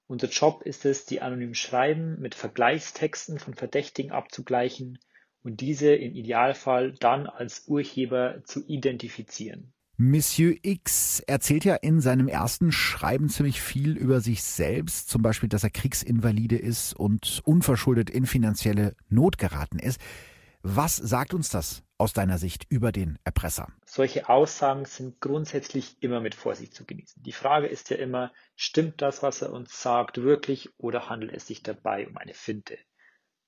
Unser 0.08 0.28
Job 0.28 0.64
ist 0.64 0.84
es, 0.84 1.06
die 1.06 1.22
anonym 1.22 1.54
Schreiben 1.54 2.20
mit 2.20 2.36
Vergleichstexten 2.36 3.40
von 3.40 3.54
Verdächtigen 3.54 4.12
abzugleichen 4.12 5.00
und 5.42 5.62
diese 5.62 5.96
im 5.96 6.16
Idealfall 6.16 6.94
dann 7.00 7.28
als 7.28 7.66
Urheber 7.68 8.42
zu 8.44 8.66
identifizieren. 8.68 9.74
Monsieur 10.02 10.56
X 10.62 11.20
erzählt 11.28 11.66
ja 11.66 11.76
in 11.76 12.00
seinem 12.00 12.30
ersten 12.30 12.72
Schreiben 12.72 13.28
ziemlich 13.28 13.62
viel 13.62 13.98
über 13.98 14.22
sich 14.22 14.44
selbst, 14.44 15.10
zum 15.10 15.22
Beispiel, 15.22 15.50
dass 15.50 15.66
er 15.66 15.72
Kriegsinvalide 15.72 16.56
ist 16.56 16.94
und 16.94 17.42
unverschuldet 17.44 18.10
in 18.10 18.26
finanzielle 18.26 18.96
Not 19.10 19.38
geraten 19.38 19.78
ist. 19.78 20.00
Was 20.62 20.96
sagt 20.96 21.34
uns 21.34 21.50
das 21.50 21.84
aus 21.98 22.14
deiner 22.14 22.38
Sicht 22.38 22.66
über 22.70 22.94
den 22.94 23.20
Erpresser? 23.26 23.74
Solche 23.86 24.30
Aussagen 24.30 24.86
sind 24.86 25.20
grundsätzlich 25.20 25.98
immer 26.00 26.22
mit 26.22 26.34
Vorsicht 26.34 26.74
zu 26.74 26.86
genießen. 26.86 27.22
Die 27.22 27.34
Frage 27.34 27.68
ist 27.68 27.90
ja 27.90 27.98
immer, 27.98 28.32
stimmt 28.56 29.02
das, 29.02 29.22
was 29.22 29.42
er 29.42 29.52
uns 29.52 29.82
sagt, 29.82 30.22
wirklich 30.22 30.70
oder 30.78 31.10
handelt 31.10 31.34
es 31.34 31.46
sich 31.46 31.62
dabei 31.62 32.08
um 32.08 32.16
eine 32.16 32.34
Finte? 32.34 32.78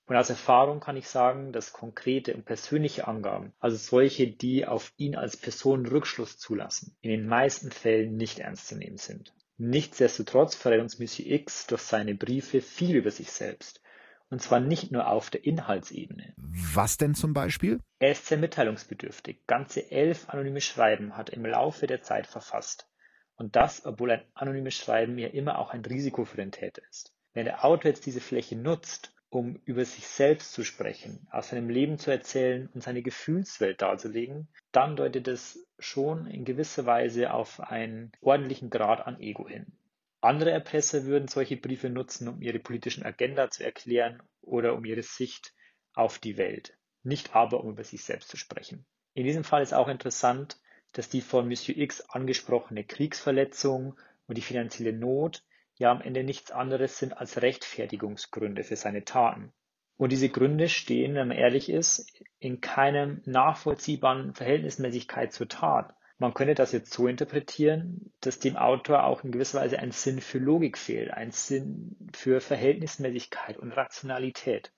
Und 0.06 0.16
aus 0.16 0.30
Erfahrung 0.30 0.80
kann 0.80 0.98
ich 0.98 1.08
sagen, 1.08 1.54
dass 1.54 1.74
konkrete 1.74 2.34
und 2.34 2.46
persönliche 2.46 3.08
Angaben, 3.08 3.54
also 3.60 3.78
solche, 3.78 4.28
die 4.28 4.66
auf 4.66 4.94
ihn 4.98 5.16
als 5.16 5.38
Person 5.38 5.86
Rückschluss 5.86 6.38
zulassen, 6.38 6.96
in 7.02 7.12
den 7.12 7.28
meisten 7.28 7.72
Fällen 7.72 8.18
nicht 8.18 8.40
ernst 8.40 8.68
zu 8.68 8.76
nehmen 8.76 8.98
sind. 8.98 9.34
Nichtsdestotrotz 9.58 10.56
verrät 10.56 10.82
uns 10.82 10.98
Monsieur 10.98 11.30
X 11.30 11.68
durch 11.68 11.84
seine 11.84 12.16
Briefe 12.16 12.62
viel 12.62 12.96
über 12.96 13.12
sich 13.12 13.32
selbst. 13.32 13.82
Und 14.32 14.42
zwar 14.42 14.60
nicht 14.60 14.92
nur 14.92 15.08
auf 15.08 15.30
der 15.30 15.46
Inhaltsebene. 15.46 16.34
Was 16.38 16.98
denn 16.98 17.14
zum 17.14 17.34
Beispiel? 17.34 17.80
Er 18.00 18.14
ist 18.14 18.26
sehr 18.26 18.38
mitteilungsbedürftig. 18.38 19.46
Ganze 19.46 19.92
elf 19.92 20.30
anonyme 20.30 20.62
Schreiben 20.62 21.16
hat 21.16 21.30
er 21.30 21.36
im 21.36 21.46
Laufe 21.46 21.86
der 21.86 22.02
Zeit 22.02 22.28
verfasst. 22.28 22.90
Und 23.36 23.56
das, 23.56 23.86
obwohl 23.86 24.12
ein 24.12 24.24
anonymes 24.34 24.74
Schreiben 24.74 25.18
ja 25.18 25.28
immer 25.28 25.60
auch 25.60 25.72
ein 25.72 25.86
Risiko 25.86 26.26
für 26.26 26.38
den 26.38 26.52
Täter 26.52 26.82
ist. 26.90 27.14
Wenn 27.34 27.46
der 27.46 27.64
Autor 27.64 27.92
jetzt 27.92 28.06
diese 28.06 28.22
Fläche 28.22 28.56
nutzt, 28.56 29.14
um 29.32 29.62
über 29.64 29.86
sich 29.86 30.08
selbst 30.08 30.52
zu 30.52 30.66
sprechen, 30.66 31.26
aus 31.32 31.50
seinem 31.50 31.70
Leben 31.70 31.98
zu 31.98 32.12
erzählen 32.12 32.70
und 32.74 32.84
seine 32.84 33.02
Gefühlswelt 33.02 33.82
darzulegen, 33.82 34.50
dann 34.74 34.98
deutet 34.98 35.30
es 35.30 35.66
schon 35.80 36.28
in 36.28 36.44
gewisser 36.44 36.86
Weise 36.86 37.34
auf 37.34 37.62
einen 37.62 38.12
ordentlichen 38.20 38.70
Grad 38.70 39.08
an 39.08 39.22
Ego 39.22 39.48
hin. 39.48 39.72
Andere 40.20 40.52
Erpresser 40.52 41.06
würden 41.06 41.30
solche 41.30 41.56
Briefe 41.56 41.90
nutzen, 41.90 42.28
um 42.28 42.42
ihre 42.42 42.60
politischen 42.60 43.04
Agenda 43.04 43.50
zu 43.50 43.64
erklären 43.64 44.22
oder 44.42 44.76
um 44.76 44.84
ihre 44.84 45.02
Sicht 45.02 45.54
auf 45.94 46.20
die 46.20 46.36
Welt, 46.36 46.78
nicht 47.02 47.34
aber 47.34 47.64
um 47.64 47.72
über 47.72 47.86
sich 47.86 48.04
selbst 48.04 48.28
zu 48.28 48.36
sprechen. 48.36 48.86
In 49.14 49.24
diesem 49.24 49.46
Fall 49.46 49.64
ist 49.64 49.74
auch 49.74 49.88
interessant, 49.88 50.60
dass 50.92 51.08
die 51.08 51.22
von 51.22 51.48
Monsieur 51.48 51.78
X 51.78 52.02
angesprochene 52.02 52.84
Kriegsverletzung 52.84 53.98
und 54.28 54.38
die 54.38 54.42
finanzielle 54.42 54.92
Not 54.92 55.42
ja 55.82 55.92
am 55.92 56.02
Ende 56.02 56.24
nichts 56.24 56.52
anderes 56.52 56.98
sind 57.00 57.18
als 57.18 57.42
Rechtfertigungsgründe 57.42 58.64
für 58.64 58.76
seine 58.76 59.04
Taten. 59.04 59.52
Und 59.98 60.12
diese 60.12 60.30
Gründe 60.30 60.70
stehen, 60.70 61.16
wenn 61.16 61.28
man 61.28 61.38
ehrlich 61.38 61.70
ist, 61.70 62.24
in 62.40 62.62
keinem 62.62 63.22
nachvollziehbaren 63.26 64.34
Verhältnismäßigkeit 64.34 65.34
zur 65.34 65.48
Tat. 65.48 65.94
Man 66.18 66.36
könnte 66.36 66.54
das 66.54 66.72
jetzt 66.72 66.94
so 66.94 67.08
interpretieren, 67.08 68.14
dass 68.22 68.40
dem 68.40 68.58
Autor 68.58 69.06
auch 69.06 69.24
in 69.24 69.32
gewisser 69.32 69.60
Weise 69.60 69.80
ein 69.80 69.92
Sinn 69.92 70.22
für 70.22 70.38
Logik 70.38 70.78
fehlt, 70.78 71.12
ein 71.12 71.32
Sinn 71.32 71.96
für 72.14 72.42
Verhältnismäßigkeit 72.42 73.58
und 73.58 73.72
Rationalität. 73.72 74.72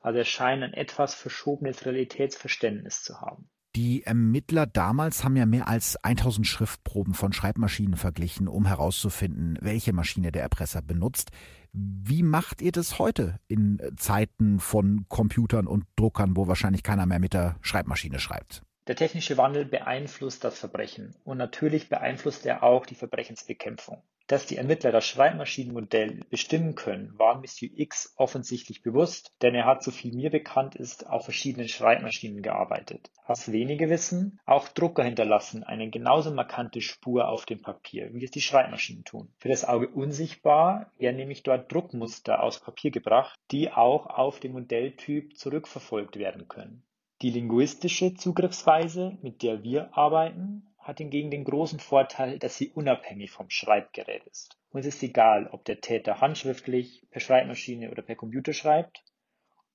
Also 0.00 0.18
er 0.18 0.24
scheint 0.24 0.64
ein 0.64 0.74
etwas 0.74 1.14
verschobenes 1.14 1.86
Realitätsverständnis 1.86 3.04
zu 3.04 3.20
haben. 3.20 3.48
Die 3.76 4.02
Ermittler 4.02 4.66
damals 4.66 5.22
haben 5.22 5.36
ja 5.36 5.46
mehr 5.46 5.68
als 5.68 5.96
1000 6.02 6.44
Schriftproben 6.44 7.14
von 7.14 7.32
Schreibmaschinen 7.32 7.96
verglichen, 7.96 8.48
um 8.48 8.66
herauszufinden, 8.66 9.58
welche 9.60 9.92
Maschine 9.92 10.32
der 10.32 10.42
Erpresser 10.42 10.82
benutzt. 10.82 11.30
Wie 11.72 12.24
macht 12.24 12.62
ihr 12.62 12.72
das 12.72 12.98
heute 12.98 13.38
in 13.46 13.80
Zeiten 13.96 14.58
von 14.58 15.06
Computern 15.08 15.68
und 15.68 15.84
Druckern, 15.94 16.36
wo 16.36 16.48
wahrscheinlich 16.48 16.82
keiner 16.82 17.06
mehr 17.06 17.20
mit 17.20 17.32
der 17.32 17.56
Schreibmaschine 17.60 18.18
schreibt? 18.18 18.62
Der 18.88 18.96
technische 18.96 19.36
Wandel 19.36 19.66
beeinflusst 19.66 20.42
das 20.42 20.58
Verbrechen 20.58 21.14
und 21.22 21.38
natürlich 21.38 21.88
beeinflusst 21.88 22.44
er 22.46 22.64
auch 22.64 22.86
die 22.86 22.96
Verbrechensbekämpfung. 22.96 24.02
Dass 24.30 24.46
die 24.46 24.58
Ermittler 24.58 24.92
das 24.92 25.08
Schreibmaschinenmodell 25.08 26.20
bestimmen 26.30 26.76
können, 26.76 27.18
war 27.18 27.40
Monsieur 27.40 27.68
X 27.74 28.14
offensichtlich 28.16 28.80
bewusst, 28.80 29.32
denn 29.42 29.56
er 29.56 29.66
hat, 29.66 29.82
so 29.82 29.90
viel 29.90 30.14
mir 30.14 30.30
bekannt 30.30 30.76
ist, 30.76 31.04
auf 31.08 31.24
verschiedenen 31.24 31.66
Schreibmaschinen 31.66 32.40
gearbeitet. 32.40 33.10
Was 33.26 33.50
wenige 33.50 33.90
wissen, 33.90 34.38
auch 34.46 34.68
Drucker 34.68 35.02
hinterlassen 35.02 35.64
eine 35.64 35.90
genauso 35.90 36.32
markante 36.32 36.80
Spur 36.80 37.26
auf 37.26 37.44
dem 37.44 37.60
Papier, 37.60 38.14
wie 38.14 38.22
es 38.22 38.30
die 38.30 38.40
Schreibmaschinen 38.40 39.02
tun. 39.02 39.32
Für 39.36 39.48
das 39.48 39.64
Auge 39.64 39.88
unsichtbar 39.88 40.92
werden 40.96 41.16
nämlich 41.16 41.42
dort 41.42 41.72
Druckmuster 41.72 42.40
aus 42.40 42.60
Papier 42.60 42.92
gebracht, 42.92 43.36
die 43.50 43.72
auch 43.72 44.06
auf 44.06 44.38
den 44.38 44.52
Modelltyp 44.52 45.36
zurückverfolgt 45.36 46.20
werden 46.20 46.46
können. 46.46 46.84
Die 47.22 47.30
linguistische 47.30 48.14
Zugriffsweise, 48.14 49.18
mit 49.22 49.42
der 49.42 49.64
wir 49.64 49.92
arbeiten, 49.98 50.69
hat 50.90 50.98
hingegen 50.98 51.30
den 51.30 51.44
großen 51.44 51.78
Vorteil, 51.78 52.40
dass 52.40 52.56
sie 52.56 52.70
unabhängig 52.70 53.30
vom 53.30 53.48
Schreibgerät 53.48 54.24
ist. 54.26 54.58
Uns 54.70 54.86
ist 54.86 55.00
egal, 55.04 55.46
ob 55.46 55.64
der 55.64 55.80
Täter 55.80 56.20
handschriftlich, 56.20 57.06
per 57.10 57.20
Schreibmaschine 57.20 57.92
oder 57.92 58.02
per 58.02 58.16
Computer 58.16 58.52
schreibt. 58.52 59.04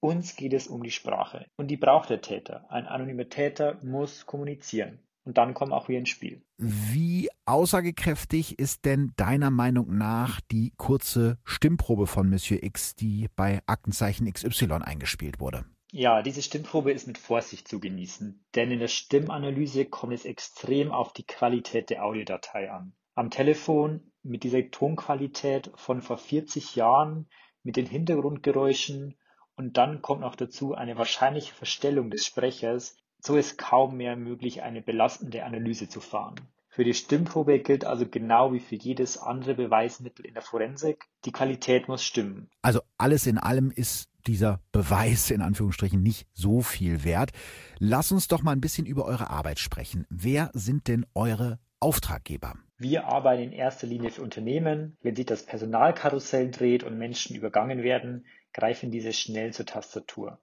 Uns 0.02 0.36
geht 0.36 0.52
es 0.52 0.68
um 0.68 0.84
die 0.84 0.92
Sprache. 0.92 1.46
Und 1.56 1.70
die 1.70 1.78
braucht 1.78 2.10
der 2.10 2.22
Täter. 2.22 2.70
Ein 2.70 2.86
anonymer 2.86 3.30
Täter 3.30 3.80
muss 3.82 4.26
kommunizieren. 4.26 5.00
Und 5.24 5.38
dann 5.38 5.54
kommen 5.54 5.72
auch 5.72 5.88
wir 5.88 5.98
ins 5.98 6.10
Spiel. 6.10 6.44
Wie 6.58 7.30
aussagekräftig 7.46 8.60
ist 8.60 8.84
denn 8.84 9.14
deiner 9.16 9.52
Meinung 9.52 9.98
nach 9.98 10.42
die 10.52 10.74
kurze 10.76 11.38
Stimmprobe 11.46 12.08
von 12.08 12.30
Monsieur 12.30 12.62
X, 12.62 12.94
die 12.94 13.30
bei 13.38 13.62
Aktenzeichen 13.68 14.32
XY 14.32 14.82
eingespielt 14.84 15.40
wurde? 15.40 15.66
Ja, 15.98 16.22
diese 16.22 16.42
Stimmprobe 16.42 16.92
ist 16.92 17.08
mit 17.08 17.18
Vorsicht 17.18 17.70
zu 17.70 17.80
genießen, 17.80 18.44
denn 18.54 18.70
in 18.70 18.80
der 18.80 18.90
Stimmanalyse 18.90 19.86
kommt 19.86 20.12
es 20.12 20.26
extrem 20.26 20.92
auf 20.92 21.14
die 21.14 21.26
Qualität 21.26 21.90
der 21.90 22.04
Audiodatei 22.04 22.70
an. 22.70 22.92
Am 23.14 23.30
Telefon 23.30 24.12
mit 24.22 24.44
dieser 24.44 24.70
Tonqualität 24.70 25.72
von 25.76 26.02
vor 26.02 26.18
40 26.18 26.76
Jahren, 26.76 27.30
mit 27.64 27.78
den 27.78 27.86
Hintergrundgeräuschen 27.86 29.16
und 29.56 29.78
dann 29.78 30.02
kommt 30.02 30.20
noch 30.20 30.36
dazu 30.36 30.76
eine 30.76 30.98
wahrscheinliche 30.98 31.54
Verstellung 31.54 32.10
des 32.10 32.26
Sprechers, 32.26 32.98
so 33.22 33.38
ist 33.38 33.58
kaum 33.58 33.96
mehr 33.96 34.18
möglich, 34.18 34.64
eine 34.64 34.82
belastende 34.82 35.46
Analyse 35.46 35.88
zu 35.88 36.02
fahren. 36.02 36.36
Für 36.76 36.84
die 36.84 36.94
Stimmprobe 36.94 37.60
gilt 37.60 37.86
also 37.86 38.06
genau 38.06 38.52
wie 38.52 38.60
für 38.60 38.76
jedes 38.76 39.18
andere 39.18 39.56
Beweismittel 39.56 40.26
in 40.26 40.34
der 40.34 40.44
Forensik, 40.44 41.06
die 41.24 41.32
Qualität 41.32 41.88
muss 41.88 42.04
stimmen. 42.04 42.50
Also 42.62 42.82
alles 42.98 43.28
in 43.28 43.38
allem 43.38 43.72
ist 43.72 44.10
dieser 44.28 44.60
Beweis 44.74 45.32
in 45.32 45.42
Anführungsstrichen 45.42 46.04
nicht 46.04 46.28
so 46.34 46.62
viel 46.62 47.06
wert. 47.06 47.32
Lass 47.80 48.12
uns 48.12 48.28
doch 48.28 48.44
mal 48.44 48.52
ein 48.52 48.60
bisschen 48.60 48.86
über 48.86 49.06
eure 49.06 49.30
Arbeit 49.30 49.60
sprechen. 49.60 50.06
Wer 50.10 50.52
sind 50.54 50.90
denn 50.90 51.06
eure 51.16 51.60
Auftraggeber? 51.80 52.56
Wir 52.78 53.06
arbeiten 53.06 53.44
in 53.44 53.52
erster 53.54 53.88
Linie 53.88 54.12
für 54.12 54.24
Unternehmen. 54.24 54.98
Wenn 55.02 55.16
sich 55.16 55.28
das 55.28 55.46
Personalkarussell 55.46 56.52
dreht 56.52 56.84
und 56.84 56.98
Menschen 56.98 57.38
übergangen 57.38 57.84
werden, 57.84 58.26
greifen 58.52 58.92
diese 58.92 59.14
schnell 59.14 59.54
zur 59.54 59.66
Tastatur. 59.66 60.40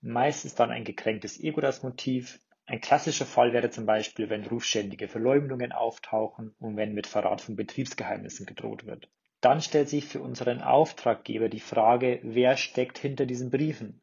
Meist 0.00 0.44
ist 0.44 0.58
dann 0.58 0.72
ein 0.72 0.82
gekränktes 0.82 1.38
Ego 1.38 1.60
das 1.60 1.84
Motiv. 1.84 2.40
Ein 2.70 2.80
klassischer 2.80 3.26
Fall 3.26 3.52
wäre 3.52 3.70
zum 3.70 3.84
Beispiel, 3.84 4.30
wenn 4.30 4.46
rufständige 4.46 5.08
Verleumdungen 5.08 5.72
auftauchen 5.72 6.54
und 6.60 6.76
wenn 6.76 6.94
mit 6.94 7.08
Verrat 7.08 7.40
von 7.40 7.56
Betriebsgeheimnissen 7.56 8.46
gedroht 8.46 8.86
wird. 8.86 9.08
Dann 9.40 9.60
stellt 9.60 9.88
sich 9.88 10.04
für 10.06 10.20
unseren 10.20 10.62
Auftraggeber 10.62 11.48
die 11.48 11.58
Frage, 11.58 12.20
wer 12.22 12.56
steckt 12.56 12.96
hinter 12.96 13.26
diesen 13.26 13.50
Briefen? 13.50 14.00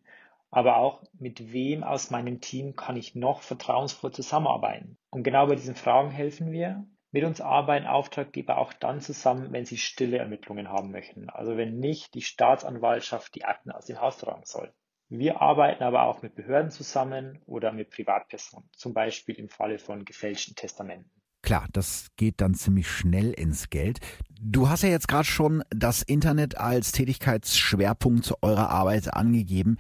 Aber 0.51 0.75
auch, 0.75 1.01
mit 1.17 1.53
wem 1.53 1.85
aus 1.85 2.11
meinem 2.11 2.41
Team 2.41 2.75
kann 2.75 2.97
ich 2.97 3.15
noch 3.15 3.41
vertrauensvoll 3.41 4.11
zusammenarbeiten? 4.11 4.97
Und 5.11 5.23
genau 5.23 5.47
bei 5.47 5.55
diesen 5.55 5.75
Fragen 5.75 6.11
helfen 6.11 6.51
wir. 6.51 6.85
Mit 7.11 7.23
uns 7.23 7.39
arbeiten 7.39 7.87
Auftraggeber 7.87 8.57
auch 8.57 8.73
dann 8.73 8.99
zusammen, 8.99 9.53
wenn 9.53 9.63
sie 9.65 9.77
stille 9.77 10.17
Ermittlungen 10.17 10.67
haben 10.67 10.91
möchten. 10.91 11.29
Also 11.29 11.55
wenn 11.55 11.79
nicht 11.79 12.15
die 12.15 12.21
Staatsanwaltschaft 12.21 13.33
die 13.33 13.45
Akten 13.45 13.71
aus 13.71 13.85
dem 13.85 14.01
Haus 14.01 14.17
tragen 14.17 14.43
soll. 14.43 14.73
Wir 15.09 15.41
arbeiten 15.41 15.83
aber 15.83 16.03
auch 16.03 16.21
mit 16.21 16.35
Behörden 16.35 16.69
zusammen 16.69 17.39
oder 17.45 17.71
mit 17.71 17.91
Privatpersonen, 17.91 18.69
zum 18.75 18.93
Beispiel 18.93 19.35
im 19.35 19.47
Falle 19.47 19.79
von 19.79 20.03
gefälschten 20.03 20.55
Testamenten. 20.55 21.09
Klar, 21.41 21.67
das 21.71 22.07
geht 22.17 22.41
dann 22.41 22.55
ziemlich 22.55 22.89
schnell 22.89 23.31
ins 23.31 23.69
Geld. 23.69 23.99
Du 24.41 24.67
hast 24.67 24.83
ja 24.83 24.89
jetzt 24.89 25.07
gerade 25.07 25.23
schon 25.23 25.63
das 25.69 26.01
Internet 26.01 26.57
als 26.57 26.91
Tätigkeitsschwerpunkt 26.91 28.25
zu 28.25 28.35
eurer 28.41 28.69
Arbeit 28.69 29.13
angegeben. 29.13 29.77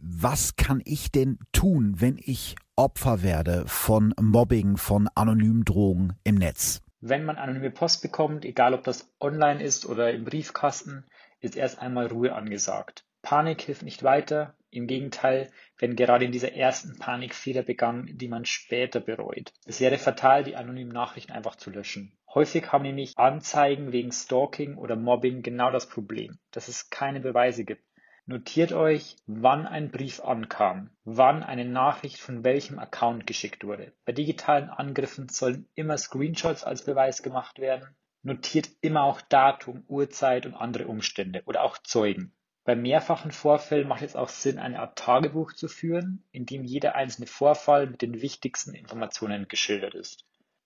Was 0.00 0.56
kann 0.56 0.82
ich 0.84 1.12
denn 1.12 1.38
tun, 1.52 2.00
wenn 2.00 2.18
ich 2.18 2.56
Opfer 2.74 3.22
werde 3.22 3.64
von 3.68 4.12
Mobbing, 4.20 4.76
von 4.76 5.08
anonymen 5.14 5.64
Drogen 5.64 6.14
im 6.24 6.34
Netz? 6.34 6.80
Wenn 7.00 7.24
man 7.24 7.36
anonyme 7.36 7.70
Post 7.70 8.02
bekommt, 8.02 8.44
egal 8.44 8.74
ob 8.74 8.82
das 8.82 9.08
online 9.20 9.62
ist 9.62 9.86
oder 9.86 10.10
im 10.10 10.24
Briefkasten, 10.24 11.04
ist 11.38 11.54
erst 11.54 11.78
einmal 11.78 12.06
Ruhe 12.06 12.34
angesagt. 12.34 13.04
Panik 13.22 13.62
hilft 13.62 13.82
nicht 13.82 14.02
weiter, 14.02 14.54
im 14.74 14.86
Gegenteil, 14.86 15.50
wenn 15.78 15.96
gerade 15.96 16.24
in 16.24 16.32
dieser 16.32 16.52
ersten 16.52 16.98
Panik 16.98 17.34
Fehler 17.34 17.62
begangen, 17.62 18.18
die 18.18 18.28
man 18.28 18.44
später 18.44 19.00
bereut. 19.00 19.52
Es 19.66 19.80
wäre 19.80 19.98
fatal, 19.98 20.44
die 20.44 20.56
anonymen 20.56 20.92
Nachrichten 20.92 21.32
einfach 21.32 21.56
zu 21.56 21.70
löschen. 21.70 22.16
Häufig 22.34 22.72
haben 22.72 22.82
nämlich 22.82 23.16
Anzeigen 23.16 23.92
wegen 23.92 24.10
Stalking 24.10 24.76
oder 24.76 24.96
Mobbing 24.96 25.42
genau 25.42 25.70
das 25.70 25.88
Problem, 25.88 26.38
dass 26.50 26.68
es 26.68 26.90
keine 26.90 27.20
Beweise 27.20 27.64
gibt. 27.64 27.84
Notiert 28.26 28.72
euch, 28.72 29.16
wann 29.26 29.66
ein 29.66 29.90
Brief 29.90 30.20
ankam, 30.20 30.88
wann 31.04 31.42
eine 31.42 31.66
Nachricht 31.66 32.18
von 32.18 32.42
welchem 32.42 32.78
Account 32.78 33.26
geschickt 33.26 33.64
wurde. 33.64 33.92
Bei 34.06 34.12
digitalen 34.12 34.70
Angriffen 34.70 35.28
sollen 35.28 35.68
immer 35.74 35.98
Screenshots 35.98 36.64
als 36.64 36.86
Beweis 36.86 37.22
gemacht 37.22 37.58
werden. 37.58 37.94
Notiert 38.22 38.70
immer 38.80 39.02
auch 39.02 39.20
Datum, 39.20 39.84
Uhrzeit 39.88 40.46
und 40.46 40.54
andere 40.54 40.86
Umstände 40.86 41.42
oder 41.44 41.62
auch 41.62 41.76
Zeugen. 41.76 42.32
Bei 42.64 42.74
mehrfachen 42.74 43.30
Vorfällen 43.30 43.86
macht 43.86 44.02
es 44.02 44.16
auch 44.16 44.30
Sinn, 44.30 44.58
eine 44.58 44.80
Art 44.80 44.98
Tagebuch 44.98 45.52
zu 45.52 45.68
führen, 45.68 46.24
in 46.32 46.46
dem 46.46 46.64
jeder 46.64 46.94
einzelne 46.94 47.26
Vorfall 47.26 47.86
mit 47.86 48.00
den 48.00 48.22
wichtigsten 48.22 48.74
Informationen 48.74 49.48
geschildert 49.48 49.94
ist. 49.94 50.24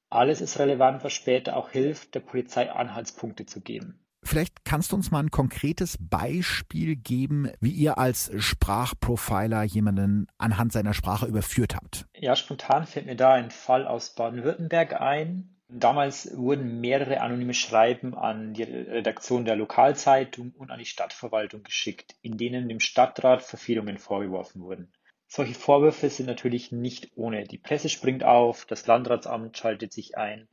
Alles 0.08 0.40
ist 0.40 0.58
relevant, 0.60 1.02
was 1.02 1.12
später 1.12 1.56
auch 1.56 1.70
hilft, 1.70 2.14
der 2.14 2.20
Polizei 2.20 2.70
Anhaltspunkte 2.70 3.46
zu 3.46 3.60
geben. 3.60 3.98
Vielleicht 4.22 4.64
kannst 4.64 4.92
du 4.92 4.96
uns 4.96 5.10
mal 5.10 5.20
ein 5.20 5.30
konkretes 5.30 5.96
Beispiel 6.00 6.96
geben, 6.96 7.50
wie 7.60 7.70
ihr 7.70 7.98
als 7.98 8.30
Sprachprofiler 8.36 9.62
jemanden 9.64 10.26
anhand 10.38 10.72
seiner 10.72 10.94
Sprache 10.94 11.26
überführt 11.26 11.74
habt. 11.74 12.06
Ja, 12.14 12.36
spontan 12.36 12.86
fällt 12.86 13.06
mir 13.06 13.16
da 13.16 13.32
ein 13.32 13.50
Fall 13.50 13.86
aus 13.86 14.14
Baden-Württemberg 14.14 15.00
ein. 15.00 15.57
Damals 15.70 16.34
wurden 16.34 16.80
mehrere 16.80 17.20
anonyme 17.20 17.52
Schreiben 17.52 18.14
an 18.14 18.54
die 18.54 18.62
Redaktion 18.62 19.44
der 19.44 19.54
Lokalzeitung 19.54 20.52
und 20.52 20.70
an 20.70 20.78
die 20.78 20.86
Stadtverwaltung 20.86 21.62
geschickt, 21.62 22.16
in 22.22 22.38
denen 22.38 22.68
dem 22.68 22.80
Stadtrat 22.80 23.42
Verfehlungen 23.42 23.98
vorgeworfen 23.98 24.62
wurden. 24.62 24.92
Solche 25.26 25.54
Vorwürfe 25.54 26.08
sind 26.08 26.24
natürlich 26.24 26.72
nicht 26.72 27.10
ohne. 27.16 27.44
Die 27.44 27.58
Presse 27.58 27.90
springt 27.90 28.24
auf, 28.24 28.64
das 28.64 28.86
Landratsamt 28.86 29.58
schaltet 29.58 29.92
sich 29.92 30.16
ein 30.16 30.48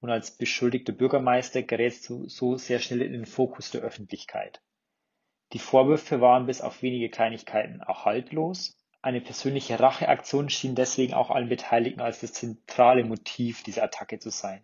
und 0.00 0.10
als 0.10 0.36
beschuldigter 0.36 0.92
Bürgermeister 0.92 1.62
gerätst 1.62 2.08
du 2.08 2.28
so 2.28 2.56
sehr 2.56 2.78
schnell 2.78 3.02
in 3.02 3.12
den 3.12 3.26
Fokus 3.26 3.72
der 3.72 3.82
Öffentlichkeit. 3.82 4.62
Die 5.52 5.58
Vorwürfe 5.58 6.20
waren 6.20 6.46
bis 6.46 6.60
auf 6.60 6.80
wenige 6.82 7.10
Kleinigkeiten 7.10 7.82
auch 7.82 8.04
haltlos. 8.04 8.79
Eine 9.02 9.20
persönliche 9.20 9.80
Racheaktion 9.80 10.50
schien 10.50 10.74
deswegen 10.74 11.14
auch 11.14 11.30
allen 11.30 11.48
Beteiligten 11.48 12.00
als 12.00 12.20
das 12.20 12.32
zentrale 12.32 13.04
Motiv 13.04 13.62
dieser 13.62 13.84
Attacke 13.84 14.18
zu 14.18 14.30
sein. 14.30 14.62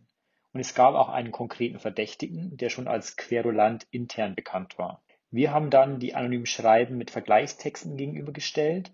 Und 0.52 0.60
es 0.60 0.74
gab 0.74 0.94
auch 0.94 1.08
einen 1.08 1.32
konkreten 1.32 1.78
Verdächtigen, 1.78 2.56
der 2.56 2.70
schon 2.70 2.88
als 2.88 3.16
Querulant 3.16 3.86
intern 3.90 4.34
bekannt 4.34 4.78
war. 4.78 5.02
Wir 5.30 5.52
haben 5.52 5.70
dann 5.70 5.98
die 5.98 6.14
anonymen 6.14 6.46
Schreiben 6.46 6.96
mit 6.96 7.10
Vergleichstexten 7.10 7.96
gegenübergestellt 7.96 8.92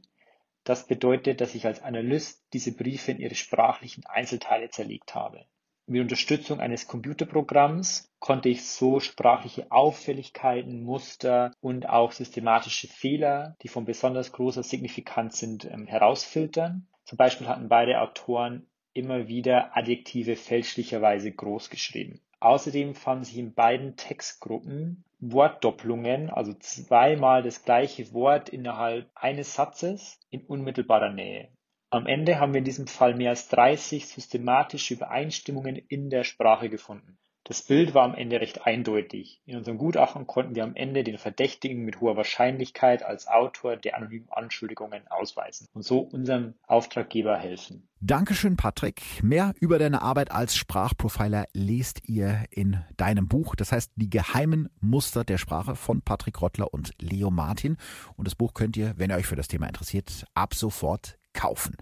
das 0.65 0.87
bedeutet, 0.87 1.41
dass 1.41 1.55
ich 1.57 1.67
als 1.67 1.83
Analyst 1.83 2.45
diese 2.53 2.73
Briefe 2.73 3.11
in 3.11 3.19
ihre 3.19 3.35
sprachlichen 3.35 4.07
Einzelteile 4.07 4.71
zerlegt 4.71 5.15
habe. 5.15 5.45
Mit 5.87 6.01
Unterstützung 6.01 6.61
eines 6.61 6.87
Computerprogramms 6.87 8.09
konnte 8.21 8.49
ich 8.49 8.65
so 8.65 9.01
sprachliche 9.01 9.71
Auffälligkeiten, 9.71 10.85
Muster 10.85 11.53
und 11.61 11.89
auch 11.89 12.13
systematische 12.13 12.87
Fehler, 12.87 13.57
die 13.63 13.69
von 13.69 13.85
besonders 13.85 14.31
großer 14.31 14.63
Signifikanz 14.63 15.41
sind, 15.41 15.65
ähm, 15.65 15.87
herausfiltern. 15.87 16.87
Zum 17.05 17.19
Beispiel 17.19 17.49
hatten 17.49 17.69
beide 17.69 18.01
Autoren 18.01 18.69
immer 18.93 19.27
wieder 19.27 19.77
Adjektive 19.77 20.37
fälschlicherweise 20.37 21.33
groß 21.33 21.69
geschrieben. 21.69 22.21
Außerdem 22.39 22.95
fanden 22.95 23.25
sich 23.25 23.39
in 23.39 23.55
beiden 23.55 23.97
Textgruppen 23.97 25.05
Wortdopplungen, 25.19 26.31
also 26.31 26.53
zweimal 26.55 27.43
das 27.43 27.65
gleiche 27.65 28.13
Wort 28.13 28.49
innerhalb 28.49 29.09
eines 29.15 29.55
Satzes 29.55 30.19
in 30.31 30.45
unmittelbarer 30.45 31.13
Nähe. 31.13 31.49
Am 31.93 32.07
Ende 32.07 32.41
haben 32.41 32.55
wir 32.55 32.61
in 32.61 32.65
diesem 32.65 32.87
Fall 32.87 33.15
mehr 33.15 33.29
als 33.29 33.49
30 33.49 34.07
systematische 34.07 34.95
Übereinstimmungen 34.95 35.77
in 35.77 36.09
der 36.09 36.25
Sprache 36.25 36.71
gefunden. 36.71 37.19
Das 37.45 37.61
Bild 37.61 37.93
war 37.93 38.05
am 38.05 38.15
Ende 38.15 38.41
recht 38.41 38.65
eindeutig. 38.65 39.43
In 39.45 39.59
unserem 39.59 39.77
Gutachten 39.77 40.27
konnten 40.27 40.55
wir 40.55 40.65
am 40.65 40.75
Ende 40.75 41.05
den 41.05 41.19
Verdächtigen 41.19 41.85
mit 41.85 42.01
hoher 42.01 42.17
Wahrscheinlichkeit 42.17 43.03
als 43.03 43.29
Autor 43.29 43.77
der 43.77 43.99
anonymen 43.99 44.31
Anschuldigungen 44.31 45.07
ausweisen 45.09 45.69
und 45.75 45.83
so 45.85 45.99
unserem 45.99 46.55
Auftraggeber 46.67 47.37
helfen. 47.37 47.91
Dankeschön, 48.01 48.57
Patrick. 48.57 49.03
Mehr 49.23 49.53
über 49.61 49.79
deine 49.79 50.01
Arbeit 50.01 50.31
als 50.31 50.57
Sprachprofiler 50.57 51.45
lest 51.53 52.09
ihr 52.09 52.47
in 52.49 52.83
deinem 52.97 53.29
Buch. 53.29 53.55
Das 53.55 53.71
heißt 53.71 53.93
Die 53.97 54.09
geheimen 54.09 54.71
Muster 54.81 55.25
der 55.25 55.37
Sprache 55.37 55.77
von 55.77 56.01
Patrick 56.01 56.41
Rottler 56.41 56.73
und 56.73 56.93
Leo 57.03 57.31
Martin. 57.31 57.77
Und 58.17 58.27
das 58.27 58.35
Buch 58.35 58.55
könnt 58.55 58.79
ihr, 58.79 58.95
wenn 58.97 59.11
ihr 59.11 59.17
euch 59.17 59.27
für 59.27 59.37
das 59.37 59.49
Thema 59.49 59.67
interessiert, 59.67 60.25
ab 60.33 60.55
sofort 60.55 61.19
kaufen. 61.35 61.77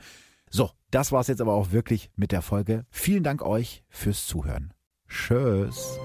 So, 0.50 0.70
das 0.90 1.12
war's 1.12 1.28
jetzt 1.28 1.40
aber 1.40 1.54
auch 1.54 1.70
wirklich 1.70 2.10
mit 2.16 2.32
der 2.32 2.42
Folge. 2.42 2.84
Vielen 2.90 3.22
Dank 3.22 3.42
euch 3.42 3.84
fürs 3.88 4.26
Zuhören. 4.26 4.72
Tschüss. 5.08 5.98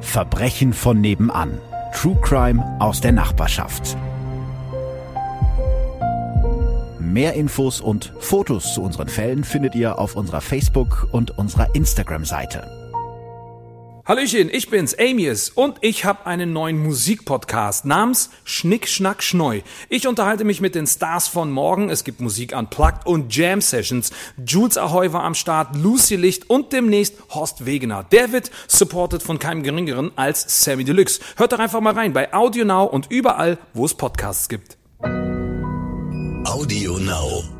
Verbrechen 0.00 0.72
von 0.72 1.00
nebenan. 1.00 1.58
True 1.92 2.18
Crime 2.22 2.76
aus 2.80 3.00
der 3.00 3.12
Nachbarschaft. 3.12 3.96
Mehr 6.98 7.34
Infos 7.34 7.80
und 7.80 8.12
Fotos 8.20 8.74
zu 8.74 8.82
unseren 8.82 9.08
Fällen 9.08 9.42
findet 9.42 9.74
ihr 9.74 9.98
auf 9.98 10.14
unserer 10.14 10.40
Facebook- 10.40 11.08
und 11.10 11.36
unserer 11.36 11.74
Instagram-Seite. 11.74 12.79
Hallöchen, 14.10 14.50
ich 14.52 14.68
bin's, 14.68 14.98
Amius, 14.98 15.50
und 15.50 15.76
ich 15.82 16.04
habe 16.04 16.26
einen 16.26 16.52
neuen 16.52 16.82
Musikpodcast 16.82 17.84
namens 17.84 18.30
Schnick, 18.42 18.88
Schnack, 18.88 19.22
Schneu. 19.22 19.60
Ich 19.88 20.08
unterhalte 20.08 20.42
mich 20.42 20.60
mit 20.60 20.74
den 20.74 20.88
Stars 20.88 21.28
von 21.28 21.52
morgen. 21.52 21.90
Es 21.90 22.02
gibt 22.02 22.20
Musik 22.20 22.52
unplugged 22.52 23.06
und 23.06 23.32
Jam 23.32 23.60
Sessions. 23.60 24.10
Jules 24.44 24.78
Ahoy 24.78 25.12
war 25.12 25.22
am 25.22 25.36
Start, 25.36 25.76
Lucy 25.76 26.16
Licht 26.16 26.50
und 26.50 26.72
demnächst 26.72 27.14
Horst 27.32 27.66
Wegener. 27.66 28.02
Der 28.02 28.32
wird 28.32 28.50
supported 28.66 29.22
von 29.22 29.38
keinem 29.38 29.62
geringeren 29.62 30.10
als 30.16 30.64
Sammy 30.64 30.82
Deluxe. 30.82 31.20
Hört 31.36 31.52
doch 31.52 31.60
einfach 31.60 31.80
mal 31.80 31.94
rein 31.94 32.12
bei 32.12 32.34
Audio 32.34 32.64
Now 32.64 32.86
und 32.86 33.12
überall, 33.12 33.58
wo 33.74 33.84
es 33.84 33.94
Podcasts 33.94 34.48
gibt. 34.48 34.76
Audio 36.44 36.98
Now. 36.98 37.59